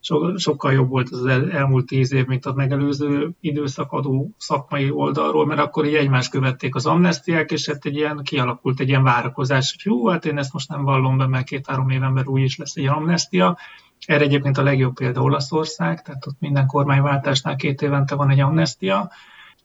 so, 0.05 0.37
sokkal 0.37 0.73
jobb 0.73 0.89
volt 0.89 1.09
az 1.09 1.25
elmúlt 1.25 1.85
tíz 1.85 2.13
év, 2.13 2.25
mint 2.25 2.45
a 2.45 2.53
megelőző 2.53 3.29
időszakadó 3.39 4.31
szakmai 4.37 4.89
oldalról, 4.89 5.45
mert 5.45 5.59
akkor 5.59 5.85
így 5.85 5.95
egymást 5.95 6.31
követték 6.31 6.75
az 6.75 6.85
amnestiák, 6.85 7.51
és 7.51 7.67
hát 7.67 7.85
egy 7.85 7.95
ilyen, 7.95 8.21
kialakult 8.23 8.79
egy 8.79 8.87
ilyen 8.87 9.03
várakozás, 9.03 9.75
hogy 9.75 9.93
jó, 9.93 10.07
hát 10.07 10.25
én 10.25 10.37
ezt 10.37 10.53
most 10.53 10.69
nem 10.69 10.83
vallom 10.83 11.17
be, 11.17 11.27
mert 11.27 11.45
két-három 11.45 11.89
éven 11.89 12.13
belül 12.13 12.33
úgy 12.33 12.41
is 12.41 12.57
lesz 12.57 12.75
egy 12.75 12.87
amnestia. 12.87 13.57
Erre 14.05 14.23
egyébként 14.23 14.57
a 14.57 14.63
legjobb 14.63 14.93
példa 14.93 15.21
Olaszország, 15.21 16.01
tehát 16.01 16.27
ott 16.27 16.39
minden 16.39 16.67
kormányváltásnál 16.67 17.55
két 17.55 17.81
évente 17.81 18.15
van 18.15 18.29
egy 18.29 18.39
amnestia, 18.39 19.11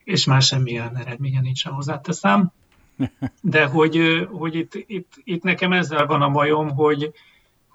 és 0.05 0.25
már 0.25 0.43
semmilyen 0.43 0.97
eredménye 0.97 1.41
nincsen 1.41 1.73
hozzáteszem. 1.73 2.53
De 3.41 3.65
hogy, 3.65 4.27
hogy 4.33 4.55
itt, 4.55 4.75
itt, 4.75 5.12
itt 5.25 5.43
nekem 5.43 5.73
ezzel 5.73 6.07
van 6.07 6.23
a 6.23 6.31
bajom, 6.31 6.71
hogy, 6.71 7.12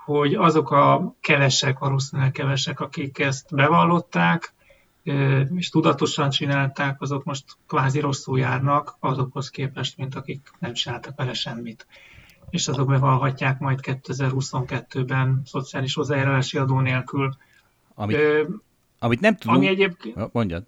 hogy 0.06 0.34
azok 0.34 0.72
a 0.72 1.16
kevesek, 1.22 1.80
valószínűleg 1.80 2.32
kevesek, 2.32 2.80
akik 2.80 3.20
ezt 3.20 3.56
bevallották, 3.56 4.54
és 5.56 5.70
tudatosan 5.70 6.30
csinálták, 6.30 7.02
azok 7.02 7.24
most 7.24 7.44
kvázi 7.68 8.00
rosszul 8.00 8.40
járnak 8.40 8.96
azokhoz 9.00 9.50
képest, 9.50 9.98
mint 9.98 10.16
akik 10.16 10.52
nem 10.60 10.74
csináltak 10.74 11.16
vele 11.16 11.34
semmit. 11.34 11.88
És 12.50 12.68
azok 12.68 12.88
bevallhatják 12.88 13.60
majd 13.60 13.80
2022-ben 13.82 15.42
szociális 15.46 15.94
hozzájárulási 15.94 16.58
adó 16.58 16.80
nélkül. 16.80 17.36
Amit, 17.94 18.18
Ö, 18.18 18.44
amit 19.00 19.20
nem 19.20 19.36
tudunk... 19.36 19.58
Ami 19.58 19.68
egyébként... 19.68 20.34
Mondjad. 20.34 20.64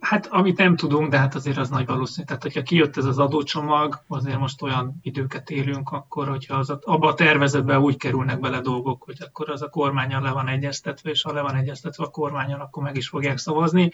Hát, 0.00 0.26
amit 0.26 0.56
nem 0.56 0.76
tudunk, 0.76 1.10
de 1.10 1.18
hát 1.18 1.34
azért 1.34 1.56
az 1.56 1.68
nagy 1.68 1.86
valószínű. 1.86 2.26
Tehát, 2.26 2.42
hogyha 2.42 2.62
kijött 2.62 2.96
ez 2.96 3.04
az 3.04 3.18
adócsomag, 3.18 4.04
azért 4.08 4.38
most 4.38 4.62
olyan 4.62 4.98
időket 5.02 5.50
élünk, 5.50 5.90
akkor, 5.90 6.28
hogyha 6.28 6.56
az, 6.56 6.70
abba 6.70 7.08
a 7.08 7.14
tervezetbe 7.14 7.78
úgy 7.78 7.96
kerülnek 7.96 8.40
bele 8.40 8.60
dolgok, 8.60 9.02
hogy 9.02 9.16
akkor 9.20 9.50
az 9.50 9.62
a 9.62 9.68
kormányon 9.68 10.22
le 10.22 10.30
van 10.30 10.48
egyeztetve, 10.48 11.10
és 11.10 11.22
ha 11.22 11.32
le 11.32 11.40
van 11.40 11.54
egyeztetve 11.54 12.04
a 12.04 12.10
kormányon, 12.10 12.60
akkor 12.60 12.82
meg 12.82 12.96
is 12.96 13.08
fogják 13.08 13.38
szavazni. 13.38 13.90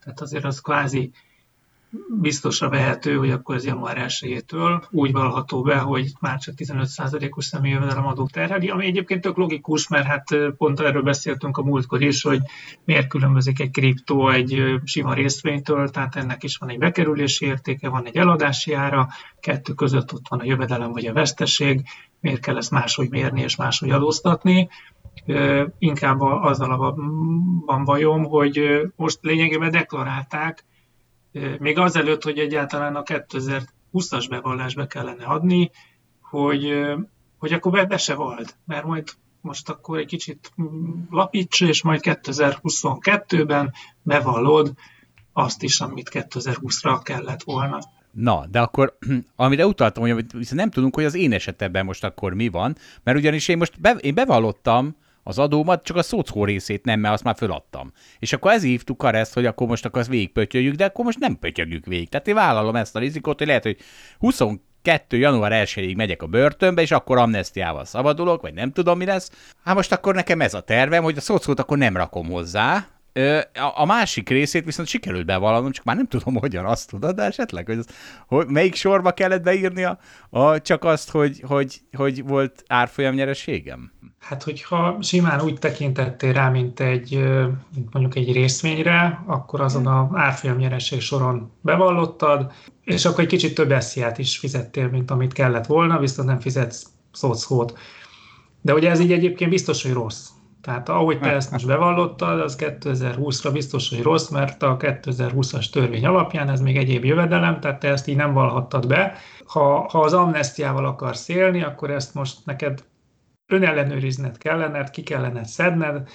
Tehát 0.00 0.20
azért 0.20 0.44
az 0.44 0.60
kvázi 0.60 1.12
biztosra 2.20 2.68
vehető, 2.68 3.16
hogy 3.16 3.30
akkor 3.30 3.54
ez 3.54 3.64
január 3.64 4.06
1-től 4.08 4.82
úgy 4.90 5.12
valható 5.12 5.62
be, 5.62 5.78
hogy 5.78 6.12
már 6.20 6.38
csak 6.38 6.54
15%-os 6.56 7.44
személyi 7.44 7.74
jövedelemadó 7.74 8.28
terheli, 8.32 8.68
ami 8.68 8.86
egyébként 8.86 9.20
tök 9.20 9.36
logikus, 9.36 9.88
mert 9.88 10.06
hát 10.06 10.36
pont 10.56 10.80
erről 10.80 11.02
beszéltünk 11.02 11.56
a 11.56 11.62
múltkor 11.62 12.02
is, 12.02 12.22
hogy 12.22 12.40
miért 12.84 13.08
különbözik 13.08 13.60
egy 13.60 13.70
kriptó 13.70 14.28
egy 14.28 14.62
sima 14.84 15.12
részvénytől, 15.14 15.88
tehát 15.88 16.16
ennek 16.16 16.42
is 16.42 16.56
van 16.56 16.68
egy 16.68 16.78
bekerülési 16.78 17.46
értéke, 17.46 17.88
van 17.88 18.06
egy 18.06 18.16
eladási 18.16 18.72
ára, 18.72 19.08
kettő 19.40 19.72
között 19.72 20.12
ott 20.12 20.28
van 20.28 20.40
a 20.40 20.44
jövedelem 20.44 20.92
vagy 20.92 21.06
a 21.06 21.12
veszteség, 21.12 21.82
miért 22.20 22.40
kell 22.40 22.56
ezt 22.56 22.70
máshogy 22.70 23.10
mérni 23.10 23.40
és 23.40 23.56
máshogy 23.56 23.90
adóztatni. 23.90 24.68
Inkább 25.78 26.20
azzal 26.20 26.96
van 27.66 27.84
bajom, 27.84 28.24
hogy 28.24 28.60
most 28.96 29.18
lényegében 29.22 29.70
deklarálták, 29.70 30.64
még 31.58 31.78
azelőtt, 31.78 32.22
hogy 32.22 32.38
egyáltalán 32.38 32.96
a 32.96 33.02
2020-as 33.02 34.26
bevallás 34.28 34.74
be 34.74 34.86
kellene 34.86 35.24
adni, 35.24 35.70
hogy, 36.20 36.72
hogy 37.38 37.52
akkor 37.52 37.72
be, 37.72 37.84
be 37.84 37.96
se 37.96 38.14
vald, 38.14 38.54
mert 38.64 38.84
majd 38.84 39.08
most 39.40 39.68
akkor 39.68 39.98
egy 39.98 40.06
kicsit 40.06 40.52
lapíts, 41.10 41.60
és 41.60 41.82
majd 41.82 42.00
2022-ben 42.02 43.72
bevallod 44.02 44.72
azt 45.32 45.62
is, 45.62 45.80
amit 45.80 46.10
2020-ra 46.12 47.00
kellett 47.02 47.42
volna. 47.42 47.78
Na, 48.10 48.46
de 48.50 48.60
akkor, 48.60 48.98
amire 49.36 49.66
utaltam, 49.66 50.02
hogy 50.02 50.26
nem 50.50 50.70
tudunk, 50.70 50.94
hogy 50.94 51.04
az 51.04 51.14
én 51.14 51.32
esetemben 51.32 51.84
most 51.84 52.04
akkor 52.04 52.34
mi 52.34 52.48
van, 52.48 52.76
mert 53.02 53.18
ugyanis 53.18 53.48
én 53.48 53.56
most 53.56 53.80
be, 53.80 53.90
én 53.90 54.14
bevallottam, 54.14 54.96
az 55.28 55.38
adómat, 55.38 55.84
csak 55.84 55.96
a 55.96 56.02
szocó 56.02 56.44
részét 56.44 56.84
nem, 56.84 57.00
mert 57.00 57.14
azt 57.14 57.24
már 57.24 57.36
föladtam. 57.36 57.92
És 58.18 58.32
akkor 58.32 58.52
ez 58.52 58.62
hívtuk 58.62 59.02
a 59.02 59.14
ezt, 59.14 59.34
hogy 59.34 59.46
akkor 59.46 59.66
most 59.66 59.84
akkor 59.84 60.00
azt 60.00 60.10
végigpötyögjük, 60.10 60.74
de 60.74 60.84
akkor 60.84 61.04
most 61.04 61.18
nem 61.18 61.38
pötyögjük 61.38 61.86
végig. 61.86 62.08
Tehát 62.08 62.28
én 62.28 62.34
vállalom 62.34 62.76
ezt 62.76 62.96
a 62.96 62.98
rizikót, 62.98 63.38
hogy 63.38 63.46
lehet, 63.46 63.62
hogy 63.62 63.76
22. 64.18 65.16
január 65.16 65.66
1-ig 65.66 65.96
megyek 65.96 66.22
a 66.22 66.26
börtönbe, 66.26 66.82
és 66.82 66.90
akkor 66.90 67.18
amnestiával 67.18 67.84
szabadulok, 67.84 68.42
vagy 68.42 68.54
nem 68.54 68.72
tudom 68.72 68.98
mi 68.98 69.04
lesz. 69.04 69.30
Hát 69.64 69.74
most 69.74 69.92
akkor 69.92 70.14
nekem 70.14 70.40
ez 70.40 70.54
a 70.54 70.60
tervem, 70.60 71.02
hogy 71.02 71.16
a 71.16 71.20
szocót 71.20 71.60
akkor 71.60 71.78
nem 71.78 71.96
rakom 71.96 72.26
hozzá, 72.26 72.86
a 73.74 73.84
másik 73.84 74.28
részét 74.28 74.64
viszont 74.64 74.88
sikerült 74.88 75.26
bevallanom, 75.26 75.70
csak 75.70 75.84
már 75.84 75.96
nem 75.96 76.06
tudom, 76.06 76.34
hogyan 76.40 76.64
azt 76.64 76.90
tudod, 76.90 77.14
de 77.14 77.22
esetleg, 77.22 77.66
hogy, 77.66 77.78
az, 77.78 77.86
hogy 78.26 78.46
melyik 78.46 78.74
sorba 78.74 79.12
kellett 79.12 79.42
beírni 79.42 79.84
a, 79.84 79.98
a, 80.30 80.60
csak 80.60 80.84
azt, 80.84 81.10
hogy, 81.10 81.42
hogy, 81.46 81.80
hogy 81.96 82.24
volt 82.24 82.62
árfolyam 82.66 83.14
nyereségem? 83.14 83.92
Hát, 84.18 84.42
hogyha 84.42 84.96
simán 85.00 85.40
úgy 85.40 85.58
tekintettél 85.58 86.32
rá, 86.32 86.48
mint 86.48 86.80
egy 86.80 87.10
mint 87.74 87.92
mondjuk 87.92 88.14
egy 88.14 88.32
részvényre, 88.32 89.22
akkor 89.26 89.60
azon 89.60 89.86
a 89.86 90.10
árfolyam 90.12 90.56
nyereség 90.56 91.00
soron 91.00 91.50
bevallottad, 91.60 92.52
és 92.84 93.04
akkor 93.04 93.20
egy 93.20 93.26
kicsit 93.26 93.54
több 93.54 93.72
esziát 93.72 94.18
is 94.18 94.38
fizettél, 94.38 94.88
mint 94.88 95.10
amit 95.10 95.32
kellett 95.32 95.66
volna, 95.66 95.98
viszont 95.98 96.28
nem 96.28 96.40
fizetsz 96.40 96.86
szót 97.12 97.78
De 98.60 98.74
ugye 98.74 98.90
ez 98.90 99.00
így 99.00 99.12
egyébként 99.12 99.50
biztos, 99.50 99.82
hogy 99.82 99.92
rossz. 99.92 100.28
Tehát 100.60 100.88
ahogy 100.88 101.20
te 101.20 101.32
ezt 101.32 101.50
most 101.50 101.66
bevallottad, 101.66 102.40
az 102.40 102.56
2020-ra 102.60 103.50
biztos, 103.52 103.88
hogy 103.88 104.02
rossz, 104.02 104.28
mert 104.28 104.62
a 104.62 104.76
2020-as 104.76 105.70
törvény 105.70 106.06
alapján 106.06 106.48
ez 106.48 106.60
még 106.60 106.76
egyéb 106.76 107.04
jövedelem, 107.04 107.60
tehát 107.60 107.80
te 107.80 107.88
ezt 107.88 108.08
így 108.08 108.16
nem 108.16 108.32
valhattad 108.32 108.86
be. 108.86 109.14
Ha, 109.46 109.88
ha 109.90 110.00
az 110.00 110.12
amnestiával 110.12 110.86
akarsz 110.86 111.28
élni, 111.28 111.62
akkor 111.62 111.90
ezt 111.90 112.14
most 112.14 112.36
neked 112.44 112.84
önellenőrizned 113.48 114.38
kellene, 114.38 114.84
ki 114.84 115.02
kellene 115.02 115.44
szedned, 115.44 116.08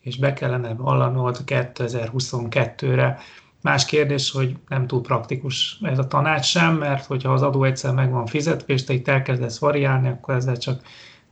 és 0.00 0.18
be 0.18 0.32
kellene 0.32 0.74
vallanod 0.74 1.38
2022-re. 1.46 3.18
Más 3.62 3.84
kérdés, 3.84 4.30
hogy 4.30 4.56
nem 4.68 4.86
túl 4.86 5.00
praktikus 5.00 5.78
ez 5.82 5.98
a 5.98 6.06
tanács 6.06 6.46
sem, 6.46 6.74
mert 6.74 7.04
hogyha 7.04 7.32
az 7.32 7.42
adó 7.42 7.64
egyszer 7.64 7.94
meg 7.94 8.10
van 8.10 8.26
fizetve, 8.26 8.72
és 8.72 8.84
te 8.84 8.92
itt 8.92 9.08
elkezdesz 9.08 9.58
variálni, 9.58 10.08
akkor 10.08 10.34
ezzel 10.34 10.56
csak 10.56 10.82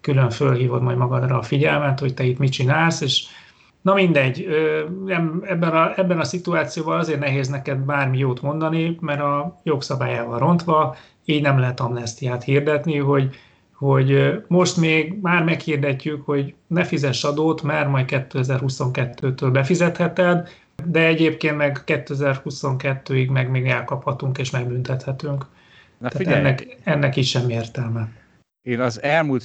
külön 0.01 0.31
fölhívod 0.31 0.82
majd 0.82 0.97
magadra 0.97 1.39
a 1.39 1.43
figyelmet, 1.43 2.01
hogy 2.01 2.14
te 2.14 2.24
itt 2.24 2.39
mit 2.39 2.52
csinálsz, 2.52 3.01
és 3.01 3.26
na 3.81 3.94
mindegy, 3.94 4.47
ebben 5.44 5.70
a, 5.70 5.98
ebben 5.98 6.18
a 6.18 6.24
szituációban 6.24 6.98
azért 6.98 7.20
nehéz 7.20 7.48
neked 7.48 7.78
bármi 7.78 8.18
jót 8.18 8.43
mondani, 8.43 8.97
mert 9.01 9.20
a 9.20 9.60
jogszabályával 9.62 10.39
rontva 10.39 10.97
így 11.24 11.43
nem 11.43 11.59
lehet 11.59 11.81
amnestiát 11.81 12.44
hirdetni, 12.44 12.98
hogy 12.98 13.36
hogy 13.85 14.40
most 14.47 14.77
még 14.77 15.19
már 15.23 15.44
meghirdetjük, 15.44 16.24
hogy 16.24 16.55
ne 16.66 16.85
fizess 16.85 17.24
adót, 17.24 17.62
mert 17.62 17.89
majd 17.89 18.06
2022-től 18.11 19.48
befizetheted, 19.52 20.48
de 20.85 21.06
egyébként 21.06 21.56
meg 21.56 21.78
2022-ig 21.86 23.31
meg 23.31 23.51
még 23.51 23.66
elkaphatunk 23.66 24.39
és 24.39 24.51
megbüntethetünk. 24.51 25.47
Na 25.98 26.09
Tehát 26.09 26.36
ennek, 26.36 26.77
ennek 26.85 27.16
is 27.16 27.28
semmi 27.28 27.52
értelme. 27.52 28.09
Én 28.62 28.81
az 28.81 29.02
elmúlt 29.02 29.44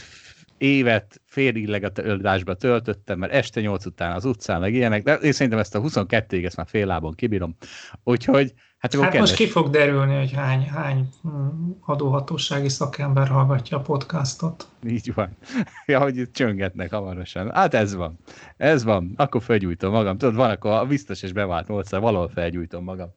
évet 0.60 1.22
félig 1.26 1.68
legadásba 1.68 2.54
töltöttem, 2.54 3.20
mert 3.20 3.34
este 3.34 3.62
nyolc 3.62 3.86
után 3.86 4.16
az 4.16 4.26
utcán, 4.26 4.60
meg 4.60 4.74
ilyenek, 4.74 5.04
de 5.04 5.14
én 5.14 5.32
szerintem 5.32 5.60
ezt 5.60 5.76
a 5.76 5.82
22-ig 5.82 6.46
ezt 6.46 6.56
már 6.56 6.68
fél 6.70 6.86
lábon 6.86 7.14
kibírom. 7.14 7.56
Úgyhogy 8.04 8.54
Hát, 8.80 8.96
hát 8.96 9.18
most 9.18 9.36
ki 9.36 9.48
fog 9.48 9.70
derülni, 9.70 10.18
hogy 10.18 10.32
hány, 10.32 10.64
hány 10.64 11.10
mm, 11.28 11.70
adóhatósági 11.86 12.70
szakember 12.70 13.28
hallgatja 13.28 13.78
a 13.78 13.82
podcastot. 13.82 14.68
Így 14.88 15.14
van. 15.14 15.38
Ja, 15.86 16.00
hogy 16.00 16.18
itt 16.18 16.34
csöngetnek 16.34 16.92
hamarosan. 16.92 17.52
Hát 17.52 17.74
ez 17.74 17.96
van. 17.96 18.20
Ez 18.58 18.84
van. 18.84 19.14
Akkor 19.16 19.42
felgyújtom 19.42 19.92
magam. 19.92 20.18
Tudod, 20.18 20.36
van 20.36 20.50
akkor 20.50 20.72
a 20.72 20.86
biztos 20.86 21.24
és 21.24 21.32
bevált 21.32 21.68
módszer, 21.68 22.00
valahol 22.00 22.30
felgyújtom 22.30 22.84
magam. 22.84 23.10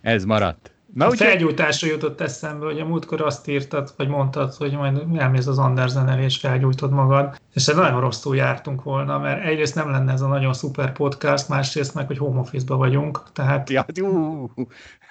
Ez 0.00 0.24
maradt. 0.24 0.75
Na, 0.94 1.06
a 1.06 1.08
úgy, 1.08 1.16
felgyújtásra 1.16 1.88
jutott 1.88 2.20
eszembe, 2.20 2.64
hogy 2.64 2.80
a 2.80 2.84
múltkor 2.84 3.20
azt 3.20 3.48
írtad, 3.48 3.94
vagy 3.96 4.08
mondtad, 4.08 4.54
hogy 4.54 4.72
majd 4.72 5.02
elmész 5.16 5.46
az 5.46 5.58
Andersen 5.58 6.08
elé, 6.08 6.24
és 6.24 6.36
felgyújtod 6.36 6.90
magad, 6.90 7.40
és 7.54 7.68
ez 7.68 7.76
nagyon 7.76 8.00
rosszul 8.00 8.36
jártunk 8.36 8.82
volna, 8.82 9.18
mert 9.18 9.44
egyrészt 9.44 9.74
nem 9.74 9.90
lenne 9.90 10.12
ez 10.12 10.20
a 10.20 10.26
nagyon 10.26 10.52
szuper 10.52 10.92
podcast, 10.92 11.48
másrészt 11.48 11.94
meg, 11.94 12.06
hogy 12.06 12.18
home 12.18 12.40
office 12.40 12.74
vagyunk, 12.74 13.22
tehát 13.32 13.70
ja, 13.70 13.86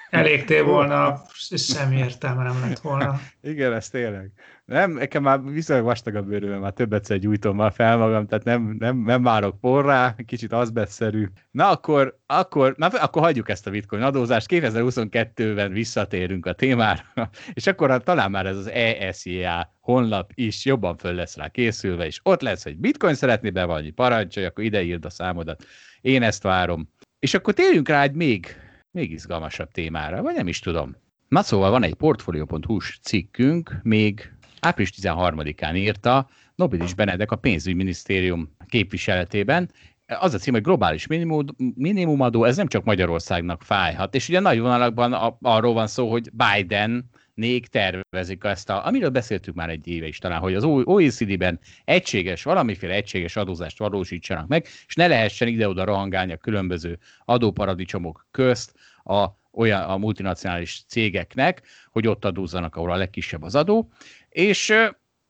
elégtél 0.10 0.64
volna, 0.64 1.22
és 1.50 1.66
semmi 1.66 1.98
értelme 1.98 2.44
nem 2.44 2.60
lett 2.62 2.80
volna. 2.80 3.20
Igen, 3.42 3.74
ez 3.74 3.90
tényleg. 3.90 4.32
Nem, 4.66 4.92
nekem 4.92 5.24
már 5.24 5.44
viszonylag 5.44 5.86
vastag 5.86 6.16
a 6.16 6.22
bőröm, 6.22 6.60
már 6.60 6.74
több 6.74 6.94
egyszer 6.94 7.18
gyújtom 7.18 7.56
már 7.56 7.72
fel 7.72 7.98
magam, 7.98 8.28
tehát 8.28 8.44
nem, 8.44 8.76
nem, 8.80 8.98
nem 8.98 9.24
várok 9.24 9.60
porrá, 9.60 10.16
kicsit 10.26 10.54
azbeszszerű. 10.54 11.26
Na 11.52 11.70
akkor, 11.70 12.18
akkor, 12.26 12.74
na, 12.78 12.88
akkor 12.88 13.22
hagyjuk 13.22 13.50
ezt 13.50 13.68
a 13.68 13.72
bitcoin 13.72 14.02
adózást, 14.02 14.48
2022-ben 14.50 15.72
visszatérünk 15.72 16.46
a 16.46 16.54
témára, 16.54 17.02
és 17.54 17.68
akkor 17.68 18.04
talán 18.04 18.32
már 18.32 18.46
ez 18.46 18.58
az 18.58 18.70
ESIA 18.70 19.74
honlap 19.80 20.32
is 20.34 20.66
jobban 20.66 20.98
föl 20.98 21.14
lesz 21.14 21.38
rá 21.38 21.48
készülve, 21.48 22.06
és 22.06 22.20
ott 22.24 22.42
lesz, 22.42 22.64
hogy 22.64 22.78
bitcoin 22.78 23.16
szeretné 23.16 23.50
bevallni, 23.50 23.90
parancsolj, 23.90 24.46
akkor 24.46 24.64
ide 24.64 24.84
írd 24.84 25.06
a 25.06 25.10
számodat. 25.10 25.66
Én 26.02 26.24
ezt 26.24 26.44
várom. 26.44 26.90
És 27.20 27.34
akkor 27.34 27.54
térjünk 27.54 27.88
rá 27.88 28.02
egy 28.02 28.14
még, 28.14 28.48
még 28.92 29.12
izgalmasabb 29.12 29.72
témára, 29.72 30.22
vagy 30.22 30.36
nem 30.36 30.48
is 30.48 30.60
tudom. 30.60 30.96
Na 31.28 31.42
szóval 31.42 31.72
van 31.72 31.84
egy 31.84 31.94
portfolio.hu-s 31.94 33.00
cikkünk, 33.02 33.80
még 33.84 34.35
április 34.60 34.92
13-án 35.02 35.76
írta 35.76 36.30
Nobilis 36.56 36.94
Benedek 36.94 37.32
a 37.32 37.36
pénzügyminisztérium 37.36 38.56
képviseletében, 38.68 39.70
az 40.08 40.34
a 40.34 40.38
cím, 40.38 40.54
hogy 40.54 40.62
globális 40.62 41.08
minimum, 41.08 41.46
minimumadó, 41.76 42.44
ez 42.44 42.56
nem 42.56 42.68
csak 42.68 42.84
Magyarországnak 42.84 43.62
fájhat. 43.62 44.16
És 44.16 44.30
ugye 44.30 44.40
nagy 44.40 44.60
vonalakban 44.60 45.14
a, 45.14 45.38
arról 45.42 45.74
van 45.74 45.88
szó, 45.88 46.12
hogy 46.12 46.30
Biden 46.32 47.10
nék 47.34 47.68
tervezik 47.68 48.44
ezt 48.44 48.70
a, 48.70 48.86
amiről 48.86 49.10
beszéltük 49.10 49.56
már 49.56 49.70
egy 49.70 49.88
éve 49.88 50.08
is 50.08 50.18
talán, 50.18 50.40
hogy 50.40 50.56
az 50.56 50.64
OECD-ben 50.64 51.60
egységes, 51.86 52.44
valamiféle 52.44 52.94
egységes 52.94 53.36
adózást 53.36 53.78
valósítsanak 53.78 54.48
meg, 54.48 54.68
és 54.88 54.96
ne 54.96 55.08
lehessen 55.08 55.48
ide-oda 55.48 55.86
rohangálni 55.86 56.32
a 56.32 56.38
különböző 56.38 56.98
adóparadicsomok 57.26 58.28
közt 58.32 58.74
a, 59.04 59.26
olyan 59.52 59.82
a 59.82 59.98
multinacionális 59.98 60.84
cégeknek, 60.88 61.62
hogy 61.92 62.08
ott 62.08 62.26
adózzanak, 62.26 62.76
ahol 62.76 62.92
a 62.92 62.96
legkisebb 62.96 63.44
az 63.44 63.56
adó, 63.56 63.92
és 64.36 64.74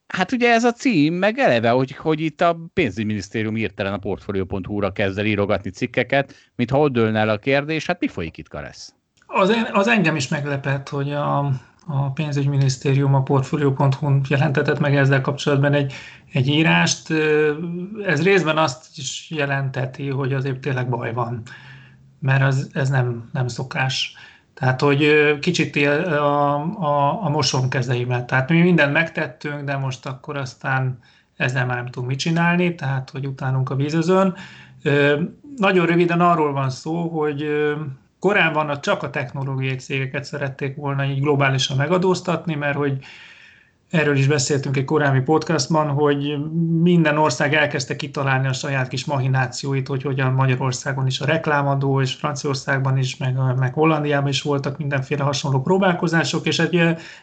hát 0.07 0.31
ugye 0.31 0.51
ez 0.51 0.63
a 0.63 0.71
cím, 0.71 1.13
meg 1.13 1.37
eleve, 1.37 1.69
hogy, 1.69 1.95
hogy 1.95 2.19
itt 2.19 2.41
a 2.41 2.57
pénzügyminisztérium 2.73 3.57
írtelen 3.57 3.93
a 3.93 3.97
portfolio.hu-ra 3.97 4.91
kezd 4.91 5.17
el 5.17 5.25
írogatni 5.25 5.69
cikkeket, 5.69 6.33
mintha 6.55 6.79
ott 6.79 6.91
dőlne 6.91 7.19
el 7.19 7.29
a 7.29 7.37
kérdés, 7.37 7.85
hát 7.85 7.99
mi 7.99 8.07
folyik 8.07 8.37
itt, 8.37 8.47
Karesz? 8.47 8.93
Az, 9.25 9.53
az 9.71 9.87
engem 9.87 10.15
is 10.15 10.27
meglepett, 10.27 10.89
hogy 10.89 11.11
a, 11.11 11.37
a 11.87 12.11
pénzügyminisztérium 12.13 13.13
a 13.13 13.23
portfolio.hu 13.23 14.19
jelentetett 14.29 14.79
meg 14.79 14.95
ezzel 14.95 15.21
kapcsolatban 15.21 15.73
egy, 15.73 15.93
egy 16.31 16.47
írást. 16.47 17.11
Ez 18.05 18.23
részben 18.23 18.57
azt 18.57 18.97
is 18.97 19.27
jelenteti, 19.29 20.09
hogy 20.09 20.33
azért 20.33 20.59
tényleg 20.59 20.89
baj 20.89 21.13
van, 21.13 21.41
mert 22.19 22.43
az, 22.43 22.69
ez 22.73 22.89
nem, 22.89 23.29
nem 23.33 23.47
szokás. 23.47 24.15
Tehát, 24.55 24.81
hogy 24.81 25.09
kicsit 25.39 25.75
a, 25.85 26.53
a, 26.63 27.23
a 27.23 27.29
mosom 27.29 27.69
kezeimet. 27.69 28.25
Tehát 28.25 28.49
mi 28.49 28.61
mindent 28.61 28.93
megtettünk, 28.93 29.63
de 29.63 29.77
most 29.77 30.05
akkor 30.05 30.37
aztán 30.37 30.99
ezzel 31.35 31.65
már 31.65 31.75
nem 31.75 31.85
tudunk 31.85 32.07
mit 32.07 32.19
csinálni, 32.19 32.75
tehát, 32.75 33.09
hogy 33.09 33.27
utánunk 33.27 33.69
a 33.69 33.75
vízözön. 33.75 34.35
Nagyon 35.57 35.85
röviden 35.85 36.21
arról 36.21 36.51
van 36.51 36.69
szó, 36.69 37.07
hogy 37.07 37.45
korábban 38.19 38.81
csak 38.81 39.03
a 39.03 39.09
technológiai 39.09 39.75
cégeket 39.75 40.23
szerették 40.23 40.75
volna 40.75 41.05
így 41.05 41.21
globálisan 41.21 41.77
megadóztatni, 41.77 42.55
mert 42.55 42.77
hogy 42.77 42.97
erről 43.89 44.17
is 44.17 44.27
beszéltünk 44.27 44.77
egy 44.77 44.85
korábbi 44.85 45.19
podcastban, 45.19 45.87
hogy 45.87 46.37
minden 46.81 47.17
ország 47.17 47.53
elkezdte 47.53 47.95
kitalálni 47.95 48.47
a 48.47 48.53
saját 48.53 48.87
kis 48.87 49.05
mahinációit, 49.05 49.87
hogy 49.87 50.03
hogyan 50.03 50.33
Magyarországon 50.33 51.07
is 51.07 51.19
a 51.19 51.25
reklámadó, 51.25 52.01
és 52.01 52.13
Franciaországban 52.13 52.97
is, 52.97 53.17
meg, 53.17 53.37
meg 53.57 53.73
Hollandiában 53.73 54.29
is 54.29 54.41
voltak 54.41 54.77
mindenféle 54.77 55.23
hasonló 55.23 55.61
próbálkozások, 55.61 56.45
és 56.45 56.59
egy, 56.59 56.75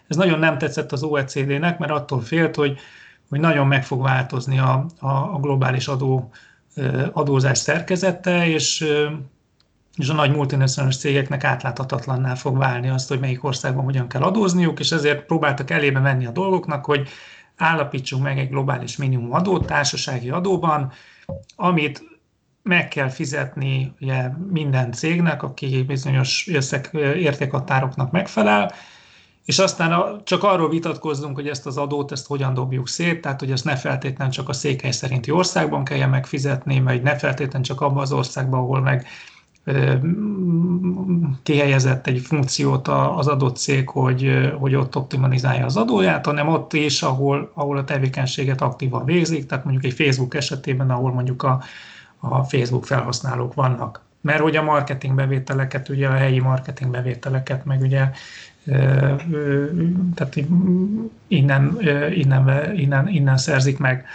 ez 0.08 0.16
nagyon 0.16 0.38
nem 0.38 0.58
tetszett 0.58 0.92
az 0.92 1.02
OECD-nek, 1.02 1.78
mert 1.78 1.92
attól 1.92 2.20
félt, 2.20 2.54
hogy, 2.54 2.78
hogy 3.28 3.40
nagyon 3.40 3.66
meg 3.66 3.84
fog 3.84 4.02
változni 4.02 4.58
a, 4.58 4.86
a, 4.98 5.08
a 5.08 5.38
globális 5.40 5.88
adó, 5.88 6.30
adózás 7.12 7.58
szerkezete, 7.58 8.48
és 8.48 8.84
és 9.96 10.08
a 10.08 10.14
nagy 10.14 10.34
multinacionális 10.34 10.98
cégeknek 10.98 11.44
átláthatatlanná 11.44 12.34
fog 12.34 12.58
válni 12.58 12.88
azt, 12.88 13.08
hogy 13.08 13.20
melyik 13.20 13.44
országban 13.44 13.84
hogyan 13.84 14.08
kell 14.08 14.22
adózniuk, 14.22 14.80
és 14.80 14.92
ezért 14.92 15.26
próbáltak 15.26 15.70
elébe 15.70 16.00
menni 16.00 16.26
a 16.26 16.30
dolgoknak, 16.30 16.84
hogy 16.84 17.08
állapítsunk 17.56 18.22
meg 18.22 18.38
egy 18.38 18.48
globális 18.48 18.96
minimum 18.96 19.32
adót 19.32 19.66
társasági 19.66 20.30
adóban, 20.30 20.92
amit 21.56 22.02
meg 22.62 22.88
kell 22.88 23.08
fizetni 23.08 23.94
ugye, 24.00 24.28
minden 24.50 24.92
cégnek, 24.92 25.42
aki 25.42 25.82
bizonyos 25.82 26.48
összeg, 26.52 26.88
értékhatároknak 27.16 28.10
megfelel, 28.10 28.72
és 29.44 29.58
aztán 29.58 30.20
csak 30.24 30.42
arról 30.42 30.68
vitatkozzunk, 30.68 31.34
hogy 31.34 31.48
ezt 31.48 31.66
az 31.66 31.76
adót, 31.76 32.12
ezt 32.12 32.26
hogyan 32.26 32.54
dobjuk 32.54 32.88
szét, 32.88 33.20
tehát 33.20 33.40
hogy 33.40 33.50
ezt 33.50 33.64
ne 33.64 33.76
feltétlenül 33.76 34.32
csak 34.32 34.48
a 34.48 34.52
székely 34.52 34.90
szerinti 34.90 35.30
országban 35.30 35.84
kelljen 35.84 36.10
megfizetni, 36.10 36.80
vagy 36.80 37.02
ne 37.02 37.16
feltétlenül 37.16 37.66
csak 37.66 37.80
abban 37.80 38.02
az 38.02 38.12
országban, 38.12 38.60
ahol 38.60 38.80
meg 38.80 39.06
kihelyezett 41.42 42.06
egy 42.06 42.18
funkciót 42.18 42.88
az 42.88 43.26
adott 43.26 43.56
cég, 43.56 43.88
hogy, 43.88 44.52
hogy 44.58 44.74
ott 44.74 44.96
optimalizálja 44.96 45.64
az 45.64 45.76
adóját, 45.76 46.26
hanem 46.26 46.48
ott 46.48 46.72
is, 46.72 47.02
ahol, 47.02 47.50
ahol 47.54 47.76
a 47.76 47.84
tevékenységet 47.84 48.60
aktívan 48.60 49.04
végzik, 49.04 49.46
tehát 49.46 49.64
mondjuk 49.64 49.84
egy 49.84 50.06
Facebook 50.06 50.34
esetében, 50.34 50.90
ahol 50.90 51.12
mondjuk 51.12 51.42
a, 51.42 51.62
a 52.18 52.42
Facebook 52.42 52.86
felhasználók 52.86 53.54
vannak. 53.54 54.00
Mert 54.20 54.40
hogy 54.40 54.56
a 54.56 54.62
marketing 54.62 55.14
bevételeket, 55.14 55.88
ugye 55.88 56.08
a 56.08 56.12
helyi 56.12 56.38
marketing 56.38 56.90
bevételeket, 56.90 57.64
meg 57.64 57.80
ugye 57.80 58.10
tehát 60.14 60.36
innen, 61.26 61.78
innen, 62.14 62.74
innen, 62.76 63.08
innen 63.08 63.36
szerzik 63.36 63.78
meg. 63.78 64.06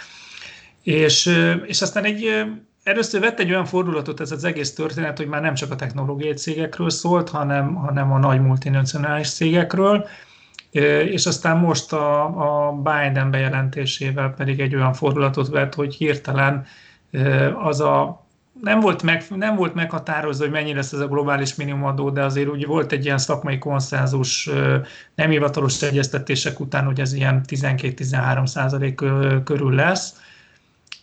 És, 0.82 1.30
és 1.66 1.82
aztán 1.82 2.04
egy 2.04 2.44
először 2.88 3.20
vett 3.20 3.38
egy 3.38 3.50
olyan 3.50 3.64
fordulatot 3.64 4.20
ez 4.20 4.30
az 4.30 4.44
egész 4.44 4.74
történet, 4.74 5.16
hogy 5.16 5.26
már 5.26 5.40
nem 5.40 5.54
csak 5.54 5.70
a 5.70 5.76
technológiai 5.76 6.32
cégekről 6.32 6.90
szólt, 6.90 7.28
hanem, 7.28 7.74
hanem 7.74 8.12
a 8.12 8.18
nagy 8.18 8.40
multinacionális 8.40 9.30
cégekről, 9.30 10.06
és 11.10 11.26
aztán 11.26 11.56
most 11.56 11.92
a, 11.92 12.24
a 12.68 12.72
Biden 12.72 13.30
bejelentésével 13.30 14.34
pedig 14.36 14.60
egy 14.60 14.74
olyan 14.74 14.92
fordulatot 14.92 15.48
vett, 15.48 15.74
hogy 15.74 15.94
hirtelen 15.94 16.66
az 17.62 17.80
a 17.80 18.26
nem 18.62 18.80
volt, 18.80 19.02
meg, 19.02 19.24
nem 19.36 19.56
volt 19.56 19.74
meghatározva, 19.74 20.44
hogy 20.44 20.52
mennyi 20.52 20.74
lesz 20.74 20.92
ez 20.92 21.00
a 21.00 21.08
globális 21.08 21.54
minimumadó, 21.54 22.10
de 22.10 22.24
azért 22.24 22.48
úgy 22.48 22.66
volt 22.66 22.92
egy 22.92 23.04
ilyen 23.04 23.18
szakmai 23.18 23.58
konszenzus, 23.58 24.50
nem 25.14 25.30
hivatalos 25.30 25.82
egyeztetések 25.82 26.60
után, 26.60 26.84
hogy 26.84 27.00
ez 27.00 27.12
ilyen 27.12 27.40
12-13 27.46 28.46
százalék 28.46 28.94
körül 29.44 29.74
lesz 29.74 30.14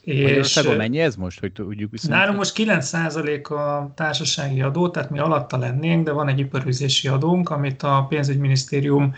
és 0.06 0.62
mennyi 0.78 1.00
ez 1.00 1.16
most, 1.16 1.40
hogy 1.40 1.52
tudjuk 1.52 1.92
viszont? 1.92 2.14
Nálunk 2.14 2.38
most 2.38 2.54
9% 2.58 3.44
a 3.44 3.94
társasági 3.96 4.62
adó, 4.62 4.90
tehát 4.90 5.10
mi 5.10 5.20
alatta 5.20 5.58
lennénk, 5.58 6.06
de 6.06 6.12
van 6.12 6.28
egy 6.28 6.40
iparűzési 6.40 7.08
adónk, 7.08 7.50
amit 7.50 7.84
a 7.84 8.06
pénzügyminisztérium 8.10 9.16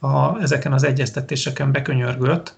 a, 0.00 0.40
ezeken 0.40 0.72
az 0.72 0.84
egyeztetéseken 0.84 1.72
bekönyörgött, 1.72 2.56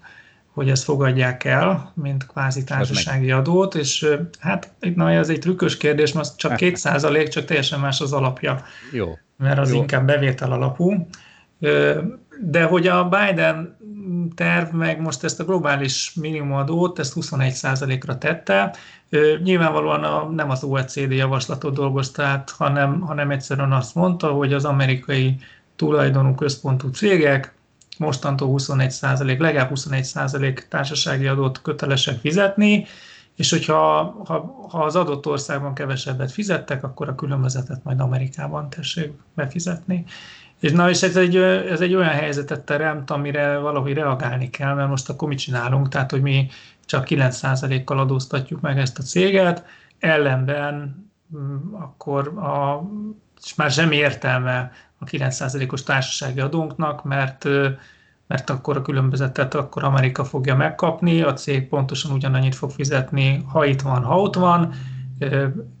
hogy 0.53 0.69
ezt 0.69 0.83
fogadják 0.83 1.43
el, 1.43 1.91
mint 1.95 2.27
kvázi 2.27 2.63
társasági 2.63 3.31
adót, 3.31 3.75
és 3.75 4.07
hát 4.39 4.71
na, 4.95 5.11
ez 5.11 5.29
egy 5.29 5.39
trükkös 5.39 5.77
kérdés, 5.77 6.11
mert 6.11 6.37
csak 6.37 6.55
2 6.57 6.75
százalék, 6.75 7.27
csak 7.27 7.45
teljesen 7.45 7.79
más 7.79 8.01
az 8.01 8.13
alapja. 8.13 8.63
Jó. 8.91 9.17
Mert 9.37 9.59
az 9.59 9.71
Jó. 9.71 9.77
inkább 9.77 10.05
bevétel 10.05 10.51
alapú. 10.51 11.07
De 12.41 12.63
hogy 12.63 12.87
a 12.87 13.09
Biden 13.09 13.77
terv 14.35 14.73
meg 14.73 15.01
most 15.01 15.23
ezt 15.23 15.39
a 15.39 15.45
globális 15.45 16.13
minimumadót, 16.13 16.99
ezt 16.99 17.13
21%-ra 17.15 18.17
tette. 18.17 18.75
Nyilvánvalóan 19.43 20.03
a, 20.03 20.29
nem 20.29 20.49
az 20.49 20.63
OECD 20.63 21.11
javaslatot 21.11 21.73
dolgozta 21.73 22.23
át, 22.23 22.49
hanem, 22.49 22.99
hanem 22.99 23.31
egyszerűen 23.31 23.71
azt 23.71 23.95
mondta, 23.95 24.31
hogy 24.31 24.53
az 24.53 24.65
amerikai 24.65 25.35
tulajdonú 25.75 26.35
központú 26.35 26.89
cégek 26.89 27.53
mostantól 27.97 28.49
21% 28.57 29.39
legalább 29.39 29.71
21% 29.75 30.67
társasági 30.67 31.27
adót 31.27 31.61
kötelesek 31.61 32.19
fizetni, 32.19 32.85
és 33.35 33.49
hogyha 33.49 33.77
ha, 34.25 34.67
ha 34.69 34.83
az 34.83 34.95
adott 34.95 35.25
országban 35.25 35.73
kevesebbet 35.73 36.31
fizettek, 36.31 36.83
akkor 36.83 37.09
a 37.09 37.15
különbözetet 37.15 37.83
majd 37.83 37.99
Amerikában 37.99 38.69
tessék 38.69 39.11
befizetni. 39.35 40.05
És 40.61 40.71
na, 40.71 40.89
és 40.89 41.01
ez 41.01 41.15
egy, 41.15 41.35
ez 41.37 41.81
egy 41.81 41.95
olyan 41.95 42.09
helyzetet 42.09 42.61
teremt, 42.61 43.11
amire 43.11 43.57
valahogy 43.57 43.93
reagálni 43.93 44.49
kell, 44.49 44.73
mert 44.73 44.89
most 44.89 45.09
akkor 45.09 45.27
mit 45.27 45.39
csinálunk? 45.39 45.87
Tehát, 45.87 46.11
hogy 46.11 46.21
mi 46.21 46.47
csak 46.85 47.05
9%-kal 47.09 47.99
adóztatjuk 47.99 48.61
meg 48.61 48.77
ezt 48.77 48.99
a 48.99 49.03
céget, 49.03 49.65
ellenben 49.99 51.05
mm, 51.37 51.73
akkor 51.73 52.27
a, 52.27 52.83
és 53.43 53.55
már 53.55 53.71
semmi 53.71 53.95
értelme 53.95 54.71
a 54.99 55.05
9%-os 55.05 55.83
társasági 55.83 56.39
adónknak, 56.39 57.03
mert 57.03 57.47
mert 58.27 58.49
akkor 58.49 58.77
a 58.77 58.81
különbözetet 58.81 59.53
akkor 59.53 59.83
Amerika 59.83 60.23
fogja 60.23 60.55
megkapni, 60.55 61.21
a 61.21 61.33
cég 61.33 61.67
pontosan 61.67 62.11
ugyanannyit 62.11 62.55
fog 62.55 62.71
fizetni, 62.71 63.45
ha 63.47 63.65
itt 63.65 63.81
van, 63.81 64.03
ha 64.03 64.21
ott 64.21 64.35
van, 64.35 64.73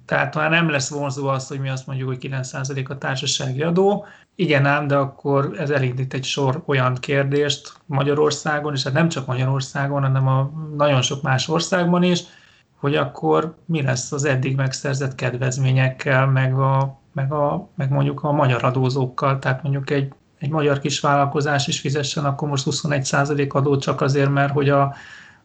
tehát 0.05 0.35
már 0.35 0.49
nem 0.49 0.69
lesz 0.69 0.89
vonzó 0.89 1.27
az, 1.27 1.47
hogy 1.47 1.59
mi 1.59 1.69
azt 1.69 1.87
mondjuk, 1.87 2.07
hogy 2.07 2.27
9% 2.31 2.89
a 2.89 2.97
társasági 2.97 3.61
adó. 3.61 4.05
Igen 4.35 4.65
ám, 4.65 4.87
de 4.87 4.95
akkor 4.95 5.55
ez 5.57 5.69
elindít 5.69 6.13
egy 6.13 6.23
sor 6.23 6.63
olyan 6.65 6.95
kérdést 6.95 7.73
Magyarországon, 7.85 8.73
és 8.73 8.83
hát 8.83 8.93
nem 8.93 9.09
csak 9.09 9.25
Magyarországon, 9.25 10.01
hanem 10.01 10.27
a 10.27 10.51
nagyon 10.75 11.01
sok 11.01 11.21
más 11.21 11.47
országban 11.47 12.03
is, 12.03 12.23
hogy 12.79 12.95
akkor 12.95 13.55
mi 13.65 13.81
lesz 13.81 14.11
az 14.11 14.25
eddig 14.25 14.55
megszerzett 14.55 15.15
kedvezményekkel, 15.15 16.27
meg, 16.27 16.59
a, 16.59 16.99
meg, 17.13 17.31
a, 17.31 17.69
meg 17.75 17.89
mondjuk 17.89 18.23
a 18.23 18.31
magyar 18.31 18.63
adózókkal, 18.63 19.39
tehát 19.39 19.63
mondjuk 19.63 19.89
egy, 19.89 20.13
egy 20.39 20.49
magyar 20.49 20.79
kisvállalkozás 20.79 21.67
is 21.67 21.79
fizessen 21.79 22.25
akkor 22.25 22.49
most 22.49 22.67
21% 22.69 23.49
adót 23.51 23.81
csak 23.81 24.01
azért, 24.01 24.29
mert 24.29 24.53
hogy 24.53 24.69
a, 24.69 24.93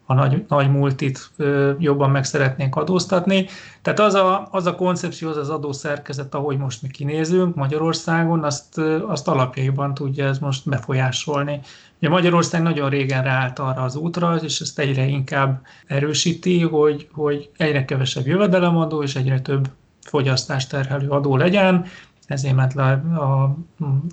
a 0.07 0.15
nagy, 0.15 0.45
nagy 0.49 0.71
multit 0.71 1.31
jobban 1.79 2.11
meg 2.11 2.25
szeretnénk 2.25 2.77
adóztatni. 2.77 3.47
Tehát 3.83 4.01
az 4.01 4.15
a, 4.15 4.49
az 4.51 4.67
a 4.67 4.75
koncepció, 4.75 5.29
az 5.29 5.37
az 5.37 5.49
adószerkezet, 5.49 6.35
ahogy 6.35 6.59
most 6.59 6.83
mi 6.83 6.89
kinézünk 6.89 7.55
Magyarországon, 7.55 8.45
azt, 8.45 8.79
azt 9.07 9.29
alapjaiban 9.29 9.95
tudja 9.95 10.27
ez 10.27 10.39
most 10.39 10.69
befolyásolni. 10.69 11.61
Ugye 11.99 12.09
Magyarország 12.09 12.63
nagyon 12.63 12.91
régen 12.91 13.23
ráállt 13.23 13.59
arra 13.59 13.83
az 13.83 13.97
útra, 13.97 14.37
és 14.37 14.61
ezt 14.61 14.79
egyre 14.79 15.05
inkább 15.07 15.61
erősíti, 15.87 16.63
hogy, 16.63 17.09
hogy 17.13 17.51
egyre 17.57 17.85
kevesebb 17.85 18.27
jövedelemadó 18.27 19.03
és 19.03 19.17
egyre 19.17 19.41
több 19.41 19.69
fogyasztást 20.01 20.71
terhelő 20.71 21.09
adó 21.09 21.37
legyen, 21.37 21.85
ezért 22.27 22.55
ment 22.55 22.75
le 22.75 22.91
a, 22.93 23.57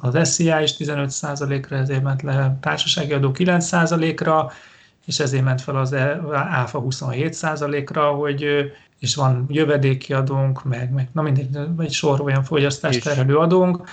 az 0.02 0.30
SZIA 0.30 0.62
is 0.62 0.74
15%-ra, 0.78 1.76
ezért 1.76 2.04
ment 2.04 2.22
le 2.22 2.58
társasági 2.62 3.14
adó 3.14 3.32
9%-ra, 3.34 4.52
és 5.06 5.20
ezért 5.20 5.44
ment 5.44 5.62
fel 5.62 5.76
az 5.76 5.94
áfa 6.34 6.84
27%-ra, 6.88 8.12
hogy 8.12 8.46
és 9.00 9.16
van 9.16 9.46
jövedéki 9.50 10.14
adónk, 10.14 10.64
meg, 10.64 10.92
meg 10.92 11.10
na 11.12 11.22
mindegy, 11.22 11.58
egy 11.78 11.92
sor 11.92 12.22
olyan 12.22 12.44
fogyasztást 12.44 13.04
terhelő 13.04 13.38
adónk, 13.38 13.90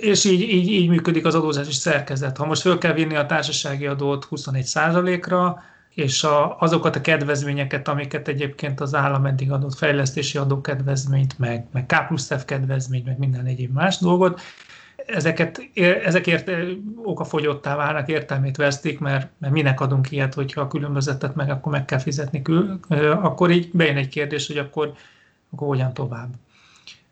és 0.00 0.24
így, 0.24 0.40
így, 0.40 0.68
így 0.68 0.88
működik 0.88 1.26
az 1.26 1.34
adózási 1.34 1.72
szerkezet. 1.72 2.36
Ha 2.36 2.46
most 2.46 2.60
föl 2.60 2.78
kell 2.78 2.92
vinni 2.92 3.16
a 3.16 3.26
társasági 3.26 3.86
adót 3.86 4.28
21%-ra, 4.30 5.62
és 5.94 6.24
a, 6.24 6.56
azokat 6.58 6.96
a 6.96 7.00
kedvezményeket, 7.00 7.88
amiket 7.88 8.28
egyébként 8.28 8.80
az 8.80 8.94
állam 8.94 9.26
eddig 9.26 9.52
adott 9.52 9.74
fejlesztési 9.74 10.38
adókedvezményt, 10.38 11.38
meg, 11.38 11.66
meg 11.72 11.86
K 11.86 12.06
plusz 12.06 12.34
F 12.38 12.44
kedvezményt, 12.44 13.06
meg 13.06 13.18
minden 13.18 13.46
egyéb 13.46 13.72
más 13.72 13.98
dolgot, 13.98 14.40
ezeket, 15.12 15.70
ezekért 16.04 16.50
okafogyottá 17.04 17.76
válnak, 17.76 18.08
értelmét 18.08 18.56
vesztik, 18.56 18.98
mert, 18.98 19.30
mert 19.38 19.52
minek 19.52 19.80
adunk 19.80 20.10
ilyet, 20.10 20.34
hogyha 20.34 20.60
a 20.60 20.68
különbözetet 20.68 21.34
meg 21.34 21.50
akkor 21.50 21.72
meg 21.72 21.84
kell 21.84 21.98
fizetni, 21.98 22.42
kül, 22.42 22.80
akkor 23.22 23.50
így 23.50 23.70
bejön 23.72 23.96
egy 23.96 24.08
kérdés, 24.08 24.46
hogy 24.46 24.58
akkor, 24.58 24.92
akkor 25.50 25.68
hogyan 25.68 25.94
tovább. 25.94 26.28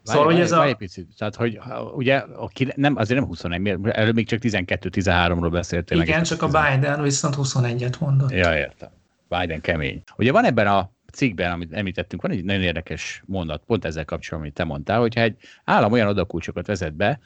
Szóval, 0.02 0.24
hogy 0.24 0.40
ez 0.40 0.52
a... 0.52 0.64
Egy 0.64 0.74
picit. 0.74 1.06
Tehát, 1.18 1.36
hogy 1.36 1.58
ugye 1.94 2.16
a, 2.16 2.50
nem, 2.74 2.96
azért 2.96 3.20
nem 3.20 3.28
21, 3.28 3.78
előbb 3.82 4.14
még 4.14 4.26
csak 4.26 4.38
12-13-ról 4.42 5.48
beszéltél. 5.50 6.00
Igen, 6.00 6.16
meg 6.16 6.26
csak 6.26 6.42
a 6.42 6.46
Biden 6.46 7.02
viszont 7.02 7.34
21-et 7.38 7.98
mondott. 7.98 8.30
Ja, 8.30 8.56
értem. 8.56 8.88
Biden 9.28 9.60
kemény. 9.60 10.02
Ugye 10.16 10.32
van 10.32 10.44
ebben 10.44 10.66
a 10.66 10.90
cikkben, 11.12 11.52
amit 11.52 11.72
említettünk, 11.72 12.22
van 12.22 12.30
egy 12.30 12.44
nagyon 12.44 12.62
érdekes 12.62 13.22
mondat, 13.26 13.62
pont 13.66 13.84
ezzel 13.84 14.04
kapcsolatban, 14.04 14.40
amit 14.40 14.54
te 14.54 14.64
mondtál, 14.64 15.00
hogyha 15.00 15.20
egy 15.20 15.36
állam 15.64 15.92
olyan 15.92 16.08
adakulcsokat 16.08 16.66
vezet 16.66 16.94
be, 16.94 17.20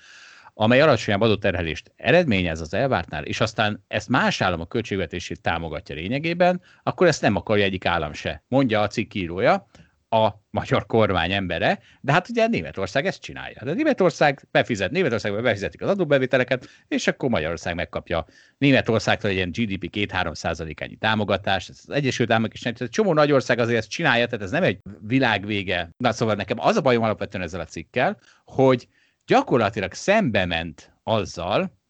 amely 0.54 0.80
alacsonyabb 0.80 1.20
adóterhelést 1.20 1.92
eredményez 1.96 2.60
az 2.60 2.74
elvártnál, 2.74 3.24
és 3.24 3.40
aztán 3.40 3.84
ezt 3.88 4.08
más 4.08 4.40
államok 4.40 4.68
költségvetését 4.68 5.42
támogatja 5.42 5.94
lényegében, 5.94 6.60
akkor 6.82 7.06
ezt 7.06 7.22
nem 7.22 7.36
akarja 7.36 7.64
egyik 7.64 7.86
állam 7.86 8.12
se, 8.12 8.44
mondja 8.48 8.80
a 8.80 8.86
cikk 8.86 9.14
írója, 9.14 9.66
a 10.12 10.42
magyar 10.50 10.86
kormány 10.86 11.32
embere, 11.32 11.78
de 12.00 12.12
hát 12.12 12.28
ugye 12.28 12.46
Németország 12.46 13.06
ezt 13.06 13.20
csinálja. 13.20 13.60
De 13.64 13.72
Németország 13.72 14.48
befizet, 14.50 14.90
Németországban 14.90 15.42
befizetik 15.42 15.82
az 15.82 15.88
adóbevételeket, 15.88 16.68
és 16.88 17.06
akkor 17.06 17.28
Magyarország 17.28 17.74
megkapja 17.74 18.26
Németországtól 18.58 19.30
egy 19.30 19.36
ilyen 19.36 19.50
GDP 19.50 19.90
2-3 19.96 20.34
százalékányi 20.34 20.96
támogatást, 20.96 21.68
az 21.68 21.90
Egyesült 21.90 22.30
Államok 22.30 22.54
is, 22.54 22.64
egy 22.64 22.88
csomó 22.90 23.12
nagy 23.12 23.32
ország 23.32 23.58
azért 23.58 23.78
ezt 23.78 23.90
csinálja, 23.90 24.26
tehát 24.26 24.44
ez 24.44 24.50
nem 24.50 24.62
egy 24.62 24.78
világvége. 25.00 25.90
Na 25.96 26.12
szóval 26.12 26.34
nekem 26.34 26.60
az 26.60 26.76
a 26.76 26.80
bajom 26.80 27.02
alapvetően 27.02 27.44
ezzel 27.44 27.60
a 27.60 27.64
cikkel, 27.64 28.18
hogy 28.44 28.88
gyakorlatilag 29.26 29.92
szembe 29.92 30.44
ment 30.44 30.92
azzal, 31.02 31.80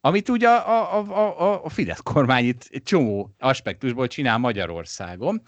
amit 0.00 0.28
ugye 0.28 0.48
a, 0.48 0.98
a, 0.98 1.40
a, 1.40 1.64
a 1.64 1.68
Fidesz 1.68 2.00
kormány 2.00 2.44
itt 2.44 2.68
egy 2.70 2.82
csomó 2.82 3.34
aspektusból 3.38 4.06
csinál 4.06 4.38
Magyarországon. 4.38 5.42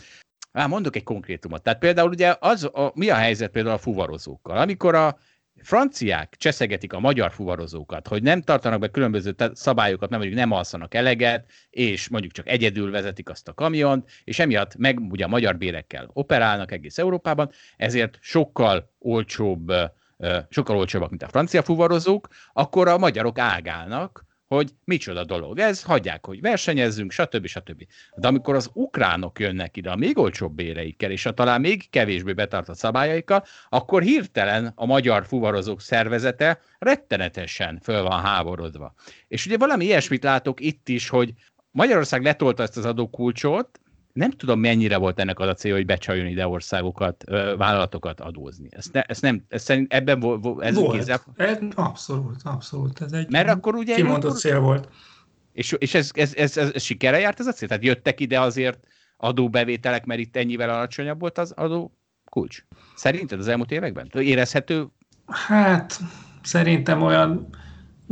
Már 0.52 0.68
mondok 0.68 0.96
egy 0.96 1.02
konkrétumot. 1.02 1.62
Tehát 1.62 1.78
például 1.78 2.08
ugye 2.08 2.36
az, 2.40 2.64
a, 2.64 2.92
mi 2.94 3.10
a 3.10 3.14
helyzet 3.14 3.50
például 3.50 3.74
a 3.74 3.78
fuvarozókkal? 3.78 4.56
Amikor 4.56 4.94
a 4.94 5.18
franciák 5.62 6.34
cseszegetik 6.38 6.92
a 6.92 7.00
magyar 7.00 7.32
fuvarozókat, 7.32 8.08
hogy 8.08 8.22
nem 8.22 8.42
tartanak 8.42 8.80
be 8.80 8.88
különböző 8.88 9.34
szabályokat, 9.52 10.10
mert 10.10 10.22
mondjuk 10.22 10.40
nem 10.40 10.50
alszanak 10.50 10.94
eleget, 10.94 11.50
és 11.70 12.08
mondjuk 12.08 12.32
csak 12.32 12.48
egyedül 12.48 12.90
vezetik 12.90 13.28
azt 13.28 13.48
a 13.48 13.54
kamiont, 13.54 14.10
és 14.24 14.38
emiatt 14.38 14.76
meg 14.76 15.00
ugye 15.00 15.24
a 15.24 15.28
magyar 15.28 15.56
bérekkel 15.56 16.10
operálnak 16.12 16.72
egész 16.72 16.98
Európában, 16.98 17.50
ezért 17.76 18.18
sokkal 18.20 18.92
olcsóbb 18.98 19.72
sokkal 20.48 20.76
olcsóbbak, 20.76 21.10
mint 21.10 21.22
a 21.22 21.28
francia 21.28 21.62
fuvarozók, 21.62 22.28
akkor 22.52 22.88
a 22.88 22.98
magyarok 22.98 23.38
ágálnak, 23.38 24.24
hogy 24.54 24.70
micsoda 24.84 25.24
dolog 25.24 25.58
ez, 25.58 25.82
hagyják, 25.82 26.26
hogy 26.26 26.40
versenyezzünk, 26.40 27.10
stb. 27.10 27.46
stb. 27.46 27.86
De 28.16 28.28
amikor 28.28 28.54
az 28.54 28.70
ukránok 28.72 29.38
jönnek 29.38 29.76
ide 29.76 29.90
a 29.90 29.96
még 29.96 30.18
olcsóbb 30.18 30.54
béreikkel, 30.54 31.10
és 31.10 31.26
a 31.26 31.32
talán 31.32 31.60
még 31.60 31.90
kevésbé 31.90 32.32
betartott 32.32 32.76
szabályaikkal, 32.76 33.44
akkor 33.68 34.02
hirtelen 34.02 34.72
a 34.74 34.86
magyar 34.86 35.26
fuvarozók 35.26 35.80
szervezete 35.80 36.60
rettenetesen 36.78 37.78
föl 37.82 38.02
van 38.02 38.20
háborodva. 38.20 38.94
És 39.28 39.46
ugye 39.46 39.56
valami 39.56 39.84
ilyesmit 39.84 40.22
látok 40.22 40.60
itt 40.60 40.88
is, 40.88 41.08
hogy 41.08 41.32
Magyarország 41.70 42.22
letolta 42.22 42.62
ezt 42.62 42.76
az 42.76 42.84
adókulcsot, 42.84 43.80
nem 44.12 44.30
tudom, 44.30 44.60
mennyire 44.60 44.96
volt 44.96 45.20
ennek 45.20 45.38
az 45.38 45.48
a 45.48 45.54
célja, 45.54 45.76
hogy 45.76 45.86
becsaljon 45.86 46.26
ide 46.26 46.46
országokat, 46.46 47.24
vállalatokat 47.56 48.20
adózni. 48.20 48.68
Ezt, 48.70 48.92
ne, 48.92 49.02
ezt 49.02 49.22
nem, 49.22 49.44
ezt 49.48 49.64
szerint 49.64 49.92
ebben 49.92 50.20
vo, 50.20 50.60
ez 50.60 50.74
volt. 50.74 50.96
Kézzel... 50.96 51.20
Abszolút, 51.74 52.40
abszolút. 52.44 53.00
Ez 53.00 53.12
egy 53.12 53.30
Mert 53.30 53.48
akkor 53.48 53.74
ugye, 53.74 53.94
kimondott 53.94 54.24
akkor... 54.24 54.36
cél 54.36 54.60
volt. 54.60 54.88
És, 55.52 55.74
és 55.78 55.94
ez, 55.94 56.10
ez, 56.14 56.34
ez, 56.34 56.56
ez, 56.56 56.70
ez 56.74 56.82
sikere 56.82 57.18
járt 57.18 57.40
ez 57.40 57.46
a 57.46 57.52
cél? 57.52 57.68
Tehát 57.68 57.84
jöttek 57.84 58.20
ide 58.20 58.40
azért 58.40 58.78
adóbevételek, 59.16 60.04
mert 60.04 60.20
itt 60.20 60.36
ennyivel 60.36 60.70
alacsonyabb 60.70 61.20
volt 61.20 61.38
az 61.38 61.50
adó 61.50 61.96
kulcs? 62.24 62.64
Szerinted 62.94 63.38
az 63.38 63.48
elmúlt 63.48 63.70
években? 63.70 64.10
Érezhető? 64.14 64.86
Hát 65.26 66.00
szerintem 66.42 67.02
olyan 67.02 67.48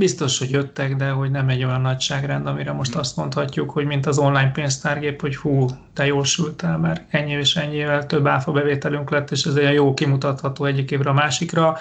Biztos, 0.01 0.39
hogy 0.39 0.51
jöttek, 0.51 0.97
de 0.97 1.10
hogy 1.10 1.31
nem 1.31 1.48
egy 1.48 1.64
olyan 1.64 1.81
nagyságrend, 1.81 2.47
amire 2.47 2.72
most 2.72 2.94
azt 2.94 3.16
mondhatjuk, 3.16 3.70
hogy 3.70 3.86
mint 3.86 4.06
az 4.06 4.18
online 4.18 4.51
pénztárgép, 4.51 5.20
hogy 5.20 5.36
hú, 5.36 5.66
te 5.93 6.06
jól 6.06 6.24
sültel, 6.24 6.78
mert 6.78 7.14
ennyi 7.14 7.32
és 7.32 7.56
ennyivel 7.56 8.06
több 8.06 8.27
áfa 8.27 8.52
bevételünk 8.52 9.10
lett, 9.10 9.31
és 9.31 9.44
ez 9.44 9.55
egy 9.55 9.74
jó 9.74 9.94
kimutatható 9.94 10.64
egyik 10.64 10.90
évre 10.90 11.10
a 11.10 11.12
másikra. 11.12 11.77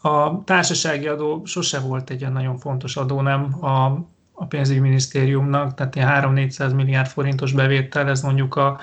A 0.00 0.44
társasági 0.44 1.06
adó 1.06 1.42
sose 1.44 1.80
volt 1.80 2.10
egy 2.10 2.20
ilyen 2.20 2.32
nagyon 2.32 2.58
fontos 2.58 2.96
adó, 2.96 3.20
nem 3.20 3.64
a, 3.64 3.84
a 4.32 4.46
pénzügyminisztériumnak, 4.48 5.74
tehát 5.74 5.94
ilyen 5.94 6.08
3-400 6.22 6.74
milliárd 6.74 7.08
forintos 7.08 7.52
bevétel, 7.52 8.08
ez 8.08 8.22
mondjuk 8.22 8.56
a, 8.56 8.78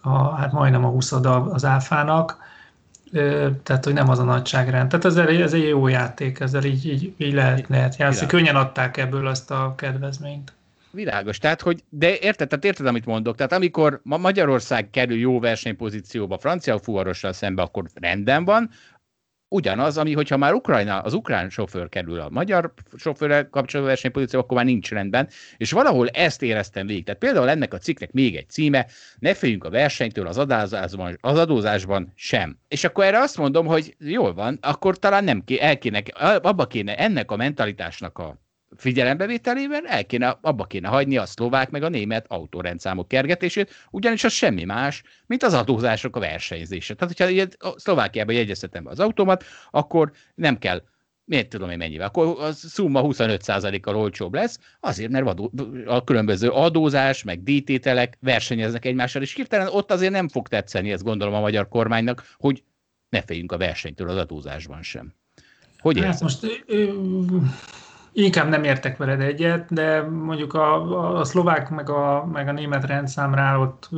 a 0.00 0.34
hát 0.34 0.52
majdnem 0.52 0.84
a 0.84 0.88
20 0.88 1.12
az 1.52 1.64
áfának 1.64 2.38
tehát 3.62 3.84
hogy 3.84 3.92
nem 3.92 4.08
az 4.08 4.18
a 4.18 4.24
nagyságrend. 4.24 4.88
Tehát 4.88 5.04
ez, 5.04 5.16
ez 5.16 5.52
egy 5.52 5.68
jó 5.68 5.88
játék, 5.88 6.40
ezzel 6.40 6.64
így, 6.64 6.86
így, 6.86 7.12
így 7.16 7.32
lehet, 7.32 7.68
lehet 7.68 7.96
játszani. 7.96 8.28
Könnyen 8.28 8.56
adták 8.56 8.96
ebből 8.96 9.26
azt 9.26 9.50
a 9.50 9.74
kedvezményt. 9.76 10.52
Világos, 10.90 11.38
tehát 11.38 11.60
hogy, 11.60 11.82
de 11.88 12.18
érted, 12.18 12.48
tehát 12.48 12.64
érted, 12.64 12.86
amit 12.86 13.06
mondok, 13.06 13.36
tehát 13.36 13.52
amikor 13.52 14.00
ma 14.02 14.16
Magyarország 14.16 14.90
kerül 14.90 15.16
jó 15.16 15.40
versenypozícióba 15.40 16.38
francia 16.38 16.78
fuvarossal 16.78 17.32
szembe, 17.32 17.62
akkor 17.62 17.84
rendben 17.94 18.44
van, 18.44 18.70
ugyanaz, 19.48 19.98
ami 19.98 20.12
hogyha 20.12 20.36
már 20.36 20.52
Ukrajna, 20.52 20.98
az 20.98 21.14
ukrán 21.14 21.50
sofőr 21.50 21.88
kerül 21.88 22.20
a 22.20 22.28
magyar 22.30 22.72
sofőrrel 22.96 23.48
kapcsolatban 23.48 23.94
versenypozíció, 23.94 24.40
akkor 24.40 24.56
már 24.56 24.66
nincs 24.66 24.90
rendben, 24.90 25.28
és 25.56 25.72
valahol 25.72 26.08
ezt 26.08 26.42
éreztem 26.42 26.86
végig. 26.86 27.04
Tehát 27.04 27.20
például 27.20 27.48
ennek 27.48 27.74
a 27.74 27.78
cikknek 27.78 28.12
még 28.12 28.36
egy 28.36 28.48
címe, 28.48 28.86
ne 29.18 29.34
féljünk 29.34 29.64
a 29.64 29.70
versenytől 29.70 30.26
az 30.26 30.38
adózásban, 30.38 31.18
az 31.20 31.38
adózásban 31.38 32.12
sem. 32.14 32.58
És 32.68 32.84
akkor 32.84 33.04
erre 33.04 33.18
azt 33.18 33.36
mondom, 33.36 33.66
hogy 33.66 33.94
jól 33.98 34.34
van, 34.34 34.58
akkor 34.62 34.98
talán 34.98 35.24
nem 35.24 35.44
ké, 35.44 35.60
el 35.60 35.78
kéne, 35.78 35.98
abba 36.42 36.66
kéne 36.66 36.96
ennek 36.96 37.30
a 37.30 37.36
mentalitásnak 37.36 38.18
a 38.18 38.44
figyelembevételével 38.76 39.86
el 39.86 40.06
kéne, 40.06 40.38
abba 40.40 40.64
kéne 40.64 40.88
hagyni 40.88 41.16
a 41.16 41.26
szlovák 41.26 41.70
meg 41.70 41.82
a 41.82 41.88
német 41.88 42.26
autórendszámok 42.28 43.08
kergetését, 43.08 43.70
ugyanis 43.90 44.24
az 44.24 44.32
semmi 44.32 44.64
más, 44.64 45.02
mint 45.26 45.42
az 45.42 45.54
adózások 45.54 46.16
a 46.16 46.20
versenyzése. 46.20 46.94
Tehát, 46.94 47.16
hogyha 47.16 47.40
egy 47.40 47.56
Szlovákiában 47.76 48.34
jegyeztetem 48.34 48.84
be 48.84 48.90
az 48.90 49.00
automat, 49.00 49.44
akkor 49.70 50.12
nem 50.34 50.58
kell 50.58 50.82
miért 51.26 51.48
tudom 51.48 51.70
én 51.70 51.76
mennyivel, 51.76 52.06
akkor 52.06 52.36
a 52.40 52.52
szumma 52.52 53.00
25%-kal 53.04 53.96
olcsóbb 53.96 54.34
lesz, 54.34 54.58
azért, 54.80 55.10
mert 55.10 55.26
adó, 55.26 55.52
a 55.86 56.04
különböző 56.04 56.48
adózás, 56.48 57.22
meg 57.22 57.42
díjtételek 57.42 58.18
versenyeznek 58.20 58.84
egymással, 58.84 59.22
és 59.22 59.34
hirtelen 59.34 59.68
ott 59.68 59.90
azért 59.90 60.12
nem 60.12 60.28
fog 60.28 60.48
tetszeni, 60.48 60.92
ezt 60.92 61.02
gondolom 61.02 61.34
a 61.34 61.40
magyar 61.40 61.68
kormánynak, 61.68 62.34
hogy 62.36 62.62
ne 63.08 63.22
féljünk 63.22 63.52
a 63.52 63.58
versenytől 63.58 64.08
az 64.08 64.16
adózásban 64.16 64.82
sem. 64.82 65.14
Hogy 65.78 66.00
hát 66.00 66.20
most 66.20 66.46
Inkább 68.18 68.48
nem 68.48 68.64
értek 68.64 68.96
veled 68.96 69.20
egyet, 69.20 69.72
de 69.72 70.02
mondjuk 70.02 70.54
a, 70.54 71.18
a 71.18 71.24
szlovák 71.24 71.70
meg 71.70 71.90
a, 71.90 72.28
meg 72.32 72.48
a 72.48 72.52
német 72.52 72.84
rendszámra 72.84 73.60
ott 73.60 73.88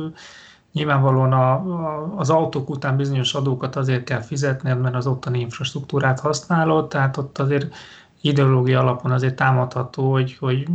nyilvánvalóan 0.71 1.33
a, 1.33 1.51
a, 1.51 2.13
az 2.17 2.29
autók 2.29 2.69
után 2.69 2.97
bizonyos 2.97 3.33
adókat 3.33 3.75
azért 3.75 4.03
kell 4.03 4.21
fizetni, 4.21 4.73
mert 4.73 4.95
az 4.95 5.07
ottani 5.07 5.39
infrastruktúrát 5.39 6.19
használod, 6.19 6.87
tehát 6.87 7.17
ott 7.17 7.37
azért 7.37 7.75
ideológia 8.21 8.79
alapon 8.79 9.11
azért 9.11 9.35
támadható, 9.35 10.11
hogy, 10.11 10.37
hogy 10.37 10.67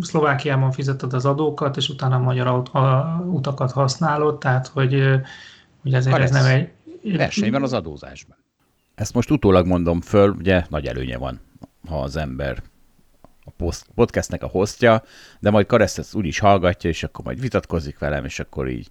Szlovákiában 0.00 0.72
fizeted 0.72 1.12
az 1.12 1.24
adókat, 1.24 1.76
és 1.76 1.88
utána 1.88 2.16
a 2.16 2.22
magyar 2.22 2.46
aut, 2.46 2.68
a, 2.68 3.16
utakat 3.26 3.72
használod, 3.72 4.38
tehát 4.38 4.66
hogy, 4.66 5.02
hogy 5.82 5.94
ezért 5.94 6.18
ez 6.18 6.30
nem 6.30 6.46
egy... 6.46 6.68
Verseny 7.16 7.50
van 7.50 7.62
az 7.62 7.72
adózásban. 7.72 8.36
Ezt 8.94 9.14
most 9.14 9.30
utólag 9.30 9.66
mondom 9.66 10.00
föl, 10.00 10.30
ugye 10.30 10.64
nagy 10.68 10.86
előnye 10.86 11.18
van, 11.18 11.40
ha 11.88 12.00
az 12.00 12.16
ember 12.16 12.62
a 13.44 13.72
podcastnek 13.94 14.42
a 14.42 14.46
hostja, 14.46 15.02
de 15.40 15.50
majd 15.50 15.66
Kareszt 15.66 15.98
ezt 15.98 16.14
úgy 16.14 16.26
is 16.26 16.38
hallgatja, 16.38 16.90
és 16.90 17.02
akkor 17.02 17.24
majd 17.24 17.40
vitatkozik 17.40 17.98
velem, 17.98 18.24
és 18.24 18.40
akkor 18.40 18.68
így, 18.68 18.88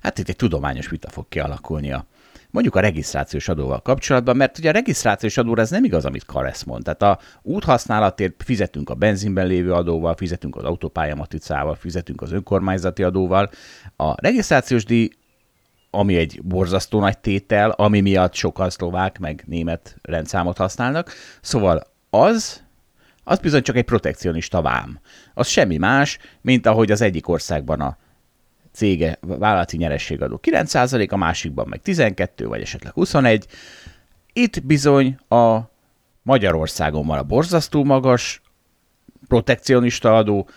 hát 0.00 0.18
itt 0.18 0.28
egy 0.28 0.36
tudományos 0.36 0.88
vita 0.88 1.08
fog 1.08 1.28
kialakulnia. 1.28 2.06
Mondjuk 2.50 2.74
a 2.74 2.80
regisztrációs 2.80 3.48
adóval 3.48 3.82
kapcsolatban, 3.82 4.36
mert 4.36 4.58
ugye 4.58 4.68
a 4.68 4.72
regisztrációs 4.72 5.36
adóra 5.36 5.62
ez 5.62 5.70
nem 5.70 5.84
igaz, 5.84 6.04
amit 6.04 6.24
Karesz 6.24 6.62
mond. 6.62 6.82
Tehát 6.82 7.02
a 7.02 7.18
úthasználatért 7.42 8.42
fizetünk 8.42 8.90
a 8.90 8.94
benzinben 8.94 9.46
lévő 9.46 9.72
adóval, 9.72 10.14
fizetünk 10.14 10.56
az 10.56 10.64
autópályamaticával, 10.64 11.74
fizetünk 11.74 12.22
az 12.22 12.32
önkormányzati 12.32 13.02
adóval. 13.02 13.50
A 13.96 14.20
regisztrációs 14.20 14.84
díj 14.84 15.10
ami 15.94 16.16
egy 16.16 16.40
borzasztó 16.42 17.00
nagy 17.00 17.18
tétel, 17.18 17.70
ami 17.70 18.00
miatt 18.00 18.34
sokan 18.34 18.70
szlovák 18.70 19.18
meg 19.18 19.44
német 19.46 19.96
rendszámot 20.02 20.56
használnak. 20.56 21.12
Szóval 21.40 21.82
az 22.10 22.62
az 23.24 23.38
bizony 23.38 23.62
csak 23.62 23.76
egy 23.76 23.84
protekcionista 23.84 24.62
vám. 24.62 25.00
Az 25.34 25.46
semmi 25.46 25.76
más, 25.76 26.18
mint 26.40 26.66
ahogy 26.66 26.90
az 26.90 27.00
egyik 27.00 27.28
országban 27.28 27.80
a 27.80 27.96
cége 28.72 29.18
vállalati 29.20 29.76
nyerességadó 29.76 30.40
9%, 30.42 31.10
a 31.10 31.16
másikban 31.16 31.66
meg 31.68 31.82
12 31.82 32.46
vagy 32.46 32.60
esetleg 32.60 32.92
21. 32.92 33.46
Itt 34.32 34.64
bizony 34.64 35.18
a 35.28 35.58
Magyarországon 36.22 37.06
van 37.06 37.18
a 37.18 37.22
borzasztó 37.22 37.84
magas 37.84 38.42
protekcionista 39.28 40.16
adó, 40.16 40.48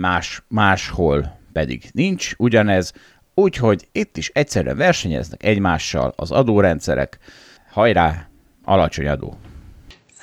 más, 0.00 0.42
máshol 0.48 1.38
pedig 1.52 1.88
nincs 1.92 2.34
ugyanez, 2.36 2.92
úgyhogy 3.34 3.88
itt 3.92 4.16
is 4.16 4.28
egyszerűen 4.28 4.76
versenyeznek 4.76 5.42
egymással 5.44 6.12
az 6.16 6.30
adórendszerek. 6.30 7.18
Hajrá, 7.70 8.28
alacsony 8.64 9.06
adó. 9.08 9.36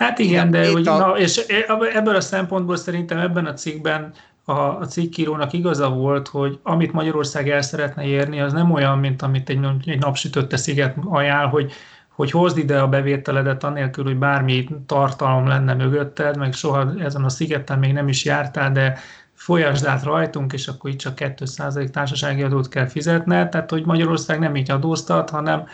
Hát 0.03 0.19
igen, 0.19 0.51
de 0.51 0.71
hogy, 0.71 0.87
a... 0.87 0.97
na, 0.97 1.17
és 1.17 1.37
e, 1.37 1.73
ebből 1.93 2.15
a 2.15 2.21
szempontból 2.21 2.75
szerintem 2.75 3.17
ebben 3.17 3.45
a 3.45 3.53
cikkben 3.53 4.11
a, 4.45 4.59
a 4.59 4.85
cikkírónak 4.85 5.53
igaza 5.53 5.89
volt, 5.89 6.27
hogy 6.27 6.59
amit 6.63 6.93
Magyarország 6.93 7.49
el 7.49 7.61
szeretne 7.61 8.03
érni, 8.03 8.39
az 8.39 8.53
nem 8.53 8.71
olyan, 8.71 8.99
mint 8.99 9.21
amit 9.21 9.49
egy, 9.49 9.59
egy 9.85 9.99
napsütötte 9.99 10.57
sziget 10.57 10.95
ajánl, 11.09 11.47
hogy 11.47 11.71
hogy 12.15 12.31
hozd 12.31 12.57
ide 12.57 12.79
a 12.79 12.87
bevételedet 12.87 13.63
anélkül, 13.63 14.03
hogy 14.03 14.17
bármi 14.17 14.67
tartalom 14.85 15.47
lenne 15.47 15.73
mögötted, 15.73 16.37
meg 16.37 16.53
soha 16.53 16.93
ezen 16.99 17.23
a 17.23 17.29
szigeten 17.29 17.79
még 17.79 17.93
nem 17.93 18.07
is 18.07 18.25
jártál, 18.25 18.71
de 18.71 18.97
folyasd 19.33 19.85
át 19.85 20.03
rajtunk, 20.03 20.53
és 20.53 20.67
akkor 20.67 20.89
itt 20.89 20.97
csak 20.97 21.17
2% 21.17 21.89
társasági 21.89 22.43
adót 22.43 22.69
kell 22.69 22.87
fizetned, 22.87 23.49
tehát 23.49 23.69
hogy 23.69 23.85
Magyarország 23.85 24.39
nem 24.39 24.55
így 24.55 24.71
adóztat, 24.71 25.29
hanem, 25.29 25.67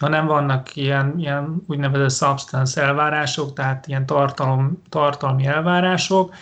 hanem 0.00 0.26
vannak 0.26 0.76
ilyen, 0.76 1.14
ilyen 1.18 1.62
úgynevezett 1.66 2.26
substance 2.28 2.82
elvárások, 2.82 3.52
tehát 3.52 3.86
ilyen 3.86 4.06
tartalom, 4.06 4.82
tartalmi 4.88 5.46
elvárások, 5.46 6.34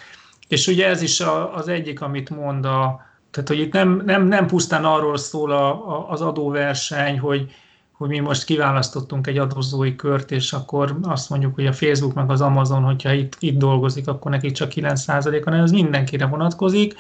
és 0.49 0.67
ugye 0.67 0.89
ez 0.89 1.03
is 1.03 1.23
az 1.55 1.69
egyik, 1.69 2.01
amit 2.01 2.31
mond 2.31 2.65
a, 2.65 3.07
tehát 3.31 3.49
hogy 3.49 3.61
itt 3.61 3.73
nem, 3.73 4.03
nem, 4.05 4.27
nem 4.27 4.47
pusztán 4.47 4.85
arról 4.85 5.17
szól 5.17 5.51
a, 5.51 5.69
a, 5.69 6.11
az 6.11 6.21
adóverseny, 6.21 7.19
hogy, 7.19 7.55
hogy 7.93 8.09
mi 8.09 8.19
most 8.19 8.45
kiválasztottunk 8.45 9.27
egy 9.27 9.39
adózói 9.39 9.97
kört, 9.97 10.31
és 10.31 10.53
akkor 10.53 10.97
azt 11.03 11.31
mondjuk, 11.31 11.55
hogy 11.55 11.67
a 11.67 11.73
Facebook 11.73 12.15
meg 12.15 12.31
az 12.31 12.41
Amazon, 12.41 12.83
hogyha 12.83 13.13
itt, 13.13 13.37
itt 13.39 13.59
dolgozik, 13.59 14.09
akkor 14.09 14.31
neki 14.31 14.51
csak 14.51 14.73
9%, 14.75 15.41
hanem 15.45 15.63
ez 15.63 15.71
mindenkire 15.71 16.27
vonatkozik, 16.27 16.95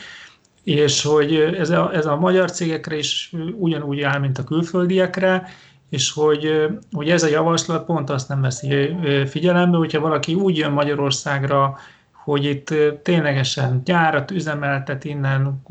és 0.62 1.02
hogy 1.02 1.34
ez 1.34 1.70
a, 1.70 1.94
ez 1.94 2.06
a 2.06 2.16
magyar 2.16 2.50
cégekre 2.50 2.96
is 2.96 3.32
ugyanúgy 3.58 4.00
áll, 4.00 4.18
mint 4.18 4.38
a 4.38 4.44
külföldiekre, 4.44 5.48
és 5.92 6.10
hogy, 6.10 6.66
hogy 6.92 7.10
ez 7.10 7.22
a 7.22 7.28
javaslat 7.28 7.84
pont 7.84 8.10
azt 8.10 8.28
nem 8.28 8.40
veszi 8.40 8.96
figyelembe, 9.26 9.76
hogyha 9.76 10.00
valaki 10.00 10.34
úgy 10.34 10.56
jön 10.56 10.72
Magyarországra, 10.72 11.78
hogy 12.12 12.44
itt 12.44 12.74
ténylegesen 13.02 13.80
gyárat 13.84 14.30
üzemeltet, 14.30 15.04
innen 15.04 15.62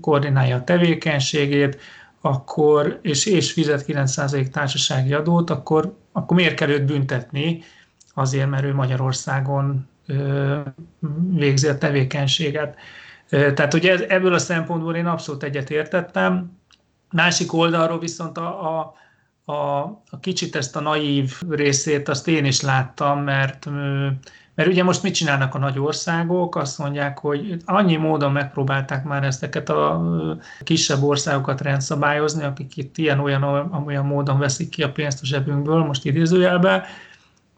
koordinálja 0.00 0.56
a 0.56 0.64
tevékenységét, 0.64 1.80
akkor, 2.20 2.98
és, 3.02 3.26
és 3.26 3.52
fizet 3.52 3.84
9% 3.86 4.48
társasági 4.48 5.12
adót, 5.12 5.50
akkor, 5.50 5.96
akkor 6.12 6.36
miért 6.36 6.54
kell 6.54 6.68
őt 6.68 6.84
büntetni? 6.84 7.62
Azért, 8.14 8.50
mert 8.50 8.64
ő 8.64 8.74
Magyarországon 8.74 9.88
ö, 10.06 10.58
végzi 11.30 11.68
a 11.68 11.78
tevékenységet. 11.78 12.76
Tehát 13.28 13.74
ugye 13.74 13.92
ez, 13.92 14.00
ebből 14.08 14.34
a 14.34 14.38
szempontból 14.38 14.96
én 14.96 15.06
abszolút 15.06 15.42
egyet 15.42 15.70
értettem. 15.70 16.58
Másik 17.10 17.52
oldalról 17.52 17.98
viszont 17.98 18.38
a, 18.38 18.78
a, 18.78 18.98
a, 19.44 19.52
a 20.10 20.18
kicsit 20.20 20.56
ezt 20.56 20.76
a 20.76 20.80
naív 20.80 21.40
részét 21.48 22.08
azt 22.08 22.28
én 22.28 22.44
is 22.44 22.60
láttam, 22.60 23.22
mert 23.22 23.68
mert 24.54 24.72
ugye 24.72 24.82
most 24.82 25.02
mit 25.02 25.14
csinálnak 25.14 25.54
a 25.54 25.58
nagy 25.58 25.78
országok? 25.78 26.56
Azt 26.56 26.78
mondják, 26.78 27.18
hogy 27.18 27.56
annyi 27.64 27.96
módon 27.96 28.32
megpróbálták 28.32 29.04
már 29.04 29.24
ezeket 29.24 29.68
a 29.68 30.02
kisebb 30.62 31.02
országokat 31.02 31.60
rendszabályozni, 31.60 32.44
akik 32.44 32.76
itt 32.76 32.98
ilyen-olyan 32.98 33.42
olyan 33.86 34.06
módon 34.06 34.38
veszik 34.38 34.68
ki 34.68 34.82
a 34.82 34.92
pénzt 34.92 35.22
a 35.22 35.26
zsebünkből, 35.26 35.84
most 35.84 36.04
idézőjelben, 36.04 36.82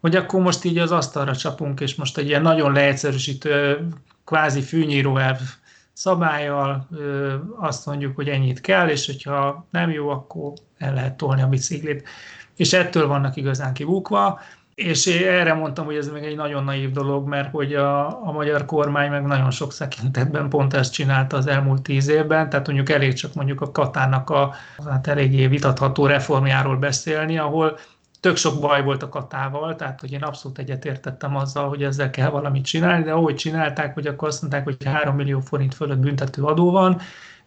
hogy 0.01 0.15
akkor 0.15 0.41
most 0.41 0.63
így 0.63 0.77
az 0.77 0.91
asztalra 0.91 1.35
csapunk, 1.35 1.79
és 1.79 1.95
most 1.95 2.17
egy 2.17 2.27
ilyen 2.27 2.41
nagyon 2.41 2.73
leegyszerűsítő, 2.73 3.87
kvázi 4.25 4.61
fűnyíró 4.61 5.17
elv 5.17 5.39
szabályjal 5.93 6.87
azt 7.59 7.85
mondjuk, 7.85 8.15
hogy 8.15 8.27
ennyit 8.27 8.61
kell, 8.61 8.87
és 8.89 9.05
hogyha 9.05 9.67
nem 9.69 9.91
jó, 9.91 10.09
akkor 10.09 10.53
el 10.83 10.93
lehet 10.93 11.17
tolni 11.17 11.41
a 11.41 11.47
biciklit. 11.47 12.07
És 12.55 12.73
ettől 12.73 13.07
vannak 13.07 13.35
igazán 13.35 13.73
kibukva. 13.73 14.39
És 14.75 15.07
erre 15.07 15.53
mondtam, 15.53 15.85
hogy 15.85 15.95
ez 15.95 16.07
még 16.07 16.23
egy 16.23 16.35
nagyon 16.35 16.63
naív 16.63 16.91
dolog, 16.91 17.27
mert 17.27 17.51
hogy 17.51 17.73
a, 17.73 18.07
a 18.27 18.31
magyar 18.31 18.65
kormány 18.65 19.09
meg 19.09 19.25
nagyon 19.25 19.51
sok 19.51 19.73
szekintetben 19.73 20.49
pont 20.49 20.73
ezt 20.73 20.93
csinálta 20.93 21.37
az 21.37 21.47
elmúlt 21.47 21.81
tíz 21.81 22.07
évben, 22.07 22.49
tehát 22.49 22.65
mondjuk 22.67 22.89
elég 22.89 23.13
csak 23.13 23.33
mondjuk 23.33 23.61
a 23.61 23.71
Katának 23.71 24.29
a 24.29 24.53
hát 24.89 25.07
eléggé 25.07 25.47
vitatható 25.47 26.05
reformjáról 26.05 26.77
beszélni, 26.77 27.37
ahol 27.37 27.77
tök 28.23 28.37
sok 28.37 28.59
baj 28.59 28.83
volt 28.83 29.03
a 29.03 29.09
katával, 29.09 29.75
tehát 29.75 29.99
hogy 29.99 30.11
én 30.11 30.23
abszolút 30.23 30.57
egyetértettem 30.57 31.35
azzal, 31.35 31.69
hogy 31.69 31.83
ezzel 31.83 32.09
kell 32.09 32.29
valamit 32.29 32.65
csinálni, 32.65 33.03
de 33.03 33.11
ahogy 33.11 33.35
csinálták, 33.35 33.93
hogy 33.93 34.07
akkor 34.07 34.27
azt 34.27 34.41
mondták, 34.41 34.63
hogy 34.63 34.77
3 34.85 35.15
millió 35.15 35.39
forint 35.39 35.73
fölött 35.73 35.97
büntető 35.97 36.43
adó 36.43 36.71
van, 36.71 37.01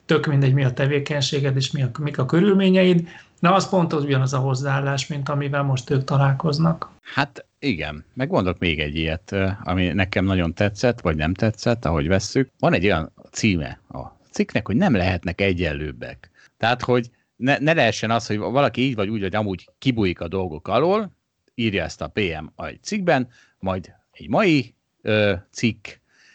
tök 0.06 0.26
mindegy, 0.26 0.52
mi 0.52 0.64
a 0.64 0.72
tevékenységed 0.72 1.56
és 1.56 1.70
mi 1.70 1.82
a, 1.82 1.90
mik 1.98 2.18
a 2.18 2.26
körülményeid, 2.26 3.08
Na, 3.46 3.54
az 3.54 3.68
pont 3.68 3.92
az 3.92 4.04
ugyanaz 4.04 4.32
a 4.32 4.38
hozzáállás, 4.38 5.06
mint 5.06 5.28
amivel 5.28 5.62
most 5.62 5.90
ők 5.90 6.04
találkoznak. 6.04 6.90
Hát 7.14 7.46
igen, 7.58 8.04
meg 8.14 8.30
mondok 8.30 8.58
még 8.58 8.80
egy 8.80 8.96
ilyet, 8.96 9.34
ami 9.62 9.86
nekem 9.86 10.24
nagyon 10.24 10.54
tetszett, 10.54 11.00
vagy 11.00 11.16
nem 11.16 11.34
tetszett, 11.34 11.84
ahogy 11.84 12.08
vesszük. 12.08 12.50
Van 12.58 12.72
egy 12.72 12.84
olyan 12.84 13.12
címe 13.30 13.80
a 13.88 13.98
cikknek, 14.30 14.66
hogy 14.66 14.76
nem 14.76 14.94
lehetnek 14.94 15.40
egyenlőbbek. 15.40 16.30
Tehát, 16.56 16.82
hogy 16.82 17.10
ne, 17.36 17.58
ne 17.58 17.72
lehessen 17.72 18.10
az, 18.10 18.26
hogy 18.26 18.38
valaki 18.38 18.80
így 18.80 18.94
vagy 18.94 19.08
úgy, 19.08 19.20
hogy 19.20 19.34
amúgy 19.34 19.68
kibújik 19.78 20.20
a 20.20 20.28
dolgok 20.28 20.68
alól, 20.68 21.12
írja 21.54 21.82
ezt 21.82 22.00
a 22.00 22.08
PM 22.08 22.64
egy 22.64 22.82
cikkben, 22.82 23.28
majd 23.58 23.92
egy 24.10 24.28
mai 24.28 24.74
ö, 25.02 25.34
cikk 25.50 25.86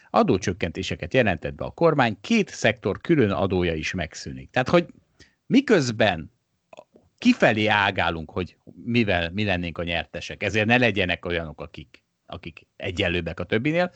adócsökkentéseket 0.09 1.13
jelentett 1.13 1.55
be 1.55 1.65
a 1.65 1.69
kormány, 1.69 2.17
két 2.21 2.49
szektor 2.49 3.01
külön 3.01 3.31
adója 3.31 3.73
is 3.73 3.93
megszűnik. 3.93 4.49
Tehát, 4.49 4.69
hogy 4.69 4.85
miközben 5.45 6.31
kifelé 7.21 7.65
ágálunk, 7.65 8.31
hogy 8.31 8.57
mivel 8.83 9.29
mi 9.33 9.43
lennénk 9.43 9.77
a 9.77 9.83
nyertesek. 9.83 10.43
Ezért 10.43 10.65
ne 10.65 10.77
legyenek 10.77 11.25
olyanok, 11.25 11.61
akik, 11.61 12.03
akik 12.25 12.67
egyenlőbbek 12.75 13.39
a 13.39 13.43
többinél. 13.43 13.91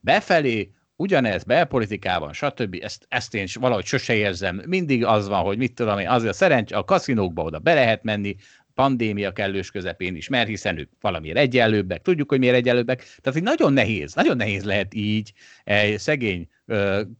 Befelé 0.00 0.72
ugyanez 0.96 1.44
belpolitikában, 1.44 2.32
stb. 2.32 2.78
Ezt, 2.80 3.06
ezt 3.08 3.34
én 3.34 3.46
valahogy 3.60 3.84
sose 3.84 4.14
érzem. 4.14 4.62
Mindig 4.66 5.04
az 5.04 5.28
van, 5.28 5.42
hogy 5.42 5.58
mit 5.58 5.74
tudom 5.74 5.98
én, 5.98 6.08
azért 6.08 6.34
szerencs, 6.34 6.72
a 6.72 6.84
kaszinókba 6.84 7.42
oda 7.42 7.58
be 7.58 7.74
lehet 7.74 8.02
menni, 8.02 8.36
pandémia 8.74 9.32
kellős 9.32 9.70
közepén 9.70 10.16
is, 10.16 10.28
mert 10.28 10.48
hiszen 10.48 10.78
ők 10.78 10.90
valamiért 11.00 11.36
egyenlőbbek, 11.36 12.02
tudjuk, 12.02 12.28
hogy 12.28 12.38
miért 12.38 12.54
egyenlőbbek. 12.54 12.98
Tehát 12.98 13.32
hogy 13.32 13.42
nagyon 13.42 13.72
nehéz, 13.72 14.14
nagyon 14.14 14.36
nehéz 14.36 14.64
lehet 14.64 14.94
így 14.94 15.32
egy 15.64 15.98
szegény 15.98 16.48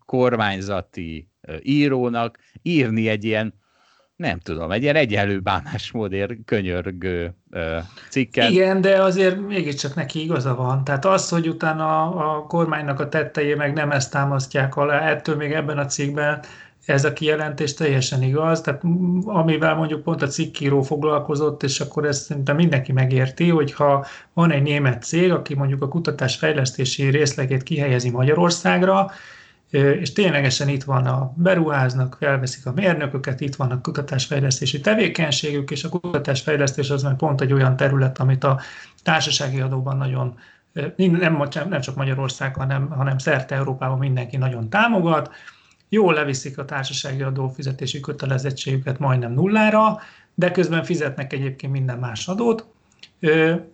kormányzati 0.06 1.28
írónak 1.62 2.38
írni 2.62 3.08
egy 3.08 3.24
ilyen 3.24 3.60
nem 4.22 4.38
tudom, 4.38 4.70
egy 4.70 4.82
ilyen 4.82 4.96
egyenlő 4.96 5.38
bánásmódért 5.38 6.32
könyörgő 6.44 7.34
ö, 7.50 7.78
cikket. 8.08 8.50
Igen, 8.50 8.80
de 8.80 9.02
azért 9.02 9.46
mégiscsak 9.46 9.94
neki 9.94 10.22
igaza 10.22 10.54
van. 10.54 10.84
Tehát 10.84 11.04
az, 11.04 11.28
hogy 11.28 11.48
utána 11.48 12.02
a, 12.02 12.36
a 12.36 12.46
kormánynak 12.46 13.00
a 13.00 13.08
tettei 13.08 13.54
meg 13.54 13.72
nem 13.72 13.90
ezt 13.90 14.10
támasztják 14.10 14.76
alá, 14.76 14.98
ettől 14.98 15.36
még 15.36 15.52
ebben 15.52 15.78
a 15.78 15.86
cikkben 15.86 16.40
ez 16.86 17.04
a 17.04 17.12
kijelentés 17.12 17.74
teljesen 17.74 18.22
igaz, 18.22 18.60
tehát 18.60 18.82
amivel 19.24 19.74
mondjuk 19.74 20.02
pont 20.02 20.22
a 20.22 20.26
cikkíró 20.26 20.82
foglalkozott, 20.82 21.62
és 21.62 21.80
akkor 21.80 22.04
ezt 22.04 22.24
szerintem 22.24 22.56
mindenki 22.56 22.92
megérti, 22.92 23.48
hogyha 23.48 24.06
van 24.32 24.50
egy 24.50 24.62
német 24.62 25.02
cég, 25.02 25.32
aki 25.32 25.54
mondjuk 25.54 25.82
a 25.82 25.88
kutatásfejlesztési 25.88 27.10
részlegét 27.10 27.62
kihelyezi 27.62 28.10
Magyarországra, 28.10 29.10
és 29.72 30.12
ténylegesen 30.12 30.68
itt 30.68 30.84
van 30.84 31.06
a 31.06 31.32
beruháznak, 31.36 32.16
felveszik 32.20 32.66
a 32.66 32.72
mérnököket, 32.72 33.40
itt 33.40 33.54
van 33.54 33.70
a 33.70 33.80
kutatásfejlesztési 33.80 34.80
tevékenységük, 34.80 35.70
és 35.70 35.84
a 35.84 35.88
kutatásfejlesztés 35.88 36.90
az 36.90 37.02
már 37.02 37.16
pont 37.16 37.40
egy 37.40 37.52
olyan 37.52 37.76
terület, 37.76 38.18
amit 38.18 38.44
a 38.44 38.60
társasági 39.02 39.60
adóban 39.60 39.96
nagyon, 39.96 40.38
nem, 40.96 41.48
nem 41.68 41.80
csak 41.80 41.96
Magyarország, 41.96 42.56
hanem, 42.56 42.88
hanem 42.90 43.18
szerte 43.18 43.54
Európában 43.54 43.98
mindenki 43.98 44.36
nagyon 44.36 44.68
támogat, 44.68 45.30
jól 45.88 46.14
leviszik 46.14 46.58
a 46.58 46.64
társasági 46.64 47.22
adófizetési 47.22 48.00
kötelezettségüket 48.00 48.98
majdnem 48.98 49.32
nullára, 49.32 50.00
de 50.34 50.50
közben 50.50 50.84
fizetnek 50.84 51.32
egyébként 51.32 51.72
minden 51.72 51.98
más 51.98 52.28
adót, 52.28 52.71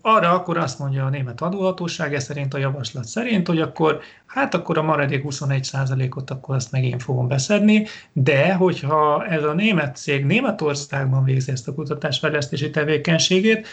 arra 0.01 0.33
akkor 0.33 0.59
azt 0.59 0.79
mondja 0.79 1.05
a 1.05 1.09
német 1.09 1.41
adóhatóság, 1.41 2.15
ez 2.15 2.25
szerint 2.25 2.55
a 2.55 2.59
javaslat 2.59 3.05
szerint, 3.05 3.47
hogy 3.47 3.61
akkor 3.61 4.01
hát 4.27 4.55
akkor 4.55 4.79
a 4.79 4.83
maradék 4.83 5.25
21%-ot 5.29 6.31
akkor 6.31 6.55
azt 6.55 6.73
meg 6.73 6.85
én 6.85 6.99
fogom 6.99 7.29
beszedni, 7.29 7.87
de 8.13 8.55
hogyha 8.55 9.27
ez 9.27 9.43
a 9.43 9.53
német 9.53 9.97
cég 9.97 10.25
Németországban 10.25 11.25
végzi 11.25 11.51
ezt 11.53 11.69
a 11.69 11.75
kutatásfejlesztési 11.75 12.71
tevékenységét, 12.71 13.67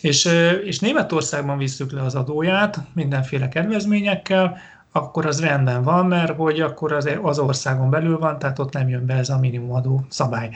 és, 0.00 0.28
és 0.64 0.78
Németországban 0.78 1.58
visszük 1.58 1.92
le 1.92 2.02
az 2.02 2.14
adóját 2.14 2.78
mindenféle 2.94 3.48
kedvezményekkel, 3.48 4.58
akkor 4.92 5.26
az 5.26 5.40
rendben 5.40 5.82
van, 5.82 6.06
mert 6.06 6.36
hogy 6.36 6.60
akkor 6.60 6.92
az, 6.92 7.08
az 7.22 7.38
országon 7.38 7.90
belül 7.90 8.18
van, 8.18 8.38
tehát 8.38 8.58
ott 8.58 8.72
nem 8.72 8.88
jön 8.88 9.06
be 9.06 9.14
ez 9.14 9.28
a 9.28 9.38
minimumadó 9.38 10.04
szabály. 10.08 10.50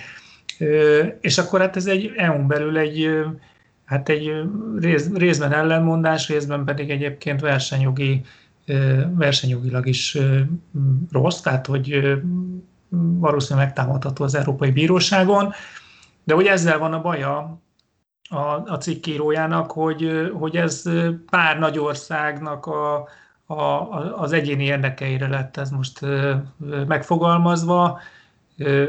És 1.21 1.39
akkor 1.39 1.61
hát 1.61 1.77
ez 1.77 1.87
egy 1.87 2.13
EU-n 2.17 2.47
belül 2.47 2.79
egy 2.79 3.25
hát 3.87 4.09
egy 4.09 4.33
rész, 4.79 5.11
részben 5.15 5.53
ellenmondás, 5.53 6.29
részben 6.29 6.65
pedig 6.65 6.91
egyébként 6.91 7.41
versenyjogi, 7.41 8.23
versenyjogilag 9.11 9.87
is 9.87 10.19
rossz, 11.11 11.41
tehát 11.41 11.67
hogy 11.67 12.19
valószínűleg 13.19 13.67
megtámadható 13.67 14.25
az 14.25 14.35
Európai 14.35 14.71
Bíróságon, 14.71 15.53
de 16.25 16.35
hogy 16.35 16.47
ezzel 16.47 16.79
van 16.79 16.93
a 16.93 17.01
baja 17.01 17.61
a, 18.29 18.37
a 18.67 18.79
cikkírójának, 18.81 19.71
hogy, 19.71 20.31
hogy 20.33 20.57
ez 20.57 20.83
pár 21.31 21.59
nagy 21.59 21.79
országnak 21.79 22.67
a, 22.67 23.09
a, 23.47 23.63
az 24.21 24.33
egyéni 24.33 24.65
érdekeire 24.65 25.29
lett 25.29 25.57
ez 25.57 25.71
most 25.71 26.01
megfogalmazva, 26.87 28.01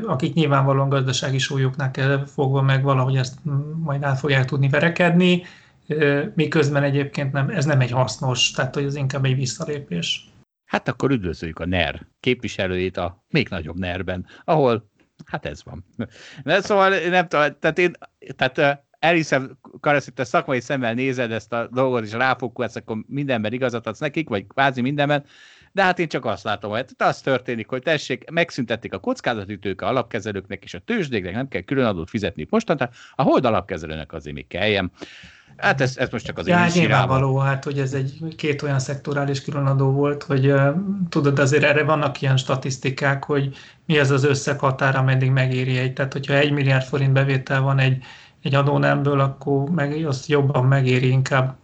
akik 0.06 0.34
nyilvánvalóan 0.34 0.90
gazdasági 0.90 1.38
súlyoknak 1.38 1.96
fogva 2.26 2.62
meg 2.62 2.84
valahogy 2.84 3.16
ezt 3.16 3.38
majd 3.84 4.04
át 4.04 4.20
fogják 4.20 4.46
tudni 4.46 4.70
verekedni, 4.70 5.44
miközben 6.36 6.84
egyébként 6.84 7.32
nem, 7.32 7.50
ez 7.50 7.66
nem 7.66 7.80
egy 7.80 7.92
hasznos, 7.92 8.52
tehát 8.52 8.76
hogy 8.76 8.84
ez 8.84 8.96
inkább 8.96 9.26
egy 9.26 9.36
visszalépés. 9.36 10.30
Hát 10.66 10.88
akkor 10.88 11.12
üdvözöljük 11.12 11.60
a 11.60 11.66
NER 11.66 12.08
képviselőjét 12.20 12.98
a 12.98 13.26
még 13.30 13.50
nagyobb 13.50 13.78
NER-ben, 13.78 14.26
ahol 14.44 14.90
hát 15.26 15.46
ez 15.46 15.64
van. 15.64 15.86
De 16.44 16.62
szóval 16.62 16.90
nem 16.90 17.28
tudom, 17.28 17.56
tehát 17.60 17.78
én, 17.78 17.92
tehát 18.36 18.86
elhiszem, 19.00 19.58
Karasz, 19.80 20.10
te 20.14 20.24
szakmai 20.24 20.60
szemmel 20.60 20.94
nézed 20.94 21.32
ezt 21.32 21.54
a 21.54 21.68
dolgot, 21.72 22.04
és 22.04 22.12
ráfogulsz, 22.12 22.76
akkor 22.76 22.98
mindenben 23.08 23.54
igazat 23.54 23.88
adsz 23.88 24.00
nekik, 24.00 24.30
vagy 24.30 24.48
kvázi 24.48 24.82
mindenben, 24.82 25.24
de 25.78 25.84
hát 25.84 26.00
én 26.00 26.08
csak 26.08 26.26
azt 26.26 26.44
látom, 26.44 26.72
hogy 26.72 26.86
az 26.98 27.22
történik, 27.22 27.68
hogy 27.68 27.82
tessék, 27.82 28.30
megszüntették 28.32 28.94
a 28.94 29.00
kockázatütők 29.00 29.82
a 29.82 29.88
alapkezelőknek 29.88 30.64
és 30.64 30.74
a 30.74 30.80
tőzsdéknek, 30.86 31.34
nem 31.34 31.48
kell 31.48 31.62
külön 31.62 31.86
adót 31.86 32.10
fizetni 32.10 32.48
mostan, 32.50 32.90
a 33.16 33.24
hold 33.24 33.46
alapkezelőnek 33.46 34.14
azért 34.14 34.36
még 34.36 34.48
kelljen. 34.48 34.92
Hát 35.58 35.82
ez, 35.82 35.98
ez 35.98 36.10
most 36.10 36.26
csak 36.26 36.38
az 36.38 36.48
ja, 36.48 36.66
én 36.66 36.72
nyilvánvaló, 36.74 37.38
hát 37.38 37.64
hogy 37.64 37.80
ez 37.80 37.94
egy 37.94 38.20
két 38.36 38.62
olyan 38.62 38.80
szektorális 38.80 39.42
különadó 39.42 39.92
volt, 39.92 40.24
hogy 40.24 40.52
uh, 40.52 40.76
tudod, 41.10 41.40
azért 41.40 41.64
erre 41.64 41.84
vannak 41.84 42.22
ilyen 42.22 42.38
statisztikák, 42.38 43.24
hogy 43.24 43.58
mi 43.86 43.98
az 43.98 44.12
az 44.12 44.24
összeghatár, 44.24 44.96
ameddig 44.96 45.32
megéri 45.32 45.78
egy. 45.78 45.94
Tehát, 45.94 46.14
hogyha 46.14 46.34
egy 46.34 46.52
milliárd 46.52 46.86
forint 46.86 47.14
bevétel 47.14 47.62
van 47.62 47.80
egy, 47.80 48.04
egy 48.42 48.56
adónemből, 48.56 49.20
akkor 49.20 49.70
meg, 49.70 50.06
azt 50.06 50.28
jobban 50.28 50.66
megéri 50.66 51.08
inkább 51.08 51.58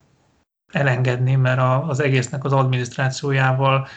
elengedni, 0.74 1.36
mert 1.36 1.60
a, 1.60 1.88
az 1.88 2.00
egésznek 2.00 2.44
az 2.44 2.54
adminisztrációjával 2.54 3.88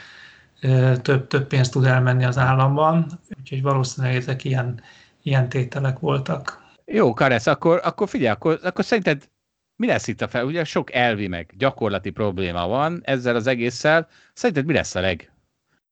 több, 1.03 1.27
több 1.27 1.47
pénzt 1.47 1.73
tud 1.73 1.85
elmenni 1.85 2.25
az 2.25 2.39
államban, 2.39 3.07
úgyhogy 3.39 3.63
valószínűleg 3.63 4.17
ezek 4.17 4.45
ilyen, 4.45 4.81
ilyen 5.23 5.49
tételek 5.49 5.99
voltak. 5.99 6.65
Jó, 6.85 7.15
Karesz, 7.15 7.47
akkor, 7.47 7.81
akkor 7.85 8.09
figyelj, 8.09 8.33
akkor, 8.33 8.61
akkor 8.63 8.85
szerinted 8.85 9.29
mi 9.77 9.87
lesz 9.87 10.09
itt 10.09 10.21
a 10.21 10.29
fel? 10.29 10.45
Ugye 10.45 10.65
sok 10.65 10.93
elvi 10.93 11.29
meg 11.29 11.53
gyakorlati 11.57 12.11
probléma 12.11 12.67
van 12.67 13.01
ezzel 13.05 13.37
az 13.37 13.47
egésszel. 13.47 14.09
Szerinted 14.33 14.67
mi 14.67 14.73
lesz 14.73 14.95
a 14.95 15.17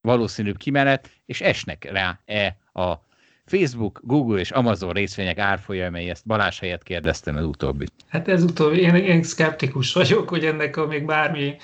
legvalószínűbb 0.02 0.56
kimenet, 0.56 1.10
és 1.26 1.40
esnek 1.40 1.90
rá-e 1.90 2.56
a 2.72 2.94
Facebook, 3.46 4.00
Google 4.02 4.38
és 4.38 4.50
Amazon 4.50 4.92
részvények 4.92 5.38
árfolyamai, 5.38 6.08
ezt 6.08 6.26
Balázs 6.26 6.58
helyett 6.58 6.82
kérdeztem 6.82 7.36
az 7.36 7.44
utóbbi. 7.44 7.86
Hát 8.08 8.28
ez 8.28 8.42
utóbbi, 8.42 8.80
én, 8.80 8.94
én 8.94 9.22
szkeptikus 9.22 9.92
vagyok, 9.92 10.28
hogy 10.28 10.44
ennek 10.44 10.76
a 10.76 10.86
még 10.86 11.04
bármi, 11.04 11.56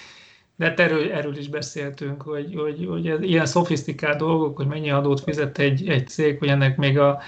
de 0.56 0.64
hát 0.64 0.80
erről, 0.80 1.12
erről 1.12 1.36
is 1.36 1.48
beszéltünk, 1.48 2.22
hogy, 2.22 2.54
hogy, 2.54 2.86
hogy 2.88 3.06
ez 3.06 3.22
ilyen 3.22 3.46
szofisztikált 3.46 4.18
dolgok, 4.18 4.56
hogy 4.56 4.66
mennyi 4.66 4.90
adót 4.90 5.20
fizet 5.20 5.58
egy, 5.58 5.88
egy 5.88 6.08
cég, 6.08 6.38
hogy 6.38 6.48
ennek 6.48 6.76
még 6.76 6.98
a, 6.98 7.20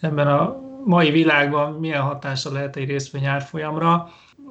ebben 0.00 0.26
a 0.26 0.56
mai 0.84 1.10
világban 1.10 1.72
milyen 1.72 2.02
hatása 2.02 2.52
lehet 2.52 2.76
egy 2.76 2.88
részvény 2.88 3.26
árfolyamra 3.26 4.10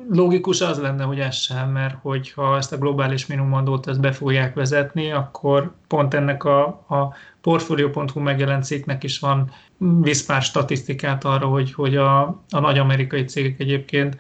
logikus 0.09 0.61
az 0.61 0.79
lenne, 0.79 1.03
hogy 1.03 1.19
ez 1.19 1.35
sem, 1.35 1.69
mert 1.69 1.95
hogyha 2.01 2.57
ezt 2.57 2.71
a 2.71 2.77
globális 2.77 3.25
minimumadót 3.25 3.87
ezt 3.87 3.99
be 3.99 4.11
fogják 4.11 4.53
vezetni, 4.53 5.11
akkor 5.11 5.71
pont 5.87 6.13
ennek 6.13 6.43
a, 6.43 6.65
a 6.67 7.13
Portfolio.hu 7.41 8.19
megjelent 8.19 8.63
cikknek 8.63 9.03
is 9.03 9.19
van 9.19 9.51
visz 9.77 10.25
pár 10.25 10.41
statisztikát 10.41 11.23
arra, 11.23 11.47
hogy, 11.47 11.73
hogy 11.73 11.95
a, 11.95 12.21
a 12.49 12.59
nagy 12.59 12.77
amerikai 12.77 13.23
cégek 13.23 13.59
egyébként 13.59 14.17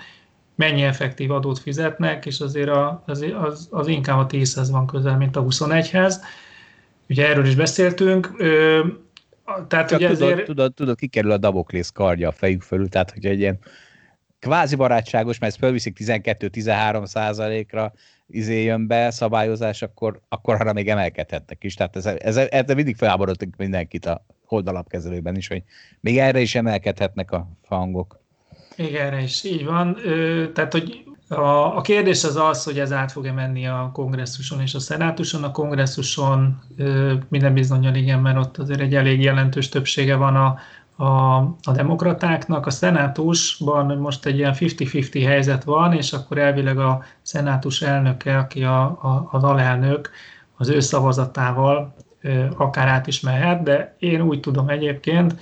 mennyi 0.55 0.81
effektív 0.81 1.31
adót 1.31 1.59
fizetnek, 1.59 2.25
és 2.25 2.39
azért 2.39 2.69
a, 2.69 3.03
az, 3.05 3.25
az, 3.41 3.67
az 3.71 3.87
inkább 3.87 4.19
a 4.19 4.25
10-hez 4.25 4.67
van 4.71 4.87
közel, 4.87 5.17
mint 5.17 5.35
a 5.35 5.43
21-hez. 5.43 6.15
Ugye 7.09 7.27
erről 7.27 7.45
is 7.45 7.55
beszéltünk. 7.55 8.33
Ö, 8.37 8.85
tehát 9.67 9.89
Csak 9.89 9.99
ugye 9.99 10.09
tudod, 10.09 10.31
ezért... 10.31 10.45
tudod, 10.45 10.73
tudod, 10.73 10.97
kikerül 10.97 11.31
a 11.31 11.37
Daboklész 11.37 11.89
kardja 11.89 12.27
a 12.27 12.31
fejük 12.31 12.61
fölül, 12.61 12.89
tehát 12.89 13.11
hogy 13.11 13.25
egy 13.25 13.39
ilyen 13.39 13.59
kvázi 14.39 14.75
barátságos, 14.75 15.39
mert 15.39 15.51
ezt 15.51 15.61
fölviszik 15.61 15.97
12-13 15.99 17.05
százalékra 17.05 17.93
izé 18.29 18.63
jön 18.63 18.87
be 18.87 19.11
szabályozás, 19.11 19.81
akkor, 19.81 20.21
akkor 20.29 20.55
arra 20.55 20.73
még 20.73 20.89
emelkedhetnek 20.89 21.63
is. 21.63 21.73
Tehát 21.73 21.95
ez, 21.95 22.05
ez, 22.05 22.37
ez 22.37 22.73
mindig 22.73 22.95
felháborodtunk 22.95 23.55
mindenkit 23.57 24.05
a 24.05 24.25
holdalapkezelőben 24.45 25.35
is, 25.35 25.47
hogy 25.47 25.63
még 25.99 26.17
erre 26.17 26.39
is 26.39 26.55
emelkedhetnek 26.55 27.31
a 27.31 27.47
hangok. 27.67 28.19
Még 28.77 28.95
erre 28.95 29.21
is, 29.21 29.43
így 29.43 29.65
van. 29.65 29.97
Ö, 30.03 30.45
tehát, 30.53 30.71
hogy 30.71 31.03
a, 31.27 31.77
a 31.77 31.81
kérdés 31.81 32.23
az 32.23 32.35
az, 32.35 32.63
hogy 32.63 32.79
ez 32.79 32.91
át 32.91 33.11
fog-e 33.11 33.31
menni 33.31 33.67
a 33.67 33.89
kongresszuson 33.93 34.61
és 34.61 34.73
a 34.73 34.79
szenátuson. 34.79 35.43
A 35.43 35.51
kongresszuson 35.51 36.61
ö, 36.77 37.13
minden 37.29 37.53
bizonyal 37.53 37.95
igen, 37.95 38.19
mert 38.19 38.37
ott 38.37 38.57
azért 38.57 38.79
egy 38.79 38.95
elég 38.95 39.21
jelentős 39.21 39.69
többsége 39.69 40.15
van 40.15 40.35
a, 40.35 40.57
a, 40.99 41.37
a 41.63 41.71
demokratáknak. 41.73 42.65
A 42.65 42.69
szenátusban 42.69 43.97
most 43.97 44.25
egy 44.25 44.37
ilyen 44.37 44.53
50-50 44.57 45.23
helyzet 45.25 45.63
van, 45.63 45.93
és 45.93 46.13
akkor 46.13 46.37
elvileg 46.37 46.79
a 46.79 47.03
szenátus 47.21 47.81
elnöke, 47.81 48.37
aki 48.37 48.63
a, 48.63 48.81
a, 48.81 49.27
az 49.31 49.43
alelnök, 49.43 50.09
az 50.57 50.69
ő 50.69 50.79
szavazatával 50.79 51.93
akár 52.57 52.87
át 52.87 53.07
is 53.07 53.19
mehet, 53.19 53.63
de 53.63 53.95
én 53.99 54.21
úgy 54.21 54.39
tudom 54.39 54.69
egyébként, 54.69 55.35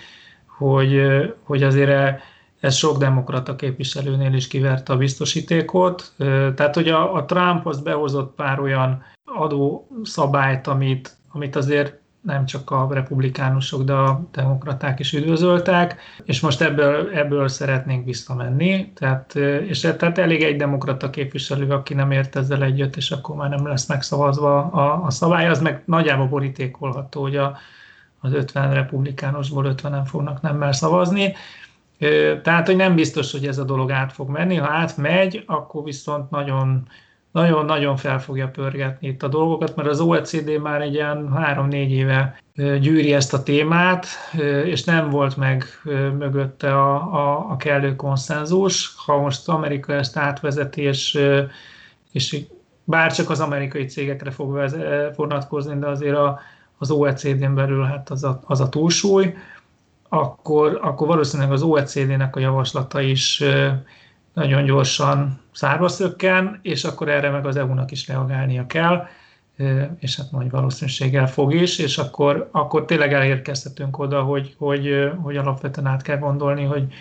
hogy, 0.58 1.02
hogy 1.44 1.64
azért 1.64 2.22
ez 2.60 2.76
sok 2.76 2.98
demokrata 2.98 3.56
képviselőnél 3.56 4.34
is 4.34 4.48
kiverte 4.48 4.94
a 4.94 4.98
biztosítékot. 4.98 6.14
Tehát, 6.56 6.76
hogy 6.76 6.90
a, 6.90 7.14
a 7.14 7.26
Trump 7.26 7.68
az 7.68 7.82
behozott 7.82 8.36
pár 8.36 8.60
olyan 8.60 9.04
adószabályt, 9.26 10.68
amit, 10.68 11.16
amit 11.32 11.56
azért 11.56 12.00
nem 12.22 12.46
csak 12.46 12.72
a 12.72 12.88
republikánusok, 12.92 13.84
de 13.84 13.94
a 13.94 14.28
demokraták 14.32 15.00
is 15.00 15.14
üdvözöltek, 15.14 15.96
és 16.24 16.40
most 16.40 16.62
ebből, 16.62 17.10
ebből 17.14 17.48
szeretnénk 17.48 18.06
visszamenni. 18.06 18.92
Tehát, 18.96 19.36
és 19.68 19.80
tehát 19.80 20.18
elég 20.18 20.44
egy 20.44 20.56
demokrata 20.56 21.10
képviselő, 21.10 21.70
aki 21.70 21.94
nem 21.94 22.12
ért 22.12 22.36
ezzel 22.36 22.64
együtt, 22.64 22.96
és 22.96 23.12
akkor 23.12 23.36
már 23.36 23.50
nem 23.50 23.68
lesz 23.68 23.88
megszavazva 23.88 24.58
a, 24.66 25.06
a 25.06 25.10
szabály, 25.10 25.48
az 25.48 25.62
meg 25.62 25.82
nagyjából 25.86 26.28
borítékolható, 26.28 27.22
hogy 27.22 27.36
a, 27.36 27.58
az 28.20 28.34
50 28.34 28.74
republikánusból 28.74 29.76
50-en 29.76 30.04
fognak 30.06 30.42
nemmel 30.42 30.72
szavazni. 30.72 31.34
Tehát, 32.44 32.66
hogy 32.66 32.76
nem 32.76 32.96
biztos, 32.96 33.32
hogy 33.32 33.48
ez 33.48 33.58
a 33.58 33.64
dolog 33.64 33.92
át 33.92 34.14
fog 34.14 34.30
menni. 34.30 34.56
Ha 34.56 34.72
átmegy, 34.72 35.44
akkor 35.46 35.84
viszont 35.84 36.30
nagyon 36.30 36.88
nagyon-nagyon 37.38 37.98
fel 37.98 38.20
fogja 38.20 38.48
pörgetni 38.48 39.08
itt 39.08 39.24
a 39.24 39.28
dolgokat, 39.28 39.76
mert 39.76 39.90
az 39.90 40.00
OECD 40.00 40.62
már 40.62 40.82
egy 40.82 40.94
ilyen 40.94 41.34
három-négy 41.34 41.92
éve 41.92 42.40
gyűri 42.56 43.14
ezt 43.14 43.34
a 43.34 43.44
témát, 43.44 44.06
és 44.66 44.84
nem 44.84 45.10
volt 45.10 45.38
meg 45.38 45.64
mögötte 46.18 46.74
a, 46.74 46.94
a, 46.96 47.50
a 47.50 47.58
kellő 47.58 47.96
konszenzus. 47.96 48.96
Ha 49.06 49.18
most 49.18 49.50
Amerika 49.50 49.94
ezt 49.94 50.18
átvezeti, 50.18 50.82
és, 50.82 51.20
és 52.12 52.46
bár 52.84 53.14
csak 53.14 53.30
az 53.30 53.40
amerikai 53.40 53.86
cégekre 53.86 54.32
fog 54.32 54.70
vonatkozni, 55.16 55.80
de 55.80 55.88
azért 55.88 56.18
a, 56.18 56.40
az 56.78 56.92
OECD-n 56.92 57.54
belül 57.54 57.84
hát 57.84 58.10
az 58.10 58.24
a, 58.24 58.40
az 58.46 58.62
a 58.62 58.70
túlsúly, 58.70 59.34
akkor, 60.10 60.80
akkor 60.82 61.08
valószínűleg 61.08 61.52
az 61.52 61.62
OECD-nek 61.62 62.36
a 62.36 62.40
javaslata 62.40 63.02
is 63.02 63.44
nagyon 64.38 64.66
gyorsan 64.66 65.40
szárba 65.52 65.88
szökken, 65.88 66.60
és 66.62 66.84
akkor 66.84 67.10
erre 67.10 67.30
meg 67.30 67.46
az 67.46 67.56
EU-nak 67.56 67.92
is 67.92 68.08
reagálnia 68.08 68.66
kell, 68.66 69.08
és 70.00 70.16
hát 70.16 70.32
nagy 70.32 70.50
valószínűséggel 70.50 71.28
fog 71.28 71.54
is, 71.54 71.80
és 71.80 71.98
akkor, 71.98 72.50
akkor 72.52 72.86
tényleg 72.86 73.14
elérkeztetünk 73.14 74.00
oda, 74.00 74.22
hogy, 74.22 74.56
hogy, 74.58 75.12
hogy 75.22 75.38
alapvetően 75.38 75.88
át 75.88 76.02
kell 76.02 76.18
gondolni, 76.18 76.64
hogy 76.64 76.94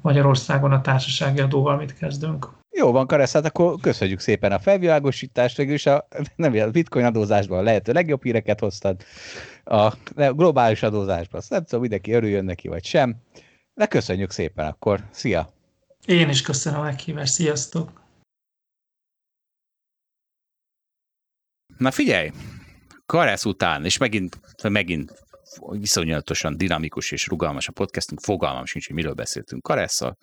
Magyarországon 0.00 0.72
a 0.72 0.80
társasági 0.80 1.40
adóval 1.40 1.76
mit 1.76 1.98
kezdünk. 1.98 2.48
Jó 2.70 2.92
van, 2.92 3.06
Karesz, 3.06 3.32
hát 3.32 3.44
akkor 3.44 3.74
köszönjük 3.80 4.20
szépen 4.20 4.52
a 4.52 4.58
felvilágosítást, 4.58 5.56
végül 5.56 5.92
a, 5.92 6.08
nem, 6.36 6.52
a 6.52 6.70
bitcoin 6.70 7.04
adózásban 7.04 7.62
lehető 7.62 7.92
legjobb 7.92 8.22
híreket 8.22 8.60
hoztad, 8.60 8.96
a 9.64 9.92
globális 10.14 10.82
adózásban, 10.82 11.40
azt 11.40 11.50
nem 11.50 11.64
tudom, 11.64 11.80
mindenki 11.80 12.12
örüljön 12.12 12.44
neki, 12.44 12.68
vagy 12.68 12.84
sem, 12.84 13.16
de 13.74 13.86
köszönjük 13.86 14.30
szépen 14.30 14.66
akkor, 14.66 15.00
szia! 15.10 15.56
Én 16.08 16.28
is 16.28 16.42
köszönöm 16.42 16.80
a 16.80 16.82
meghívást, 16.82 17.32
sziasztok! 17.32 18.02
Na 21.76 21.90
figyelj, 21.90 22.30
Karesz 23.06 23.44
után, 23.44 23.84
és 23.84 23.98
megint, 23.98 24.40
megint 24.62 25.27
viszonyatosan 25.70 26.56
dinamikus 26.56 27.10
és 27.10 27.26
rugalmas 27.26 27.68
a 27.68 27.72
podcastunk, 27.72 28.20
fogalmam 28.20 28.64
sincs, 28.64 28.86
hogy 28.86 28.94
miről 28.94 29.14
beszéltünk 29.14 29.62
Karesszal, 29.62 30.16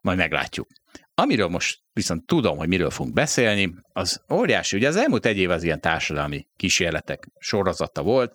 majd 0.00 0.18
meglátjuk. 0.18 0.68
Amiről 1.14 1.48
most 1.48 1.78
viszont 1.92 2.26
tudom, 2.26 2.56
hogy 2.56 2.68
miről 2.68 2.90
fogunk 2.90 3.14
beszélni, 3.14 3.74
az 3.92 4.22
óriási. 4.32 4.76
Ugye 4.76 4.88
az 4.88 4.96
elmúlt 4.96 5.26
egy 5.26 5.38
év 5.38 5.50
az 5.50 5.62
ilyen 5.62 5.80
társadalmi 5.80 6.46
kísérletek 6.56 7.28
sorozata 7.38 8.02
volt, 8.02 8.32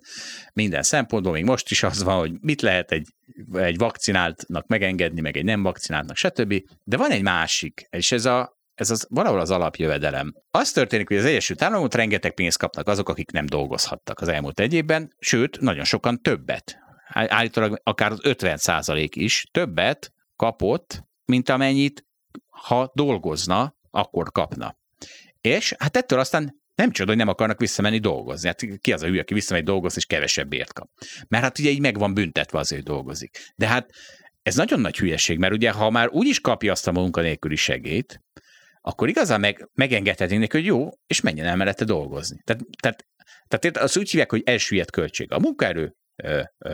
minden 0.52 0.82
szempontból, 0.82 1.32
még 1.32 1.44
most 1.44 1.70
is 1.70 1.82
az 1.82 2.02
van, 2.02 2.18
hogy 2.18 2.32
mit 2.40 2.62
lehet 2.62 2.92
egy, 2.92 3.06
egy 3.52 3.78
vakcináltnak 3.78 4.66
megengedni, 4.66 5.20
meg 5.20 5.36
egy 5.36 5.44
nem 5.44 5.62
vakcináltnak, 5.62 6.16
stb. 6.16 6.62
De 6.84 6.96
van 6.96 7.10
egy 7.10 7.22
másik, 7.22 7.86
és 7.90 8.12
ez 8.12 8.24
a 8.24 8.53
ez 8.74 8.90
az 8.90 9.06
valahol 9.10 9.40
az 9.40 9.50
alapjövedelem. 9.50 10.34
Az 10.50 10.72
történik, 10.72 11.08
hogy 11.08 11.16
az 11.16 11.24
Egyesült 11.24 11.62
Államok 11.62 11.94
rengeteg 11.94 12.34
pénzt 12.34 12.58
kapnak 12.58 12.88
azok, 12.88 13.08
akik 13.08 13.30
nem 13.30 13.46
dolgozhattak 13.46 14.20
az 14.20 14.28
elmúlt 14.28 14.60
egy 14.60 14.74
évben, 14.74 15.14
sőt, 15.18 15.60
nagyon 15.60 15.84
sokan 15.84 16.22
többet. 16.22 16.78
Állítólag 17.08 17.80
akár 17.82 18.10
az 18.10 18.20
50% 18.22 19.08
is 19.10 19.46
többet 19.50 20.12
kapott, 20.36 21.04
mint 21.24 21.48
amennyit, 21.48 22.06
ha 22.48 22.90
dolgozna, 22.94 23.76
akkor 23.90 24.32
kapna. 24.32 24.76
És 25.40 25.74
hát 25.78 25.96
ettől 25.96 26.18
aztán 26.18 26.62
nem 26.74 26.90
csoda, 26.90 27.08
hogy 27.08 27.18
nem 27.18 27.28
akarnak 27.28 27.58
visszamenni 27.58 27.98
dolgozni. 27.98 28.48
Hát 28.48 28.64
ki 28.80 28.92
az 28.92 29.02
a 29.02 29.06
hülye, 29.06 29.20
aki 29.20 29.34
visszamegy 29.34 29.64
dolgozni, 29.64 29.98
és 29.98 30.06
kevesebbért 30.06 30.72
kap. 30.72 30.88
Mert 31.28 31.44
hát 31.44 31.58
ugye 31.58 31.70
így 31.70 31.80
meg 31.80 31.98
van 31.98 32.14
büntetve 32.14 32.58
azért, 32.58 32.82
hogy 32.82 32.94
dolgozik. 32.94 33.52
De 33.56 33.66
hát 33.66 33.90
ez 34.42 34.54
nagyon 34.54 34.80
nagy 34.80 34.96
hülyeség, 34.96 35.38
mert 35.38 35.52
ugye 35.52 35.70
ha 35.70 35.90
már 35.90 36.08
úgy 36.08 36.26
is 36.26 36.40
kapja 36.40 36.72
azt 36.72 36.86
a 36.86 36.92
munkanélküli 36.92 37.56
segélyt, 37.56 38.20
akkor 38.86 39.08
igazán 39.08 39.40
meg, 39.40 39.68
megengedhetnénk 39.74 40.40
neki, 40.40 40.56
hogy 40.56 40.66
jó, 40.66 40.88
és 41.06 41.20
menjen 41.20 41.46
el 41.46 41.56
mellette 41.56 41.84
dolgozni. 41.84 42.40
Tehát, 42.44 42.62
tehát, 42.82 43.04
tehát 43.48 43.76
azt 43.76 43.96
úgy 43.96 44.10
hívják, 44.10 44.30
hogy 44.30 44.42
elsüllyedt 44.44 44.90
költség. 44.90 45.32
A 45.32 45.38
munkaerő, 45.38 45.94
ö, 46.22 46.42
ö, 46.58 46.68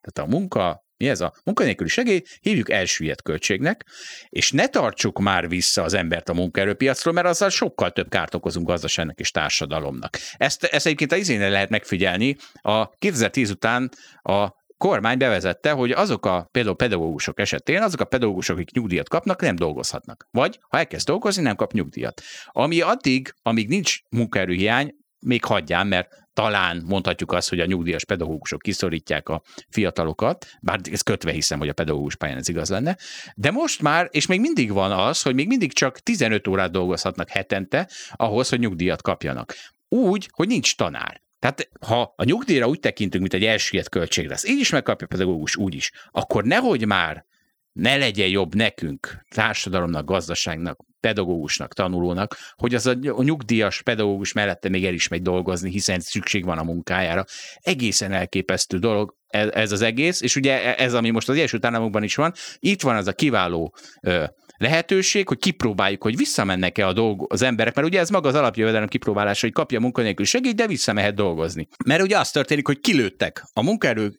tehát 0.00 0.18
a 0.18 0.26
munka, 0.26 0.84
mi 0.96 1.08
ez 1.08 1.20
a 1.20 1.34
munkanélküli 1.44 1.88
segély, 1.88 2.22
hívjuk 2.40 2.70
elsüllyedt 2.70 3.22
költségnek, 3.22 3.84
és 4.28 4.50
ne 4.52 4.68
tartsuk 4.68 5.18
már 5.18 5.48
vissza 5.48 5.82
az 5.82 5.94
embert 5.94 6.28
a 6.28 6.34
munkaerőpiacról, 6.34 7.14
mert 7.14 7.26
azzal 7.26 7.50
sokkal 7.50 7.90
több 7.90 8.08
kárt 8.08 8.34
okozunk 8.34 8.66
gazdaságnak 8.66 9.20
és 9.20 9.30
társadalomnak. 9.30 10.16
Ezt, 10.32 10.64
ezt 10.64 10.86
egyébként 10.86 11.12
az 11.12 11.18
izénél 11.18 11.50
lehet 11.50 11.68
megfigyelni. 11.68 12.36
A 12.54 12.88
2010 12.88 13.50
után 13.50 13.90
a 14.22 14.48
kormány 14.76 15.18
bevezette, 15.18 15.70
hogy 15.70 15.90
azok 15.90 16.26
a 16.26 16.48
például 16.50 16.76
pedagógusok 16.76 17.40
esetén, 17.40 17.82
azok 17.82 18.00
a 18.00 18.04
pedagógusok, 18.04 18.56
akik 18.56 18.70
nyugdíjat 18.70 19.08
kapnak, 19.08 19.40
nem 19.40 19.56
dolgozhatnak. 19.56 20.28
Vagy 20.30 20.58
ha 20.68 20.78
elkezd 20.78 21.06
dolgozni, 21.06 21.42
nem 21.42 21.56
kap 21.56 21.72
nyugdíjat. 21.72 22.22
Ami 22.46 22.80
addig, 22.80 23.34
amíg 23.42 23.68
nincs 23.68 23.98
munkaerőhiány, 24.10 24.94
még 25.18 25.44
hagyján, 25.44 25.86
mert 25.86 26.08
talán 26.32 26.82
mondhatjuk 26.86 27.32
azt, 27.32 27.48
hogy 27.48 27.60
a 27.60 27.66
nyugdíjas 27.66 28.04
pedagógusok 28.04 28.62
kiszorítják 28.62 29.28
a 29.28 29.42
fiatalokat, 29.68 30.46
bár 30.60 30.80
ez 30.90 31.00
kötve 31.00 31.32
hiszem, 31.32 31.58
hogy 31.58 31.68
a 31.68 31.72
pedagógus 31.72 32.16
pályán 32.16 32.36
ez 32.36 32.48
igaz 32.48 32.70
lenne, 32.70 32.96
de 33.34 33.50
most 33.50 33.82
már, 33.82 34.08
és 34.10 34.26
még 34.26 34.40
mindig 34.40 34.72
van 34.72 34.92
az, 34.92 35.22
hogy 35.22 35.34
még 35.34 35.46
mindig 35.46 35.72
csak 35.72 35.98
15 35.98 36.48
órát 36.48 36.70
dolgozhatnak 36.70 37.28
hetente 37.28 37.88
ahhoz, 38.10 38.48
hogy 38.48 38.58
nyugdíjat 38.58 39.02
kapjanak. 39.02 39.54
Úgy, 39.88 40.28
hogy 40.32 40.48
nincs 40.48 40.76
tanár. 40.76 41.25
Tehát 41.38 41.68
ha 41.86 42.14
a 42.16 42.24
nyugdíjra 42.24 42.68
úgy 42.68 42.80
tekintünk, 42.80 43.22
mint 43.22 43.34
egy 43.34 43.48
elsüllyedt 43.48 43.88
költség 43.88 44.28
lesz, 44.28 44.48
így 44.48 44.60
is 44.60 44.70
megkapja 44.70 45.06
a 45.06 45.10
pedagógus, 45.10 45.56
úgy 45.56 45.74
is, 45.74 45.92
akkor 46.10 46.44
nehogy 46.44 46.86
már 46.86 47.24
ne 47.72 47.96
legyen 47.96 48.28
jobb 48.28 48.54
nekünk, 48.54 49.24
társadalomnak, 49.28 50.04
gazdaságnak, 50.04 50.78
pedagógusnak, 51.00 51.74
tanulónak, 51.74 52.36
hogy 52.54 52.74
az 52.74 52.86
a 52.86 52.94
nyugdíjas 53.22 53.82
pedagógus 53.82 54.32
mellette 54.32 54.68
még 54.68 54.84
el 54.84 54.94
is 54.94 55.08
megy 55.08 55.22
dolgozni, 55.22 55.70
hiszen 55.70 56.00
szükség 56.00 56.44
van 56.44 56.58
a 56.58 56.62
munkájára. 56.62 57.24
Egészen 57.56 58.12
elképesztő 58.12 58.78
dolog 58.78 59.16
ez, 59.26 59.48
ez 59.48 59.72
az 59.72 59.80
egész, 59.82 60.20
és 60.20 60.36
ugye 60.36 60.76
ez, 60.76 60.94
ami 60.94 61.10
most 61.10 61.28
az 61.28 61.34
Egyesült 61.36 61.64
Államokban 61.64 62.02
is 62.02 62.14
van, 62.14 62.32
itt 62.58 62.82
van 62.82 62.96
az 62.96 63.06
a 63.06 63.12
kiváló 63.12 63.74
ö, 64.00 64.24
lehetőség, 64.56 65.28
hogy 65.28 65.38
kipróbáljuk, 65.38 66.02
hogy 66.02 66.16
visszamennek-e 66.16 66.86
a 66.86 66.92
dolg, 66.92 67.32
az 67.32 67.42
emberek, 67.42 67.74
mert 67.74 67.86
ugye 67.86 67.98
ez 67.98 68.10
maga 68.10 68.28
az 68.28 68.34
alapjövedelem 68.34 68.88
kipróbálása, 68.88 69.46
hogy 69.46 69.54
kapja 69.54 69.80
munkanélkül 69.80 70.24
segít, 70.24 70.56
de 70.56 70.66
visszamehet 70.66 71.14
dolgozni. 71.14 71.68
Mert 71.84 72.02
ugye 72.02 72.18
az 72.18 72.30
történik, 72.30 72.66
hogy 72.66 72.80
kilőttek 72.80 73.44
a 73.52 73.62
munkaerő 73.62 74.14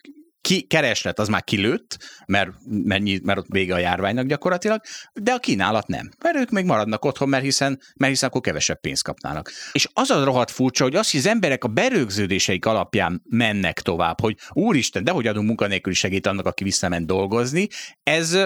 ki, 0.48 0.62
kereslet 0.62 1.20
az 1.20 1.28
már 1.28 1.44
kilőtt, 1.44 1.98
mert, 2.26 2.52
mennyi, 2.66 3.20
mert 3.24 3.40
ott 3.40 3.46
vége 3.50 3.74
a 3.74 3.78
járványnak 3.78 4.26
gyakorlatilag, 4.26 4.82
de 5.14 5.32
a 5.32 5.38
kínálat 5.38 5.88
nem. 5.88 6.10
Mert 6.24 6.38
ők 6.38 6.50
még 6.50 6.66
maradnak 6.66 7.06
otthon, 7.06 7.30
mert 7.30 7.44
hiszen, 7.44 7.80
mert 7.96 8.12
hiszen 8.12 8.30
akkor 8.30 8.42
kevesebb 8.42 8.80
pénzt 8.80 9.04
kapnának. 9.04 9.52
És 9.72 9.88
az 9.94 10.10
a 10.10 10.24
rohadt 10.24 10.52
furcsa, 10.52 10.84
hogy 10.84 10.96
azt, 10.96 11.12
hogy 11.12 11.20
az 11.20 11.26
emberek 11.26 11.64
a 11.64 11.68
berögződéseik 11.68 12.66
alapján 12.66 13.22
mennek 13.30 13.82
tovább, 13.82 14.22
hogy 14.22 14.38
úristen, 14.52 15.04
de 15.04 15.12
hogy 15.12 15.28
adunk 15.28 15.48
munkanélküli 15.48 15.96
segít 15.96 16.28
annak, 16.28 16.46
aki 16.46 16.64
visszament 16.64 17.06
dolgozni, 17.06 17.68
ez 18.04 18.38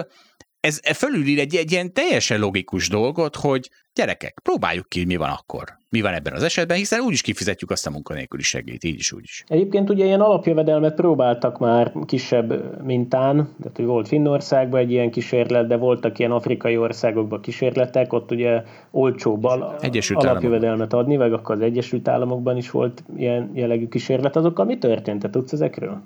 ez 0.62 0.80
fölülír 0.96 1.40
egy, 1.40 1.56
egy 1.56 1.72
ilyen 1.72 1.94
teljesen 1.94 2.40
logikus 2.40 2.90
dolgot, 2.90 3.36
hogy 3.36 3.70
gyerekek, 3.94 4.40
próbáljuk 4.44 4.90
ki, 4.90 5.06
mi 5.06 5.16
van 5.16 5.30
akkor. 5.30 5.64
Mi 5.90 6.02
van 6.02 6.14
ebben 6.14 6.34
az 6.34 6.44
esetben, 6.44 6.78
hiszen 6.78 7.00
úgyis 7.00 7.22
kifizetjük 7.22 7.72
azt 7.72 7.88
a 7.88 7.90
munkanélküli 7.90 8.42
segélyt, 8.42 8.84
így 8.84 9.00
is, 9.00 9.12
úgy 9.12 9.24
is. 9.24 9.44
Egyébként 9.48 9.90
ugye 9.90 10.06
ilyen 10.06 10.22
alapjövedelmet 10.22 10.96
próbáltak 10.96 11.60
már 11.60 11.92
kisebb 12.06 12.82
mintán, 12.84 13.36
tehát 13.62 13.78
hogy 13.78 13.86
volt 13.86 14.08
Finnországban 14.08 14.80
egy 14.80 14.92
ilyen 14.92 15.12
kísérlet, 15.12 15.68
de 15.68 15.76
voltak 15.76 16.20
ilyen 16.20 16.32
afrikai 16.32 16.78
országokban 16.78 17.42
kísérletek, 17.42 18.14
ott 18.14 18.32
ugye 18.32 18.64
olcsóbb 18.92 19.46
Egyesült 19.80 20.24
alapjövedelmet 20.24 20.94
adni, 20.94 21.18
vagy 21.18 21.34
akkor 21.34 21.56
az 21.56 21.62
Egyesült 21.62 22.08
Államokban 22.08 22.58
is 22.58 22.72
volt 22.72 23.04
ilyen 23.18 23.52
jellegű 23.54 23.88
kísérlet. 23.88 24.36
Azokkal 24.36 24.66
mi 24.66 24.78
történt? 24.78 25.22
Te 25.22 25.30
tudsz 25.30 25.52
ezekről? 25.52 26.02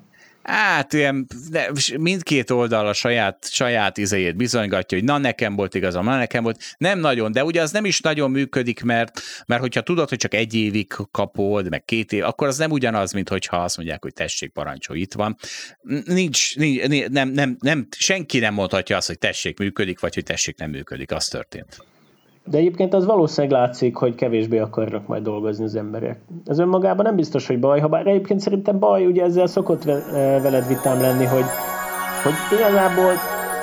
Hát 0.46 0.92
ilyen, 0.92 1.26
de 1.50 1.70
mindkét 1.98 2.50
oldal 2.50 2.86
a 2.86 2.92
saját, 2.92 3.48
saját 3.50 3.98
izéjét 3.98 4.36
bizonygatja, 4.36 4.98
hogy 4.98 5.06
na 5.06 5.18
nekem 5.18 5.56
volt 5.56 5.74
igazam, 5.74 6.04
na 6.04 6.16
nekem 6.16 6.42
volt. 6.42 6.60
Nem 6.78 6.98
nagyon, 6.98 7.32
de 7.32 7.44
ugye 7.44 7.62
az 7.62 7.70
nem 7.70 7.84
is 7.84 8.00
nagyon 8.00 8.30
működik, 8.30 8.82
mert, 8.82 9.20
mert 9.46 9.60
hogyha 9.60 9.80
tudod, 9.80 10.08
hogy 10.08 10.18
csak 10.18 10.34
egy 10.34 10.54
évig 10.54 10.94
kapod, 11.10 11.68
meg 11.68 11.84
két 11.84 12.12
év, 12.12 12.24
akkor 12.24 12.46
az 12.46 12.58
nem 12.58 12.70
ugyanaz, 12.70 13.12
mint 13.12 13.28
hogyha 13.28 13.56
azt 13.56 13.76
mondják, 13.76 14.02
hogy 14.02 14.12
tessék, 14.12 14.52
parancsolj, 14.52 15.00
itt 15.00 15.14
van. 15.14 15.36
Nincs, 16.04 16.56
nincs 16.56 16.86
nem, 17.08 17.28
nem, 17.28 17.56
nem, 17.60 17.88
senki 17.96 18.38
nem 18.38 18.54
mondhatja 18.54 18.96
azt, 18.96 19.06
hogy 19.06 19.18
tessék, 19.18 19.58
működik, 19.58 20.00
vagy 20.00 20.14
hogy 20.14 20.24
tessék, 20.24 20.58
nem 20.58 20.70
működik. 20.70 21.12
Az 21.12 21.26
történt. 21.26 21.95
De 22.50 22.58
egyébként 22.58 22.94
az 22.94 23.06
valószínűleg 23.06 23.58
látszik, 23.58 23.96
hogy 23.96 24.14
kevésbé 24.14 24.58
akarnak 24.58 25.06
majd 25.06 25.22
dolgozni 25.22 25.64
az 25.64 25.74
emberek. 25.74 26.20
Ez 26.44 26.58
önmagában 26.58 27.04
nem 27.04 27.16
biztos, 27.16 27.46
hogy 27.46 27.58
baj, 27.58 27.80
ha 27.80 27.88
bár 27.88 28.06
egyébként 28.06 28.40
szerintem 28.40 28.78
baj, 28.78 29.06
ugye 29.06 29.22
ezzel 29.22 29.46
szokott 29.46 29.84
veled 30.42 30.66
vitám 30.68 31.00
lenni, 31.00 31.24
hogy, 31.24 31.44
hogy 32.22 32.58
igazából 32.58 33.12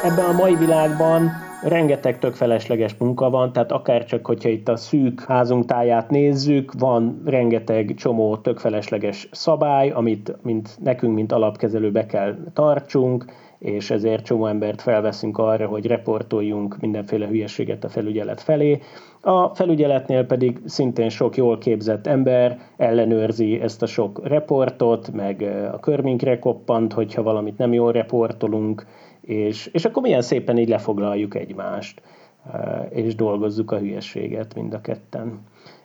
ebben 0.04 0.26
a 0.26 0.34
mai 0.34 0.56
világban 0.56 1.30
rengeteg 1.64 2.20
tök 2.20 2.34
felesleges 2.34 2.96
munka 2.98 3.30
van, 3.30 3.52
tehát 3.52 3.72
akár 3.72 4.06
csak, 4.06 4.26
hogyha 4.26 4.50
itt 4.50 4.68
a 4.68 4.76
szűk 4.76 5.22
házunk 5.22 5.66
táját 5.66 6.10
nézzük, 6.10 6.74
van 6.80 7.22
rengeteg 7.26 7.94
csomó 7.98 8.38
tök 8.38 8.60
felesleges 8.60 9.28
szabály, 9.32 9.90
amit 9.90 10.36
mint 10.42 10.78
nekünk, 10.84 11.14
mint 11.14 11.32
alapkezelő 11.32 11.92
be 11.92 12.06
kell 12.06 12.36
tartsunk, 12.54 13.26
és 13.64 13.92
ezért 13.92 14.26
csomó 14.26 14.46
embert 14.46 14.82
felveszünk 14.82 15.38
arra, 15.38 15.68
hogy 15.68 15.86
reportoljunk 15.86 16.78
mindenféle 16.80 17.28
hülyeséget 17.28 17.84
a 17.84 17.90
felügyelet 17.90 18.42
felé. 18.42 18.80
A 19.22 19.56
felügyeletnél 19.56 20.26
pedig 20.26 20.62
szintén 20.66 21.10
sok 21.10 21.36
jól 21.38 21.58
képzett 21.58 22.08
ember 22.08 22.60
ellenőrzi 22.78 23.62
ezt 23.62 23.82
a 23.82 23.86
sok 23.86 24.28
reportot, 24.28 25.12
meg 25.12 25.42
a 25.74 25.80
körminkre 25.80 26.40
koppant, 26.40 26.94
hogyha 26.94 27.24
valamit 27.24 27.58
nem 27.58 27.74
jól 27.74 27.92
reportolunk, 27.92 28.86
és, 29.22 29.70
és 29.74 29.86
akkor 29.86 30.02
milyen 30.02 30.22
szépen 30.22 30.58
így 30.58 30.70
lefoglaljuk 30.70 31.36
egymást, 31.36 32.02
és 32.90 33.16
dolgozzuk 33.16 33.72
a 33.72 33.78
hülyeséget 33.78 34.56
mind 34.56 34.74
a 34.74 34.82
ketten. 34.82 35.40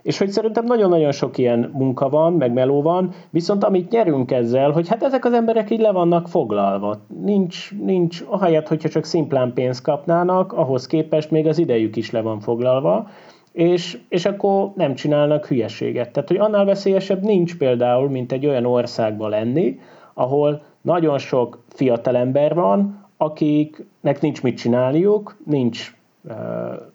És 0.09 0.19
hogy 0.19 0.29
szerintem 0.31 0.65
nagyon-nagyon 0.65 1.13
sok 1.13 1.39
ilyen 1.39 1.71
munka 1.73 2.09
van, 2.09 2.33
meg 2.33 2.53
meló 2.53 2.83
van, 2.83 3.13
viszont 3.31 3.65
amit 3.65 3.91
nyerünk 3.91 4.31
ezzel, 4.31 4.71
hogy 4.71 4.89
hát 4.89 5.03
ezek 5.03 5.25
az 5.25 5.33
emberek 5.33 5.71
így 5.71 5.81
le 5.81 5.91
vannak 5.91 6.29
foglalva. 6.29 6.99
Nincs, 7.23 7.71
nincs 7.85 8.25
ahelyett, 8.29 8.69
hogyha 8.69 8.89
csak 8.89 9.05
szimplán 9.05 9.53
pénzt 9.53 9.83
kapnának, 9.83 10.53
ahhoz 10.53 10.87
képest 10.87 11.31
még 11.31 11.47
az 11.47 11.59
idejük 11.59 11.97
is 11.97 12.11
le 12.11 12.21
van 12.21 12.41
foglalva, 12.41 13.09
és, 13.53 13.99
és 14.09 14.25
akkor 14.25 14.73
nem 14.75 14.95
csinálnak 14.95 15.47
hülyeséget. 15.47 16.13
Tehát, 16.13 16.29
hogy 16.29 16.39
annál 16.39 16.65
veszélyesebb 16.65 17.23
nincs 17.23 17.57
például, 17.57 18.09
mint 18.09 18.33
egy 18.33 18.47
olyan 18.47 18.67
országban 18.67 19.31
lenni, 19.31 19.79
ahol 20.15 20.63
nagyon 20.81 21.19
sok 21.19 21.63
fiatal 21.69 22.17
ember 22.17 22.55
van, 22.55 23.07
akiknek 23.17 24.21
nincs 24.21 24.43
mit 24.43 24.57
csinálniuk, 24.57 25.37
nincs, 25.45 25.95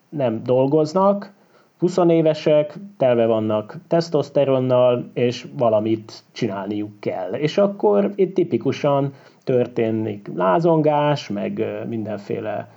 nem 0.10 0.42
dolgoznak, 0.44 1.34
20 1.84 1.98
évesek, 2.08 2.74
telve 2.98 3.26
vannak 3.26 3.78
tesztoszteronnal, 3.88 5.10
és 5.14 5.48
valamit 5.58 6.24
csinálniuk 6.32 7.00
kell. 7.00 7.34
És 7.34 7.58
akkor 7.58 8.12
itt 8.16 8.36
tipikusan 8.36 9.14
történik 9.44 10.30
lázongás, 10.36 11.30
meg 11.30 11.66
mindenféle 11.88 12.70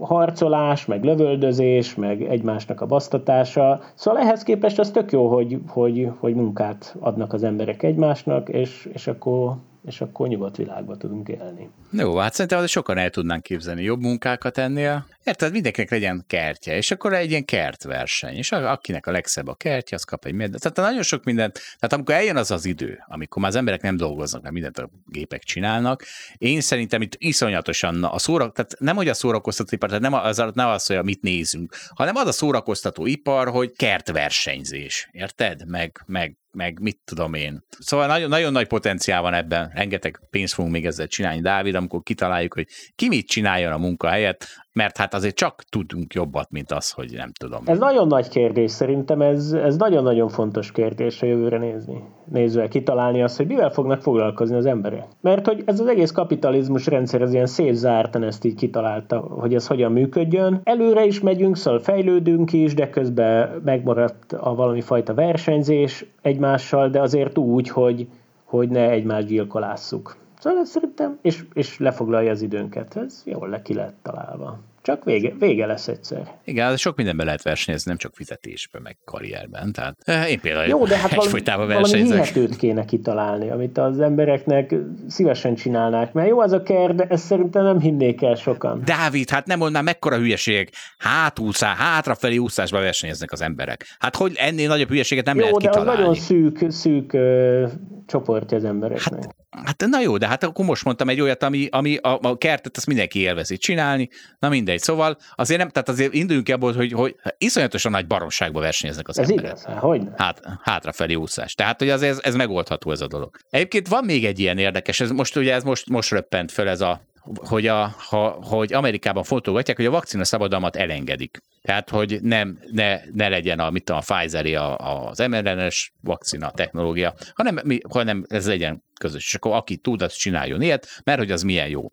harcolás, 0.00 0.86
meg 0.86 1.04
lövöldözés, 1.04 1.94
meg 1.94 2.22
egymásnak 2.22 2.80
a 2.80 2.86
basztatása. 2.86 3.80
Szóval 3.94 4.20
ehhez 4.20 4.42
képest 4.42 4.78
az 4.78 4.90
tök 4.90 5.12
jó, 5.12 5.28
hogy, 5.28 5.58
hogy, 5.68 6.10
hogy 6.18 6.34
munkát 6.34 6.96
adnak 7.00 7.32
az 7.32 7.42
emberek 7.42 7.82
egymásnak, 7.82 8.48
és, 8.48 8.88
és 8.92 9.06
akkor 9.06 9.54
és 9.86 10.00
akkor 10.00 10.28
nyugodt 10.28 10.56
világban 10.56 10.98
tudunk 10.98 11.28
élni. 11.28 11.70
Jó, 11.90 12.16
hát 12.16 12.32
szerintem 12.32 12.66
sokan 12.66 12.98
el 12.98 13.10
tudnánk 13.10 13.42
képzelni 13.42 13.82
jobb 13.82 14.00
munkákat 14.00 14.58
ennél. 14.58 15.06
Érted, 15.24 15.52
mindenkinek 15.52 15.90
legyen 15.90 16.24
kertje, 16.26 16.76
és 16.76 16.90
akkor 16.90 17.14
egy 17.14 17.30
ilyen 17.30 17.44
kertverseny, 17.44 18.36
és 18.36 18.52
akinek 18.52 19.06
a 19.06 19.10
legszebb 19.10 19.48
a 19.48 19.54
kertje, 19.54 19.96
az 19.96 20.04
kap 20.04 20.24
egy 20.24 20.34
mindent. 20.34 20.62
Tehát 20.62 20.90
nagyon 20.90 21.02
sok 21.02 21.24
mindent, 21.24 21.52
tehát 21.52 21.92
amikor 21.92 22.14
eljön 22.14 22.36
az 22.36 22.50
az 22.50 22.64
idő, 22.64 23.04
amikor 23.06 23.42
már 23.42 23.50
az 23.50 23.56
emberek 23.56 23.82
nem 23.82 23.96
dolgoznak, 23.96 24.42
mert 24.42 24.54
mindent 24.54 24.78
a 24.78 24.90
gépek 25.06 25.42
csinálnak, 25.42 26.04
én 26.38 26.60
szerintem 26.60 27.02
itt 27.02 27.14
iszonyatosan 27.18 28.04
a 28.04 28.18
szóra, 28.18 28.50
tehát 28.50 28.74
nem 28.78 28.96
hogy 28.96 29.08
a 29.08 29.14
szórakoztató 29.14 29.68
ipar, 29.74 29.88
tehát 29.88 30.04
nem 30.04 30.14
az, 30.14 30.42
nem 30.54 30.68
az, 30.68 30.86
hogy 30.86 31.04
mit 31.04 31.22
nézünk, 31.22 31.74
hanem 31.94 32.16
az 32.16 32.26
a 32.26 32.32
szórakoztató 32.32 33.06
ipar, 33.06 33.48
hogy 33.48 33.72
kertversenyzés, 33.76 35.08
érted? 35.12 35.68
Meg, 35.68 36.02
meg 36.06 36.36
meg 36.52 36.80
mit 36.80 36.98
tudom 37.04 37.34
én. 37.34 37.64
Szóval 37.78 38.06
nagyon, 38.06 38.28
nagyon 38.28 38.52
nagy 38.52 38.66
potenciál 38.66 39.22
van 39.22 39.34
ebben, 39.34 39.70
rengeteg 39.74 40.20
pénzt 40.30 40.54
fogunk 40.54 40.74
még 40.74 40.86
ezzel 40.86 41.06
csinálni, 41.06 41.40
Dávid, 41.40 41.74
amikor 41.74 42.02
kitaláljuk, 42.02 42.54
hogy 42.54 42.66
ki 42.94 43.08
mit 43.08 43.26
csináljon 43.26 43.72
a 43.72 43.78
munkahelyet, 43.78 44.46
mert 44.80 44.96
hát 44.96 45.14
azért 45.14 45.34
csak 45.34 45.62
tudunk 45.68 46.14
jobbat, 46.14 46.50
mint 46.50 46.72
az, 46.72 46.90
hogy 46.90 47.12
nem 47.16 47.32
tudom. 47.32 47.62
Ez 47.64 47.78
nagyon 47.78 48.06
nagy 48.06 48.28
kérdés, 48.28 48.70
szerintem 48.70 49.20
ez, 49.20 49.52
ez 49.52 49.76
nagyon-nagyon 49.76 50.28
fontos 50.28 50.72
kérdés 50.72 51.22
a 51.22 51.26
jövőre 51.26 51.58
nézni. 51.58 52.02
Nézve 52.24 52.68
kitalálni 52.68 53.22
azt, 53.22 53.36
hogy 53.36 53.46
mivel 53.46 53.70
fognak 53.70 54.02
foglalkozni 54.02 54.56
az 54.56 54.66
emberek. 54.66 55.06
Mert 55.20 55.46
hogy 55.46 55.62
ez 55.66 55.80
az 55.80 55.86
egész 55.86 56.10
kapitalizmus 56.10 56.86
rendszer, 56.86 57.20
ez 57.20 57.32
ilyen 57.32 57.46
szép 57.46 57.74
zártan 57.74 58.22
ezt 58.22 58.44
így 58.44 58.54
kitalálta, 58.54 59.18
hogy 59.18 59.54
ez 59.54 59.66
hogyan 59.66 59.92
működjön. 59.92 60.60
Előre 60.64 61.04
is 61.04 61.20
megyünk, 61.20 61.56
szóval 61.56 61.80
fejlődünk 61.80 62.52
is, 62.52 62.74
de 62.74 62.90
közben 62.90 63.60
megmaradt 63.64 64.32
a 64.32 64.54
valami 64.54 64.80
fajta 64.80 65.14
versenyzés 65.14 66.04
egymással, 66.22 66.88
de 66.88 67.00
azért 67.00 67.38
úgy, 67.38 67.68
hogy, 67.68 68.08
hogy 68.44 68.68
ne 68.68 68.90
egymást 68.90 69.26
gyilkolásszuk. 69.26 70.16
Szóval 70.40 70.64
szerintem, 70.64 71.18
és, 71.22 71.44
és 71.52 71.78
lefoglalja 71.78 72.30
az 72.30 72.42
időnket. 72.42 72.96
Ez 72.96 73.22
jól 73.24 73.48
le 73.48 73.62
ki 73.62 73.74
lett 73.74 73.96
találva. 74.02 74.58
Csak 74.82 75.04
vége, 75.04 75.32
vége 75.38 75.66
lesz 75.66 75.88
egyszer. 75.88 76.22
Igen, 76.44 76.76
sok 76.76 76.96
mindenben 76.96 77.26
lehet 77.26 77.42
versenyezni, 77.42 77.88
nem 77.88 77.98
csak 77.98 78.14
fizetésben, 78.14 78.82
meg 78.82 78.96
karrierben. 79.04 79.72
Tehát 79.72 79.96
eh, 80.04 80.30
én 80.30 80.40
például 80.40 80.66
Jó, 80.66 80.86
de 80.86 80.96
hát 80.96 81.14
versenyzek. 81.14 81.68
Valami 81.78 82.02
hihetőt 82.02 82.56
kéne 82.56 82.84
kitalálni, 82.84 83.50
amit 83.50 83.78
az 83.78 84.00
embereknek 84.00 84.74
szívesen 85.08 85.54
csinálnák. 85.54 86.12
Mert 86.12 86.28
jó 86.28 86.40
az 86.40 86.52
a 86.52 86.62
ker, 86.62 86.94
de 86.94 87.06
ezt 87.08 87.24
szerintem 87.24 87.64
nem 87.64 87.80
hinnék 87.80 88.22
el 88.22 88.34
sokan. 88.34 88.82
Dávid, 88.84 89.30
hát 89.30 89.46
nem 89.46 89.58
mondnám, 89.58 89.84
mekkora 89.84 90.16
hülyeség. 90.16 90.70
Hátúszás, 90.98 91.76
hátrafelé 91.76 92.36
úszásba 92.36 92.80
versenyeznek 92.80 93.32
az 93.32 93.42
emberek. 93.42 93.96
Hát 93.98 94.16
hogy 94.16 94.32
ennél 94.36 94.68
nagyobb 94.68 94.88
hülyeséget 94.88 95.24
nem 95.24 95.36
jó, 95.36 95.42
lehet 95.42 95.58
kitalálni. 95.58 95.90
Jó, 95.90 95.96
de 95.96 96.10
az 96.10 96.28
nagyon 96.28 96.52
szűk, 96.54 96.70
szűk 96.70 97.12
ö, 97.12 97.66
csoportja 98.06 98.56
az 98.56 98.64
embereknek. 98.64 99.22
Hát, 99.50 99.64
hát 99.64 99.86
na 99.86 100.00
jó, 100.00 100.16
de 100.16 100.26
hát 100.26 100.44
akkor 100.44 100.64
most 100.64 100.84
mondtam 100.84 101.08
egy 101.08 101.20
olyat, 101.20 101.42
ami, 101.42 101.68
ami 101.70 101.96
a, 101.96 102.18
a 102.22 102.38
kertet 102.38 102.76
azt 102.76 102.86
mindenki 102.86 103.18
élvezi 103.18 103.56
csinálni, 103.56 104.08
na 104.38 104.48
mindegy. 104.70 104.86
Szóval 104.86 105.16
azért 105.34 105.60
nem, 105.60 105.68
tehát 105.68 105.88
azért 105.88 106.14
induljunk 106.14 106.48
ebből, 106.48 106.74
hogy, 106.74 106.92
hogy 106.92 107.16
iszonyatosan 107.38 107.92
nagy 107.92 108.06
baromságba 108.06 108.60
versenyeznek 108.60 109.08
az 109.08 109.18
ez 109.18 109.30
emberek. 109.30 109.58
Igaz? 109.58 109.78
Hogy 109.78 110.02
hát, 110.16 110.42
hátrafelé 110.62 111.14
úszás. 111.14 111.54
Tehát, 111.54 111.78
hogy 111.78 111.90
azért 111.90 112.12
ez, 112.12 112.20
ez 112.22 112.34
megoldható 112.34 112.90
ez 112.90 113.00
a 113.00 113.06
dolog. 113.06 113.36
Egyébként 113.50 113.88
van 113.88 114.04
még 114.04 114.24
egy 114.24 114.38
ilyen 114.38 114.58
érdekes, 114.58 115.00
ez 115.00 115.10
most 115.10 115.36
ugye 115.36 115.54
ez 115.54 115.62
most, 115.62 115.88
most 115.88 116.10
röppent 116.10 116.52
föl 116.52 116.68
ez 116.68 116.80
a 116.80 117.08
hogy, 117.34 117.66
a, 117.66 117.94
ha, 118.08 118.28
hogy 118.28 118.72
Amerikában 118.72 119.22
fotógatják, 119.22 119.76
hogy 119.76 119.86
a 119.86 119.90
vakcina 119.90 120.24
szabadalmat 120.24 120.76
elengedik. 120.76 121.38
Tehát, 121.62 121.90
hogy 121.90 122.18
nem, 122.22 122.58
ne, 122.70 123.00
ne 123.12 123.28
legyen 123.28 123.58
a, 123.58 123.70
mit 123.70 123.84
tudom, 123.84 124.00
a 124.06 124.14
pfizer 124.14 124.46
a, 124.46 124.76
az 125.08 125.18
mRNA-s 125.18 125.92
vakcina 126.00 126.50
technológia, 126.50 127.14
hanem, 127.34 127.60
hanem 127.88 128.24
ez 128.28 128.46
legyen 128.46 128.82
közös. 129.00 129.26
És 129.26 129.34
akkor 129.34 129.54
aki 129.54 129.76
tud, 129.76 130.02
az 130.02 130.14
csináljon 130.14 130.62
ilyet, 130.62 130.88
mert 131.04 131.18
hogy 131.18 131.30
az 131.30 131.42
milyen 131.42 131.68
jó. 131.68 131.90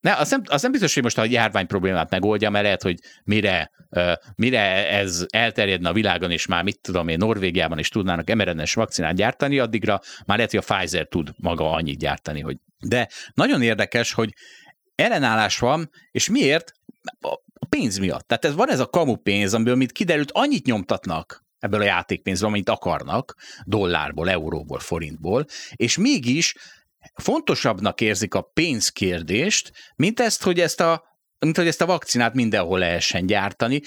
Ne, 0.00 0.14
az 0.14 0.30
nem, 0.30 0.42
az 0.46 0.62
nem 0.62 0.70
biztos, 0.70 0.94
hogy 0.94 1.02
most 1.02 1.18
a 1.18 1.24
járvány 1.24 1.66
problémát 1.66 2.10
megoldja, 2.10 2.50
mert 2.50 2.64
lehet, 2.64 2.82
hogy 2.82 2.98
mire, 3.24 3.70
mire 4.34 4.90
ez 4.90 5.26
elterjedne 5.28 5.88
a 5.88 5.92
világon, 5.92 6.30
és 6.30 6.46
már 6.46 6.62
mit 6.62 6.80
tudom 6.80 7.08
én, 7.08 7.18
Norvégiában 7.18 7.78
is 7.78 7.88
tudnának 7.88 8.34
mRNA-s 8.34 8.74
vakcinát 8.74 9.14
gyártani, 9.14 9.58
addigra 9.58 10.00
már 10.26 10.36
lehet, 10.36 10.50
hogy 10.52 10.64
a 10.66 10.74
Pfizer 10.74 11.06
tud 11.06 11.30
maga 11.36 11.72
annyit 11.72 11.98
gyártani, 11.98 12.40
hogy 12.40 12.56
de 12.78 13.08
nagyon 13.34 13.62
érdekes, 13.62 14.12
hogy 14.12 14.34
ellenállás 14.94 15.58
van, 15.58 15.90
és 16.10 16.28
miért? 16.28 16.72
A 17.52 17.66
pénz 17.68 17.98
miatt. 17.98 18.26
Tehát 18.26 18.44
ez, 18.44 18.54
van 18.54 18.70
ez 18.70 18.80
a 18.80 18.86
kamu 18.86 19.16
pénz, 19.16 19.54
amiből, 19.54 19.74
mint 19.74 19.92
kiderült, 19.92 20.30
annyit 20.32 20.66
nyomtatnak 20.66 21.44
ebből 21.58 21.80
a 21.80 21.84
játékpénzből, 21.84 22.48
amit 22.48 22.68
akarnak, 22.68 23.34
dollárból, 23.64 24.30
euróból, 24.30 24.78
forintból, 24.78 25.46
és 25.74 25.96
mégis 25.96 26.54
fontosabbnak 27.14 28.00
érzik 28.00 28.34
a 28.34 28.40
pénzkérdést, 28.40 29.72
mint 29.96 30.20
ezt, 30.20 30.42
hogy 30.42 30.60
ezt 30.60 30.80
a 30.80 31.08
mint 31.40 31.56
hogy 31.56 31.66
ezt 31.66 31.82
a 31.82 31.86
vakcinát 31.86 32.34
mindenhol 32.34 32.78
lehessen 32.78 33.26
gyártani. 33.26 33.80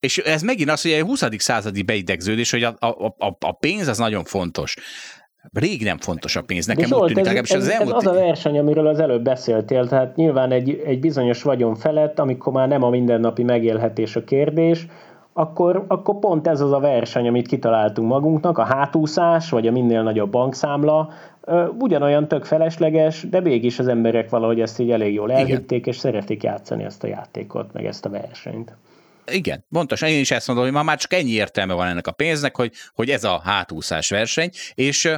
És 0.00 0.18
ez 0.18 0.42
megint 0.42 0.70
az, 0.70 0.82
hogy 0.82 0.90
egy 0.90 1.02
20. 1.02 1.24
századi 1.36 1.82
beidegződés, 1.82 2.50
hogy 2.50 2.62
a, 2.62 2.74
a, 2.78 2.86
a, 3.18 3.36
a 3.40 3.52
pénz 3.52 3.86
az 3.86 3.98
nagyon 3.98 4.24
fontos. 4.24 4.76
Rég 5.52 5.82
nem 5.82 5.98
fontos 5.98 6.36
a 6.36 6.42
pénz, 6.42 6.66
nekem 6.66 6.88
Zsolt, 6.88 7.02
úgy 7.02 7.14
tűnik, 7.14 7.38
ez, 7.38 7.50
ez, 7.50 7.62
az 7.62 7.68
elmúlt... 7.68 7.96
ez 7.96 8.06
az 8.06 8.16
a 8.16 8.20
verseny, 8.20 8.58
amiről 8.58 8.86
az 8.86 9.00
előbb 9.00 9.22
beszéltél, 9.22 9.88
tehát 9.88 10.16
nyilván 10.16 10.52
egy, 10.52 10.82
egy 10.84 11.00
bizonyos 11.00 11.42
vagyon 11.42 11.74
felett, 11.74 12.18
amikor 12.18 12.52
már 12.52 12.68
nem 12.68 12.82
a 12.82 12.90
mindennapi 12.90 13.42
megélhetés 13.42 14.16
a 14.16 14.24
kérdés, 14.24 14.86
akkor, 15.32 15.84
akkor 15.88 16.18
pont 16.18 16.46
ez 16.46 16.60
az 16.60 16.72
a 16.72 16.80
verseny, 16.80 17.28
amit 17.28 17.46
kitaláltunk 17.46 18.08
magunknak, 18.08 18.58
a 18.58 18.64
hátúszás, 18.64 19.50
vagy 19.50 19.66
a 19.66 19.72
minél 19.72 20.02
nagyobb 20.02 20.30
bankszámla, 20.30 21.12
ugyanolyan 21.78 22.28
tök 22.28 22.44
felesleges, 22.44 23.22
de 23.30 23.40
mégis 23.40 23.78
az 23.78 23.88
emberek 23.88 24.30
valahogy 24.30 24.60
ezt 24.60 24.78
így 24.78 24.90
elég 24.90 25.14
jól 25.14 25.32
elhitték, 25.32 25.78
Igen. 25.78 25.92
és 25.92 25.96
szeretik 25.96 26.42
játszani 26.42 26.84
ezt 26.84 27.04
a 27.04 27.06
játékot, 27.06 27.72
meg 27.72 27.84
ezt 27.84 28.04
a 28.04 28.08
versenyt. 28.08 28.76
Igen, 29.26 29.64
pontosan, 29.70 30.08
én 30.08 30.20
is 30.20 30.30
ezt 30.30 30.46
mondom, 30.46 30.64
hogy 30.64 30.74
ma 30.74 30.82
már 30.82 30.98
csak 30.98 31.12
ennyi 31.12 31.30
értelme 31.30 31.74
van 31.74 31.86
ennek 31.86 32.06
a 32.06 32.12
pénznek, 32.12 32.56
hogy, 32.56 32.72
hogy 32.94 33.10
ez 33.10 33.24
a 33.24 33.40
hátúszás 33.44 34.08
verseny, 34.08 34.50
és 34.74 35.10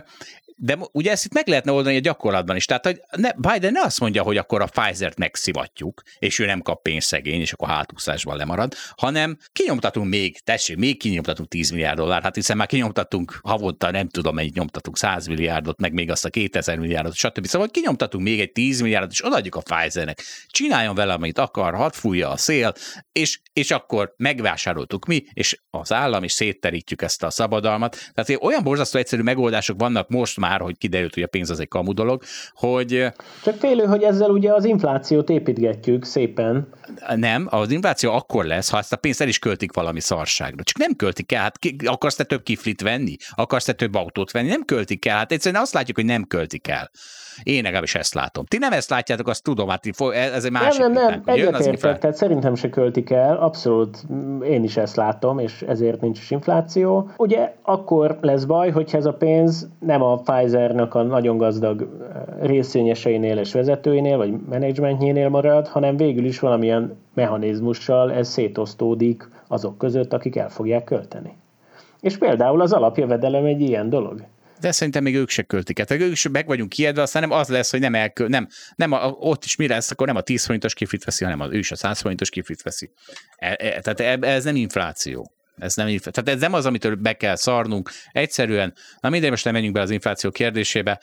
de 0.60 0.78
ugye 0.92 1.10
ezt 1.10 1.24
itt 1.24 1.32
meg 1.32 1.48
lehetne 1.48 1.72
oldani 1.72 1.96
a 1.96 2.00
gyakorlatban 2.00 2.56
is. 2.56 2.64
Tehát, 2.64 2.84
hogy 2.84 3.00
ne, 3.10 3.30
Biden 3.32 3.72
ne 3.72 3.80
azt 3.80 4.00
mondja, 4.00 4.22
hogy 4.22 4.36
akkor 4.36 4.62
a 4.62 4.66
Pfizer-t 4.66 5.18
megszivatjuk, 5.18 6.02
és 6.18 6.38
ő 6.38 6.46
nem 6.46 6.60
kap 6.60 6.82
pénzszegény, 6.82 7.40
és 7.40 7.52
akkor 7.52 7.68
hátúszásban 7.68 8.36
lemarad, 8.36 8.74
hanem 8.96 9.38
kinyomtatunk 9.52 10.08
még, 10.08 10.38
tessék, 10.40 10.76
még 10.76 10.98
kinyomtatunk 10.98 11.48
10 11.48 11.70
milliárd 11.70 11.96
dollár, 11.96 12.22
hát 12.22 12.34
hiszen 12.34 12.56
már 12.56 12.66
kinyomtatunk 12.66 13.40
havonta, 13.42 13.90
nem 13.90 14.08
tudom, 14.08 14.34
mennyit 14.34 14.54
nyomtatunk 14.54 14.98
100 14.98 15.26
milliárdot, 15.26 15.80
meg 15.80 15.92
még 15.92 16.10
azt 16.10 16.24
a 16.24 16.30
2000 16.30 16.78
milliárdot, 16.78 17.14
stb. 17.14 17.46
Szóval 17.46 17.68
kinyomtatunk 17.68 18.24
még 18.24 18.40
egy 18.40 18.52
10 18.52 18.80
milliárdot, 18.80 19.10
és 19.10 19.24
odaadjuk 19.24 19.54
a 19.54 19.62
Pfizernek. 19.62 20.22
Csináljon 20.46 20.94
vele, 20.94 21.12
amit 21.12 21.38
akar, 21.38 21.74
hadd 21.74 21.92
fújja 21.92 22.30
a 22.30 22.36
szél, 22.36 22.72
és, 23.12 23.40
és 23.52 23.70
akkor 23.70 24.14
megvásároltuk 24.16 25.06
mi, 25.06 25.24
és 25.32 25.60
az 25.70 25.92
állam, 25.92 26.22
és 26.22 26.32
szétterítjük 26.32 27.02
ezt 27.02 27.22
a 27.22 27.30
szabadalmat. 27.30 28.10
Tehát 28.14 28.42
olyan 28.42 28.62
borzasztó 28.62 28.98
egyszerű 28.98 29.22
megoldások 29.22 29.80
vannak 29.80 30.08
most 30.08 30.36
már, 30.36 30.47
már, 30.48 30.60
hogy 30.60 30.78
kiderült, 30.78 31.14
hogy 31.14 31.22
a 31.22 31.26
pénz 31.26 31.50
az 31.50 31.60
egy 31.60 31.68
kamu 31.68 31.92
dolog, 31.92 32.22
hogy... 32.54 33.06
Csak 33.42 33.54
félő, 33.54 33.84
hogy 33.84 34.02
ezzel 34.02 34.30
ugye 34.30 34.52
az 34.52 34.64
inflációt 34.64 35.30
építgetjük 35.30 36.04
szépen. 36.04 36.68
Nem, 37.14 37.46
az 37.50 37.70
infláció 37.70 38.12
akkor 38.12 38.44
lesz, 38.44 38.70
ha 38.70 38.78
ezt 38.78 38.92
a 38.92 38.96
pénzt 38.96 39.20
el 39.20 39.28
is 39.28 39.38
költik 39.38 39.72
valami 39.72 40.00
szarságra. 40.00 40.62
Csak 40.62 40.78
nem 40.78 40.96
költik 40.96 41.32
el, 41.32 41.42
hát 41.42 41.58
ki, 41.58 41.76
akarsz 41.84 42.16
te 42.16 42.24
több 42.24 42.42
kiflit 42.42 42.82
venni? 42.82 43.16
Akarsz 43.30 43.64
te 43.64 43.72
több 43.72 43.94
autót 43.94 44.30
venni? 44.30 44.48
Nem 44.48 44.64
költik 44.64 45.06
el, 45.06 45.16
hát 45.16 45.32
egyszerűen 45.32 45.62
azt 45.62 45.72
látjuk, 45.72 45.96
hogy 45.96 46.06
nem 46.06 46.24
költik 46.24 46.68
el. 46.68 46.90
Én 47.42 47.62
legalábbis 47.62 47.94
ezt 47.94 48.14
látom. 48.14 48.44
Ti 48.44 48.58
nem 48.58 48.72
ezt 48.72 48.90
látjátok, 48.90 49.28
azt 49.28 49.42
tudom, 49.42 49.68
hát 49.68 49.86
ez 50.12 50.44
egy 50.44 50.50
másik. 50.50 50.80
Nem, 50.80 50.92
nem, 50.92 51.10
nem, 51.10 51.22
egyetértek, 51.24 51.98
tehát 51.98 52.16
szerintem 52.16 52.54
se 52.54 52.68
költik 52.70 53.10
el, 53.10 53.36
abszolút 53.36 54.04
én 54.44 54.64
is 54.64 54.76
ezt 54.76 54.96
látom, 54.96 55.38
és 55.38 55.62
ezért 55.62 56.00
nincs 56.00 56.18
is 56.18 56.30
infláció. 56.30 57.10
Ugye 57.16 57.52
akkor 57.62 58.18
lesz 58.20 58.44
baj, 58.44 58.70
hogyha 58.70 58.98
ez 58.98 59.04
a 59.04 59.12
pénz 59.12 59.68
nem 59.78 60.02
a 60.02 60.16
Pfizernek 60.38 60.94
a 60.94 61.02
nagyon 61.02 61.36
gazdag 61.36 61.82
eh, 61.82 62.48
részvényeseinél 62.48 63.38
és 63.38 63.52
vezetőinél, 63.52 64.16
vagy 64.16 64.34
menedzsmentjénél 64.48 65.28
marad, 65.28 65.68
hanem 65.68 65.96
végül 65.96 66.24
is 66.24 66.38
valamilyen 66.38 66.96
mechanizmussal 67.14 68.12
ez 68.12 68.28
szétosztódik 68.28 69.28
azok 69.48 69.78
között, 69.78 70.12
akik 70.12 70.36
el 70.36 70.48
fogják 70.48 70.84
költeni. 70.84 71.36
És 72.00 72.18
például 72.18 72.60
az 72.60 72.72
alapjövedelem 72.72 73.44
egy 73.44 73.60
ilyen 73.60 73.90
dolog 73.90 74.22
de 74.60 74.72
szerintem 74.72 75.02
még 75.02 75.14
ők 75.14 75.28
se 75.28 75.42
költik. 75.42 75.84
Tehát 75.84 76.02
ők 76.02 76.12
is 76.12 76.28
meg 76.28 76.46
vagyunk 76.46 76.68
kiedve, 76.68 77.02
aztán 77.02 77.22
nem 77.22 77.38
az 77.38 77.48
lesz, 77.48 77.70
hogy 77.70 77.80
nem 77.80 77.94
elköl, 77.94 78.28
nem, 78.28 78.48
nem 78.76 78.92
a, 78.92 79.06
ott 79.06 79.44
is 79.44 79.56
mi 79.56 79.68
lesz, 79.68 79.90
akkor 79.90 80.06
nem 80.06 80.16
a 80.16 80.20
10 80.20 80.44
forintos 80.44 80.74
kiflit 80.74 81.04
veszi, 81.04 81.24
hanem 81.24 81.40
az, 81.40 81.52
ő 81.52 81.58
is 81.58 81.70
a 81.70 81.76
100 81.76 82.00
forintos 82.00 82.30
kiflit 82.30 82.62
veszi. 82.62 82.90
E, 83.36 83.56
e, 83.58 83.80
tehát 83.80 84.00
e, 84.00 84.28
ez 84.28 84.44
nem 84.44 84.56
infláció. 84.56 85.32
Ez 85.58 85.74
nem, 85.74 85.86
tehát 85.86 86.28
ez 86.28 86.40
nem 86.40 86.52
az, 86.52 86.66
amitől 86.66 86.94
be 86.94 87.12
kell 87.12 87.36
szarnunk. 87.36 87.90
Egyszerűen, 88.12 88.74
na 89.00 89.08
mindegy, 89.08 89.30
most 89.30 89.44
nem 89.44 89.52
menjünk 89.52 89.74
be 89.74 89.80
az 89.80 89.90
infláció 89.90 90.30
kérdésébe. 90.30 91.00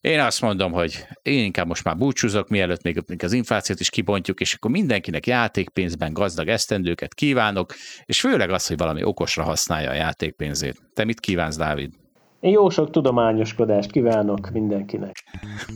Én 0.00 0.20
azt 0.20 0.40
mondom, 0.40 0.72
hogy 0.72 1.06
én 1.22 1.44
inkább 1.44 1.66
most 1.66 1.84
már 1.84 1.96
búcsúzok, 1.96 2.48
mielőtt 2.48 2.82
még, 2.82 3.02
még 3.06 3.24
az 3.24 3.32
inflációt 3.32 3.80
is 3.80 3.90
kibontjuk, 3.90 4.40
és 4.40 4.54
akkor 4.54 4.70
mindenkinek 4.70 5.26
játékpénzben 5.26 6.12
gazdag 6.12 6.48
esztendőket 6.48 7.14
kívánok, 7.14 7.74
és 8.04 8.20
főleg 8.20 8.50
az, 8.50 8.66
hogy 8.66 8.76
valami 8.76 9.04
okosra 9.04 9.42
használja 9.42 9.90
a 9.90 9.94
játékpénzét. 9.94 10.82
Te 10.94 11.04
mit 11.04 11.20
kívánsz, 11.20 11.56
Dávid? 11.56 11.90
Én 12.40 12.50
jó 12.50 12.68
sok 12.68 12.90
tudományoskodást 12.90 13.90
kívánok 13.90 14.50
mindenkinek. 14.50 15.24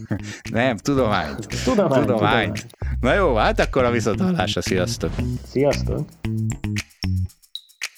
Nem, 0.53 0.77
tudomány. 0.77 1.35
Tudomány, 1.65 2.01
tudomány. 2.01 2.53
Na 3.01 3.15
jó, 3.15 3.35
hát 3.35 3.61
akkor 3.61 3.85
a 3.85 3.91
viszontlátásra, 3.91 4.63
sziasztok. 4.63 5.11
Sziasztok. 5.45 6.09